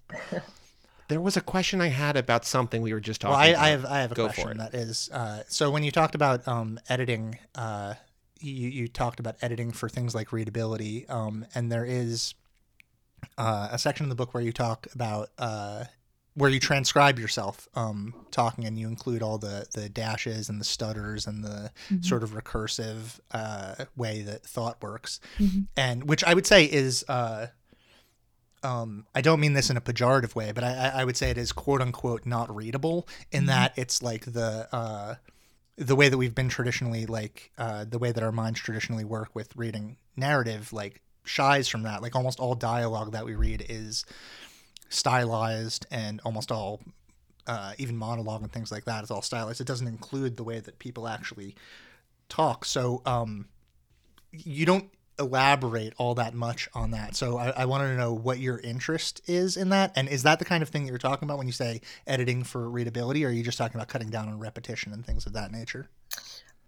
there 1.08 1.22
was 1.22 1.38
a 1.38 1.42
question 1.42 1.80
I 1.80 1.88
had 1.88 2.18
about 2.18 2.46
something 2.46 2.82
we 2.82 2.94
were 2.94 3.00
just 3.00 3.22
talking. 3.22 3.34
Well, 3.34 3.42
I, 3.42 3.48
about. 3.48 3.64
I 3.64 3.70
have 3.70 3.86
I 3.86 4.00
have 4.00 4.12
a 4.12 4.16
Go 4.16 4.26
question 4.26 4.58
that 4.58 4.74
is 4.74 5.10
uh, 5.14 5.44
so 5.48 5.72
when 5.72 5.84
you 5.84 5.92
talked 5.92 6.16
about 6.16 6.46
um, 6.48 6.80
editing, 6.90 7.38
uh, 7.56 7.94
you 8.40 8.68
you 8.68 8.88
talked 8.90 9.22
about 9.22 9.36
editing 9.42 9.72
for 9.72 9.88
things 9.88 10.14
like 10.14 10.34
readability, 10.34 11.08
um, 11.08 11.46
and 11.56 11.72
there 11.72 11.86
is 11.86 12.34
uh, 13.38 13.70
a 13.72 13.78
section 13.78 14.06
in 14.06 14.10
the 14.10 14.16
book 14.16 14.34
where 14.34 14.44
you 14.44 14.52
talk 14.52 14.88
about 14.94 15.30
uh, 15.38 15.86
where 16.36 16.50
you 16.50 16.60
transcribe 16.60 17.20
yourself 17.20 17.68
um, 17.76 18.14
talking, 18.32 18.66
and 18.66 18.80
you 18.80 18.88
include 18.88 19.22
all 19.22 19.38
the 19.38 19.66
the 19.74 19.90
dashes 19.90 20.50
and 20.50 20.60
the 20.60 20.66
stutters 20.66 21.28
and 21.28 21.44
the 21.44 21.72
sort 22.02 22.24
of 22.24 22.32
recursive 22.32 23.20
uh, 23.32 23.86
way 23.96 24.22
that 24.22 24.44
thought 24.44 24.82
works, 24.82 25.20
and 25.76 26.08
which 26.08 26.24
I 26.24 26.34
would 26.34 26.48
say 26.48 26.66
is. 26.66 27.04
Uh, 27.08 27.48
um, 28.64 29.08
I 29.16 29.22
don't 29.22 29.40
mean 29.40 29.54
this 29.54 29.72
in 29.72 29.78
a 29.78 29.82
pejorative 29.82 30.36
way, 30.36 30.52
but 30.52 30.64
I, 30.64 30.92
I 30.98 31.04
would 31.04 31.18
say 31.18 31.32
it 31.32 31.38
is 31.40 31.52
quote 31.52 31.82
unquote 31.82 32.28
not 32.28 32.56
readable 32.56 33.08
in 33.32 33.48
that 33.48 33.74
it's 33.76 34.04
like 34.04 34.26
the 34.34 34.68
uh, 34.72 35.16
the 35.78 35.96
way 35.96 36.10
that 36.10 36.18
we've 36.18 36.36
been 36.36 36.50
traditionally 36.50 37.08
like 37.08 37.52
uh, 37.58 37.86
the 37.90 37.98
way 37.98 38.12
that 38.12 38.24
our 38.24 38.32
minds 38.32 38.60
traditionally 38.60 39.04
work 39.04 39.30
with 39.34 39.56
reading 39.56 39.98
narrative 40.16 40.72
like 40.72 41.02
shies 41.24 41.68
from 41.68 41.84
that. 41.84 42.02
Like 42.02 42.16
almost 42.16 42.40
all 42.40 42.56
dialogue 42.56 43.12
that 43.14 43.26
we 43.26 43.34
read 43.36 43.66
is 43.68 44.06
stylized, 44.92 45.86
and 45.92 46.22
almost 46.24 46.52
all 46.52 46.82
uh, 47.48 47.74
even 47.78 47.98
monologue 47.98 48.42
and 48.42 48.52
things 48.52 48.72
like 48.72 48.86
that 48.86 49.04
is 49.04 49.12
all 49.12 49.22
stylized. 49.22 49.62
It 49.62 49.68
doesn't 49.68 49.88
include 49.88 50.38
the 50.38 50.44
way 50.44 50.60
that 50.60 50.80
people 50.80 51.08
actually 51.08 51.56
talk. 52.30 52.66
So 52.66 53.02
um, 53.06 53.48
you 54.32 54.66
don't 54.66 54.90
elaborate 55.20 55.94
all 55.98 56.16
that 56.16 56.34
much 56.34 56.70
on 56.74 56.92
that. 56.92 57.16
So 57.16 57.38
I, 57.38 57.50
I 57.50 57.66
wanted 57.66 57.90
to 57.90 57.98
know 57.98 58.14
what 58.14 58.40
your 58.40 58.60
interest 58.60 59.22
is 59.28 59.58
in 59.58 59.70
that, 59.70 59.92
and 59.96 60.08
is 60.08 60.24
that 60.24 60.40
the 60.40 60.46
kind 60.46 60.64
of 60.64 60.70
thing 60.70 60.84
that 60.84 60.90
you're 60.90 60.98
talking 60.98 61.28
about 61.28 61.38
when 61.38 61.48
you 61.48 61.54
say 61.54 61.82
editing 62.08 62.44
for 62.44 62.70
readability, 62.70 63.26
or 63.26 63.30
are 63.30 63.32
you 63.32 63.44
just 63.44 63.58
talking 63.58 63.76
about 63.76 63.88
cutting 63.88 64.10
down 64.10 64.28
on 64.28 64.40
repetition 64.40 64.94
and 64.94 65.06
things 65.06 65.26
of 65.26 65.34
that 65.34 65.52
nature? 65.52 65.90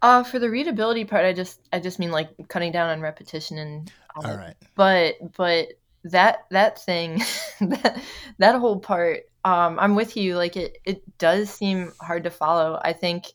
Uh, 0.01 0.21
for 0.23 0.37
the 0.37 0.49
readability 0.49 1.05
part, 1.05 1.25
I 1.25 1.33
just 1.33 1.61
I 1.71 1.79
just 1.79 1.97
mean 1.97 2.11
like 2.11 2.29
cutting 2.49 2.71
down 2.71 2.89
on 2.89 2.99
repetition 2.99 3.57
and 3.57 3.91
all 4.15 4.27
All 4.27 4.37
right. 4.37 4.55
but 4.75 5.15
but 5.35 5.69
that 6.03 6.45
that 6.51 6.79
thing 6.79 7.21
that 7.61 8.01
that 8.37 8.59
whole 8.59 8.79
part 8.79 9.21
um 9.45 9.79
i'm 9.79 9.95
with 9.95 10.17
you 10.17 10.35
like 10.35 10.57
it 10.57 10.77
it 10.85 11.17
does 11.17 11.49
seem 11.49 11.91
hard 12.01 12.23
to 12.23 12.29
follow. 12.29 12.79
I 12.83 12.93
think 12.93 13.25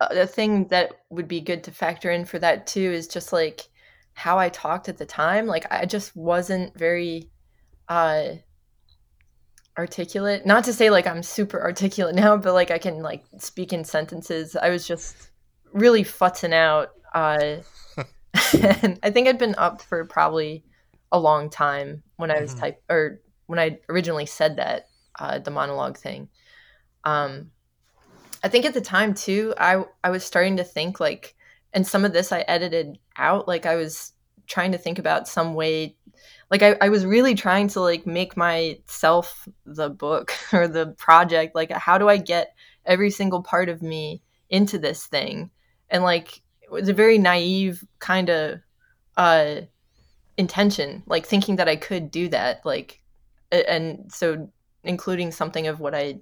uh, 0.00 0.12
the 0.12 0.26
thing 0.26 0.68
that 0.68 0.92
would 1.08 1.26
be 1.26 1.40
good 1.40 1.64
to 1.64 1.70
factor 1.70 2.10
in 2.10 2.26
for 2.26 2.38
that 2.38 2.66
too 2.66 2.92
is 2.92 3.08
just 3.08 3.32
like 3.32 3.62
how 4.12 4.38
i 4.38 4.48
talked 4.48 4.88
at 4.88 4.98
the 4.98 5.06
time 5.06 5.46
like 5.46 5.66
i 5.70 5.84
just 5.86 6.14
wasn't 6.16 6.76
very 6.78 7.30
uh 7.88 8.28
articulate. 9.78 10.46
Not 10.46 10.64
to 10.64 10.72
say 10.72 10.90
like 10.90 11.06
i'm 11.06 11.22
super 11.22 11.62
articulate 11.62 12.14
now 12.24 12.36
but 12.36 12.54
like 12.54 12.70
i 12.70 12.78
can 12.78 13.02
like 13.02 13.24
speak 13.38 13.72
in 13.72 13.84
sentences. 13.84 14.56
I 14.56 14.70
was 14.70 14.86
just 14.86 15.30
really 15.72 16.04
futzing 16.04 16.52
out 16.52 16.90
uh 17.14 17.56
and 18.52 18.98
I 19.02 19.10
think 19.10 19.28
I'd 19.28 19.38
been 19.38 19.54
up 19.56 19.80
for 19.82 20.04
probably 20.04 20.64
a 21.16 21.18
long 21.18 21.50
time 21.50 22.02
when 22.16 22.30
I 22.30 22.40
was 22.40 22.54
Mhm. 22.54 22.60
type 22.60 22.82
or 22.90 23.20
when 23.46 23.58
I 23.58 23.80
originally 23.88 24.26
said 24.26 24.56
that 24.56 24.88
uh, 25.18 25.38
the 25.40 25.50
monologue 25.50 25.98
thing. 25.98 26.28
Um, 27.04 27.52
I 28.42 28.48
think 28.48 28.64
at 28.64 28.74
the 28.74 28.80
time 28.80 29.14
too, 29.14 29.54
I 29.58 29.84
I 30.04 30.10
was 30.10 30.24
starting 30.24 30.56
to 30.58 30.64
think 30.64 31.00
like, 31.00 31.34
and 31.72 31.86
some 31.86 32.04
of 32.04 32.12
this 32.12 32.32
I 32.32 32.40
edited 32.40 32.98
out. 33.16 33.48
Like 33.48 33.66
I 33.66 33.76
was 33.76 34.12
trying 34.46 34.72
to 34.72 34.78
think 34.78 34.98
about 34.98 35.28
some 35.28 35.54
way, 35.54 35.96
like 36.50 36.62
I, 36.62 36.76
I 36.80 36.88
was 36.88 37.04
really 37.04 37.34
trying 37.34 37.68
to 37.68 37.80
like 37.80 38.06
make 38.06 38.36
myself 38.36 39.48
the 39.64 39.90
book 39.90 40.32
or 40.52 40.68
the 40.68 40.88
project. 40.98 41.54
Like 41.54 41.70
how 41.72 41.98
do 41.98 42.08
I 42.08 42.18
get 42.18 42.54
every 42.84 43.10
single 43.10 43.42
part 43.42 43.68
of 43.68 43.82
me 43.82 44.22
into 44.50 44.78
this 44.78 45.06
thing? 45.06 45.50
And 45.90 46.02
like 46.04 46.42
it 46.62 46.70
was 46.70 46.88
a 46.88 46.92
very 46.94 47.18
naive 47.18 47.84
kind 47.98 48.28
of 48.28 48.60
uh 49.16 49.62
intention 50.38 51.02
like 51.06 51.26
thinking 51.26 51.56
that 51.56 51.68
i 51.68 51.76
could 51.76 52.10
do 52.10 52.28
that 52.28 52.64
like 52.64 53.00
and 53.50 54.12
so 54.12 54.50
including 54.84 55.32
something 55.32 55.66
of 55.66 55.80
what 55.80 55.94
i 55.94 56.18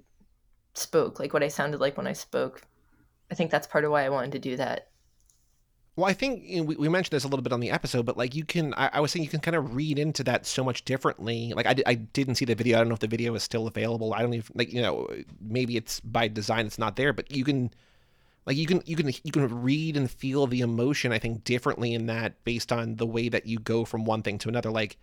spoke 0.73 1.19
like 1.19 1.33
what 1.33 1.43
i 1.43 1.47
sounded 1.47 1.79
like 1.79 1.97
when 1.97 2.07
i 2.07 2.13
spoke 2.13 2.61
i 3.31 3.35
think 3.35 3.51
that's 3.51 3.67
part 3.67 3.83
of 3.83 3.91
why 3.91 4.05
i 4.05 4.09
wanted 4.09 4.31
to 4.31 4.39
do 4.39 4.55
that 4.55 4.87
Well, 5.97 6.07
I 6.09 6.13
think 6.13 6.43
you 6.43 6.57
know, 6.57 6.63
we, 6.63 6.75
we 6.75 6.89
mentioned 6.89 7.15
this 7.15 7.23
a 7.23 7.27
little 7.27 7.43
bit 7.43 7.53
on 7.53 7.61
the 7.61 7.71
episode, 7.71 8.05
but 8.05 8.17
like 8.17 8.35
you 8.35 8.43
can, 8.43 8.73
I, 8.73 8.89
I 8.93 8.99
was 8.99 9.11
saying 9.11 9.23
you 9.23 9.29
can 9.29 9.39
kind 9.39 9.55
of 9.55 9.75
read 9.75 9.97
into 9.97 10.23
that 10.25 10.45
so 10.45 10.61
much 10.63 10.83
differently. 10.83 11.53
Like 11.55 11.65
I, 11.65 11.75
I 11.85 11.95
didn't 11.95 12.35
see 12.35 12.43
the 12.45 12.55
video. 12.55 12.75
I 12.77 12.79
don't 12.81 12.89
know 12.89 12.95
if 12.95 12.99
the 12.99 13.07
video 13.07 13.33
is 13.35 13.43
still 13.43 13.65
available. 13.67 14.13
I 14.13 14.21
don't 14.21 14.33
even 14.33 14.51
like 14.55 14.73
you 14.73 14.81
know 14.81 15.07
maybe 15.39 15.77
it's 15.77 16.01
by 16.01 16.27
design 16.27 16.65
it's 16.65 16.77
not 16.77 16.95
there, 16.97 17.13
but 17.13 17.31
you 17.31 17.45
can 17.45 17.71
like 18.45 18.57
you 18.57 18.67
can 18.67 18.81
you 18.85 18.95
can 18.95 19.07
you 19.23 19.31
can 19.31 19.63
read 19.63 19.97
and 19.97 20.09
feel 20.09 20.45
the 20.47 20.61
emotion 20.61 21.11
I 21.11 21.19
think 21.19 21.43
differently 21.43 21.93
in 21.93 22.05
that 22.07 22.43
based 22.43 22.71
on 22.71 22.95
the 22.95 23.05
way 23.05 23.29
that 23.29 23.47
you 23.47 23.57
go 23.57 23.85
from 23.85 24.05
one 24.05 24.21
thing 24.21 24.37
to 24.39 24.49
another. 24.49 24.71
Like 24.71 24.97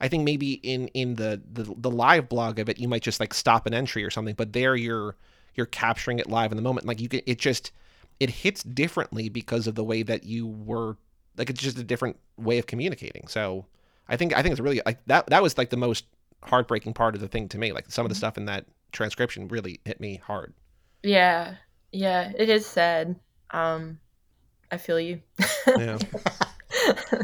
I 0.00 0.08
think 0.08 0.24
maybe 0.24 0.54
in 0.54 0.88
in 0.88 1.14
the 1.14 1.42
the, 1.52 1.74
the 1.76 1.90
live 1.90 2.28
blog 2.28 2.58
of 2.58 2.68
it 2.68 2.78
you 2.78 2.88
might 2.88 3.02
just 3.02 3.20
like 3.20 3.34
stop 3.34 3.66
an 3.66 3.74
entry 3.74 4.04
or 4.04 4.10
something, 4.10 4.34
but 4.34 4.52
there 4.52 4.76
you're 4.76 5.16
you're 5.54 5.66
capturing 5.66 6.18
it 6.18 6.28
live 6.28 6.52
in 6.52 6.56
the 6.56 6.62
moment. 6.62 6.86
Like 6.86 7.00
you 7.00 7.08
can 7.08 7.20
it 7.26 7.38
just 7.38 7.72
it 8.20 8.30
hits 8.30 8.62
differently 8.62 9.28
because 9.28 9.66
of 9.66 9.74
the 9.74 9.84
way 9.84 10.02
that 10.04 10.24
you 10.24 10.46
were 10.46 10.96
like 11.36 11.50
it's 11.50 11.60
just 11.60 11.78
a 11.78 11.84
different 11.84 12.16
way 12.36 12.58
of 12.58 12.66
communicating. 12.66 13.26
So 13.26 13.66
I 14.08 14.16
think 14.16 14.36
I 14.36 14.42
think 14.42 14.52
it's 14.52 14.60
really 14.60 14.80
like 14.86 15.04
that 15.06 15.26
that 15.26 15.42
was 15.42 15.58
like 15.58 15.70
the 15.70 15.76
most 15.76 16.04
heartbreaking 16.44 16.94
part 16.94 17.16
of 17.16 17.20
the 17.20 17.28
thing 17.28 17.48
to 17.48 17.58
me. 17.58 17.72
Like 17.72 17.90
some 17.90 18.06
of 18.06 18.10
the 18.10 18.14
mm-hmm. 18.14 18.18
stuff 18.18 18.38
in 18.38 18.44
that 18.44 18.66
transcription 18.92 19.48
really 19.48 19.80
hit 19.84 19.98
me 19.98 20.20
hard. 20.24 20.54
yeah 21.02 21.56
yeah 21.94 22.32
it 22.36 22.48
is 22.48 22.66
sad. 22.66 23.16
Um 23.50 23.98
i 24.70 24.76
feel 24.76 25.00
you. 25.00 25.20
Yeah. 25.66 25.98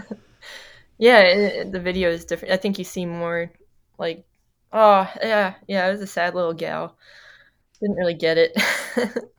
yeah 0.99 1.21
it, 1.21 1.73
the 1.73 1.81
video 1.81 2.11
is 2.11 2.25
different. 2.25 2.55
I 2.55 2.57
think 2.57 2.79
you 2.79 2.85
see 2.85 3.07
more 3.07 3.51
like 3.99 4.25
oh 4.73 5.11
yeah 5.23 5.55
yeah 5.67 5.87
i 5.87 5.91
was 5.91 6.01
a 6.01 6.07
sad 6.07 6.35
little 6.35 6.55
gal. 6.55 6.97
Didn't 7.81 7.97
really 7.97 8.15
get 8.15 8.39
it. 8.39 8.53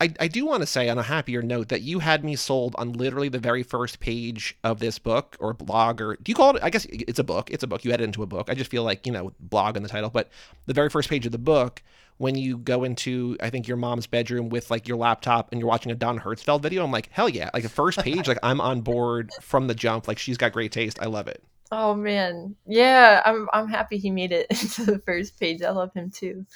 I, 0.00 0.12
I 0.18 0.28
do 0.28 0.44
want 0.44 0.62
to 0.62 0.66
say 0.66 0.88
on 0.88 0.98
a 0.98 1.02
happier 1.02 1.40
note 1.40 1.68
that 1.68 1.82
you 1.82 2.00
had 2.00 2.24
me 2.24 2.34
sold 2.34 2.74
on 2.76 2.92
literally 2.92 3.28
the 3.28 3.38
very 3.38 3.62
first 3.62 4.00
page 4.00 4.56
of 4.64 4.80
this 4.80 4.98
book 4.98 5.36
or 5.38 5.54
blog 5.54 6.00
or 6.00 6.16
do 6.16 6.30
you 6.30 6.34
call 6.34 6.56
it 6.56 6.62
I 6.62 6.70
guess 6.70 6.84
it's 6.90 7.18
a 7.18 7.24
book 7.24 7.50
it's 7.50 7.62
a 7.62 7.66
book 7.66 7.84
you 7.84 7.92
add 7.92 8.00
it 8.00 8.04
into 8.04 8.22
a 8.22 8.26
book. 8.26 8.50
I 8.50 8.54
just 8.54 8.70
feel 8.70 8.82
like 8.82 9.06
you 9.06 9.12
know 9.12 9.32
blog 9.38 9.76
in 9.76 9.82
the 9.82 9.88
title 9.88 10.10
but 10.10 10.30
the 10.66 10.74
very 10.74 10.90
first 10.90 11.08
page 11.08 11.26
of 11.26 11.32
the 11.32 11.38
book 11.38 11.82
when 12.18 12.36
you 12.36 12.58
go 12.58 12.84
into 12.84 13.36
I 13.40 13.50
think 13.50 13.66
your 13.66 13.76
mom's 13.76 14.06
bedroom 14.06 14.48
with 14.48 14.70
like 14.70 14.86
your 14.86 14.96
laptop 14.96 15.50
and 15.50 15.60
you're 15.60 15.68
watching 15.68 15.92
a 15.92 15.94
Don 15.94 16.18
Hertzfeldt 16.18 16.62
video 16.62 16.84
I'm 16.84 16.90
like 16.92 17.08
hell 17.12 17.28
yeah. 17.28 17.50
Like 17.54 17.62
the 17.62 17.68
first 17.68 17.98
page 18.04 18.28
like 18.28 18.38
I'm 18.42 18.60
on 18.60 18.80
board 18.80 19.30
from 19.40 19.66
the 19.66 19.74
jump. 19.74 20.08
Like 20.08 20.18
she's 20.18 20.36
got 20.36 20.52
great 20.52 20.72
taste. 20.72 20.98
I 21.00 21.06
love 21.06 21.28
it. 21.28 21.42
Oh 21.72 21.94
man, 21.94 22.54
yeah, 22.66 23.22
I'm 23.24 23.48
I'm 23.52 23.68
happy 23.68 23.98
he 23.98 24.10
made 24.10 24.32
it 24.32 24.46
into 24.50 24.84
the 24.84 24.98
first 25.00 25.38
page. 25.40 25.62
I 25.62 25.70
love 25.70 25.92
him 25.94 26.10
too. 26.10 26.46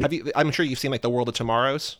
have 0.00 0.12
you 0.12 0.30
I'm 0.34 0.50
sure 0.50 0.64
you've 0.64 0.78
seen 0.78 0.90
like 0.90 1.02
the 1.02 1.10
World 1.10 1.28
of 1.28 1.34
Tomorrows. 1.34 1.98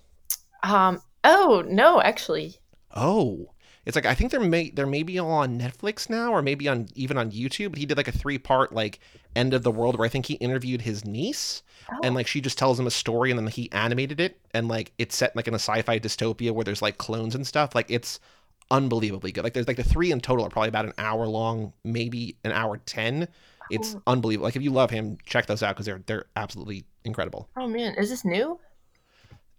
Um, 0.63 1.01
oh 1.25 1.65
no, 1.67 2.01
actually, 2.01 2.61
Oh, 2.95 3.53
it's 3.87 3.97
like 3.97 4.07
I 4.07 4.15
think 4.15 4.31
they're 4.31 4.41
may 4.41 4.71
they're 4.71 4.87
maybe 4.87 5.19
on 5.19 5.59
Netflix 5.59 6.11
now, 6.11 6.33
or 6.33 6.43
maybe 6.43 6.69
on 6.69 6.89
even 6.95 7.17
on 7.17 7.31
YouTube. 7.31 7.71
But 7.71 7.79
he 7.79 7.87
did 7.87 7.97
like 7.97 8.09
a 8.09 8.13
three 8.13 8.39
part 8.39 8.73
like 8.73 9.01
end 9.37 9.55
of 9.55 9.63
the 9.63 9.71
world 9.71 9.97
where 9.99 10.07
I 10.07 10.09
think 10.09 10.27
he 10.27 10.35
interviewed 10.35 10.83
his 10.83 11.05
niece, 11.05 11.63
and 12.03 12.13
Oh. 12.13 12.17
like 12.17 12.27
she 12.27 12.41
just 12.41 12.59
tells 12.59 12.79
him 12.79 12.87
a 12.87 12.91
story, 12.91 13.31
and 13.31 13.39
then 13.39 13.47
he 13.47 13.71
animated 13.73 14.21
it, 14.21 14.39
and 14.53 14.69
like 14.69 14.93
it's 14.99 15.17
set 15.17 15.35
like 15.37 15.49
in 15.49 15.55
a 15.55 15.59
sci-fi 15.59 15.99
dystopia 15.99 16.51
where 16.53 16.65
there's 16.65 16.83
like 16.83 16.99
clones 16.99 17.35
and 17.35 17.47
stuff. 17.47 17.75
Like 17.75 17.91
it's 17.91 18.21
unbelievably 18.71 19.33
good. 19.33 19.45
Like 19.45 19.55
there's 19.55 19.67
like 19.69 19.77
the 19.77 19.85
three 19.85 20.13
in 20.13 20.21
total 20.21 20.47
are 20.47 20.51
probably 20.51 20.69
about 20.69 20.85
an 20.85 20.93
hour 20.99 21.27
long, 21.27 21.73
maybe 21.85 22.37
an 22.45 22.53
hour 22.53 22.77
ten. 22.79 23.29
It's 23.71 23.93
Cool. 23.93 24.03
unbelievable. 24.07 24.47
Like 24.47 24.57
if 24.57 24.63
you 24.63 24.71
love 24.73 24.91
him, 24.91 25.19
check 25.27 25.47
those 25.47 25.63
out 25.63 25.75
because 25.77 25.87
they're 25.87 26.03
they're 26.07 26.25
absolutely 26.37 26.85
incredible. 27.05 27.49
oh 27.57 27.67
man, 27.69 27.95
is 27.97 28.11
this 28.11 28.25
new? 28.25 28.59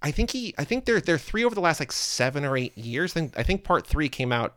I 0.03 0.11
think 0.11 0.32
he. 0.32 0.53
I 0.57 0.63
think 0.63 0.86
they're 0.86 0.99
they're 1.01 1.17
three 1.17 1.43
over 1.45 1.53
the 1.55 1.61
last 1.61 1.79
like 1.79 1.91
seven 1.91 2.43
or 2.43 2.57
eight 2.57 2.77
years. 2.77 3.13
Then 3.13 3.32
I 3.38 3.43
think 3.43 3.63
part 3.63 3.86
three 3.86 4.09
came 4.09 4.32
out 4.32 4.55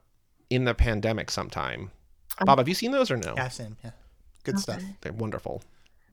in 0.50 0.64
the 0.64 0.74
pandemic 0.74 1.30
sometime. 1.30 1.90
Um, 2.38 2.46
Bob, 2.46 2.58
have 2.58 2.68
you 2.68 2.74
seen 2.74 2.90
those 2.92 3.10
or 3.10 3.16
no? 3.16 3.34
Yeah, 3.36 3.48
same. 3.48 3.76
Yeah, 3.84 3.90
good 4.44 4.58
stuff. 4.58 4.82
They're 5.02 5.12
wonderful. 5.12 5.62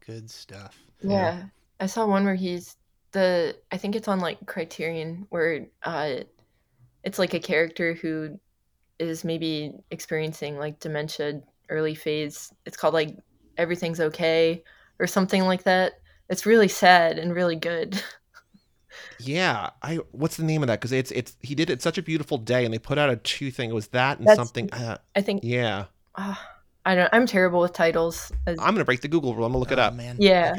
Good 0.05 0.29
stuff. 0.29 0.77
Yeah. 1.01 1.43
I 1.79 1.85
saw 1.87 2.05
one 2.05 2.25
where 2.25 2.35
he's 2.35 2.77
the 3.11 3.55
I 3.71 3.77
think 3.77 3.95
it's 3.95 4.07
on 4.07 4.19
like 4.19 4.45
Criterion 4.45 5.25
where 5.29 5.67
uh 5.83 6.17
it's 7.03 7.19
like 7.19 7.33
a 7.33 7.39
character 7.39 7.93
who 7.93 8.39
is 8.99 9.23
maybe 9.23 9.73
experiencing 9.89 10.57
like 10.57 10.79
dementia 10.79 11.41
early 11.69 11.95
phase. 11.95 12.53
It's 12.65 12.77
called 12.77 12.93
like 12.93 13.17
Everything's 13.57 13.99
Okay 13.99 14.63
or 14.99 15.07
something 15.07 15.43
like 15.43 15.63
that. 15.63 15.93
It's 16.29 16.45
really 16.45 16.67
sad 16.67 17.17
and 17.19 17.35
really 17.35 17.55
good. 17.55 18.01
Yeah, 19.19 19.69
I. 19.81 19.99
What's 20.11 20.35
the 20.37 20.43
name 20.43 20.63
of 20.63 20.67
that? 20.67 20.79
Because 20.79 20.91
it's 20.91 21.11
it's 21.11 21.37
he 21.41 21.55
did 21.55 21.69
it 21.69 21.81
such 21.81 21.97
a 21.97 22.01
beautiful 22.03 22.37
day, 22.37 22.65
and 22.65 22.73
they 22.73 22.79
put 22.79 22.97
out 22.97 23.09
a 23.09 23.15
two 23.15 23.51
thing. 23.51 23.69
It 23.69 23.73
was 23.73 23.87
that 23.89 24.17
and 24.17 24.27
That's- 24.27 24.37
something. 24.37 24.71
Uh, 24.73 24.97
I 25.15 25.21
think 25.21 25.41
yeah, 25.43 25.85
uh, 26.15 26.35
I 26.85 26.95
don't 26.95 27.09
I'm 27.13 27.25
terrible 27.27 27.61
with 27.61 27.73
titles. 27.73 28.31
As- 28.47 28.57
I'm 28.59 28.73
gonna 28.73 28.85
break 28.85 29.01
the 29.01 29.07
Google 29.07 29.35
rule. 29.35 29.45
I'm 29.45 29.51
gonna 29.51 29.59
look 29.59 29.71
it 29.71 29.79
Oh, 29.79 29.83
up. 29.83 29.93
Man. 29.93 30.17
Yeah. 30.19 30.53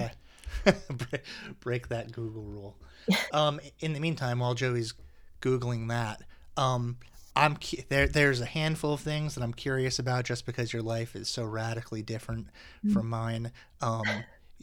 Okay. 0.65 0.79
break, 1.11 1.23
break 1.61 1.89
that 1.89 2.13
Google 2.13 2.43
rule. 2.43 2.77
um, 3.33 3.59
in 3.81 3.93
the 3.95 4.01
meantime, 4.01 4.39
while 4.39 4.55
Joey's 4.55 4.95
googling 5.41 5.89
that, 5.89 6.23
um, 6.57 6.99
I'm 7.35 7.57
cu- 7.57 7.83
there. 7.89 8.07
There's 8.07 8.41
a 8.41 8.47
handful 8.47 8.93
of 8.95 9.01
things 9.01 9.35
that 9.35 9.43
I'm 9.43 9.53
curious 9.55 9.99
about, 9.99 10.25
just 10.25 10.47
because 10.47 10.73
your 10.73 10.83
life 10.83 11.17
is 11.17 11.29
so 11.29 11.45
radically 11.45 12.03
different 12.03 12.49
Mm. 12.87 12.93
from 12.93 13.09
mine. 13.09 13.51
Um, 13.81 14.05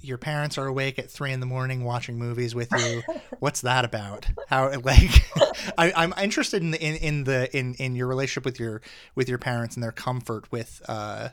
your 0.01 0.17
parents 0.17 0.57
are 0.57 0.65
awake 0.67 0.97
at 0.97 1.11
three 1.11 1.33
in 1.33 1.41
the 1.41 1.45
morning 1.45 1.83
watching 1.83 2.17
movies 2.17 2.55
with 2.55 2.69
you. 2.71 3.03
What's 3.39 3.59
that 3.61 3.83
about? 3.83 4.27
How 4.47 4.71
like 4.79 5.11
I, 5.77 5.91
I'm 5.93 6.13
interested 6.21 6.61
in 6.61 6.71
the 6.71 6.81
in, 6.81 6.95
in 6.95 7.23
the 7.25 7.57
in 7.57 7.73
in 7.73 7.97
your 7.97 8.07
relationship 8.07 8.45
with 8.45 8.59
your 8.61 8.81
with 9.15 9.27
your 9.27 9.39
parents 9.39 9.75
and 9.75 9.83
their 9.83 9.91
comfort 9.91 10.49
with 10.53 10.81
uh 10.87 11.29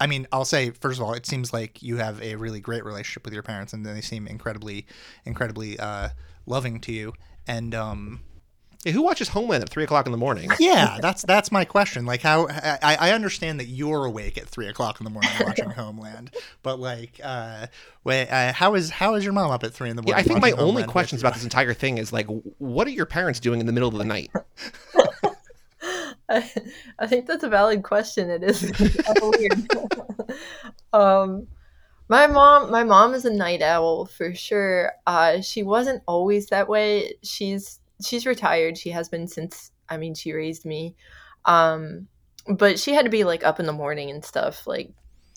I 0.00 0.06
mean, 0.06 0.26
I'll 0.32 0.44
say 0.44 0.70
first 0.70 1.00
of 1.00 1.04
all, 1.06 1.12
it 1.14 1.26
seems 1.26 1.52
like 1.52 1.82
you 1.82 1.96
have 1.96 2.22
a 2.22 2.36
really 2.36 2.60
great 2.60 2.84
relationship 2.84 3.24
with 3.24 3.34
your 3.34 3.42
parents, 3.42 3.72
and 3.72 3.84
they 3.84 4.00
seem 4.00 4.26
incredibly, 4.26 4.86
incredibly 5.24 5.78
uh, 5.78 6.10
loving 6.46 6.80
to 6.80 6.92
you. 6.92 7.12
And 7.46 7.74
um, 7.74 8.20
Yeah, 8.84 8.92
who 8.92 9.02
watches 9.02 9.28
Homeland 9.30 9.62
at 9.64 9.70
three 9.70 9.84
o'clock 9.84 10.06
in 10.06 10.12
the 10.12 10.18
morning? 10.18 10.50
yeah, 10.60 10.98
that's 11.00 11.22
that's 11.22 11.50
my 11.50 11.64
question. 11.64 12.06
Like, 12.06 12.22
how 12.22 12.46
I, 12.48 12.96
I 13.00 13.10
understand 13.12 13.58
that 13.60 13.66
you're 13.66 14.04
awake 14.04 14.38
at 14.38 14.48
three 14.48 14.68
o'clock 14.68 15.00
in 15.00 15.04
the 15.04 15.10
morning 15.10 15.38
watching 15.40 15.70
Homeland, 15.70 16.30
but 16.62 16.78
like, 16.78 17.20
uh, 17.22 17.66
wait, 18.04 18.28
uh, 18.28 18.52
how 18.52 18.74
is 18.74 18.90
how 18.90 19.14
is 19.14 19.24
your 19.24 19.32
mom 19.32 19.50
up 19.50 19.64
at 19.64 19.74
three 19.74 19.90
in 19.90 19.96
the 19.96 20.02
Yeah, 20.04 20.14
morning? 20.14 20.20
I 20.20 20.22
think 20.22 20.40
my 20.40 20.52
watching 20.52 20.58
only 20.58 20.84
questions 20.84 21.20
about 21.20 21.34
this 21.34 21.42
entire 21.44 21.74
thing 21.74 21.98
is 21.98 22.12
like, 22.12 22.26
what 22.58 22.86
are 22.86 22.90
your 22.90 23.06
parents 23.06 23.40
doing 23.40 23.60
in 23.60 23.66
the 23.66 23.72
middle 23.72 23.88
of 23.88 23.96
the 23.96 24.04
night? 24.04 24.30
I, 26.28 26.50
I 26.98 27.06
think 27.06 27.26
that's 27.26 27.44
a 27.44 27.48
valid 27.48 27.82
question. 27.82 28.30
It 28.30 28.42
is 28.42 28.62
weird. 29.22 29.72
um, 30.92 31.46
my 32.08 32.26
mom, 32.26 32.70
my 32.70 32.84
mom 32.84 33.14
is 33.14 33.24
a 33.24 33.32
night 33.32 33.62
owl 33.62 34.06
for 34.06 34.34
sure. 34.34 34.92
Uh, 35.06 35.40
she 35.40 35.62
wasn't 35.62 36.02
always 36.06 36.46
that 36.46 36.68
way. 36.68 37.14
She's 37.22 37.80
she's 38.04 38.26
retired. 38.26 38.78
She 38.78 38.90
has 38.90 39.08
been 39.08 39.26
since. 39.26 39.72
I 39.88 39.96
mean, 39.96 40.14
she 40.14 40.32
raised 40.32 40.64
me. 40.64 40.94
Um, 41.44 42.08
but 42.46 42.78
she 42.78 42.92
had 42.92 43.04
to 43.04 43.10
be 43.10 43.24
like 43.24 43.44
up 43.44 43.60
in 43.60 43.66
the 43.66 43.72
morning 43.72 44.10
and 44.10 44.24
stuff, 44.24 44.66
like 44.66 44.90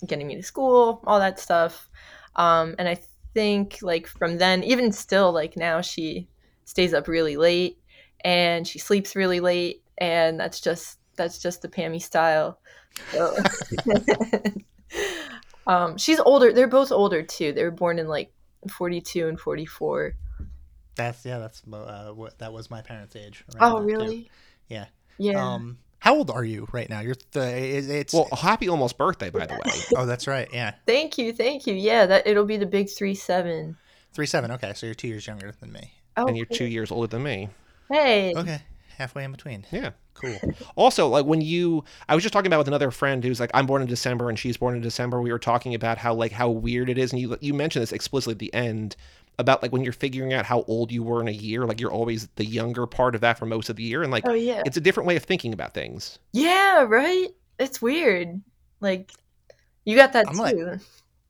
getting 0.06 0.26
me 0.26 0.36
to 0.36 0.42
school, 0.42 1.02
all 1.06 1.18
that 1.18 1.38
stuff. 1.38 1.88
Um, 2.36 2.74
and 2.78 2.88
I 2.88 2.98
think 3.34 3.78
like 3.82 4.06
from 4.06 4.38
then, 4.38 4.62
even 4.64 4.92
still, 4.92 5.32
like 5.32 5.56
now, 5.56 5.80
she 5.80 6.28
stays 6.64 6.94
up 6.94 7.08
really 7.08 7.36
late 7.36 7.78
and 8.24 8.66
she 8.66 8.78
sleeps 8.78 9.16
really 9.16 9.40
late 9.40 9.81
and 9.98 10.38
that's 10.38 10.60
just 10.60 10.98
that's 11.16 11.38
just 11.38 11.62
the 11.62 11.68
Pammy 11.68 12.00
style. 12.00 12.58
So. 13.12 13.36
um, 15.66 15.98
she's 15.98 16.20
older. 16.20 16.52
They're 16.52 16.68
both 16.68 16.92
older 16.92 17.22
too. 17.22 17.52
They 17.52 17.64
were 17.64 17.70
born 17.70 17.98
in 17.98 18.08
like 18.08 18.32
42 18.70 19.28
and 19.28 19.38
44. 19.38 20.14
That's 20.94 21.24
yeah, 21.24 21.38
that's 21.38 21.62
uh, 21.72 22.12
what 22.14 22.38
that 22.38 22.52
was 22.52 22.70
my 22.70 22.82
parents' 22.82 23.16
age. 23.16 23.44
Oh, 23.60 23.74
that, 23.74 23.80
too. 23.80 23.86
really? 23.86 24.30
Yeah. 24.68 24.86
Yeah. 25.18 25.54
Um, 25.54 25.78
how 26.02 26.16
old 26.16 26.30
are 26.30 26.44
you 26.44 26.66
right 26.72 26.90
now? 26.90 26.98
You're 26.98 27.14
th- 27.14 27.88
it's 27.88 28.12
Well, 28.12 28.28
happy 28.32 28.68
almost 28.68 28.98
birthday, 28.98 29.30
by 29.30 29.46
the 29.46 29.54
way. 29.54 29.72
oh, 29.96 30.04
that's 30.04 30.26
right. 30.26 30.48
Yeah, 30.52 30.74
thank 30.84 31.16
you, 31.16 31.32
thank 31.32 31.64
you. 31.66 31.74
Yeah, 31.74 32.06
that 32.06 32.26
it'll 32.26 32.44
be 32.44 32.56
the 32.56 32.66
big 32.66 32.90
three 32.90 33.14
seven. 33.14 33.76
three 34.12 34.26
seven. 34.26 34.50
Okay, 34.50 34.72
so 34.74 34.86
you're 34.86 34.96
two 34.96 35.06
years 35.06 35.26
younger 35.28 35.52
than 35.60 35.70
me. 35.70 35.92
Oh, 36.16 36.26
and 36.26 36.36
you're 36.36 36.46
two 36.46 36.64
years 36.64 36.90
older 36.90 37.06
than 37.06 37.22
me. 37.22 37.50
Hey. 37.88 38.34
Okay, 38.36 38.60
halfway 38.96 39.24
in 39.24 39.32
between. 39.32 39.64
Yeah. 39.70 39.90
Cool. 40.14 40.36
Also, 40.76 41.08
like 41.08 41.24
when 41.26 41.40
you, 41.40 41.84
I 42.08 42.14
was 42.14 42.22
just 42.22 42.32
talking 42.32 42.46
about 42.46 42.58
with 42.58 42.68
another 42.68 42.90
friend 42.90 43.24
who's 43.24 43.40
like, 43.40 43.50
I'm 43.54 43.66
born 43.66 43.82
in 43.82 43.88
December 43.88 44.28
and 44.28 44.38
she's 44.38 44.56
born 44.56 44.74
in 44.76 44.82
December. 44.82 45.20
We 45.22 45.32
were 45.32 45.38
talking 45.38 45.74
about 45.74 45.98
how 45.98 46.14
like 46.14 46.32
how 46.32 46.50
weird 46.50 46.88
it 46.90 46.98
is, 46.98 47.12
and 47.12 47.20
you 47.20 47.36
you 47.40 47.54
mentioned 47.54 47.82
this 47.82 47.92
explicitly 47.92 48.32
at 48.34 48.38
the 48.38 48.52
end 48.54 48.94
about 49.38 49.62
like 49.62 49.72
when 49.72 49.82
you're 49.82 49.92
figuring 49.94 50.32
out 50.34 50.44
how 50.44 50.62
old 50.68 50.92
you 50.92 51.02
were 51.02 51.20
in 51.22 51.28
a 51.28 51.32
year, 51.32 51.64
like 51.66 51.80
you're 51.80 51.90
always 51.90 52.28
the 52.36 52.44
younger 52.44 52.86
part 52.86 53.14
of 53.14 53.22
that 53.22 53.38
for 53.38 53.46
most 53.46 53.70
of 53.70 53.76
the 53.76 53.82
year, 53.82 54.02
and 54.02 54.12
like 54.12 54.24
Oh 54.26 54.34
yeah. 54.34 54.62
it's 54.66 54.76
a 54.76 54.80
different 54.80 55.06
way 55.06 55.16
of 55.16 55.24
thinking 55.24 55.52
about 55.54 55.72
things. 55.72 56.18
Yeah, 56.32 56.82
right? 56.82 57.28
It's 57.58 57.80
weird. 57.80 58.42
Like 58.80 59.10
you 59.86 59.96
got 59.96 60.12
that 60.12 60.26
I'm 60.28 60.34
too. 60.34 60.40
like- 60.42 60.80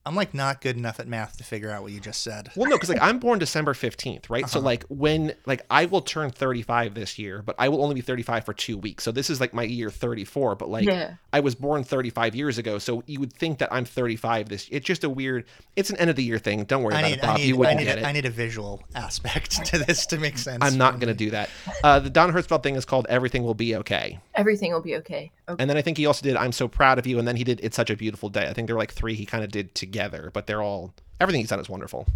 I'm 0.05 0.17
like 0.17 0.35
not 0.35 0.61
good 0.61 0.77
enough 0.77 0.99
at 0.99 1.07
math 1.07 1.37
to 1.37 1.45
figure 1.45 1.71
out 1.71 1.83
what 1.83 1.93
you 1.93 2.01
just 2.01 2.23
said. 2.23 2.51
Well, 2.57 2.69
no, 2.69 2.77
because 2.77 2.89
like 2.89 3.01
I'm 3.01 3.19
born 3.21 3.39
December 3.39 3.73
fifteenth, 3.73 4.29
right? 4.29 4.49
So 4.49 4.59
Uh-huh. 4.59 4.67
like 4.67 4.85
when 4.89 5.35
like 5.47 5.65
I 5.71 5.85
will 5.85 6.01
turn 6.01 6.31
thirty 6.31 6.63
five 6.63 6.95
this 6.95 7.19
year, 7.19 7.41
but 7.41 7.55
I 7.59 7.69
will 7.69 7.83
only 7.83 7.95
be 7.95 8.01
thirty 8.01 8.23
five 8.25 8.45
for 8.45 8.53
two 8.53 8.77
weeks. 8.77 9.05
So 9.05 9.13
this 9.13 9.31
is 9.31 9.41
like 9.41 9.55
my 9.55 9.63
year 9.63 9.91
thirty 9.91 10.25
four. 10.25 10.57
But 10.57 10.71
like 10.71 10.85
yeah. 10.87 11.15
I 11.33 11.39
was 11.41 11.55
born 11.55 11.85
thirty 11.85 12.11
five 12.11 12.35
years 12.35 12.59
ago, 12.59 12.79
so 12.79 13.05
you 13.07 13.21
would 13.21 13.33
think 13.33 13.59
that 13.59 13.73
I'm 13.73 13.85
thirty 13.85 14.17
five. 14.17 14.49
This 14.49 14.69
it's 14.73 14.85
just 14.85 15.05
a 15.05 15.11
weird. 15.11 15.45
It's 15.77 15.91
an 15.91 15.97
end 15.99 16.11
of 16.11 16.17
the 16.17 16.25
year 16.25 16.39
thing. 16.39 16.65
Don't 16.65 16.83
worry 16.83 16.95
I 16.95 16.99
about 17.01 17.09
need, 17.09 17.15
it, 17.15 17.23
Bob. 17.23 17.31
I 17.31 17.37
need, 17.37 17.47
you 17.47 17.57
wouldn't 17.57 17.79
need, 17.79 17.85
get 17.85 17.99
a, 17.99 18.01
it. 18.01 18.05
I 18.05 18.13
need 18.13 18.27
a 18.27 18.31
visual 18.31 18.83
aspect 18.97 19.65
to 19.67 19.79
this 19.79 20.07
to 20.07 20.19
make 20.19 20.37
sense. 20.37 20.65
I'm 20.65 20.77
not 20.77 20.95
for 20.95 20.99
going 21.01 21.09
to 21.09 21.25
do 21.25 21.31
that. 21.31 21.49
Uh, 21.85 22.01
the 22.01 22.11
Don 22.11 22.33
Hertzfeldt 22.33 22.65
thing 22.65 22.75
is 22.75 22.85
called 22.85 23.07
"Everything 23.09 23.45
Will 23.45 23.55
Be 23.55 23.77
Okay," 23.77 24.19
Everything 24.35 24.73
will 24.73 24.81
be 24.83 24.97
okay. 24.97 25.31
Okay. 25.49 25.61
and 25.61 25.69
then 25.71 25.77
I 25.77 25.83
think 25.83 25.97
he 25.97 26.07
also 26.07 26.23
did 26.23 26.35
"I'm 26.37 26.51
So 26.53 26.67
Proud 26.67 26.99
of 26.99 27.07
You," 27.07 27.21
and 27.21 27.29
then 27.29 27.37
he 27.37 27.45
did 27.45 27.61
"It's 27.63 27.77
Such 27.77 27.91
a 27.91 27.97
Beautiful 27.97 28.29
Day." 28.29 28.49
I 28.49 28.53
think 28.53 28.67
there 28.67 28.75
were 28.75 28.83
like 28.83 28.93
three 28.93 29.15
he 29.15 29.27
kind 29.27 29.45
of 29.45 29.51
did 29.51 29.75
together, 29.75 29.92
but 30.33 30.47
they're 30.47 30.63
all 30.63 30.93
everything 31.21 31.41
he's 31.41 31.51
done 31.51 31.61
is 31.61 31.69
wonderful. 31.69 32.07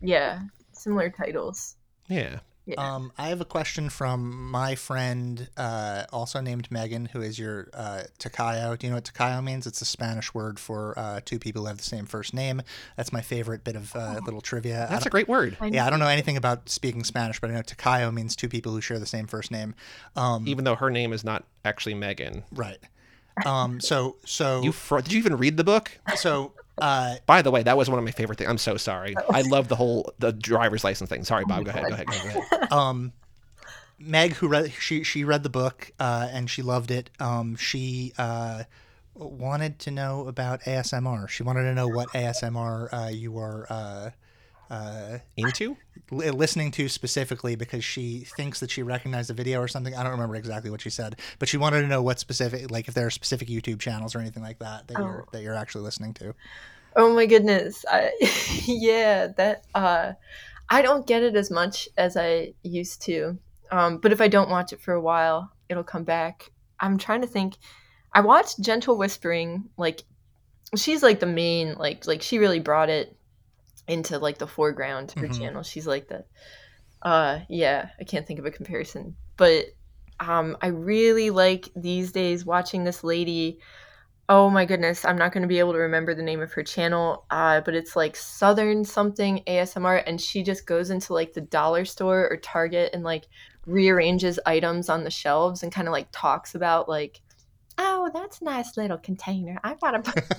Yeah. 0.00 0.40
Similar 0.72 1.10
titles. 1.10 1.76
Yeah. 2.08 2.40
Yeah. 2.66 2.74
Um, 2.78 3.12
I 3.16 3.28
have 3.28 3.40
a 3.40 3.44
question 3.44 3.88
from 3.90 4.50
my 4.50 4.74
friend, 4.74 5.48
uh, 5.56 6.02
also 6.12 6.40
named 6.40 6.68
Megan, 6.68 7.06
who 7.06 7.20
is 7.22 7.38
your 7.38 7.68
uh, 7.72 8.02
Tocayo. 8.18 8.76
Do 8.76 8.86
you 8.86 8.90
know 8.90 8.96
what 8.96 9.04
Tocayo 9.04 9.40
means? 9.42 9.68
It's 9.68 9.80
a 9.82 9.84
Spanish 9.84 10.34
word 10.34 10.58
for 10.58 10.98
uh, 10.98 11.20
two 11.24 11.38
people 11.38 11.62
who 11.62 11.68
have 11.68 11.76
the 11.78 11.84
same 11.84 12.06
first 12.06 12.34
name. 12.34 12.60
That's 12.96 13.12
my 13.12 13.20
favorite 13.20 13.62
bit 13.62 13.76
of 13.76 13.94
uh, 13.94 14.18
little 14.24 14.40
trivia. 14.40 14.88
That's 14.90 15.06
a 15.06 15.10
great 15.10 15.28
word. 15.28 15.56
I 15.60 15.68
yeah, 15.68 15.86
I 15.86 15.90
don't 15.90 16.00
know 16.00 16.08
anything 16.08 16.36
about 16.36 16.68
speaking 16.68 17.04
Spanish, 17.04 17.40
but 17.40 17.50
I 17.50 17.54
know 17.54 17.62
Tocayo 17.62 18.12
means 18.12 18.34
two 18.34 18.48
people 18.48 18.72
who 18.72 18.80
share 18.80 18.98
the 18.98 19.06
same 19.06 19.28
first 19.28 19.52
name. 19.52 19.76
Um, 20.16 20.48
Even 20.48 20.64
though 20.64 20.74
her 20.74 20.90
name 20.90 21.12
is 21.12 21.22
not 21.22 21.44
actually 21.64 21.94
Megan. 21.94 22.42
right. 22.50 22.78
Um, 23.44 23.80
so 23.80 24.16
so 24.24 24.62
You 24.62 24.72
fr- 24.72 24.98
did 25.02 25.12
you 25.12 25.18
even 25.18 25.36
read 25.36 25.56
the 25.56 25.64
book? 25.64 25.92
so 26.16 26.52
uh, 26.78 27.16
By 27.26 27.42
the 27.42 27.50
way, 27.50 27.62
that 27.62 27.76
was 27.76 27.88
one 27.88 27.98
of 27.98 28.04
my 28.04 28.10
favorite 28.10 28.38
things. 28.38 28.50
I'm 28.50 28.58
so 28.58 28.76
sorry. 28.76 29.14
I 29.30 29.42
love 29.42 29.68
the 29.68 29.76
whole 29.76 30.12
the 30.18 30.32
driver's 30.32 30.84
license 30.84 31.08
thing. 31.10 31.24
Sorry, 31.24 31.44
Bob. 31.44 31.64
Go 31.64 31.70
ahead. 31.70 31.84
Go 31.88 31.94
ahead. 31.94 32.06
Go 32.06 32.14
ahead. 32.14 32.42
um, 32.72 33.12
Meg, 33.98 34.34
who 34.34 34.48
read 34.48 34.72
she 34.72 35.02
she 35.02 35.24
read 35.24 35.42
the 35.42 35.50
book 35.50 35.90
uh, 35.98 36.28
and 36.30 36.50
she 36.50 36.62
loved 36.62 36.90
it. 36.90 37.10
Um, 37.18 37.56
she 37.56 38.12
uh, 38.18 38.64
wanted 39.14 39.78
to 39.80 39.90
know 39.90 40.28
about 40.28 40.62
ASMR. 40.62 41.28
She 41.28 41.42
wanted 41.42 41.62
to 41.62 41.74
know 41.74 41.88
what 41.88 42.08
ASMR 42.08 42.88
uh, 42.92 43.08
you 43.08 43.32
were 43.32 44.12
uh, 44.70 45.18
Into? 45.36 45.76
li- 46.10 46.30
listening 46.30 46.70
to 46.72 46.88
specifically 46.88 47.56
because 47.56 47.84
she 47.84 48.20
thinks 48.36 48.60
that 48.60 48.70
she 48.70 48.82
recognized 48.82 49.28
the 49.30 49.34
video 49.34 49.60
or 49.60 49.68
something. 49.68 49.94
I 49.94 50.02
don't 50.02 50.12
remember 50.12 50.36
exactly 50.36 50.70
what 50.70 50.80
she 50.80 50.90
said, 50.90 51.20
but 51.38 51.48
she 51.48 51.56
wanted 51.56 51.82
to 51.82 51.88
know 51.88 52.02
what 52.02 52.18
specific, 52.18 52.70
like 52.70 52.88
if 52.88 52.94
there 52.94 53.06
are 53.06 53.10
specific 53.10 53.48
YouTube 53.48 53.80
channels 53.80 54.14
or 54.14 54.18
anything 54.20 54.42
like 54.42 54.58
that 54.60 54.88
that 54.88 54.98
you're 54.98 55.22
Oh. 55.26 55.28
that 55.32 55.42
you're 55.42 55.54
actually 55.54 55.84
listening 55.84 56.14
to. 56.14 56.34
Oh 56.96 57.14
my 57.14 57.26
goodness. 57.26 57.84
I, 57.90 58.10
yeah, 58.66 59.28
that 59.36 59.64
uh 59.74 60.12
I 60.68 60.82
don't 60.82 61.06
get 61.06 61.22
it 61.22 61.36
as 61.36 61.50
much 61.50 61.88
as 61.96 62.16
I 62.16 62.54
used 62.62 63.02
to. 63.02 63.38
Um 63.70 63.98
but 63.98 64.12
if 64.12 64.20
I 64.20 64.28
don't 64.28 64.50
watch 64.50 64.72
it 64.72 64.80
for 64.80 64.94
a 64.94 65.00
while, 65.00 65.52
it'll 65.68 65.84
come 65.84 66.04
back. 66.04 66.50
I'm 66.80 66.98
trying 66.98 67.20
to 67.22 67.26
think. 67.26 67.54
I 68.12 68.20
watched 68.20 68.60
Gentle 68.60 68.96
Whispering 68.96 69.68
like 69.76 70.02
she's 70.76 71.02
like 71.02 71.20
the 71.20 71.26
main 71.26 71.74
like 71.74 72.06
like 72.06 72.22
she 72.22 72.38
really 72.38 72.60
brought 72.60 72.88
it 72.88 73.16
into 73.88 74.18
like 74.18 74.38
the 74.38 74.46
foreground 74.46 75.12
her 75.12 75.28
Mhm. 75.28 75.38
channel. 75.38 75.62
She's 75.62 75.86
like 75.86 76.08
the 76.08 76.24
uh 77.02 77.40
yeah, 77.48 77.90
I 78.00 78.04
can't 78.04 78.26
think 78.26 78.38
of 78.38 78.46
a 78.46 78.50
comparison. 78.50 79.16
But 79.36 79.66
um 80.20 80.56
I 80.62 80.68
really 80.68 81.30
like 81.30 81.68
these 81.76 82.12
days 82.12 82.44
watching 82.46 82.84
this 82.84 83.04
lady 83.04 83.58
oh 84.28 84.50
my 84.50 84.64
goodness, 84.64 85.04
I'm 85.04 85.16
not 85.18 85.32
going 85.32 85.42
to 85.42 85.48
be 85.48 85.60
able 85.60 85.72
to 85.74 85.78
remember 85.78 86.12
the 86.12 86.22
name 86.22 86.40
of 86.42 86.52
her 86.54 86.64
channel, 86.64 87.26
uh, 87.30 87.60
but 87.60 87.76
it's 87.76 87.94
like 87.94 88.16
Southern 88.16 88.84
something 88.84 89.40
ASMR, 89.46 90.02
and 90.04 90.20
she 90.20 90.42
just 90.42 90.66
goes 90.66 90.90
into 90.90 91.12
like 91.12 91.32
the 91.32 91.42
dollar 91.42 91.84
store 91.84 92.28
or 92.28 92.36
Target 92.36 92.90
and 92.92 93.04
like 93.04 93.28
rearranges 93.66 94.40
items 94.44 94.88
on 94.88 95.04
the 95.04 95.10
shelves 95.12 95.62
and 95.62 95.70
kind 95.70 95.86
of 95.86 95.92
like 95.92 96.08
talks 96.10 96.56
about 96.56 96.88
like, 96.88 97.20
oh, 97.78 98.10
that's 98.12 98.40
a 98.40 98.44
nice 98.44 98.76
little 98.76 98.98
container. 98.98 99.58
I 99.64 99.74
gotta. 99.74 100.02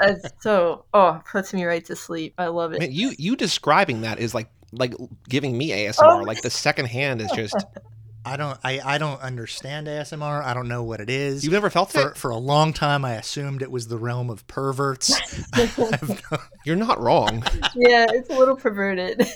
Uh, 0.00 0.14
so 0.40 0.84
oh, 0.94 1.20
puts 1.30 1.52
me 1.52 1.64
right 1.64 1.84
to 1.84 1.94
sleep. 1.94 2.32
I 2.38 2.46
love 2.46 2.72
it. 2.72 2.80
Man, 2.80 2.92
you 2.92 3.12
you 3.18 3.36
describing 3.36 4.02
that 4.02 4.18
is 4.18 4.34
like 4.34 4.48
like 4.72 4.94
giving 5.28 5.56
me 5.58 5.70
ASMR. 5.70 6.20
Oh. 6.20 6.22
Like 6.22 6.40
the 6.42 6.50
second 6.50 6.86
hand 6.86 7.20
is 7.20 7.30
just 7.32 7.56
I 8.24 8.36
don't 8.36 8.58
I, 8.62 8.80
I 8.84 8.98
don't 8.98 9.20
understand 9.22 9.86
ASMR. 9.86 10.44
I 10.44 10.52
don't 10.52 10.68
know 10.68 10.82
what 10.82 11.00
it 11.00 11.08
is. 11.08 11.42
you've 11.42 11.52
never 11.54 11.70
felt 11.70 11.90
for 11.90 12.10
it. 12.10 12.16
for 12.16 12.30
a 12.30 12.36
long 12.36 12.72
time 12.72 13.04
I 13.04 13.14
assumed 13.14 13.62
it 13.62 13.70
was 13.70 13.88
the 13.88 13.96
realm 13.96 14.28
of 14.30 14.46
perverts. 14.46 15.10
No- 15.78 16.38
You're 16.64 16.76
not 16.76 17.00
wrong. 17.00 17.42
yeah, 17.74 18.06
it's 18.10 18.28
a 18.28 18.38
little 18.38 18.56
perverted. 18.56 19.26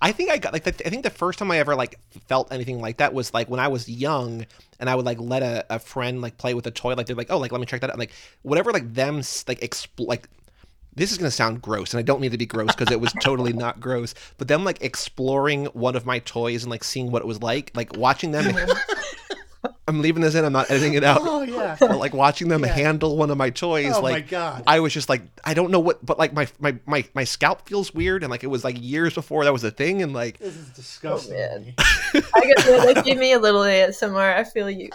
I 0.00 0.12
think 0.12 0.30
I 0.30 0.38
got 0.38 0.52
like 0.52 0.62
the, 0.64 0.86
I 0.86 0.90
think 0.90 1.02
the 1.02 1.10
first 1.10 1.38
time 1.40 1.50
I 1.50 1.58
ever 1.58 1.74
like 1.74 1.98
felt 2.28 2.52
anything 2.52 2.80
like 2.80 2.98
that 2.98 3.12
was 3.12 3.34
like 3.34 3.50
when 3.50 3.58
I 3.60 3.68
was 3.68 3.88
young 3.88 4.46
and 4.78 4.88
I 4.88 4.94
would 4.94 5.04
like 5.04 5.18
let 5.20 5.42
a, 5.42 5.66
a 5.68 5.78
friend 5.80 6.22
like 6.22 6.38
play 6.38 6.54
with 6.54 6.66
a 6.66 6.70
toy 6.70 6.94
like 6.94 7.06
they're 7.06 7.16
like 7.16 7.30
oh 7.30 7.38
like 7.38 7.50
let 7.52 7.60
me 7.60 7.66
check 7.66 7.80
that 7.80 7.90
out 7.90 7.98
like 7.98 8.12
whatever 8.42 8.72
like 8.72 8.94
them 8.94 9.16
like 9.16 9.60
expl- 9.60 10.06
like 10.06 10.28
this 11.00 11.10
is 11.12 11.18
gonna 11.18 11.30
sound 11.30 11.62
gross 11.62 11.94
and 11.94 11.98
I 11.98 12.02
don't 12.02 12.20
mean 12.20 12.30
to 12.30 12.38
be 12.38 12.44
gross 12.46 12.74
because 12.74 12.92
it 12.92 13.00
was 13.00 13.12
totally 13.22 13.54
not 13.54 13.80
gross 13.80 14.14
but 14.36 14.48
them 14.48 14.64
like 14.64 14.82
exploring 14.82 15.64
one 15.66 15.96
of 15.96 16.04
my 16.04 16.18
toys 16.20 16.62
and 16.62 16.70
like 16.70 16.84
seeing 16.84 17.10
what 17.10 17.22
it 17.22 17.26
was 17.26 17.42
like 17.42 17.72
like 17.74 17.96
watching 17.96 18.32
them 18.32 18.54
I'm 19.88 20.00
leaving 20.02 20.22
this 20.22 20.34
in 20.34 20.44
I'm 20.44 20.52
not 20.52 20.70
editing 20.70 20.94
it 20.94 21.02
out 21.02 21.20
oh 21.22 21.40
yeah. 21.42 21.76
but 21.80 21.98
like 21.98 22.12
watching 22.14 22.48
them 22.48 22.62
Yeah. 22.64 22.72
handle 22.72 23.16
one 23.16 23.30
of 23.30 23.38
my 23.38 23.48
toys 23.50 23.92
Oh 23.94 24.00
like 24.02 24.12
my 24.12 24.20
god. 24.20 24.62
I 24.66 24.80
was 24.80 24.92
just 24.92 25.08
like, 25.08 25.22
I 25.44 25.52
don't 25.54 25.70
know 25.70 25.80
what, 25.80 26.04
but 26.04 26.18
like 26.18 26.32
my 26.32 26.46
my 26.60 26.76
my 26.86 27.04
my 27.12 27.24
scalp 27.24 27.66
feels 27.66 27.92
weird, 27.92 28.22
and 28.22 28.30
like 28.30 28.44
it 28.44 28.46
was 28.46 28.62
like 28.62 28.76
years 28.80 29.14
before 29.14 29.44
that 29.44 29.52
was 29.52 29.64
a 29.64 29.70
thing, 29.70 30.00
and 30.02 30.12
like 30.12 30.38
this 30.38 30.56
is 30.56 30.68
disgusting. 30.70 31.34
Oh, 31.34 31.38
man. 31.38 31.74
I 31.78 32.40
guess 32.40 32.66
yeah, 32.68 32.92
that 32.92 33.16
me 33.18 33.32
a 33.32 33.38
little 33.40 33.62
ASMR. 33.62 34.36
I 34.36 34.44
feel 34.44 34.70
you. 34.70 34.90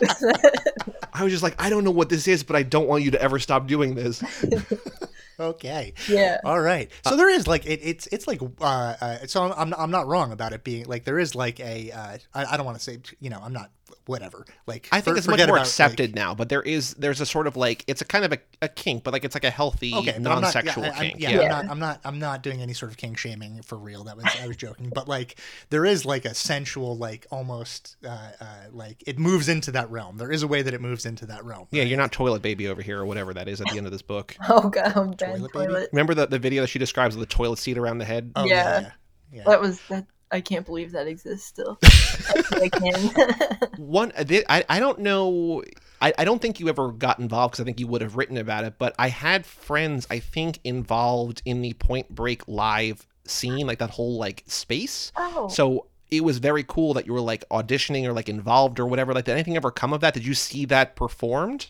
I 1.14 1.24
was 1.24 1.32
just 1.32 1.44
like, 1.44 1.62
I 1.62 1.70
don't 1.70 1.84
know 1.84 1.92
what 1.92 2.10
this 2.10 2.28
is, 2.28 2.44
but 2.44 2.56
I 2.56 2.64
don't 2.64 2.88
want 2.88 3.04
you 3.04 3.12
to 3.12 3.22
ever 3.22 3.38
stop 3.38 3.68
doing 3.68 3.96
this. 3.96 4.24
Okay. 5.40 5.94
yeah. 6.08 6.40
All 6.44 6.60
right. 6.60 6.92
Uh, 7.06 7.12
So 7.12 7.18
there 7.18 7.30
is 7.30 7.48
like 7.48 7.66
it, 7.66 7.80
it's 7.84 8.08
it's 8.08 8.28
like 8.28 8.42
uh, 8.42 8.64
uh 8.64 9.18
so 9.28 9.44
I'm, 9.44 9.54
I'm 9.54 9.74
I'm 9.74 9.92
not 9.92 10.08
wrong 10.08 10.32
about 10.32 10.54
it 10.54 10.64
being 10.64 10.86
like 10.86 11.04
there 11.04 11.20
is 11.20 11.36
like 11.36 11.60
a 11.60 11.92
uh 11.92 12.18
I, 12.34 12.46
I 12.54 12.58
don't 12.58 12.66
want 12.66 12.78
to 12.78 12.84
say 12.84 13.00
you 13.20 13.30
know 13.30 13.40
I'm 13.44 13.54
not 13.54 13.72
whatever 14.08 14.46
like 14.68 14.88
I 14.92 15.02
think 15.02 15.16
for- 15.16 15.18
it's 15.18 15.28
much 15.28 15.38
more 15.40 15.46
about, 15.46 15.54
like- 15.54 15.62
accepted 15.64 16.16
now, 16.16 16.34
but 16.36 16.50
there 16.50 16.62
is 16.62 16.94
there's 16.96 17.22
a 17.22 17.26
sort 17.26 17.48
of 17.48 17.56
like 17.56 17.84
it's 17.88 18.02
a 18.02 18.06
kind 18.06 18.26
of 18.26 18.34
a, 18.34 18.38
a 18.62 18.68
kink, 18.68 19.04
but 19.04 19.14
like 19.14 19.24
it's 19.24 19.36
like 19.36 19.44
a 19.44 19.50
healthy 19.50 19.94
Okay, 19.94 20.06
but 20.08 20.16
I'm 20.18 20.24
not, 20.24 20.42
non-sexual 20.42 20.84
yeah, 20.84 20.90
I- 20.90 20.94
I'm, 20.96 21.10
kink. 21.10 21.20
yeah, 21.20 21.30
yeah. 21.30 21.42
I'm 21.42 21.50
not. 21.50 21.70
I'm 21.72 21.80
not. 21.80 22.02
I'm 22.06 22.20
not 22.20 22.44
doing 22.44 22.62
any 22.62 22.74
sort 22.74 22.92
of 22.92 22.98
kink 22.98 23.18
shaming 23.18 23.62
for 23.62 23.78
real. 23.78 24.04
That 24.06 24.18
was 24.18 24.26
I 24.42 24.48
was 24.48 24.58
joking, 24.58 24.92
but 24.94 25.08
like 25.08 25.36
there 25.70 25.86
is 25.86 26.06
like 26.06 26.26
a 26.26 26.34
sensual, 26.34 26.98
like 26.98 27.26
almost, 27.32 27.96
uh, 28.06 28.10
uh, 28.40 28.46
like 28.72 29.04
it 29.08 29.20
moves 29.20 29.50
into 29.50 29.72
that 29.72 29.90
realm. 29.92 30.18
There 30.18 30.32
is 30.32 30.44
a 30.44 30.48
way 30.48 30.62
that 30.62 30.74
it 30.74 30.82
moves 30.82 31.06
into 31.06 31.26
that 31.28 31.44
realm. 31.46 31.68
Yeah, 31.72 31.84
you're 31.84 31.98
not 31.98 32.12
toilet 32.12 32.42
baby 32.42 32.68
over 32.68 32.82
here 32.82 33.00
or 33.00 33.06
whatever 33.06 33.34
that 33.34 33.48
is 33.48 33.62
at 33.62 33.68
the 33.70 33.78
end 33.78 33.86
of 33.86 33.92
this 33.92 34.02
book. 34.02 34.36
Oh 34.50 34.70
god, 34.70 35.18
bad 35.18 35.36
Toilet 35.36 35.54
baby? 35.54 35.66
toilet. 35.68 35.90
Remember 35.92 36.14
the, 36.14 36.28
the 36.28 36.40
video 36.40 36.62
that 36.64 36.68
she 36.68 36.80
describes 36.80 37.16
of 37.16 37.20
the 37.20 37.26
toilet 37.26 37.58
seat 37.60 37.78
around 37.78 37.98
the 37.98 38.06
head? 38.06 38.32
Oh, 38.36 38.46
Yeah. 38.46 38.80
yeah. 38.82 38.92
yeah. 39.32 39.44
That 39.46 39.60
was 39.62 39.80
that. 39.90 40.06
I 40.32 40.42
can't 40.42 40.66
believe 40.66 40.92
that 40.92 41.08
exists 41.08 41.48
still. 41.48 41.78
I 41.84 42.70
can. 42.70 43.70
One, 43.78 44.12
uh, 44.18 44.26
I, 44.50 44.66
I 44.68 44.80
don't 44.80 45.00
know. 45.00 45.64
I, 46.02 46.14
I 46.18 46.26
don't 46.26 46.42
think 46.42 46.60
you 46.60 46.68
ever 46.70 46.92
got 46.92 47.20
involved 47.20 47.54
because 47.54 47.62
I 47.62 47.66
think 47.66 47.80
you 47.80 47.88
would 47.88 48.02
have 48.02 48.18
written 48.18 48.38
about 48.38 48.64
it. 48.64 48.76
But 48.78 48.96
I 49.00 49.10
had 49.10 49.46
friends, 49.46 50.08
I 50.10 50.20
think, 50.20 50.60
involved 50.64 51.42
in 51.46 51.62
the 51.62 51.74
Point 51.74 52.10
Break 52.10 52.48
live 52.48 53.06
scene, 53.26 53.66
like 53.68 53.80
that 53.80 53.92
whole 53.92 54.18
like 54.18 54.44
space. 54.48 55.12
oh, 55.16 55.48
So 55.48 55.88
it 56.12 56.24
was 56.24 56.38
very 56.40 56.64
cool 56.64 56.94
that 56.94 57.06
you 57.06 57.14
were 57.14 57.22
like 57.22 57.48
auditioning 57.50 58.06
or 58.06 58.14
like 58.14 58.30
involved 58.30 58.80
or 58.80 58.86
whatever. 58.86 59.14
Like, 59.14 59.26
did 59.26 59.34
anything 59.34 59.56
ever 59.56 59.72
come 59.72 59.94
of 59.94 60.02
that? 60.02 60.14
Did 60.14 60.26
you 60.26 60.34
see 60.34 60.66
that 60.66 60.96
performed? 60.96 61.68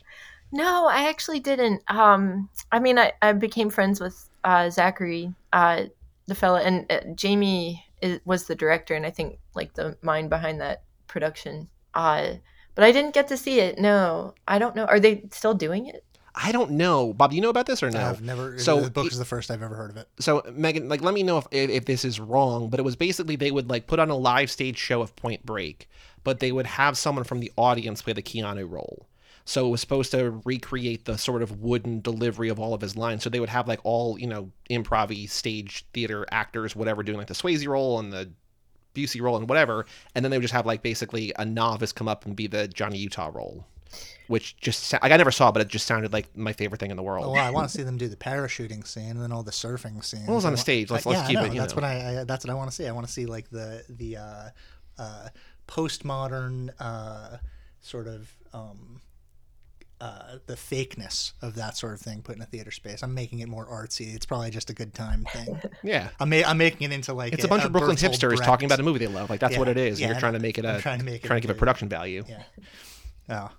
no, 0.52 0.88
I 0.88 1.10
actually 1.10 1.40
didn't. 1.42 1.82
Um, 1.90 2.50
I 2.72 2.80
mean, 2.80 2.98
I, 2.98 3.12
I 3.22 3.34
became 3.34 3.70
friends 3.70 4.00
with 4.00 4.30
uh, 4.44 4.70
Zachary, 4.70 5.34
uh, 5.52 5.84
the 6.28 6.36
fella, 6.36 6.62
and 6.62 6.90
uh, 6.90 7.02
Jamie 7.16 7.85
is, 8.02 8.20
was 8.26 8.46
the 8.46 8.56
director, 8.56 8.94
and 8.94 9.06
I 9.06 9.12
think 9.12 9.40
like 9.54 9.74
the 9.74 9.98
mind 10.02 10.30
behind 10.30 10.62
that 10.62 10.84
production. 11.08 11.70
Uh, 11.94 12.36
but 12.76 12.84
I 12.84 12.92
didn't 12.92 13.14
get 13.14 13.28
to 13.30 13.38
see 13.38 13.60
it. 13.60 13.80
No, 13.80 14.34
I 14.48 14.60
don't 14.60 14.76
know. 14.76 14.86
Are 14.86 15.00
they 15.00 15.24
still 15.32 15.54
doing 15.54 15.86
it? 15.88 16.04
I 16.38 16.52
don't 16.52 16.72
know. 16.72 17.14
Bob, 17.14 17.30
do 17.30 17.38
you 17.38 17.42
know 17.42 17.50
about 17.50 17.66
this 17.66 17.82
or 17.82 17.90
no? 17.90 18.02
I've 18.02 18.22
never. 18.22 18.60
So 18.60 18.82
the 18.82 18.92
book 18.92 19.06
it- 19.06 19.14
is 19.14 19.20
the 19.20 19.24
first 19.26 19.50
I've 19.50 19.64
ever 19.64 19.76
heard 19.76 19.92
of 19.92 19.98
it. 19.98 20.10
so 20.20 20.44
Megan, 20.52 20.90
like, 20.90 21.02
let 21.02 21.14
me 21.14 21.24
know 21.24 21.38
if, 21.38 21.48
if 21.52 21.70
if 21.70 21.86
this 21.86 22.04
is 22.04 22.20
wrong, 22.20 22.70
but 22.70 22.80
it 22.80 22.84
was 22.84 22.96
basically 22.98 23.38
they 23.38 23.52
would 23.52 23.70
like 23.70 23.88
put 23.88 24.00
on 24.00 24.10
a 24.10 24.16
live 24.16 24.52
stage 24.52 24.78
show 24.78 25.02
of 25.02 25.16
Point 25.16 25.46
Break, 25.46 25.90
but 26.26 26.42
they 26.42 26.52
would 26.52 26.66
have 26.66 26.98
someone 26.98 27.24
from 27.24 27.40
the 27.40 27.52
audience 27.56 28.02
play 28.02 28.12
the 28.14 28.22
Keanu 28.22 28.70
role. 28.70 29.08
So 29.48 29.68
it 29.68 29.70
was 29.70 29.80
supposed 29.80 30.12
to 30.12 30.42
recreate 30.44 31.06
the 31.06 31.18
sort 31.18 31.44
of 31.44 31.62
wooden 31.62 32.02
delivery 32.02 32.50
of 32.50 32.60
all 32.60 32.74
of 32.74 32.82
his 32.82 32.98
lines. 32.98 33.24
So 33.24 33.30
they 33.30 33.40
would 33.40 33.50
have 33.50 33.68
like 33.68 33.80
all 33.84 34.20
you 34.20 34.28
know 34.28 34.52
improv 34.70 35.30
stage 35.30 35.86
theater 35.94 36.26
actors, 36.32 36.76
whatever, 36.76 37.04
doing 37.04 37.18
like 37.18 37.28
the 37.28 37.36
Swayze 37.36 37.68
role 37.68 38.00
and 38.00 38.12
the 38.12 38.32
Busey 38.96 39.22
role 39.22 39.38
and 39.38 39.48
whatever, 39.48 39.86
and 40.16 40.24
then 40.24 40.32
they 40.32 40.38
would 40.38 40.44
just 40.44 40.54
have 40.54 40.66
like 40.66 40.82
basically 40.82 41.34
a 41.38 41.46
novice 41.46 41.92
come 41.92 42.08
up 42.08 42.26
and 42.26 42.36
be 42.36 42.48
the 42.48 42.68
Johnny 42.68 42.98
Utah 42.98 43.30
role, 43.32 43.66
which 44.28 44.56
just 44.58 44.94
like 44.94 45.12
I 45.12 45.18
never 45.18 45.32
saw, 45.32 45.52
but 45.52 45.62
it 45.62 45.68
just 45.68 45.86
sounded 45.86 46.14
like 46.14 46.36
my 46.36 46.54
favorite 46.54 46.80
thing 46.80 46.92
in 46.92 46.98
the 46.98 47.04
world. 47.04 47.26
Oh, 47.26 47.32
well, 47.32 47.46
I 47.46 47.52
want 47.52 47.70
to 47.70 47.78
see 47.78 47.84
them 47.84 47.98
do 47.98 48.08
the 48.08 48.16
parachuting 48.16 48.88
scene 48.88 49.12
and 49.12 49.22
then 49.22 49.32
all 49.34 49.44
the 49.44 49.52
surfing 49.52 50.04
scenes. 50.04 50.28
Well, 50.28 50.36
it 50.36 50.38
was 50.38 50.46
on 50.46 50.54
wa- 50.54 50.58
stage. 50.58 50.90
Let's- 50.90 51.06
uh, 51.06 51.10
let's 51.10 51.30
yeah, 51.30 51.42
keep 51.44 51.52
it, 51.54 51.58
That's 51.58 51.74
know. 51.74 51.82
what 51.82 51.84
I, 51.84 52.22
I. 52.22 52.24
That's 52.24 52.46
what 52.46 52.52
I 52.52 52.56
want 52.56 52.70
to 52.72 52.76
see. 52.76 52.88
I 52.88 52.92
want 52.94 53.06
to 53.06 53.12
see 53.14 53.26
like 53.26 53.50
the 53.50 53.84
the 53.90 54.18
uh, 54.18 54.50
uh, 54.98 55.28
postmodern 55.68 56.72
uh, 56.80 57.38
sort 57.82 58.08
of 58.08 58.34
um, 58.54 59.02
uh, 60.02 60.38
the 60.46 60.56
fakeness 60.56 61.34
of 61.42 61.56
that 61.56 61.78
sort 61.78 61.94
of 61.94 62.02
thing 62.02 62.22
put 62.22 62.36
in 62.36 62.42
a 62.42 62.46
theater 62.46 62.72
space. 62.72 63.02
I'm 63.04 63.14
making 63.14 63.40
it 63.40 63.48
more 63.48 63.66
artsy. 63.66 64.14
It's 64.14 64.26
probably 64.26 64.50
just 64.50 64.70
a 64.70 64.74
good 64.74 64.94
time 64.94 65.26
thing. 65.32 65.60
yeah. 65.84 66.10
I'm 66.20 66.30
ma- 66.30 66.44
I'm 66.46 66.58
making 66.58 66.90
it 66.90 66.94
into 66.94 67.14
like 67.14 67.34
It's 67.34 67.44
a 67.44 67.48
bunch 67.48 67.64
of 67.64 67.72
Brooklyn 67.72 67.96
Bertolt 67.96 68.12
hipsters 68.12 68.36
Brecht. 68.36 68.44
talking 68.44 68.66
about 68.66 68.80
a 68.80 68.84
movie 68.84 69.00
they 69.00 69.08
love. 69.08 69.30
Like 69.30 69.40
that's 69.40 69.54
Yeah, 69.54 69.60
what 69.60 69.68
it 69.70 69.78
is. 69.78 70.00
yeah, 70.00 70.10
You're 70.10 70.20
trying 70.20 70.34
to 70.34 70.40
make 70.40 70.58
it 70.58 70.66
I'm 70.66 70.76
a 70.76 70.82
trying 70.82 71.00
to 71.00 71.06
make 71.06 71.24
it 71.24 71.28
trying 71.28 71.42
to 71.42 71.48
give 71.48 71.56
it 71.56 71.60
production 71.60 71.88
value. 71.90 72.24
Yeah. 72.28 72.44
Oh. 73.30 73.52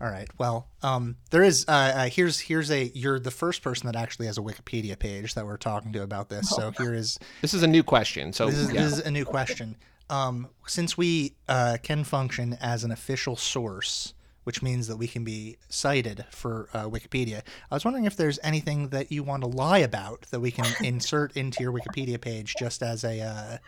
All 0.00 0.08
right. 0.10 0.28
Well, 0.36 0.66
um, 0.82 1.16
there 1.30 1.44
is. 1.44 1.64
Uh, 1.68 1.70
uh, 1.94 2.08
here's 2.08 2.40
here's 2.40 2.72
a. 2.72 2.90
You're 2.92 3.20
the 3.20 3.30
first 3.30 3.62
person 3.62 3.86
that 3.86 3.94
actually 3.94 4.26
has 4.26 4.36
a 4.36 4.40
Wikipedia 4.40 4.98
page 4.98 5.34
that 5.34 5.46
we're 5.46 5.56
talking 5.56 5.92
to 5.92 6.02
about 6.02 6.28
this. 6.28 6.48
So 6.50 6.72
here 6.72 6.92
is 6.92 7.20
This 7.40 7.54
is 7.54 7.62
a 7.62 7.68
new 7.68 7.84
question. 7.84 8.32
So 8.32 8.46
this 8.46 8.58
is, 8.58 8.72
yeah. 8.72 8.82
this 8.82 8.92
is 8.94 8.98
a 9.00 9.10
new 9.12 9.24
question. 9.24 9.76
Um, 10.10 10.48
since 10.66 10.98
we 10.98 11.34
uh, 11.48 11.76
can 11.84 12.02
function 12.02 12.58
as 12.60 12.82
an 12.82 12.90
official 12.90 13.36
source, 13.36 14.12
which 14.44 14.62
means 14.62 14.88
that 14.88 14.96
we 14.96 15.06
can 15.06 15.24
be 15.24 15.56
cited 15.68 16.24
for 16.30 16.68
uh, 16.74 16.84
Wikipedia, 16.84 17.42
I 17.70 17.74
was 17.74 17.84
wondering 17.84 18.04
if 18.04 18.16
there's 18.16 18.38
anything 18.42 18.88
that 18.88 19.12
you 19.12 19.22
want 19.22 19.42
to 19.42 19.48
lie 19.48 19.78
about 19.78 20.22
that 20.30 20.40
we 20.40 20.50
can 20.50 20.66
insert 20.84 21.36
into 21.36 21.62
your 21.62 21.72
Wikipedia 21.72 22.20
page 22.20 22.54
just 22.58 22.82
as 22.82 23.04
a. 23.04 23.20
Uh, 23.20 23.58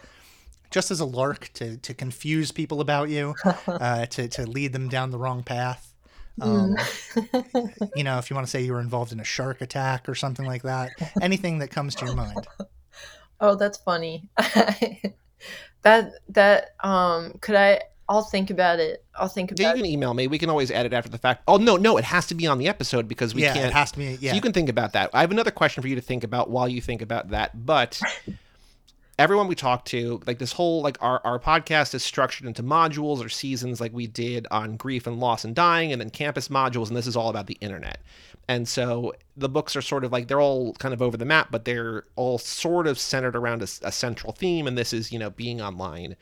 just 0.70 0.90
as 0.90 0.98
a 0.98 1.04
lark 1.04 1.50
to, 1.52 1.76
to 1.76 1.94
confuse 1.94 2.50
people 2.50 2.80
about 2.80 3.08
you, 3.08 3.32
uh, 3.68 4.06
to, 4.06 4.26
to 4.26 4.44
lead 4.44 4.72
them 4.72 4.88
down 4.88 5.12
the 5.12 5.18
wrong 5.18 5.44
path. 5.44 5.94
Um, 6.40 6.74
you 7.94 8.02
know, 8.02 8.18
if 8.18 8.28
you 8.28 8.34
want 8.34 8.44
to 8.44 8.50
say 8.50 8.62
you 8.62 8.72
were 8.72 8.80
involved 8.80 9.12
in 9.12 9.20
a 9.20 9.24
shark 9.24 9.60
attack 9.60 10.08
or 10.08 10.16
something 10.16 10.44
like 10.44 10.62
that, 10.62 10.90
anything 11.22 11.58
that 11.58 11.68
comes 11.68 11.94
to 11.96 12.06
your 12.06 12.16
mind. 12.16 12.48
Oh, 13.40 13.54
that's 13.54 13.78
funny. 13.78 14.28
that 15.82 16.12
that 16.30 16.74
um 16.82 17.38
could 17.40 17.54
I 17.54 17.82
I'll 18.08 18.22
think 18.22 18.50
about 18.50 18.80
it. 18.80 19.04
I'll 19.18 19.28
think 19.28 19.52
Yeah, 19.56 19.68
about 19.68 19.76
you 19.78 19.82
can 19.82 19.90
email 19.92 20.14
me. 20.14 20.26
We 20.26 20.38
can 20.38 20.50
always 20.50 20.70
add 20.70 20.86
it 20.86 20.92
after 20.92 21.08
the 21.08 21.18
fact. 21.18 21.42
Oh 21.48 21.56
no, 21.56 21.76
no, 21.76 21.96
it 21.96 22.04
has 22.04 22.26
to 22.26 22.34
be 22.34 22.46
on 22.46 22.58
the 22.58 22.68
episode 22.68 23.08
because 23.08 23.34
we 23.34 23.42
yeah, 23.42 23.54
can't. 23.54 23.66
it 23.66 23.72
has 23.72 23.92
to 23.92 23.98
be. 23.98 24.18
Yeah, 24.20 24.30
So 24.30 24.36
you 24.36 24.42
can 24.42 24.52
think 24.52 24.68
about 24.68 24.92
that. 24.92 25.10
I 25.14 25.20
have 25.22 25.30
another 25.30 25.50
question 25.50 25.82
for 25.82 25.88
you 25.88 25.94
to 25.94 26.00
think 26.00 26.24
about 26.24 26.50
while 26.50 26.68
you 26.68 26.80
think 26.80 27.00
about 27.00 27.30
that. 27.30 27.64
But 27.64 28.00
everyone 29.18 29.48
we 29.48 29.54
talk 29.54 29.84
to, 29.86 30.20
like 30.26 30.38
this 30.38 30.52
whole 30.52 30.82
like 30.82 30.98
our, 31.02 31.20
our 31.24 31.38
podcast 31.38 31.94
is 31.94 32.02
structured 32.02 32.46
into 32.46 32.62
modules 32.62 33.24
or 33.24 33.28
seasons 33.28 33.80
like 33.80 33.92
we 33.92 34.06
did 34.06 34.46
on 34.50 34.76
grief 34.76 35.06
and 35.06 35.20
loss 35.20 35.44
and 35.44 35.54
dying 35.54 35.92
and 35.92 36.00
then 36.00 36.10
campus 36.10 36.48
modules 36.48 36.88
and 36.88 36.96
this 36.96 37.06
is 37.06 37.16
all 37.16 37.30
about 37.30 37.46
the 37.46 37.56
internet. 37.60 37.98
And 38.48 38.68
so 38.68 39.14
the 39.36 39.48
books 39.48 39.74
are 39.76 39.82
sort 39.82 40.04
of 40.04 40.12
like 40.12 40.28
they're 40.28 40.40
all 40.40 40.74
kind 40.74 40.92
of 40.92 41.00
over 41.00 41.16
the 41.16 41.24
map, 41.24 41.48
but 41.50 41.64
they're 41.64 42.04
all 42.16 42.36
sort 42.38 42.86
of 42.86 42.98
centered 42.98 43.36
around 43.36 43.62
a, 43.62 43.68
a 43.82 43.92
central 43.92 44.32
theme 44.32 44.66
and 44.66 44.76
this 44.76 44.92
is, 44.92 45.10
you 45.12 45.18
know, 45.18 45.30
being 45.30 45.62
online. 45.62 46.16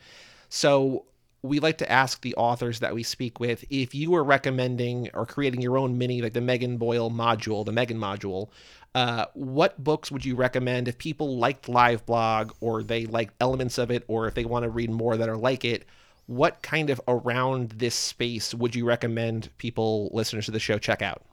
So 0.47 1.05
we 1.43 1.59
like 1.59 1.77
to 1.79 1.91
ask 1.91 2.21
the 2.21 2.33
authors 2.35 2.79
that 2.79 2.95
we 2.95 3.03
speak 3.03 3.39
with 3.39 3.65
if 3.69 3.93
you 3.93 4.11
were 4.11 4.23
recommending 4.23 5.09
or 5.13 5.25
creating 5.25 5.61
your 5.61 5.77
own 5.77 5.97
mini, 5.97 6.21
like 6.21 6.33
the 6.33 6.41
Megan 6.41 6.77
Boyle 6.77 7.11
module, 7.11 7.65
the 7.65 7.71
Megan 7.73 7.99
module, 7.99 8.49
uh, 8.95 9.25
what 9.33 9.83
books 9.83 10.09
would 10.09 10.23
you 10.23 10.35
recommend 10.35 10.87
if 10.87 10.97
people 10.97 11.37
liked 11.37 11.67
live 11.67 12.05
blog 12.05 12.53
or 12.61 12.81
they 12.81 13.05
like 13.05 13.31
elements 13.41 13.77
of 13.77 13.91
it 13.91 14.03
or 14.07 14.25
if 14.27 14.35
they 14.35 14.45
want 14.45 14.63
to 14.63 14.69
read 14.69 14.89
more 14.89 15.17
that 15.17 15.27
are 15.27 15.37
like 15.37 15.65
it? 15.65 15.85
What 16.27 16.61
kind 16.61 16.89
of 16.89 17.01
around 17.09 17.71
this 17.71 17.95
space 17.95 18.53
would 18.53 18.73
you 18.73 18.85
recommend 18.85 19.49
people, 19.57 20.09
listeners 20.13 20.45
to 20.45 20.51
the 20.51 20.59
show, 20.59 20.77
check 20.77 21.01
out? 21.01 21.23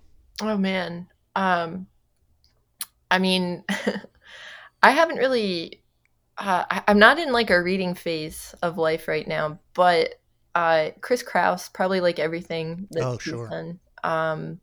Oh 0.42 0.56
man. 0.56 1.06
Um, 1.36 1.86
I 3.12 3.20
mean, 3.20 3.62
I 4.82 4.90
haven't 4.90 5.18
really. 5.18 5.79
Uh, 6.40 6.64
I'm 6.88 6.98
not 6.98 7.18
in 7.18 7.32
like 7.32 7.50
a 7.50 7.62
reading 7.62 7.94
phase 7.94 8.54
of 8.62 8.78
life 8.78 9.06
right 9.08 9.28
now, 9.28 9.58
but 9.74 10.14
uh, 10.54 10.90
Chris 11.02 11.22
Kraus 11.22 11.68
probably 11.68 12.00
like 12.00 12.18
everything 12.18 12.88
that 12.92 13.04
Oh, 13.04 13.12
he's 13.12 13.22
sure. 13.22 13.48
done. 13.50 13.78
Um, 14.02 14.60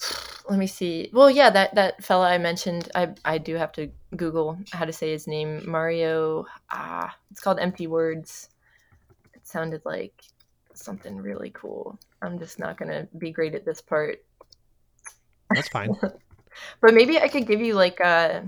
let 0.50 0.58
me 0.58 0.66
see. 0.66 1.08
Well, 1.14 1.30
yeah, 1.30 1.48
that 1.48 1.74
that 1.74 2.04
fella 2.04 2.28
I 2.28 2.36
mentioned, 2.36 2.90
I 2.94 3.14
I 3.24 3.38
do 3.38 3.54
have 3.54 3.72
to 3.72 3.90
Google 4.14 4.58
how 4.72 4.84
to 4.84 4.92
say 4.92 5.10
his 5.10 5.26
name. 5.26 5.68
Mario. 5.68 6.44
Ah, 6.70 7.16
it's 7.30 7.40
called 7.40 7.58
Empty 7.58 7.86
Words. 7.86 8.50
It 9.34 9.46
sounded 9.46 9.80
like 9.86 10.22
something 10.74 11.16
really 11.16 11.50
cool. 11.50 11.98
I'm 12.20 12.38
just 12.38 12.58
not 12.58 12.76
gonna 12.76 13.08
be 13.16 13.32
great 13.32 13.54
at 13.54 13.64
this 13.64 13.80
part. 13.80 14.22
That's 15.54 15.68
fine. 15.68 15.96
But 16.82 16.94
maybe 16.94 17.18
I 17.18 17.28
could 17.28 17.46
give 17.46 17.60
you 17.60 17.74
like 17.74 18.00
a 18.00 18.44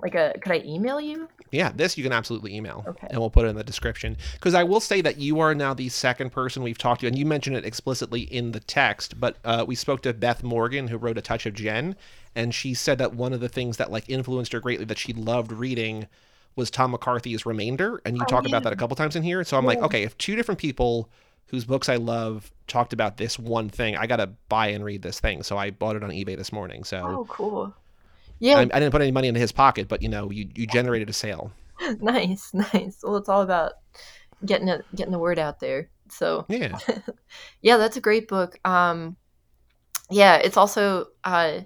like 0.00 0.14
a 0.14 0.34
could 0.40 0.52
I 0.52 0.62
email 0.64 1.00
you? 1.00 1.28
Yeah, 1.50 1.70
this 1.74 1.96
you 1.96 2.02
can 2.02 2.12
absolutely 2.12 2.54
email, 2.56 2.84
Okay. 2.86 3.06
and 3.10 3.18
we'll 3.20 3.30
put 3.30 3.44
it 3.46 3.48
in 3.48 3.56
the 3.56 3.62
description. 3.62 4.16
Because 4.32 4.54
I 4.54 4.64
will 4.64 4.80
say 4.80 5.00
that 5.02 5.18
you 5.18 5.38
are 5.40 5.54
now 5.54 5.72
the 5.72 5.88
second 5.88 6.30
person 6.30 6.62
we've 6.64 6.78
talked 6.78 7.02
to, 7.02 7.06
and 7.06 7.16
you 7.16 7.24
mentioned 7.24 7.56
it 7.56 7.64
explicitly 7.64 8.22
in 8.22 8.50
the 8.52 8.58
text. 8.60 9.20
But 9.20 9.36
uh, 9.44 9.64
we 9.66 9.76
spoke 9.76 10.02
to 10.02 10.12
Beth 10.12 10.42
Morgan, 10.42 10.88
who 10.88 10.96
wrote 10.98 11.16
A 11.16 11.22
Touch 11.22 11.46
of 11.46 11.54
Jen, 11.54 11.94
and 12.34 12.52
she 12.52 12.74
said 12.74 12.98
that 12.98 13.14
one 13.14 13.32
of 13.32 13.40
the 13.40 13.48
things 13.48 13.76
that 13.76 13.92
like 13.92 14.04
influenced 14.08 14.52
her 14.52 14.60
greatly 14.60 14.84
that 14.86 14.98
she 14.98 15.12
loved 15.12 15.52
reading 15.52 16.08
was 16.56 16.70
Tom 16.70 16.90
McCarthy's 16.90 17.46
Remainder, 17.46 18.00
and 18.04 18.16
you 18.16 18.22
Oh, 18.24 18.26
talk 18.26 18.46
about 18.46 18.64
that 18.64 18.72
a 18.72 18.76
couple 18.76 18.96
times 18.96 19.14
in 19.16 19.22
here. 19.22 19.44
So 19.44 19.56
I'm 19.56 19.64
like, 19.64 19.80
okay, 19.80 20.02
if 20.02 20.16
two 20.18 20.34
different 20.36 20.58
people 20.58 21.08
whose 21.48 21.64
books 21.64 21.88
I 21.88 21.96
love 21.96 22.50
talked 22.66 22.92
about 22.92 23.16
this 23.16 23.38
one 23.38 23.68
thing, 23.68 23.96
I 23.96 24.06
gotta 24.06 24.28
buy 24.48 24.68
and 24.68 24.84
read 24.84 25.02
this 25.02 25.20
thing. 25.20 25.42
So 25.44 25.56
I 25.56 25.70
bought 25.70 25.94
it 25.94 26.02
on 26.02 26.10
eBay 26.10 26.36
this 26.36 26.52
morning. 26.52 26.82
So 26.84 26.98
Oh, 26.98 27.26
cool. 27.28 27.74
Yeah, 28.44 28.58
I, 28.58 28.60
I 28.60 28.78
didn't 28.78 28.90
put 28.90 29.00
any 29.00 29.10
money 29.10 29.28
into 29.28 29.40
his 29.40 29.52
pocket, 29.52 29.88
but 29.88 30.02
you 30.02 30.10
know, 30.10 30.30
you 30.30 30.46
you 30.54 30.66
generated 30.66 31.08
a 31.08 31.14
sale. 31.14 31.50
nice, 32.00 32.52
nice. 32.52 32.98
Well, 33.02 33.16
it's 33.16 33.30
all 33.30 33.40
about 33.40 33.72
getting 34.44 34.68
it, 34.68 34.84
getting 34.94 35.12
the 35.12 35.18
word 35.18 35.38
out 35.38 35.60
there. 35.60 35.88
So 36.10 36.44
Yeah. 36.50 36.78
yeah, 37.62 37.78
that's 37.78 37.96
a 37.96 38.02
great 38.02 38.28
book. 38.28 38.58
Um, 38.62 39.16
yeah, 40.10 40.36
it's 40.36 40.58
also 40.58 41.06
uh, 41.24 41.60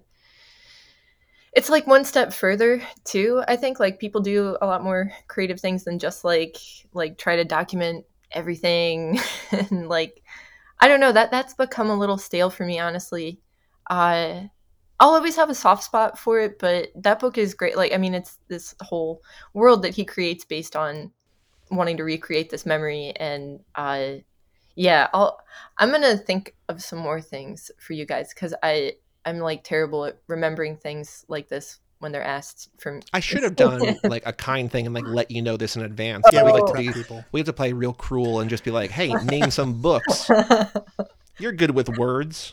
it's 1.52 1.68
like 1.68 1.88
one 1.88 2.04
step 2.04 2.32
further 2.32 2.80
too. 3.02 3.42
I 3.48 3.56
think 3.56 3.80
like 3.80 3.98
people 3.98 4.20
do 4.20 4.56
a 4.62 4.66
lot 4.66 4.84
more 4.84 5.10
creative 5.26 5.60
things 5.60 5.82
than 5.82 5.98
just 5.98 6.22
like 6.22 6.58
like 6.92 7.18
try 7.18 7.34
to 7.34 7.44
document 7.44 8.06
everything 8.30 9.18
and 9.50 9.88
like 9.88 10.22
I 10.78 10.86
don't 10.86 11.00
know 11.00 11.10
that 11.10 11.32
that's 11.32 11.54
become 11.54 11.90
a 11.90 11.98
little 11.98 12.18
stale 12.18 12.50
for 12.50 12.64
me 12.64 12.78
honestly. 12.78 13.40
Uh, 13.90 14.42
I'll 15.00 15.10
always 15.14 15.36
have 15.36 15.50
a 15.50 15.54
soft 15.54 15.84
spot 15.84 16.18
for 16.18 16.40
it, 16.40 16.58
but 16.58 16.88
that 16.96 17.20
book 17.20 17.38
is 17.38 17.54
great. 17.54 17.76
Like 17.76 17.92
I 17.92 17.96
mean, 17.98 18.14
it's 18.14 18.38
this 18.48 18.74
whole 18.82 19.22
world 19.54 19.82
that 19.82 19.94
he 19.94 20.04
creates 20.04 20.44
based 20.44 20.74
on 20.76 21.12
wanting 21.70 21.96
to 21.98 22.04
recreate 22.04 22.48
this 22.48 22.64
memory 22.64 23.12
and 23.16 23.60
uh 23.74 24.12
yeah 24.74 25.06
i'll 25.12 25.38
i'm 25.76 25.90
gonna 25.90 26.16
think 26.16 26.54
of 26.70 26.82
some 26.82 26.98
more 26.98 27.20
things 27.20 27.70
for 27.78 27.92
you 27.92 28.06
guys 28.06 28.32
because 28.32 28.54
i 28.62 28.90
i'm 29.26 29.38
like 29.38 29.62
terrible 29.64 30.06
at 30.06 30.18
remembering 30.28 30.78
things 30.78 31.26
like 31.28 31.48
this 31.50 31.78
when 31.98 32.10
they're 32.10 32.24
asked 32.24 32.70
from 32.78 33.00
I 33.12 33.20
should 33.28 33.42
have 33.42 33.54
done 33.56 33.98
like 34.04 34.22
a 34.24 34.32
kind 34.32 34.70
thing 34.72 34.86
and 34.86 34.94
like 34.94 35.06
let 35.06 35.30
you 35.30 35.42
know 35.42 35.56
this 35.58 35.74
in 35.76 35.82
advance. 35.82 36.24
Yeah, 36.32 36.42
we 36.44 36.52
we 36.52 36.60
like 36.60 36.62
like 36.62 36.72
to 36.86 36.92
be 36.92 36.92
people. 36.92 37.24
we 37.32 37.40
have 37.40 37.46
to 37.46 37.52
play 37.52 37.72
real 37.72 37.92
cruel 37.92 38.38
and 38.40 38.48
just 38.48 38.62
be 38.62 38.70
like, 38.70 38.90
hey, 38.92 39.12
name 39.24 39.50
some 39.50 39.82
books. 39.82 40.30
You're 41.40 41.52
good 41.52 41.72
with 41.72 41.88
words. 41.98 42.52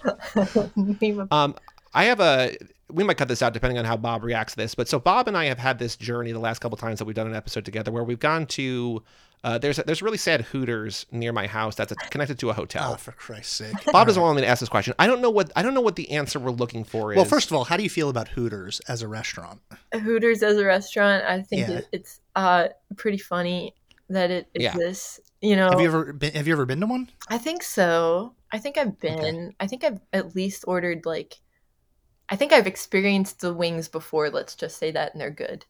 Name 0.76 1.20
a- 1.20 1.28
Um, 1.36 1.56
I 1.96 2.06
have 2.06 2.20
a. 2.20 2.56
We 2.92 3.04
might 3.04 3.18
cut 3.18 3.28
this 3.28 3.42
out 3.42 3.54
depending 3.54 3.80
on 3.80 3.86
how 3.86 3.98
Bob 3.98 4.24
reacts 4.24 4.54
to 4.54 4.58
this. 4.58 4.76
But 4.76 4.88
so 4.88 5.00
Bob 5.00 5.28
and 5.28 5.36
I 5.36 5.46
have 5.46 5.58
had 5.58 5.80
this 5.80 5.96
journey 5.96 6.32
the 6.32 6.40
last 6.40 6.60
couple 6.60 6.78
times 6.78 7.00
that 7.00 7.06
we've 7.06 7.16
done 7.16 7.26
an 7.28 7.36
episode 7.36 7.66
together, 7.66 7.92
where 7.92 8.04
we've 8.04 8.20
gone 8.20 8.46
to. 8.48 9.02
Uh, 9.44 9.60
there's 9.60 9.78
a, 9.78 9.84
there's 9.84 10.02
a 10.02 10.06
really 10.06 10.18
sad 10.18 10.42
Hooters 10.42 11.06
near 11.12 11.32
my 11.32 11.46
house 11.46 11.76
that's 11.76 11.94
connected 12.10 12.40
to 12.40 12.50
a 12.50 12.54
hotel. 12.54 12.94
Oh, 12.94 12.96
for 12.98 13.12
Christ's 13.12 13.54
sake. 13.54 13.76
Bob 13.92 14.08
doesn't 14.08 14.22
want 14.22 14.36
me 14.36 14.42
to 14.42 14.48
ask 14.48 14.60
this 14.60 14.70
question. 14.70 14.96
I 14.98 15.06
don't 15.06 15.22
know 15.22 15.30
what 15.30 15.52
I 15.56 15.62
don't 15.62 15.76
know 15.76 15.82
what 15.82 15.96
the 15.96 16.10
answer 16.12 16.40
we're 16.40 16.50
looking 16.52 16.84
for 16.84 17.12
is. 17.14 17.16
Well, 17.18 17.26
first 17.26 17.52
of 17.52 17.56
all, 17.58 17.64
how 17.64 17.78
do 17.78 17.84
you 17.84 17.90
feel 17.90 18.10
about 18.10 18.28
Hooters 18.30 18.80
as 18.88 19.02
a 19.04 19.08
restaurant? 19.08 19.62
hooters 19.94 20.44
as 20.44 20.58
a 20.58 20.66
restaurant 20.66 21.24
i 21.26 21.42
think 21.42 21.68
Yeah. 21.70 21.76
it, 21.78 21.88
it's 21.94 22.20
uh 22.36 22.68
pretty 22.98 23.18
funny 23.18 23.74
that 24.10 24.30
it 24.32 24.48
Yeah. 24.54 24.72
exists 24.76 25.20
you 25.42 25.56
know 25.56 25.70
Have 25.70 25.80
you 25.80 25.88
ever 25.88 26.12
been? 26.14 26.34
Have 26.34 26.48
you 26.48 26.54
ever 26.54 26.66
been 26.66 26.80
to 26.82 26.88
one? 26.88 27.10
I 27.30 27.38
think 27.38 27.62
so. 27.62 28.34
I 28.52 28.58
think 28.58 28.78
I've 28.78 29.00
been. 29.00 29.54
I 29.60 29.68
think 29.68 29.84
I've 29.84 30.00
at 30.12 30.36
least 30.36 30.64
ordered 30.68 31.06
like. 31.06 31.36
I 32.30 32.36
think 32.36 32.52
I've 32.54 32.68
experienced 32.68 33.42
the 33.42 33.54
wings 33.54 33.88
before. 33.88 34.30
Let's 34.30 34.56
just 34.56 34.78
say 34.78 34.92
that, 34.92 35.14
and 35.14 35.22
they're 35.22 35.30
good. 35.30 35.66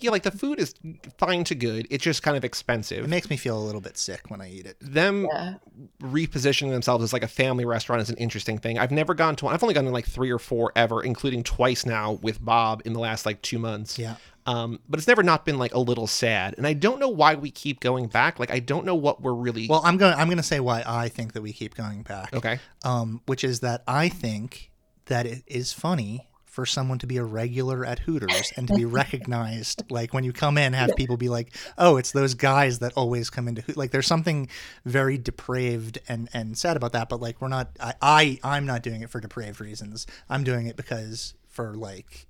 yeah, 0.00 0.10
like 0.10 0.24
the 0.24 0.30
food 0.30 0.58
is 0.58 0.74
fine 1.16 1.44
to 1.44 1.54
good. 1.54 1.86
It's 1.90 2.02
just 2.04 2.22
kind 2.22 2.36
of 2.36 2.44
expensive. 2.44 3.04
It 3.04 3.08
makes 3.08 3.30
me 3.30 3.36
feel 3.36 3.56
a 3.56 3.64
little 3.64 3.80
bit 3.80 3.96
sick 3.96 4.22
when 4.28 4.40
I 4.40 4.50
eat 4.50 4.66
it. 4.66 4.76
them 4.80 5.26
Yeah. 5.30 5.54
repositioning 6.02 6.70
themselves 6.70 7.04
as 7.04 7.12
like 7.12 7.22
a 7.22 7.28
family 7.28 7.64
restaurant 7.64 8.02
is 8.02 8.10
an 8.10 8.16
interesting 8.16 8.58
thing. 8.58 8.78
I've 8.78 8.90
never 8.90 9.14
gone 9.14 9.36
to 9.36 9.44
one. 9.46 9.54
I've 9.54 9.62
only 9.62 9.74
gone 9.74 9.84
to 9.84 9.90
like 9.90 10.06
three 10.06 10.30
or 10.30 10.38
four 10.38 10.72
ever, 10.76 11.02
including 11.02 11.42
twice 11.44 11.86
now 11.86 12.12
with 12.12 12.44
Bob 12.44 12.82
in 12.84 12.92
the 12.92 13.00
last 13.00 13.24
like 13.26 13.40
two 13.42 13.58
months. 13.58 13.98
Yeah. 13.98 14.16
Um, 14.44 14.80
but 14.88 14.98
it's 14.98 15.08
never 15.08 15.22
not 15.22 15.44
been 15.44 15.58
like 15.58 15.74
a 15.74 15.78
little 15.80 16.06
sad, 16.06 16.54
and 16.56 16.66
I 16.68 16.72
don't 16.72 17.00
know 17.00 17.08
why 17.08 17.34
we 17.34 17.50
keep 17.50 17.80
going 17.80 18.06
back. 18.06 18.38
Like 18.38 18.52
I 18.52 18.60
don't 18.60 18.84
know 18.86 18.94
what 18.94 19.20
we're 19.20 19.34
really. 19.34 19.66
Well, 19.66 19.82
I'm 19.84 19.96
going. 19.96 20.14
I'm 20.14 20.28
going 20.28 20.36
to 20.36 20.42
say 20.44 20.60
why 20.60 20.84
I 20.86 21.08
think 21.08 21.32
that 21.32 21.42
we 21.42 21.52
keep 21.52 21.74
going 21.74 22.02
back. 22.02 22.32
okay. 22.32 22.60
Um, 22.84 23.22
which 23.26 23.42
is 23.42 23.60
that 23.60 23.82
I 23.88 24.08
think 24.08 24.70
that 25.06 25.26
it 25.26 25.42
is 25.46 25.72
funny 25.72 26.28
for 26.44 26.64
someone 26.64 26.98
to 26.98 27.06
be 27.06 27.18
a 27.18 27.22
regular 27.22 27.84
at 27.84 27.98
Hooters 27.98 28.50
and 28.56 28.66
to 28.66 28.74
be 28.74 28.84
recognized. 29.02 29.82
like 29.90 30.14
when 30.14 30.24
you 30.24 30.32
come 30.32 30.56
in, 30.56 30.72
have 30.72 30.96
people 30.96 31.18
be 31.18 31.28
like, 31.28 31.54
"Oh, 31.76 31.98
it's 31.98 32.12
those 32.12 32.32
guys 32.34 32.78
that 32.78 32.94
always 32.94 33.28
come 33.28 33.46
into 33.46 33.60
Hooters." 33.60 33.76
like." 33.76 33.90
There's 33.90 34.06
something 34.06 34.48
very 34.84 35.18
depraved 35.18 35.98
and 36.08 36.30
and 36.32 36.56
sad 36.56 36.76
about 36.76 36.92
that. 36.92 37.08
But 37.10 37.20
like, 37.20 37.40
we're 37.42 37.48
not. 37.48 37.76
I, 37.78 37.94
I 38.00 38.40
I'm 38.42 38.64
not 38.64 38.82
doing 38.82 39.02
it 39.02 39.10
for 39.10 39.20
depraved 39.20 39.60
reasons. 39.60 40.06
I'm 40.30 40.44
doing 40.44 40.66
it 40.66 40.76
because 40.76 41.34
for 41.48 41.74
like 41.74 42.26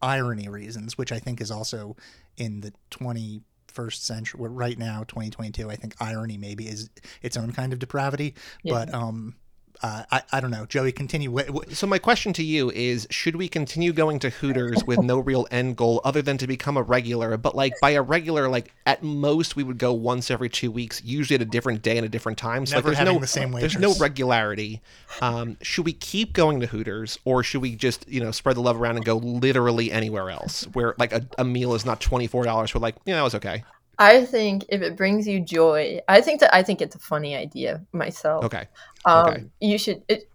irony 0.00 0.48
reasons, 0.48 0.96
which 0.96 1.10
I 1.10 1.18
think 1.18 1.40
is 1.40 1.50
also 1.50 1.96
in 2.36 2.60
the 2.60 2.72
21st 2.92 3.94
century. 3.94 4.48
Right 4.48 4.78
now, 4.78 5.02
2022, 5.04 5.70
I 5.70 5.76
think 5.76 5.94
irony 6.00 6.36
maybe 6.36 6.68
is 6.68 6.88
its 7.22 7.36
own 7.36 7.52
kind 7.52 7.72
of 7.72 7.78
depravity. 7.78 8.34
Yeah. 8.62 8.74
But 8.74 8.94
um, 8.94 9.34
uh, 9.82 10.04
I 10.10 10.22
I 10.32 10.40
don't 10.40 10.50
know. 10.50 10.66
Joey, 10.66 10.92
continue. 10.92 11.30
Wh- 11.30 11.48
wh- 11.54 11.72
So 11.74 11.86
my 11.86 11.98
question 11.98 12.32
to 12.34 12.42
you 12.42 12.70
is: 12.70 13.06
Should 13.10 13.36
we 13.36 13.48
continue 13.48 13.92
going 13.92 14.18
to 14.20 14.30
Hooters 14.30 14.84
with 14.84 15.00
no 15.02 15.18
real 15.18 15.46
end 15.50 15.76
goal 15.76 16.00
other 16.04 16.22
than 16.22 16.38
to 16.38 16.46
become 16.46 16.76
a 16.76 16.82
regular? 16.82 17.36
But 17.36 17.54
like 17.54 17.74
by 17.80 17.90
a 17.90 18.02
regular, 18.02 18.48
like 18.48 18.72
at 18.86 19.02
most 19.02 19.56
we 19.56 19.62
would 19.62 19.78
go 19.78 19.92
once 19.92 20.30
every 20.30 20.48
two 20.48 20.70
weeks, 20.70 21.02
usually 21.04 21.36
at 21.36 21.42
a 21.42 21.46
different 21.46 21.82
day 21.82 21.96
and 21.96 22.06
a 22.06 22.08
different 22.08 22.38
time. 22.38 22.66
So 22.66 22.76
Never 22.76 22.88
like 22.88 22.96
there's 22.96 22.98
having 22.98 23.14
no 23.14 23.20
the 23.20 23.26
same 23.26 23.52
there's 23.52 23.78
no 23.78 23.94
regularity. 23.94 24.82
Um, 25.20 25.56
should 25.62 25.84
we 25.84 25.92
keep 25.92 26.32
going 26.32 26.60
to 26.60 26.66
Hooters 26.66 27.18
or 27.24 27.42
should 27.42 27.62
we 27.62 27.76
just 27.76 28.08
you 28.08 28.20
know 28.20 28.30
spread 28.30 28.56
the 28.56 28.60
love 28.60 28.80
around 28.80 28.96
and 28.96 29.04
go 29.04 29.16
literally 29.16 29.90
anywhere 29.92 30.30
else 30.30 30.64
where 30.72 30.94
like 30.98 31.12
a, 31.12 31.26
a 31.38 31.44
meal 31.44 31.74
is 31.74 31.84
not 31.84 32.00
twenty 32.00 32.26
four 32.26 32.44
dollars? 32.44 32.74
We're 32.74 32.80
like, 32.80 32.96
yeah, 33.04 33.16
that 33.16 33.22
was 33.22 33.34
okay. 33.34 33.64
I 33.98 34.26
think 34.26 34.66
if 34.68 34.82
it 34.82 34.96
brings 34.96 35.26
you 35.26 35.40
joy, 35.40 36.00
I 36.06 36.20
think 36.20 36.40
that 36.40 36.54
I 36.54 36.62
think 36.62 36.82
it's 36.82 36.94
a 36.94 36.98
funny 36.98 37.34
idea 37.34 37.82
myself. 37.92 38.44
Okay. 38.44 38.68
Um, 39.06 39.28
okay. 39.28 39.44
You 39.60 39.78
should. 39.78 40.02
It, 40.08 40.28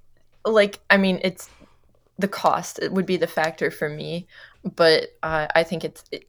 like, 0.46 0.80
I 0.90 0.98
mean, 0.98 1.20
it's 1.24 1.50
the 2.18 2.28
cost. 2.28 2.80
It 2.80 2.92
would 2.92 3.06
be 3.06 3.18
the 3.18 3.28
factor 3.28 3.70
for 3.70 3.90
me, 3.90 4.28
but 4.64 5.10
uh, 5.22 5.48
I 5.54 5.64
think 5.64 5.84
it's. 5.84 6.04
It, 6.12 6.28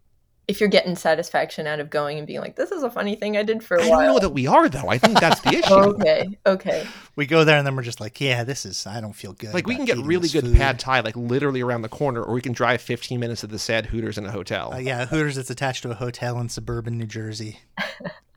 if 0.49 0.59
you're 0.59 0.69
getting 0.69 0.97
satisfaction 0.97 1.69
out 1.69 1.79
of 1.79 1.89
going 1.89 2.19
and 2.19 2.27
being 2.27 2.41
like, 2.41 2.57
"This 2.57 2.73
is 2.73 2.83
a 2.83 2.91
funny 2.91 3.15
thing 3.15 3.37
I 3.37 3.45
did 3.45 3.63
for 3.63 3.77
a 3.77 3.85
I 3.85 3.89
while," 3.89 4.01
don't 4.01 4.09
know 4.09 4.19
that 4.19 4.31
we 4.31 4.49
are 4.49 4.69
though. 4.69 4.89
I 4.89 4.99
think 4.99 5.21
that's 5.21 5.41
the 5.41 5.51
issue. 5.59 5.73
okay, 5.73 6.39
okay. 6.45 6.87
we 7.15 7.27
go 7.27 7.45
there 7.45 7.57
and 7.57 7.67
then 7.67 7.77
we're 7.77 7.83
just 7.83 8.01
like, 8.01 8.21
yeah, 8.21 8.43
this 8.43 8.67
is. 8.67 8.85
I 8.85 9.01
don't 9.01 9.13
feel 9.13 9.33
good. 9.35 9.55
Like 9.55 9.69
we 9.69 9.77
can 9.77 9.85
get 9.85 9.99
really 9.99 10.29
good 10.29 10.45
food. 10.45 10.57
pad 10.57 10.81
thai 10.81 11.01
like 11.01 11.17
literally 11.17 11.61
around 11.61 11.83
the 11.83 11.89
corner, 11.89 12.23
or 12.23 12.35
we 12.35 12.41
can 12.41 12.53
drive 12.53 12.83
15 12.83 13.21
minutes 13.21 13.43
to 13.43 13.47
the 13.47 13.59
sad 13.59 13.87
Hooters 13.87 14.19
in 14.19 14.27
a 14.27 14.33
hotel. 14.33 14.75
Uh, 14.75 14.79
yeah, 14.79 15.07
Hooters. 15.07 15.39
It's 15.39 15.51
attached 15.51 15.85
to 15.85 15.91
a 15.91 15.95
hotel 15.95 16.39
in 16.41 16.49
suburban 16.49 16.99
New 16.99 17.07
Jersey. 17.07 17.61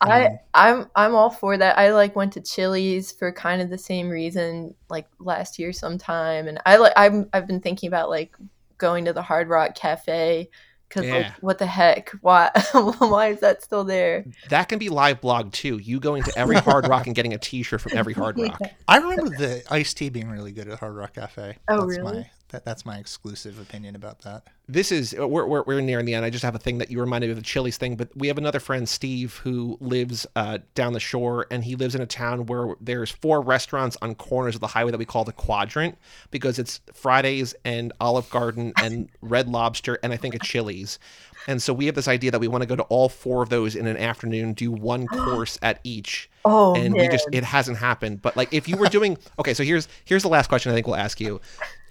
I 0.00 0.26
Um, 0.26 0.38
I'm 0.54 0.90
I'm 0.94 1.14
all 1.14 1.30
for 1.30 1.56
that. 1.56 1.78
I 1.78 1.92
like 1.92 2.14
went 2.14 2.32
to 2.34 2.40
Chili's 2.40 3.12
for 3.12 3.32
kind 3.32 3.60
of 3.60 3.70
the 3.70 3.78
same 3.78 4.08
reason, 4.08 4.74
like 4.88 5.06
last 5.18 5.58
year 5.58 5.72
sometime, 5.72 6.48
and 6.48 6.60
I 6.66 6.76
like 6.76 6.92
I'm 6.96 7.28
I've 7.32 7.46
been 7.46 7.60
thinking 7.60 7.88
about 7.88 8.08
like 8.08 8.36
going 8.78 9.04
to 9.06 9.12
the 9.12 9.22
Hard 9.22 9.48
Rock 9.48 9.74
Cafe 9.74 10.48
because 10.88 11.08
like 11.08 11.32
what 11.40 11.58
the 11.58 11.66
heck? 11.66 12.10
Why 12.20 12.50
why 12.72 13.28
is 13.28 13.40
that 13.40 13.62
still 13.62 13.84
there? 13.84 14.24
That 14.48 14.68
can 14.68 14.78
be 14.78 14.88
live 14.88 15.20
blog 15.20 15.52
too. 15.52 15.78
You 15.78 16.00
going 16.00 16.22
to 16.22 16.38
every 16.38 16.56
Hard 16.56 16.88
Rock 16.88 17.06
and 17.06 17.14
getting 17.14 17.34
a 17.34 17.38
T-shirt 17.38 17.80
from 17.80 17.96
every 17.96 18.12
Hard 18.14 18.38
Rock. 18.38 18.58
Yeah. 18.60 18.70
I 18.86 18.98
remember 18.98 19.36
the 19.36 19.62
iced 19.70 19.96
tea 19.96 20.08
being 20.08 20.28
really 20.28 20.52
good 20.52 20.68
at 20.68 20.78
Hard 20.78 20.94
Rock 20.94 21.14
Cafe. 21.14 21.56
Oh, 21.68 21.86
That's 21.86 21.98
really? 21.98 22.18
My, 22.20 22.30
That, 22.50 22.64
that's 22.64 22.86
my 22.86 22.96
exclusive 22.96 23.60
opinion 23.60 23.94
about 23.94 24.20
that. 24.22 24.44
this 24.68 24.90
is 24.90 25.14
we're, 25.14 25.44
we're, 25.44 25.62
we're 25.64 25.80
nearing 25.80 26.06
the 26.06 26.14
end. 26.14 26.24
I 26.24 26.30
just 26.30 26.44
have 26.44 26.54
a 26.54 26.58
thing 26.58 26.78
that 26.78 26.90
you 26.90 27.00
reminded 27.00 27.26
me 27.26 27.32
of 27.32 27.36
the 27.36 27.42
chili's 27.42 27.76
thing 27.76 27.96
but 27.96 28.08
we 28.16 28.28
have 28.28 28.38
another 28.38 28.60
friend 28.60 28.88
steve 28.88 29.36
who 29.44 29.76
lives 29.80 30.26
uh, 30.36 30.58
down 30.74 30.92
the 30.92 31.00
shore 31.00 31.46
and 31.50 31.64
he 31.64 31.76
lives 31.76 31.94
in 31.94 32.00
a 32.00 32.06
town 32.06 32.46
where 32.46 32.74
there's 32.80 33.10
four 33.10 33.40
restaurants 33.40 33.96
on 34.02 34.14
corners 34.14 34.54
of 34.54 34.60
the 34.60 34.66
highway 34.68 34.90
that 34.90 34.98
we 34.98 35.04
call 35.04 35.24
the 35.24 35.32
quadrant 35.32 35.96
because 36.30 36.58
it's 36.58 36.80
fridays 36.92 37.54
and 37.64 37.92
olive 38.00 38.28
garden 38.30 38.72
and 38.82 39.08
red 39.20 39.48
lobster 39.48 39.98
and 40.02 40.12
i 40.12 40.16
think 40.16 40.34
a 40.34 40.38
chili's. 40.38 40.98
And 41.46 41.62
so 41.62 41.72
we 41.72 41.86
have 41.86 41.94
this 41.94 42.08
idea 42.08 42.30
that 42.30 42.40
we 42.40 42.48
want 42.48 42.62
to 42.62 42.66
go 42.66 42.76
to 42.76 42.82
all 42.84 43.08
four 43.08 43.42
of 43.42 43.48
those 43.48 43.74
in 43.74 43.86
an 43.86 43.96
afternoon 43.96 44.52
do 44.52 44.70
one 44.70 45.06
course 45.06 45.58
at 45.62 45.80
each. 45.82 46.28
Oh 46.44 46.74
and 46.74 46.92
man. 46.92 47.02
we 47.02 47.08
just 47.08 47.26
it 47.32 47.44
hasn't 47.44 47.78
happened. 47.78 48.20
But 48.20 48.36
like 48.36 48.52
if 48.52 48.68
you 48.68 48.76
were 48.76 48.88
doing 48.88 49.16
okay 49.38 49.54
so 49.54 49.62
here's 49.62 49.88
here's 50.04 50.22
the 50.22 50.28
last 50.28 50.48
question 50.48 50.72
i 50.72 50.74
think 50.74 50.86
we'll 50.86 50.96
ask 50.96 51.20
you 51.20 51.40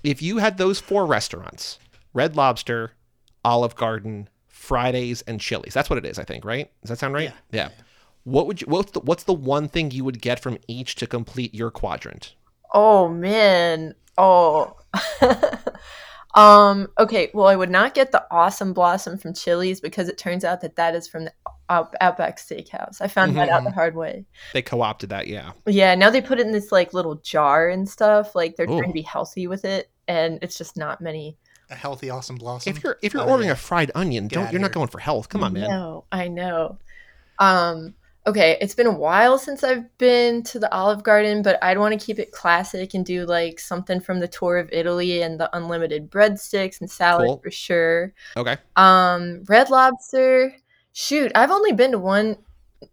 if 0.09 0.21
you 0.21 0.37
had 0.37 0.57
those 0.57 0.79
four 0.79 1.05
restaurants 1.05 1.79
red 2.13 2.35
lobster 2.35 2.91
olive 3.43 3.75
garden 3.75 4.27
fridays 4.47 5.21
and 5.23 5.39
chili's 5.39 5.73
that's 5.73 5.89
what 5.89 5.97
it 5.97 6.05
is 6.05 6.17
i 6.17 6.23
think 6.23 6.45
right 6.45 6.71
does 6.81 6.89
that 6.89 6.97
sound 6.99 7.13
right 7.13 7.31
yeah, 7.51 7.67
yeah. 7.67 7.69
what 8.23 8.47
would 8.47 8.61
you 8.61 8.67
what's 8.67 8.91
the, 8.91 8.99
what's 9.01 9.23
the 9.23 9.33
one 9.33 9.67
thing 9.67 9.91
you 9.91 10.03
would 10.03 10.21
get 10.21 10.39
from 10.39 10.57
each 10.67 10.95
to 10.95 11.05
complete 11.05 11.53
your 11.53 11.71
quadrant 11.71 12.33
Oh 12.73 13.07
man. 13.07 13.95
Oh. 14.17 14.75
um. 16.35 16.87
Okay. 16.99 17.31
Well, 17.33 17.47
I 17.47 17.55
would 17.55 17.69
not 17.69 17.93
get 17.93 18.11
the 18.11 18.25
awesome 18.31 18.73
blossom 18.73 19.17
from 19.17 19.33
Chili's 19.33 19.79
because 19.79 20.09
it 20.09 20.17
turns 20.17 20.43
out 20.43 20.61
that 20.61 20.75
that 20.75 20.95
is 20.95 21.07
from 21.07 21.25
the 21.25 21.33
Out- 21.69 21.95
Outback 22.01 22.37
Steakhouse. 22.37 23.01
I 23.01 23.07
found 23.07 23.35
that 23.37 23.49
out 23.49 23.63
the 23.63 23.71
hard 23.71 23.95
way. 23.95 24.25
they 24.53 24.61
co-opted 24.61 25.09
that 25.09 25.27
yeah 25.27 25.51
Yeah. 25.65 25.95
Now 25.95 26.09
they 26.09 26.21
put 26.21 26.39
it 26.39 26.45
in 26.45 26.51
this 26.51 26.71
like 26.71 26.93
little 26.93 27.15
jar 27.15 27.69
and 27.69 27.87
stuff. 27.87 28.35
Like 28.35 28.55
they're 28.55 28.69
Ooh. 28.69 28.77
trying 28.77 28.89
to 28.89 28.93
be 28.93 29.01
healthy 29.01 29.47
with 29.47 29.63
it, 29.65 29.89
and 30.07 30.39
it's 30.41 30.57
just 30.57 30.77
not 30.77 31.01
many. 31.01 31.37
A 31.69 31.75
healthy, 31.75 32.09
awesome 32.09 32.37
blossom. 32.37 32.75
if 32.75 32.83
you're 32.83 32.97
if 33.01 33.13
you're 33.13 33.23
Oh, 33.23 33.29
ordering 33.29 33.47
yeah. 33.47 33.53
a 33.53 33.57
fried 33.57 33.91
onion 33.93 34.27
Get 34.27 34.35
don't 34.39 34.51
you're 34.53 34.61
not 34.61 34.71
going 34.71 34.87
for 34.87 34.99
health 34.99 35.27
come 35.29 35.43
on 35.43 35.53
man 35.53 35.69
No, 35.69 36.05
I 36.11 36.27
know. 36.29 36.77
Um. 37.39 37.93
Okay, 38.25 38.57
it's 38.59 38.75
been 38.75 38.87
a 38.87 38.91
while 38.91 39.37
since 39.37 39.63
I've 39.63 39.97
been 39.97 40.43
to 40.43 40.59
the 40.59 40.69
Olive 40.73 41.01
Garden, 41.01 41.41
but 41.41 41.57
I'd 41.63 41.77
want 41.77 41.97
to 41.97 42.05
keep 42.05 42.19
it 42.19 42.33
classic 42.33 42.93
and 42.93 43.05
do 43.05 43.25
like 43.25 43.57
something 43.57 44.01
from 44.01 44.19
the 44.19 44.27
tour 44.27 44.57
of 44.57 44.69
Italy 44.73 45.21
and 45.21 45.39
the 45.39 45.49
unlimited 45.55 46.11
breadsticks 46.11 46.81
and 46.81 46.91
salad 46.91 47.25
Cool. 47.27 47.37
for 47.41 47.51
sure. 47.51 48.13
okay 48.35 48.57
Um, 48.75 49.43
Red 49.47 49.69
Lobster. 49.69 50.53
Shoot, 50.91 51.31
I've 51.35 51.51
only 51.51 51.71
been 51.71 51.91
to 51.91 51.99
one 51.99 52.35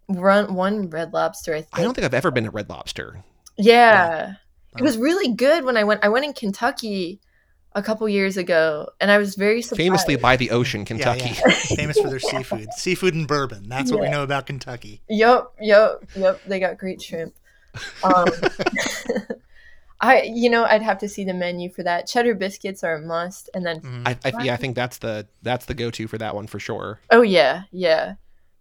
run 0.08 0.54
one 0.54 0.88
Red 0.90 1.12
Lobster. 1.12 1.52
I 1.54 1.62
think. 1.62 1.68
i 1.78 1.82
don't 1.82 1.94
think 1.94 2.04
i've 2.04 2.14
ever 2.14 2.30
been 2.30 2.44
to 2.44 2.50
red 2.50 2.68
lobster 2.70 3.22
Yeah, 3.56 4.34
it 4.76 4.80
Oh. 4.80 4.84
was 4.84 4.96
really 4.98 5.32
good 5.34 5.64
when 5.64 5.76
I 5.76 5.84
went. 5.84 6.04
I 6.04 6.08
went 6.08 6.24
in 6.24 6.32
Kentucky 6.32 7.20
a 7.76 7.82
couple 7.82 8.08
years 8.08 8.36
ago, 8.36 8.88
and 9.00 9.10
I 9.10 9.18
was 9.18 9.34
very 9.34 9.60
surprised. 9.60 9.78
famously 9.78 10.16
by 10.16 10.36
the 10.36 10.50
ocean 10.52 10.84
kentucky 10.84 11.30
yeah. 11.30 11.50
famous 11.76 11.98
for 11.98 12.08
their 12.08 12.18
seafood, 12.30 12.72
seafood 12.74 13.14
and 13.14 13.26
bourbon. 13.26 13.68
That's 13.68 13.90
what 13.90 14.00
we 14.00 14.08
know 14.08 14.22
about 14.22 14.46
Kentucky. 14.46 15.02
Yep, 15.08 15.52
yep, 15.60 16.04
yep. 16.14 16.40
They 16.46 16.60
got 16.60 16.78
great 16.78 17.02
shrimp. 17.02 17.34
Um, 18.04 18.26
I, 20.00 20.22
you 20.22 20.50
know, 20.50 20.64
I'd 20.64 20.82
have 20.82 20.98
to 20.98 21.08
see 21.08 21.24
the 21.24 21.32
menu 21.32 21.70
for 21.70 21.82
that. 21.82 22.06
Cheddar 22.06 22.34
biscuits 22.34 22.84
are 22.84 22.96
a 22.96 23.00
must, 23.00 23.48
and 23.54 23.64
then 23.64 23.80
Mhm. 23.80 24.02
I, 24.06 24.16
I, 24.24 24.42
yeah, 24.44 24.52
I 24.54 24.56
think 24.56 24.74
that's 24.76 24.98
the 24.98 25.26
that's 25.42 25.64
the 25.66 25.74
go-to 25.74 26.06
for 26.08 26.18
that 26.18 26.34
one 26.34 26.46
for 26.46 26.58
sure. 26.60 27.00
oh 27.10 27.22
yeah, 27.22 27.62
yeah. 27.72 28.14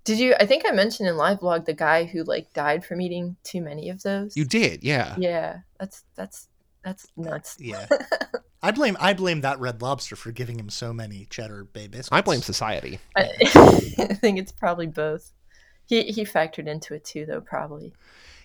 Did 0.04 0.20
you? 0.20 0.36
I 0.40 0.46
think 0.46 0.64
I 0.68 0.72
mentioned 0.72 1.08
in 1.08 1.16
live 1.16 1.40
blog 1.40 1.66
the 1.66 1.74
guy 1.74 2.04
who 2.04 2.24
like 2.24 2.52
died 2.54 2.84
from 2.84 3.00
eating 3.00 3.38
too 3.44 3.62
many 3.62 3.90
of 3.90 4.04
those. 4.04 4.36
You 4.36 4.44
did, 4.44 4.84
yeah. 4.84 5.16
Yeah, 5.18 5.60
that's 5.80 6.04
that's 6.16 6.50
that's 6.84 7.08
nuts. 7.16 7.58
yeah, 7.60 7.88
I 8.62 8.72
blame 8.72 8.98
I 9.00 9.14
blame 9.14 9.42
that 9.42 9.60
Red 9.60 9.82
Lobster 9.82 10.16
for 10.16 10.32
giving 10.32 10.60
him 10.60 10.70
so 10.70 10.92
many 10.92 11.26
cheddar 11.30 11.64
bay 11.64 11.88
biscuits. 11.88 12.10
I 12.12 12.22
blame 12.22 12.42
society. 12.42 13.00
I, 13.16 13.30
I 13.56 14.14
think 14.14 14.40
it's 14.40 14.52
probably 14.52 14.88
both. 14.88 15.32
He 15.86 16.04
he 16.04 16.26
factored 16.26 16.68
into 16.68 16.94
it 16.94 17.06
too, 17.06 17.26
though 17.26 17.42
probably. 17.42 17.94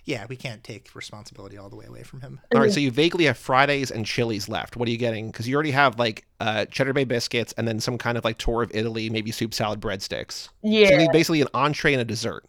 Yeah, 0.09 0.25
we 0.27 0.37
can't 0.37 0.65
take 0.65 0.95
responsibility 0.95 1.59
all 1.59 1.69
the 1.69 1.77
way 1.77 1.85
away 1.85 2.03
from 2.03 2.23
him. 2.23 2.41
All 2.55 2.63
right, 2.63 2.73
so 2.73 2.81
you 2.81 2.91
vaguely 2.91 3.27
have 3.27 3.37
Fridays 3.37 3.91
and 3.91 4.07
Chili's 4.07 4.49
left. 4.49 4.75
What 4.75 4.89
are 4.89 4.91
you 4.91 4.97
getting? 4.97 5.31
Because 5.31 5.47
you 5.47 5.55
already 5.55 5.73
have 5.73 5.99
like 5.99 6.25
uh, 6.41 6.65
cheddar 6.65 6.95
bay 6.95 7.05
biscuits 7.05 7.53
and 7.59 7.69
then 7.69 7.79
some 7.79 7.99
kind 7.99 8.17
of 8.17 8.25
like 8.25 8.39
tour 8.39 8.63
of 8.63 8.71
Italy, 8.75 9.11
maybe 9.11 9.31
soup 9.31 9.53
salad 9.53 9.81
breadsticks. 9.81 10.33
So 10.33 10.51
you 10.63 10.81
Yeah. 10.81 10.97
need 10.97 11.13
basically 11.13 11.43
an 11.43 11.49
entree 11.53 11.93
and 11.93 12.01
a 12.01 12.07
dessert. 12.07 12.47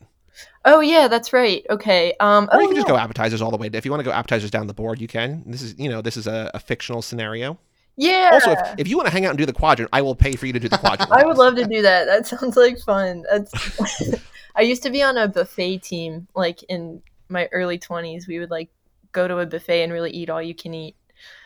Oh 0.63 0.79
yeah, 0.79 1.09
that's 1.09 1.33
right. 1.33 1.65
Okay. 1.69 2.13
Um. 2.21 2.45
Or 2.45 2.55
oh, 2.55 2.59
you 2.61 2.67
can 2.67 2.77
just 2.77 2.87
yeah. 2.87 2.93
go 2.93 2.97
appetizers 2.97 3.41
all 3.41 3.51
the 3.51 3.57
way. 3.57 3.69
If 3.73 3.83
you 3.83 3.91
want 3.91 3.99
to 3.99 4.05
go 4.05 4.13
appetizers 4.13 4.51
down 4.51 4.67
the 4.67 4.73
board, 4.73 5.01
you 5.01 5.09
can. 5.09 5.43
This 5.45 5.61
is 5.61 5.77
you 5.77 5.89
know 5.89 6.01
this 6.01 6.15
is 6.15 6.27
a, 6.27 6.49
a 6.53 6.61
fictional 6.61 7.01
scenario. 7.01 7.59
Yeah. 7.97 8.29
Also, 8.31 8.51
if, 8.51 8.79
if 8.79 8.87
you 8.87 8.95
want 8.95 9.07
to 9.07 9.11
hang 9.11 9.25
out 9.25 9.31
and 9.31 9.37
do 9.37 9.45
the 9.45 9.51
quadrant, 9.51 9.89
I 9.91 10.01
will 10.01 10.15
pay 10.15 10.37
for 10.37 10.45
you 10.45 10.53
to 10.53 10.59
do 10.61 10.69
the 10.69 10.77
quadrant. 10.77 11.11
I 11.11 11.25
would 11.25 11.37
love 11.37 11.55
to 11.57 11.65
do 11.65 11.81
that. 11.81 12.05
That 12.05 12.25
sounds 12.25 12.55
like 12.55 12.79
fun. 12.79 13.25
That's. 13.29 14.15
I 14.55 14.61
used 14.61 14.83
to 14.83 14.89
be 14.89 15.03
on 15.03 15.17
a 15.17 15.27
buffet 15.27 15.79
team, 15.79 16.27
like 16.35 16.63
in 16.63 17.01
my 17.29 17.47
early 17.51 17.77
twenties. 17.77 18.27
We 18.27 18.39
would 18.39 18.51
like 18.51 18.69
go 19.11 19.27
to 19.27 19.39
a 19.39 19.45
buffet 19.45 19.83
and 19.83 19.93
really 19.93 20.11
eat 20.11 20.29
all 20.29 20.41
you 20.41 20.55
can 20.55 20.73
eat. 20.73 20.95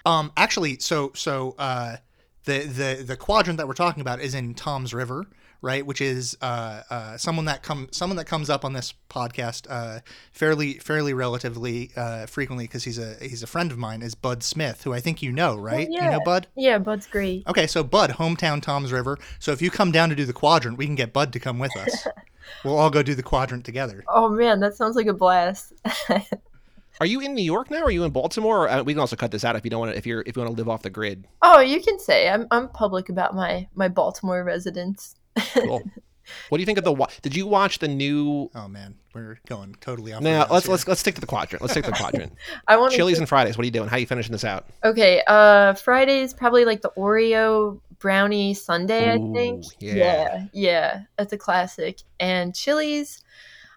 Um, 0.05 0.31
actually, 0.35 0.79
so 0.79 1.11
so 1.15 1.55
uh, 1.57 1.97
the 2.45 2.59
the 2.59 3.03
the 3.03 3.17
quadrant 3.17 3.57
that 3.57 3.67
we're 3.67 3.73
talking 3.73 4.01
about 4.01 4.19
is 4.19 4.35
in 4.35 4.53
Toms 4.53 4.93
River, 4.93 5.25
right? 5.61 5.85
Which 5.85 6.01
is 6.01 6.37
uh, 6.41 6.81
uh, 6.89 7.17
someone 7.17 7.45
that 7.45 7.63
come 7.63 7.87
someone 7.91 8.17
that 8.17 8.25
comes 8.25 8.49
up 8.49 8.65
on 8.65 8.73
this 8.73 8.93
podcast 9.09 9.65
uh, 9.69 10.01
fairly 10.31 10.73
fairly 10.73 11.13
relatively 11.13 11.91
uh, 11.95 12.25
frequently 12.25 12.65
because 12.65 12.83
he's 12.83 12.99
a 12.99 13.15
he's 13.21 13.43
a 13.43 13.47
friend 13.47 13.71
of 13.71 13.77
mine 13.77 14.01
is 14.01 14.13
Bud 14.13 14.43
Smith, 14.43 14.83
who 14.83 14.93
I 14.93 14.99
think 14.99 15.21
you 15.21 15.31
know, 15.31 15.55
right? 15.55 15.89
You 15.89 15.99
yeah. 16.01 16.11
know 16.11 16.19
Bud. 16.23 16.47
Yeah, 16.55 16.77
Bud's 16.77 17.07
great. 17.07 17.47
Okay, 17.47 17.65
so 17.65 17.83
Bud, 17.83 18.11
hometown 18.11 18.61
Toms 18.61 18.91
River. 18.91 19.17
So 19.39 19.51
if 19.51 19.61
you 19.61 19.71
come 19.71 19.91
down 19.91 20.09
to 20.09 20.15
do 20.15 20.25
the 20.25 20.33
quadrant, 20.33 20.77
we 20.77 20.85
can 20.85 20.95
get 20.95 21.13
Bud 21.13 21.33
to 21.33 21.39
come 21.39 21.59
with 21.59 21.75
us. 21.77 22.07
we'll 22.63 22.77
all 22.77 22.89
go 22.89 23.03
do 23.03 23.15
the 23.15 23.23
quadrant 23.23 23.65
together. 23.65 24.03
Oh 24.07 24.29
man, 24.29 24.59
that 24.59 24.75
sounds 24.75 24.95
like 24.95 25.07
a 25.07 25.13
blast. 25.13 25.73
Are 26.99 27.05
you 27.05 27.21
in 27.21 27.33
New 27.33 27.43
York 27.43 27.71
now? 27.71 27.81
Or 27.81 27.85
are 27.85 27.91
you 27.91 28.03
in 28.03 28.11
Baltimore? 28.11 28.65
Or, 28.65 28.69
uh, 28.69 28.83
we 28.83 28.93
can 28.93 28.99
also 28.99 29.15
cut 29.15 29.31
this 29.31 29.43
out 29.43 29.55
if 29.55 29.63
you 29.63 29.71
don't 29.71 29.79
want 29.79 29.93
to. 29.93 29.97
If 29.97 30.05
you're 30.05 30.23
if 30.25 30.35
you 30.35 30.43
want 30.43 30.53
to 30.53 30.57
live 30.57 30.69
off 30.69 30.83
the 30.83 30.89
grid. 30.89 31.27
oh, 31.41 31.59
you 31.59 31.81
can 31.81 31.99
say 31.99 32.29
I'm 32.29 32.47
I'm 32.51 32.69
public 32.69 33.09
about 33.09 33.35
my 33.35 33.67
my 33.73 33.87
Baltimore 33.87 34.43
residence. 34.43 35.15
Cool. 35.53 35.81
what 36.49 36.57
do 36.57 36.61
you 36.61 36.65
think 36.65 36.77
of 36.77 36.83
the? 36.83 37.07
Did 37.21 37.35
you 37.35 37.47
watch 37.47 37.79
the 37.79 37.87
new? 37.87 38.49
Oh 38.53 38.67
man, 38.67 38.95
we're 39.13 39.39
going 39.47 39.75
totally 39.81 40.13
off. 40.13 40.21
Now 40.21 40.45
let's 40.51 40.65
here. 40.65 40.71
let's 40.71 40.87
let's 40.87 41.01
stick 41.01 41.15
to 41.15 41.21
the 41.21 41.27
quadrant. 41.27 41.61
Let's 41.61 41.73
stick 41.73 41.85
to 41.85 41.91
the 41.91 41.97
quadrant. 41.97 42.33
I 42.67 42.77
want 42.77 42.93
Chili's 42.93 43.17
and 43.17 43.27
Fridays. 43.27 43.57
What 43.57 43.63
are 43.63 43.65
you 43.65 43.71
doing? 43.71 43.89
How 43.89 43.95
are 43.95 43.99
you 43.99 44.07
finishing 44.07 44.31
this 44.31 44.45
out? 44.45 44.67
Okay, 44.83 45.23
uh 45.27 45.73
Friday's 45.73 46.33
probably 46.33 46.63
like 46.63 46.81
the 46.81 46.91
Oreo 46.91 47.79
brownie 48.03 48.53
sundae, 48.53 49.17
Ooh, 49.17 49.31
I 49.31 49.33
think. 49.33 49.63
yeah. 49.79 49.95
yeah, 49.95 50.45
yeah, 50.51 51.01
that's 51.17 51.31
a 51.31 51.37
classic. 51.37 52.01
And 52.19 52.53
Chili's, 52.53 53.23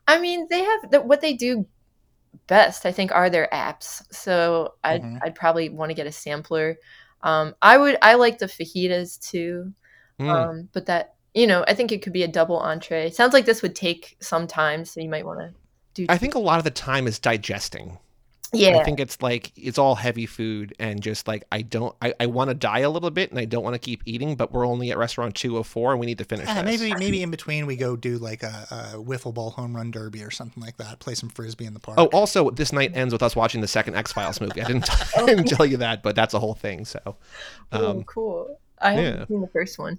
I 0.08 0.18
mean, 0.18 0.48
they 0.50 0.64
have 0.64 0.90
the, 0.90 1.00
what 1.00 1.20
they 1.20 1.34
do 1.34 1.64
best, 2.48 2.84
I 2.84 2.90
think, 2.92 3.12
are 3.12 3.30
their 3.30 3.48
apps. 3.52 4.02
So 4.12 4.74
I'd 4.82 5.02
Mhm. 5.02 5.20
I'd 5.22 5.36
probably 5.36 5.68
want 5.68 5.90
to 5.90 5.94
get 5.94 6.08
a 6.08 6.12
sampler. 6.12 6.76
Um, 7.22 7.54
I 7.62 7.78
would 7.78 7.96
I 8.02 8.14
like 8.14 8.38
the 8.38 8.46
fajitas 8.46 9.18
too. 9.30 9.72
Mm. 10.20 10.28
Um, 10.28 10.68
but 10.72 10.86
that 10.86 11.14
you 11.32 11.46
know, 11.46 11.64
I 11.68 11.74
think 11.74 11.92
it 11.92 12.02
could 12.02 12.12
be 12.14 12.22
a 12.24 12.28
double 12.28 12.58
entree. 12.58 13.10
Sounds 13.10 13.32
like 13.32 13.44
this 13.44 13.62
would 13.62 13.76
take 13.76 14.16
some 14.20 14.46
time, 14.46 14.84
so 14.84 15.00
you 15.00 15.08
might 15.08 15.26
want 15.26 15.38
to 15.40 15.54
do. 15.94 16.06
I 16.08 16.18
think 16.18 16.34
a 16.34 16.38
lot 16.40 16.58
of 16.58 16.64
the 16.64 16.70
time 16.70 17.06
is 17.06 17.18
digesting. 17.18 17.98
Yeah, 18.52 18.78
I 18.78 18.84
think 18.84 19.00
it's 19.00 19.20
like 19.22 19.52
it's 19.56 19.78
all 19.78 19.94
heavy 19.94 20.26
food 20.26 20.74
and 20.78 21.02
just 21.02 21.26
like 21.26 21.44
I 21.50 21.62
don't 21.62 21.94
I, 22.00 22.14
I 22.20 22.26
want 22.26 22.48
to 22.48 22.54
die 22.54 22.80
a 22.80 22.90
little 22.90 23.10
bit 23.10 23.30
and 23.30 23.38
I 23.38 23.44
don't 23.44 23.64
want 23.64 23.74
to 23.74 23.78
keep 23.78 24.02
eating, 24.04 24.36
but 24.36 24.52
we're 24.52 24.66
only 24.66 24.90
at 24.90 24.98
restaurant 24.98 25.34
two 25.34 25.58
oh 25.58 25.62
four 25.62 25.92
and 25.92 26.00
we 26.00 26.06
need 26.06 26.18
to 26.18 26.24
finish 26.24 26.46
Yeah, 26.46 26.62
this. 26.62 26.80
maybe 26.80 26.94
maybe 26.98 27.22
in 27.22 27.30
between 27.30 27.66
we 27.66 27.76
go 27.76 27.96
do 27.96 28.18
like 28.18 28.42
a, 28.42 28.66
a 28.70 28.96
wiffle 28.98 29.34
ball 29.34 29.50
home 29.50 29.74
run 29.74 29.90
derby 29.90 30.22
or 30.22 30.30
something 30.30 30.62
like 30.62 30.76
that. 30.76 30.98
Play 31.00 31.14
some 31.14 31.28
frisbee 31.28 31.66
in 31.66 31.74
the 31.74 31.80
park. 31.80 31.98
Oh, 31.98 32.06
also 32.06 32.50
this 32.50 32.72
night 32.72 32.92
ends 32.94 33.12
with 33.12 33.22
us 33.22 33.34
watching 33.34 33.60
the 33.60 33.68
second 33.68 33.96
X 33.96 34.12
Files 34.12 34.40
movie. 34.40 34.62
I 34.62 34.66
didn't, 34.66 34.88
I 35.16 35.26
didn't 35.26 35.48
tell 35.48 35.66
you 35.66 35.78
that, 35.78 36.02
but 36.02 36.14
that's 36.14 36.34
a 36.34 36.38
whole 36.38 36.54
thing. 36.54 36.84
So 36.84 37.16
oh, 37.72 37.90
um, 37.90 38.04
cool. 38.04 38.58
I 38.80 38.92
haven't 38.92 39.18
yeah. 39.20 39.26
seen 39.26 39.40
the 39.40 39.48
first 39.48 39.78
one. 39.78 39.98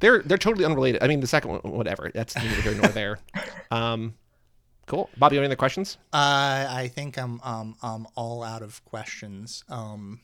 they're 0.00 0.22
they're 0.22 0.38
totally 0.38 0.64
unrelated. 0.64 1.02
I 1.02 1.06
mean, 1.06 1.20
the 1.20 1.26
second 1.26 1.50
one, 1.50 1.60
whatever. 1.72 2.10
That's 2.12 2.34
neither 2.36 2.60
here 2.60 2.74
nor 2.74 2.88
there. 2.88 3.18
Um, 3.70 4.16
cool. 4.86 5.10
Bobby, 5.16 5.36
you 5.36 5.40
have 5.40 5.44
any 5.44 5.52
other 5.52 5.56
questions? 5.56 5.98
Uh, 6.12 6.66
I 6.68 6.88
think 6.88 7.18
I'm 7.18 7.40
um 7.42 7.76
um 7.82 8.06
all 8.14 8.42
out 8.42 8.62
of 8.62 8.84
questions. 8.84 9.64
Um, 9.68 10.20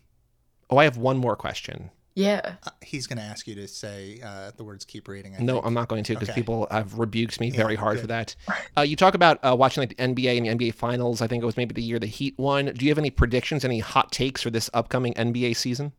Oh, 0.71 0.77
I 0.79 0.85
have 0.85 0.97
one 0.97 1.17
more 1.19 1.37
question. 1.37 1.91
Yeah. 2.15 2.57
uh, 2.65 2.71
he's 2.83 3.07
gonna 3.07 3.23
ask 3.23 3.47
you 3.47 3.55
to 3.55 3.69
say 3.69 4.21
uh, 4.25 4.51
the 4.57 4.65
words 4.65 4.85
"keep 4.85 5.07
reading." 5.09 5.37
I 5.37 5.39
No, 5.39 5.55
think. 5.55 5.67
I'm 5.67 5.75
not 5.75 5.89
going 5.89 6.03
to 6.05 6.15
because 6.15 6.31
Okay. 6.31 6.41
people 6.41 6.67
have 6.71 6.99
rebuked 6.99 7.41
me 7.41 7.51
Yeah, 7.51 7.57
very 7.59 7.77
hard 7.77 8.01
for 8.01 8.07
that. 8.09 8.35
Uh, 8.77 8.83
you 8.83 8.97
talk 8.97 9.15
about 9.15 9.39
uh, 9.45 9.55
watching 9.57 9.83
like 9.83 9.91
the 9.91 10.03
NBA 10.03 10.37
and 10.37 10.45
the 10.45 10.51
NBA 10.51 10.73
Finals. 10.73 11.23
I 11.23 11.29
think 11.29 11.43
it 11.43 11.47
was 11.47 11.57
maybe 11.57 11.75
the 11.75 11.83
year 11.83 11.99
the 11.99 12.07
Heat 12.07 12.35
won. 12.39 12.67
Do 12.67 12.85
you 12.85 12.91
have 12.91 12.99
any 12.99 13.11
predictions, 13.11 13.65
any 13.65 13.79
hot 13.79 14.11
takes 14.11 14.43
for 14.43 14.51
this 14.51 14.69
upcoming 14.75 15.15
NBA 15.15 15.55
season? 15.55 15.93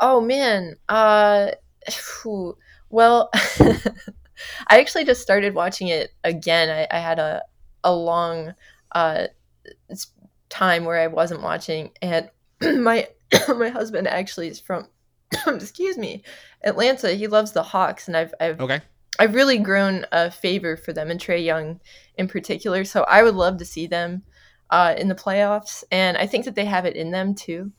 Oh 0.00 0.20
man. 0.20 0.76
Uh 0.88 1.50
well 2.90 3.30
I 4.68 4.80
actually 4.80 5.04
just 5.04 5.20
started 5.22 5.54
watching 5.54 5.88
it 5.88 6.12
again. 6.24 6.70
I, 6.70 6.96
I 6.96 7.00
had 7.00 7.18
a 7.18 7.42
a 7.84 7.94
long 7.94 8.54
uh 8.92 9.26
time 10.48 10.84
where 10.84 10.98
I 10.98 11.06
wasn't 11.08 11.42
watching 11.42 11.90
and 12.00 12.30
my 12.60 13.08
my 13.48 13.68
husband 13.68 14.08
actually 14.08 14.48
is 14.48 14.60
from 14.60 14.88
excuse 15.46 15.98
me 15.98 16.22
Atlanta. 16.64 17.10
He 17.12 17.26
loves 17.26 17.52
the 17.52 17.62
Hawks, 17.62 18.08
and 18.08 18.16
I've 18.16 18.34
I've 18.40 18.60
Okay. 18.60 18.80
I've 19.18 19.34
really 19.34 19.58
grown 19.58 20.06
a 20.12 20.30
favor 20.30 20.76
for 20.76 20.92
them 20.92 21.10
and 21.10 21.18
Trae 21.18 21.44
Young 21.44 21.80
in 22.16 22.28
particular. 22.28 22.84
So 22.84 23.02
I 23.02 23.22
would 23.22 23.34
love 23.34 23.58
to 23.58 23.64
see 23.64 23.86
them 23.86 24.22
uh, 24.70 24.94
in 24.96 25.08
the 25.08 25.14
playoffs, 25.14 25.82
and 25.90 26.16
I 26.16 26.26
think 26.26 26.44
that 26.44 26.54
they 26.54 26.64
have 26.64 26.84
it 26.84 26.96
in 26.96 27.10
them 27.10 27.34
too. 27.34 27.72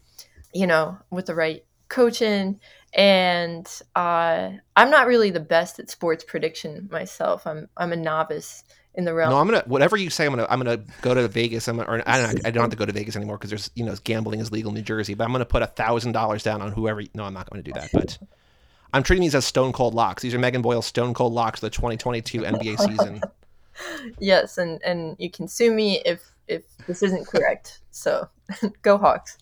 You 0.53 0.67
know, 0.67 0.97
with 1.11 1.27
the 1.27 1.35
right 1.35 1.63
coaching, 1.89 2.59
and 2.93 3.67
uh, 3.95 4.51
I'm 4.75 4.89
not 4.89 5.07
really 5.07 5.29
the 5.29 5.39
best 5.39 5.79
at 5.79 5.89
sports 5.89 6.23
prediction 6.23 6.89
myself. 6.91 7.45
I'm 7.45 7.69
I'm 7.77 7.93
a 7.93 7.97
novice 7.97 8.63
in 8.99 9.05
the 9.05 9.13
realm. 9.13 9.31
No, 9.31 9.37
I'm 9.37 9.47
gonna 9.47 9.63
whatever 9.65 9.97
you 9.97 10.11
say. 10.11 10.25
I'm 10.25 10.31
gonna 10.31 10.45
I'm 10.49 10.59
gonna 10.59 10.83
go 11.01 11.15
to 11.15 11.27
Vegas. 11.27 11.67
I'm 11.67 11.77
gonna, 11.77 11.89
or 11.89 12.03
I 12.05 12.21
don't 12.21 12.45
I 12.45 12.51
don't 12.51 12.61
have 12.61 12.69
to 12.69 12.75
go 12.75 12.85
to 12.85 12.91
Vegas 12.91 13.15
anymore 13.15 13.37
because 13.37 13.49
there's 13.49 13.71
you 13.73 13.83
know 13.83 13.95
gambling 14.03 14.41
is 14.41 14.51
legal 14.51 14.69
in 14.69 14.75
New 14.75 14.83
Jersey. 14.83 15.15
But 15.15 15.23
I'm 15.23 15.31
gonna 15.31 15.45
put 15.45 15.63
a 15.63 15.67
thousand 15.67 16.11
dollars 16.11 16.43
down 16.43 16.61
on 16.61 16.71
whoever. 16.71 17.01
No, 17.15 17.23
I'm 17.23 17.33
not 17.33 17.49
going 17.49 17.63
to 17.63 17.71
do 17.71 17.79
that. 17.79 17.89
But 17.91 18.19
I'm 18.93 19.01
treating 19.01 19.23
these 19.23 19.35
as 19.35 19.45
stone 19.45 19.71
cold 19.71 19.95
locks. 19.95 20.21
These 20.21 20.35
are 20.35 20.39
Megan 20.39 20.61
Boyle's 20.61 20.85
stone 20.85 21.13
cold 21.13 21.33
locks 21.33 21.61
for 21.61 21.67
the 21.67 21.71
2022 21.71 22.41
NBA 22.41 22.77
season. 22.77 23.21
yes, 24.19 24.57
and 24.57 24.83
and 24.83 25.15
you 25.17 25.31
can 25.31 25.47
sue 25.47 25.71
me 25.71 26.01
if 26.05 26.31
if 26.47 26.63
this 26.85 27.01
isn't 27.01 27.25
correct. 27.25 27.79
So 27.91 28.27
go 28.81 28.97
Hawks. 28.97 29.37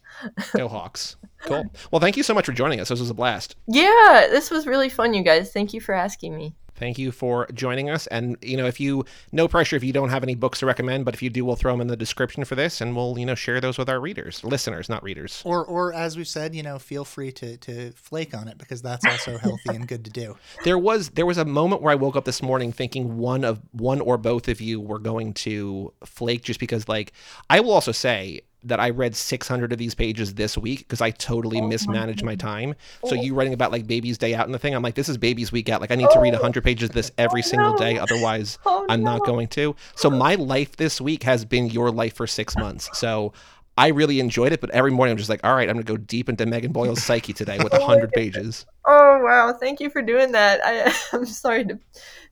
Go 0.56 0.68
Hawks. 0.68 1.16
Cool. 1.46 1.66
Well, 1.92 2.00
thank 2.00 2.18
you 2.18 2.24
so 2.24 2.34
much 2.34 2.46
for 2.46 2.52
joining 2.52 2.80
us. 2.80 2.90
This 2.90 3.00
was 3.00 3.10
a 3.10 3.14
blast. 3.14 3.56
Yeah, 3.68 4.28
this 4.30 4.50
was 4.50 4.66
really 4.66 4.90
fun, 4.90 5.14
you 5.14 5.24
guys. 5.24 5.52
Thank 5.52 5.74
you 5.74 5.80
for 5.80 5.94
asking 5.94 6.36
me. 6.36 6.56
Thank 6.78 6.98
you 6.98 7.12
for 7.12 7.48
joining 7.54 7.90
us. 7.90 8.08
And, 8.08 8.38
you 8.42 8.56
know, 8.56 8.68
if 8.68 8.80
you, 8.80 9.04
no 9.32 9.48
pressure 9.48 9.76
if 9.76 9.84
you 9.84 9.92
don't 9.92 10.10
have 10.10 10.24
any 10.24 10.36
books 10.36 10.60
to 10.60 10.66
recommend, 10.66 11.06
but 11.06 11.14
if 11.14 11.22
you 11.22 11.30
do, 11.30 11.44
we'll 11.44 11.56
throw 11.56 11.74
them 11.74 11.82
in 11.82 11.88
the 11.88 11.98
description 11.98 12.46
for 12.46 12.56
this 12.56 12.82
and 12.82 12.96
we'll, 12.96 13.18
you 13.18 13.26
know, 13.26 13.36
share 13.36 13.60
those 13.60 13.78
with 13.78 13.90
our 13.90 14.00
readers, 14.00 14.44
listeners, 14.44 14.88
not 14.88 15.04
readers. 15.04 15.42
Or, 15.44 15.66
or 15.66 15.94
as 15.94 16.16
we've 16.16 16.28
said, 16.28 16.54
you 16.54 16.64
know, 16.64 16.78
feel 16.80 17.04
free 17.04 17.32
to, 17.34 17.58
to 17.58 17.92
flake 17.92 18.36
on 18.36 18.48
it 18.48 18.58
because 18.58 18.82
that's 18.82 19.06
also 19.06 19.38
healthy 19.38 19.70
and 19.76 19.88
good 19.88 20.06
to 20.06 20.12
do. 20.12 20.38
There 20.64 20.78
was, 20.78 21.10
there 21.12 21.26
was 21.26 21.38
a 21.38 21.46
moment 21.46 21.82
where 21.82 21.92
I 21.92 21.96
woke 21.96 22.16
up 22.16 22.26
this 22.26 22.42
morning 22.42 22.74
thinking 22.74 23.18
one 23.18 23.46
of, 23.46 23.62
one 23.72 24.02
or 24.02 24.18
both 24.18 24.50
of 24.50 24.60
you 24.60 24.82
were 24.82 25.00
going 25.00 25.34
to 25.36 25.94
flake 26.04 26.44
just 26.44 26.60
because, 26.60 26.90
like, 26.90 27.14
I 27.50 27.62
will 27.62 27.72
also 27.72 27.92
say, 27.94 28.42
that 28.64 28.80
I 28.80 28.90
read 28.90 29.16
600 29.16 29.72
of 29.72 29.78
these 29.78 29.94
pages 29.96 30.34
this 30.34 30.58
week 30.58 30.80
because 30.80 31.00
I 31.00 31.12
totally 31.12 31.60
Oh 31.62 31.68
mismanaged 31.68 32.24
my 32.24 32.32
goodness. 32.34 32.42
time. 32.44 32.76
So 33.06 33.12
Oh. 33.12 33.22
you 33.22 33.34
writing 33.36 33.54
about 33.54 33.72
like 33.72 33.88
baby's 33.88 34.18
day 34.18 34.34
out 34.36 34.46
and 34.46 34.54
the 34.54 34.60
thing, 34.60 34.74
I'm 34.76 34.82
like, 34.84 34.96
this 34.96 35.08
is 35.10 35.18
baby's 35.18 35.52
week 35.52 35.70
out. 35.70 35.80
Like 35.80 35.92
I 35.92 35.96
need 35.96 36.10
to 36.12 36.20
read 36.20 36.34
Oh. 36.34 36.38
100 36.38 36.64
pages 36.64 36.90
of 36.90 36.96
this 36.96 37.10
oh, 37.12 37.24
every 37.24 37.42
single 37.44 37.72
no. 37.72 37.78
day, 37.78 37.98
otherwise 38.00 38.58
Oh, 38.66 38.86
I'm 38.90 39.04
not 39.04 39.26
going 39.26 39.48
to. 39.50 39.76
So 39.96 40.10
my 40.10 40.36
life 40.36 40.76
this 40.76 41.00
week 41.00 41.24
has 41.24 41.46
been 41.46 41.68
your 41.70 41.92
life 41.92 42.16
for 42.16 42.28
six 42.28 42.56
months. 42.58 42.90
So 42.94 43.32
I 43.78 43.88
really 43.90 44.20
enjoyed 44.20 44.52
it, 44.54 44.60
but 44.60 44.72
every 44.72 44.92
morning 44.92 45.12
I'm 45.12 45.18
just 45.18 45.30
like, 45.30 45.42
all 45.44 45.54
right, 45.54 45.70
I'm 45.70 45.76
gonna 45.76 45.84
go 45.84 45.98
deep 45.98 46.30
into 46.30 46.46
Megan 46.46 46.72
Boyle's 46.72 47.04
psyche 47.04 47.32
today 47.32 47.60
with 47.60 47.72
my 47.72 47.80
100 47.80 48.12
pages. 48.14 48.66
Oh 48.86 49.22
wow, 49.24 49.54
thank 49.54 49.80
you 49.80 49.90
for 49.92 50.02
doing 50.02 50.32
that. 50.32 50.62
I 50.64 50.94
I'm 51.16 51.26
sorry 51.26 51.66
to 51.66 51.80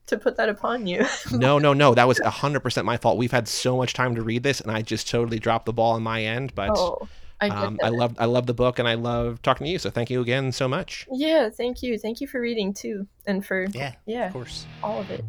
to 0.08 0.18
put 0.18 0.36
that 0.36 0.48
upon 0.48 0.86
you. 0.86 1.04
No, 1.32 1.58
no, 1.58 1.72
no, 1.72 1.94
that 1.94 2.08
was 2.08 2.18
100% 2.20 2.84
my 2.84 2.96
fault. 2.96 3.18
We've 3.18 3.32
had 3.32 3.48
so 3.48 3.76
much 3.76 3.92
time 3.92 4.14
to 4.14 4.22
read 4.22 4.42
this, 4.42 4.60
and 4.60 4.70
I 4.70 4.82
just 4.82 5.08
totally 5.08 5.38
dropped 5.38 5.66
the 5.66 5.72
ball 5.72 5.92
on 5.92 6.02
my 6.02 6.22
end. 6.22 6.54
But 6.54 6.70
oh, 6.74 7.08
I 7.40 7.48
get 7.48 7.58
um. 7.58 7.78
I 7.82 7.88
love, 7.90 8.14
I 8.18 8.24
love 8.24 8.46
the 8.46 8.54
book, 8.54 8.78
and 8.78 8.88
I 8.88 8.94
love 8.94 9.42
talking 9.42 9.66
to 9.66 9.70
you. 9.70 9.78
So 9.78 9.90
thank 9.90 10.10
you 10.10 10.20
again 10.20 10.52
so 10.52 10.68
much. 10.68 11.06
Yeah, 11.12 11.50
thank 11.50 11.82
you. 11.82 11.98
Thank 11.98 12.20
you 12.20 12.26
for 12.26 12.40
reading 12.40 12.72
too 12.72 13.06
and 13.26 13.44
for 13.44 13.66
Yeah, 13.72 13.94
yeah, 14.06 14.26
of 14.26 14.32
course. 14.32 14.66
all 14.82 15.00
of 15.00 15.10
it. 15.10 15.24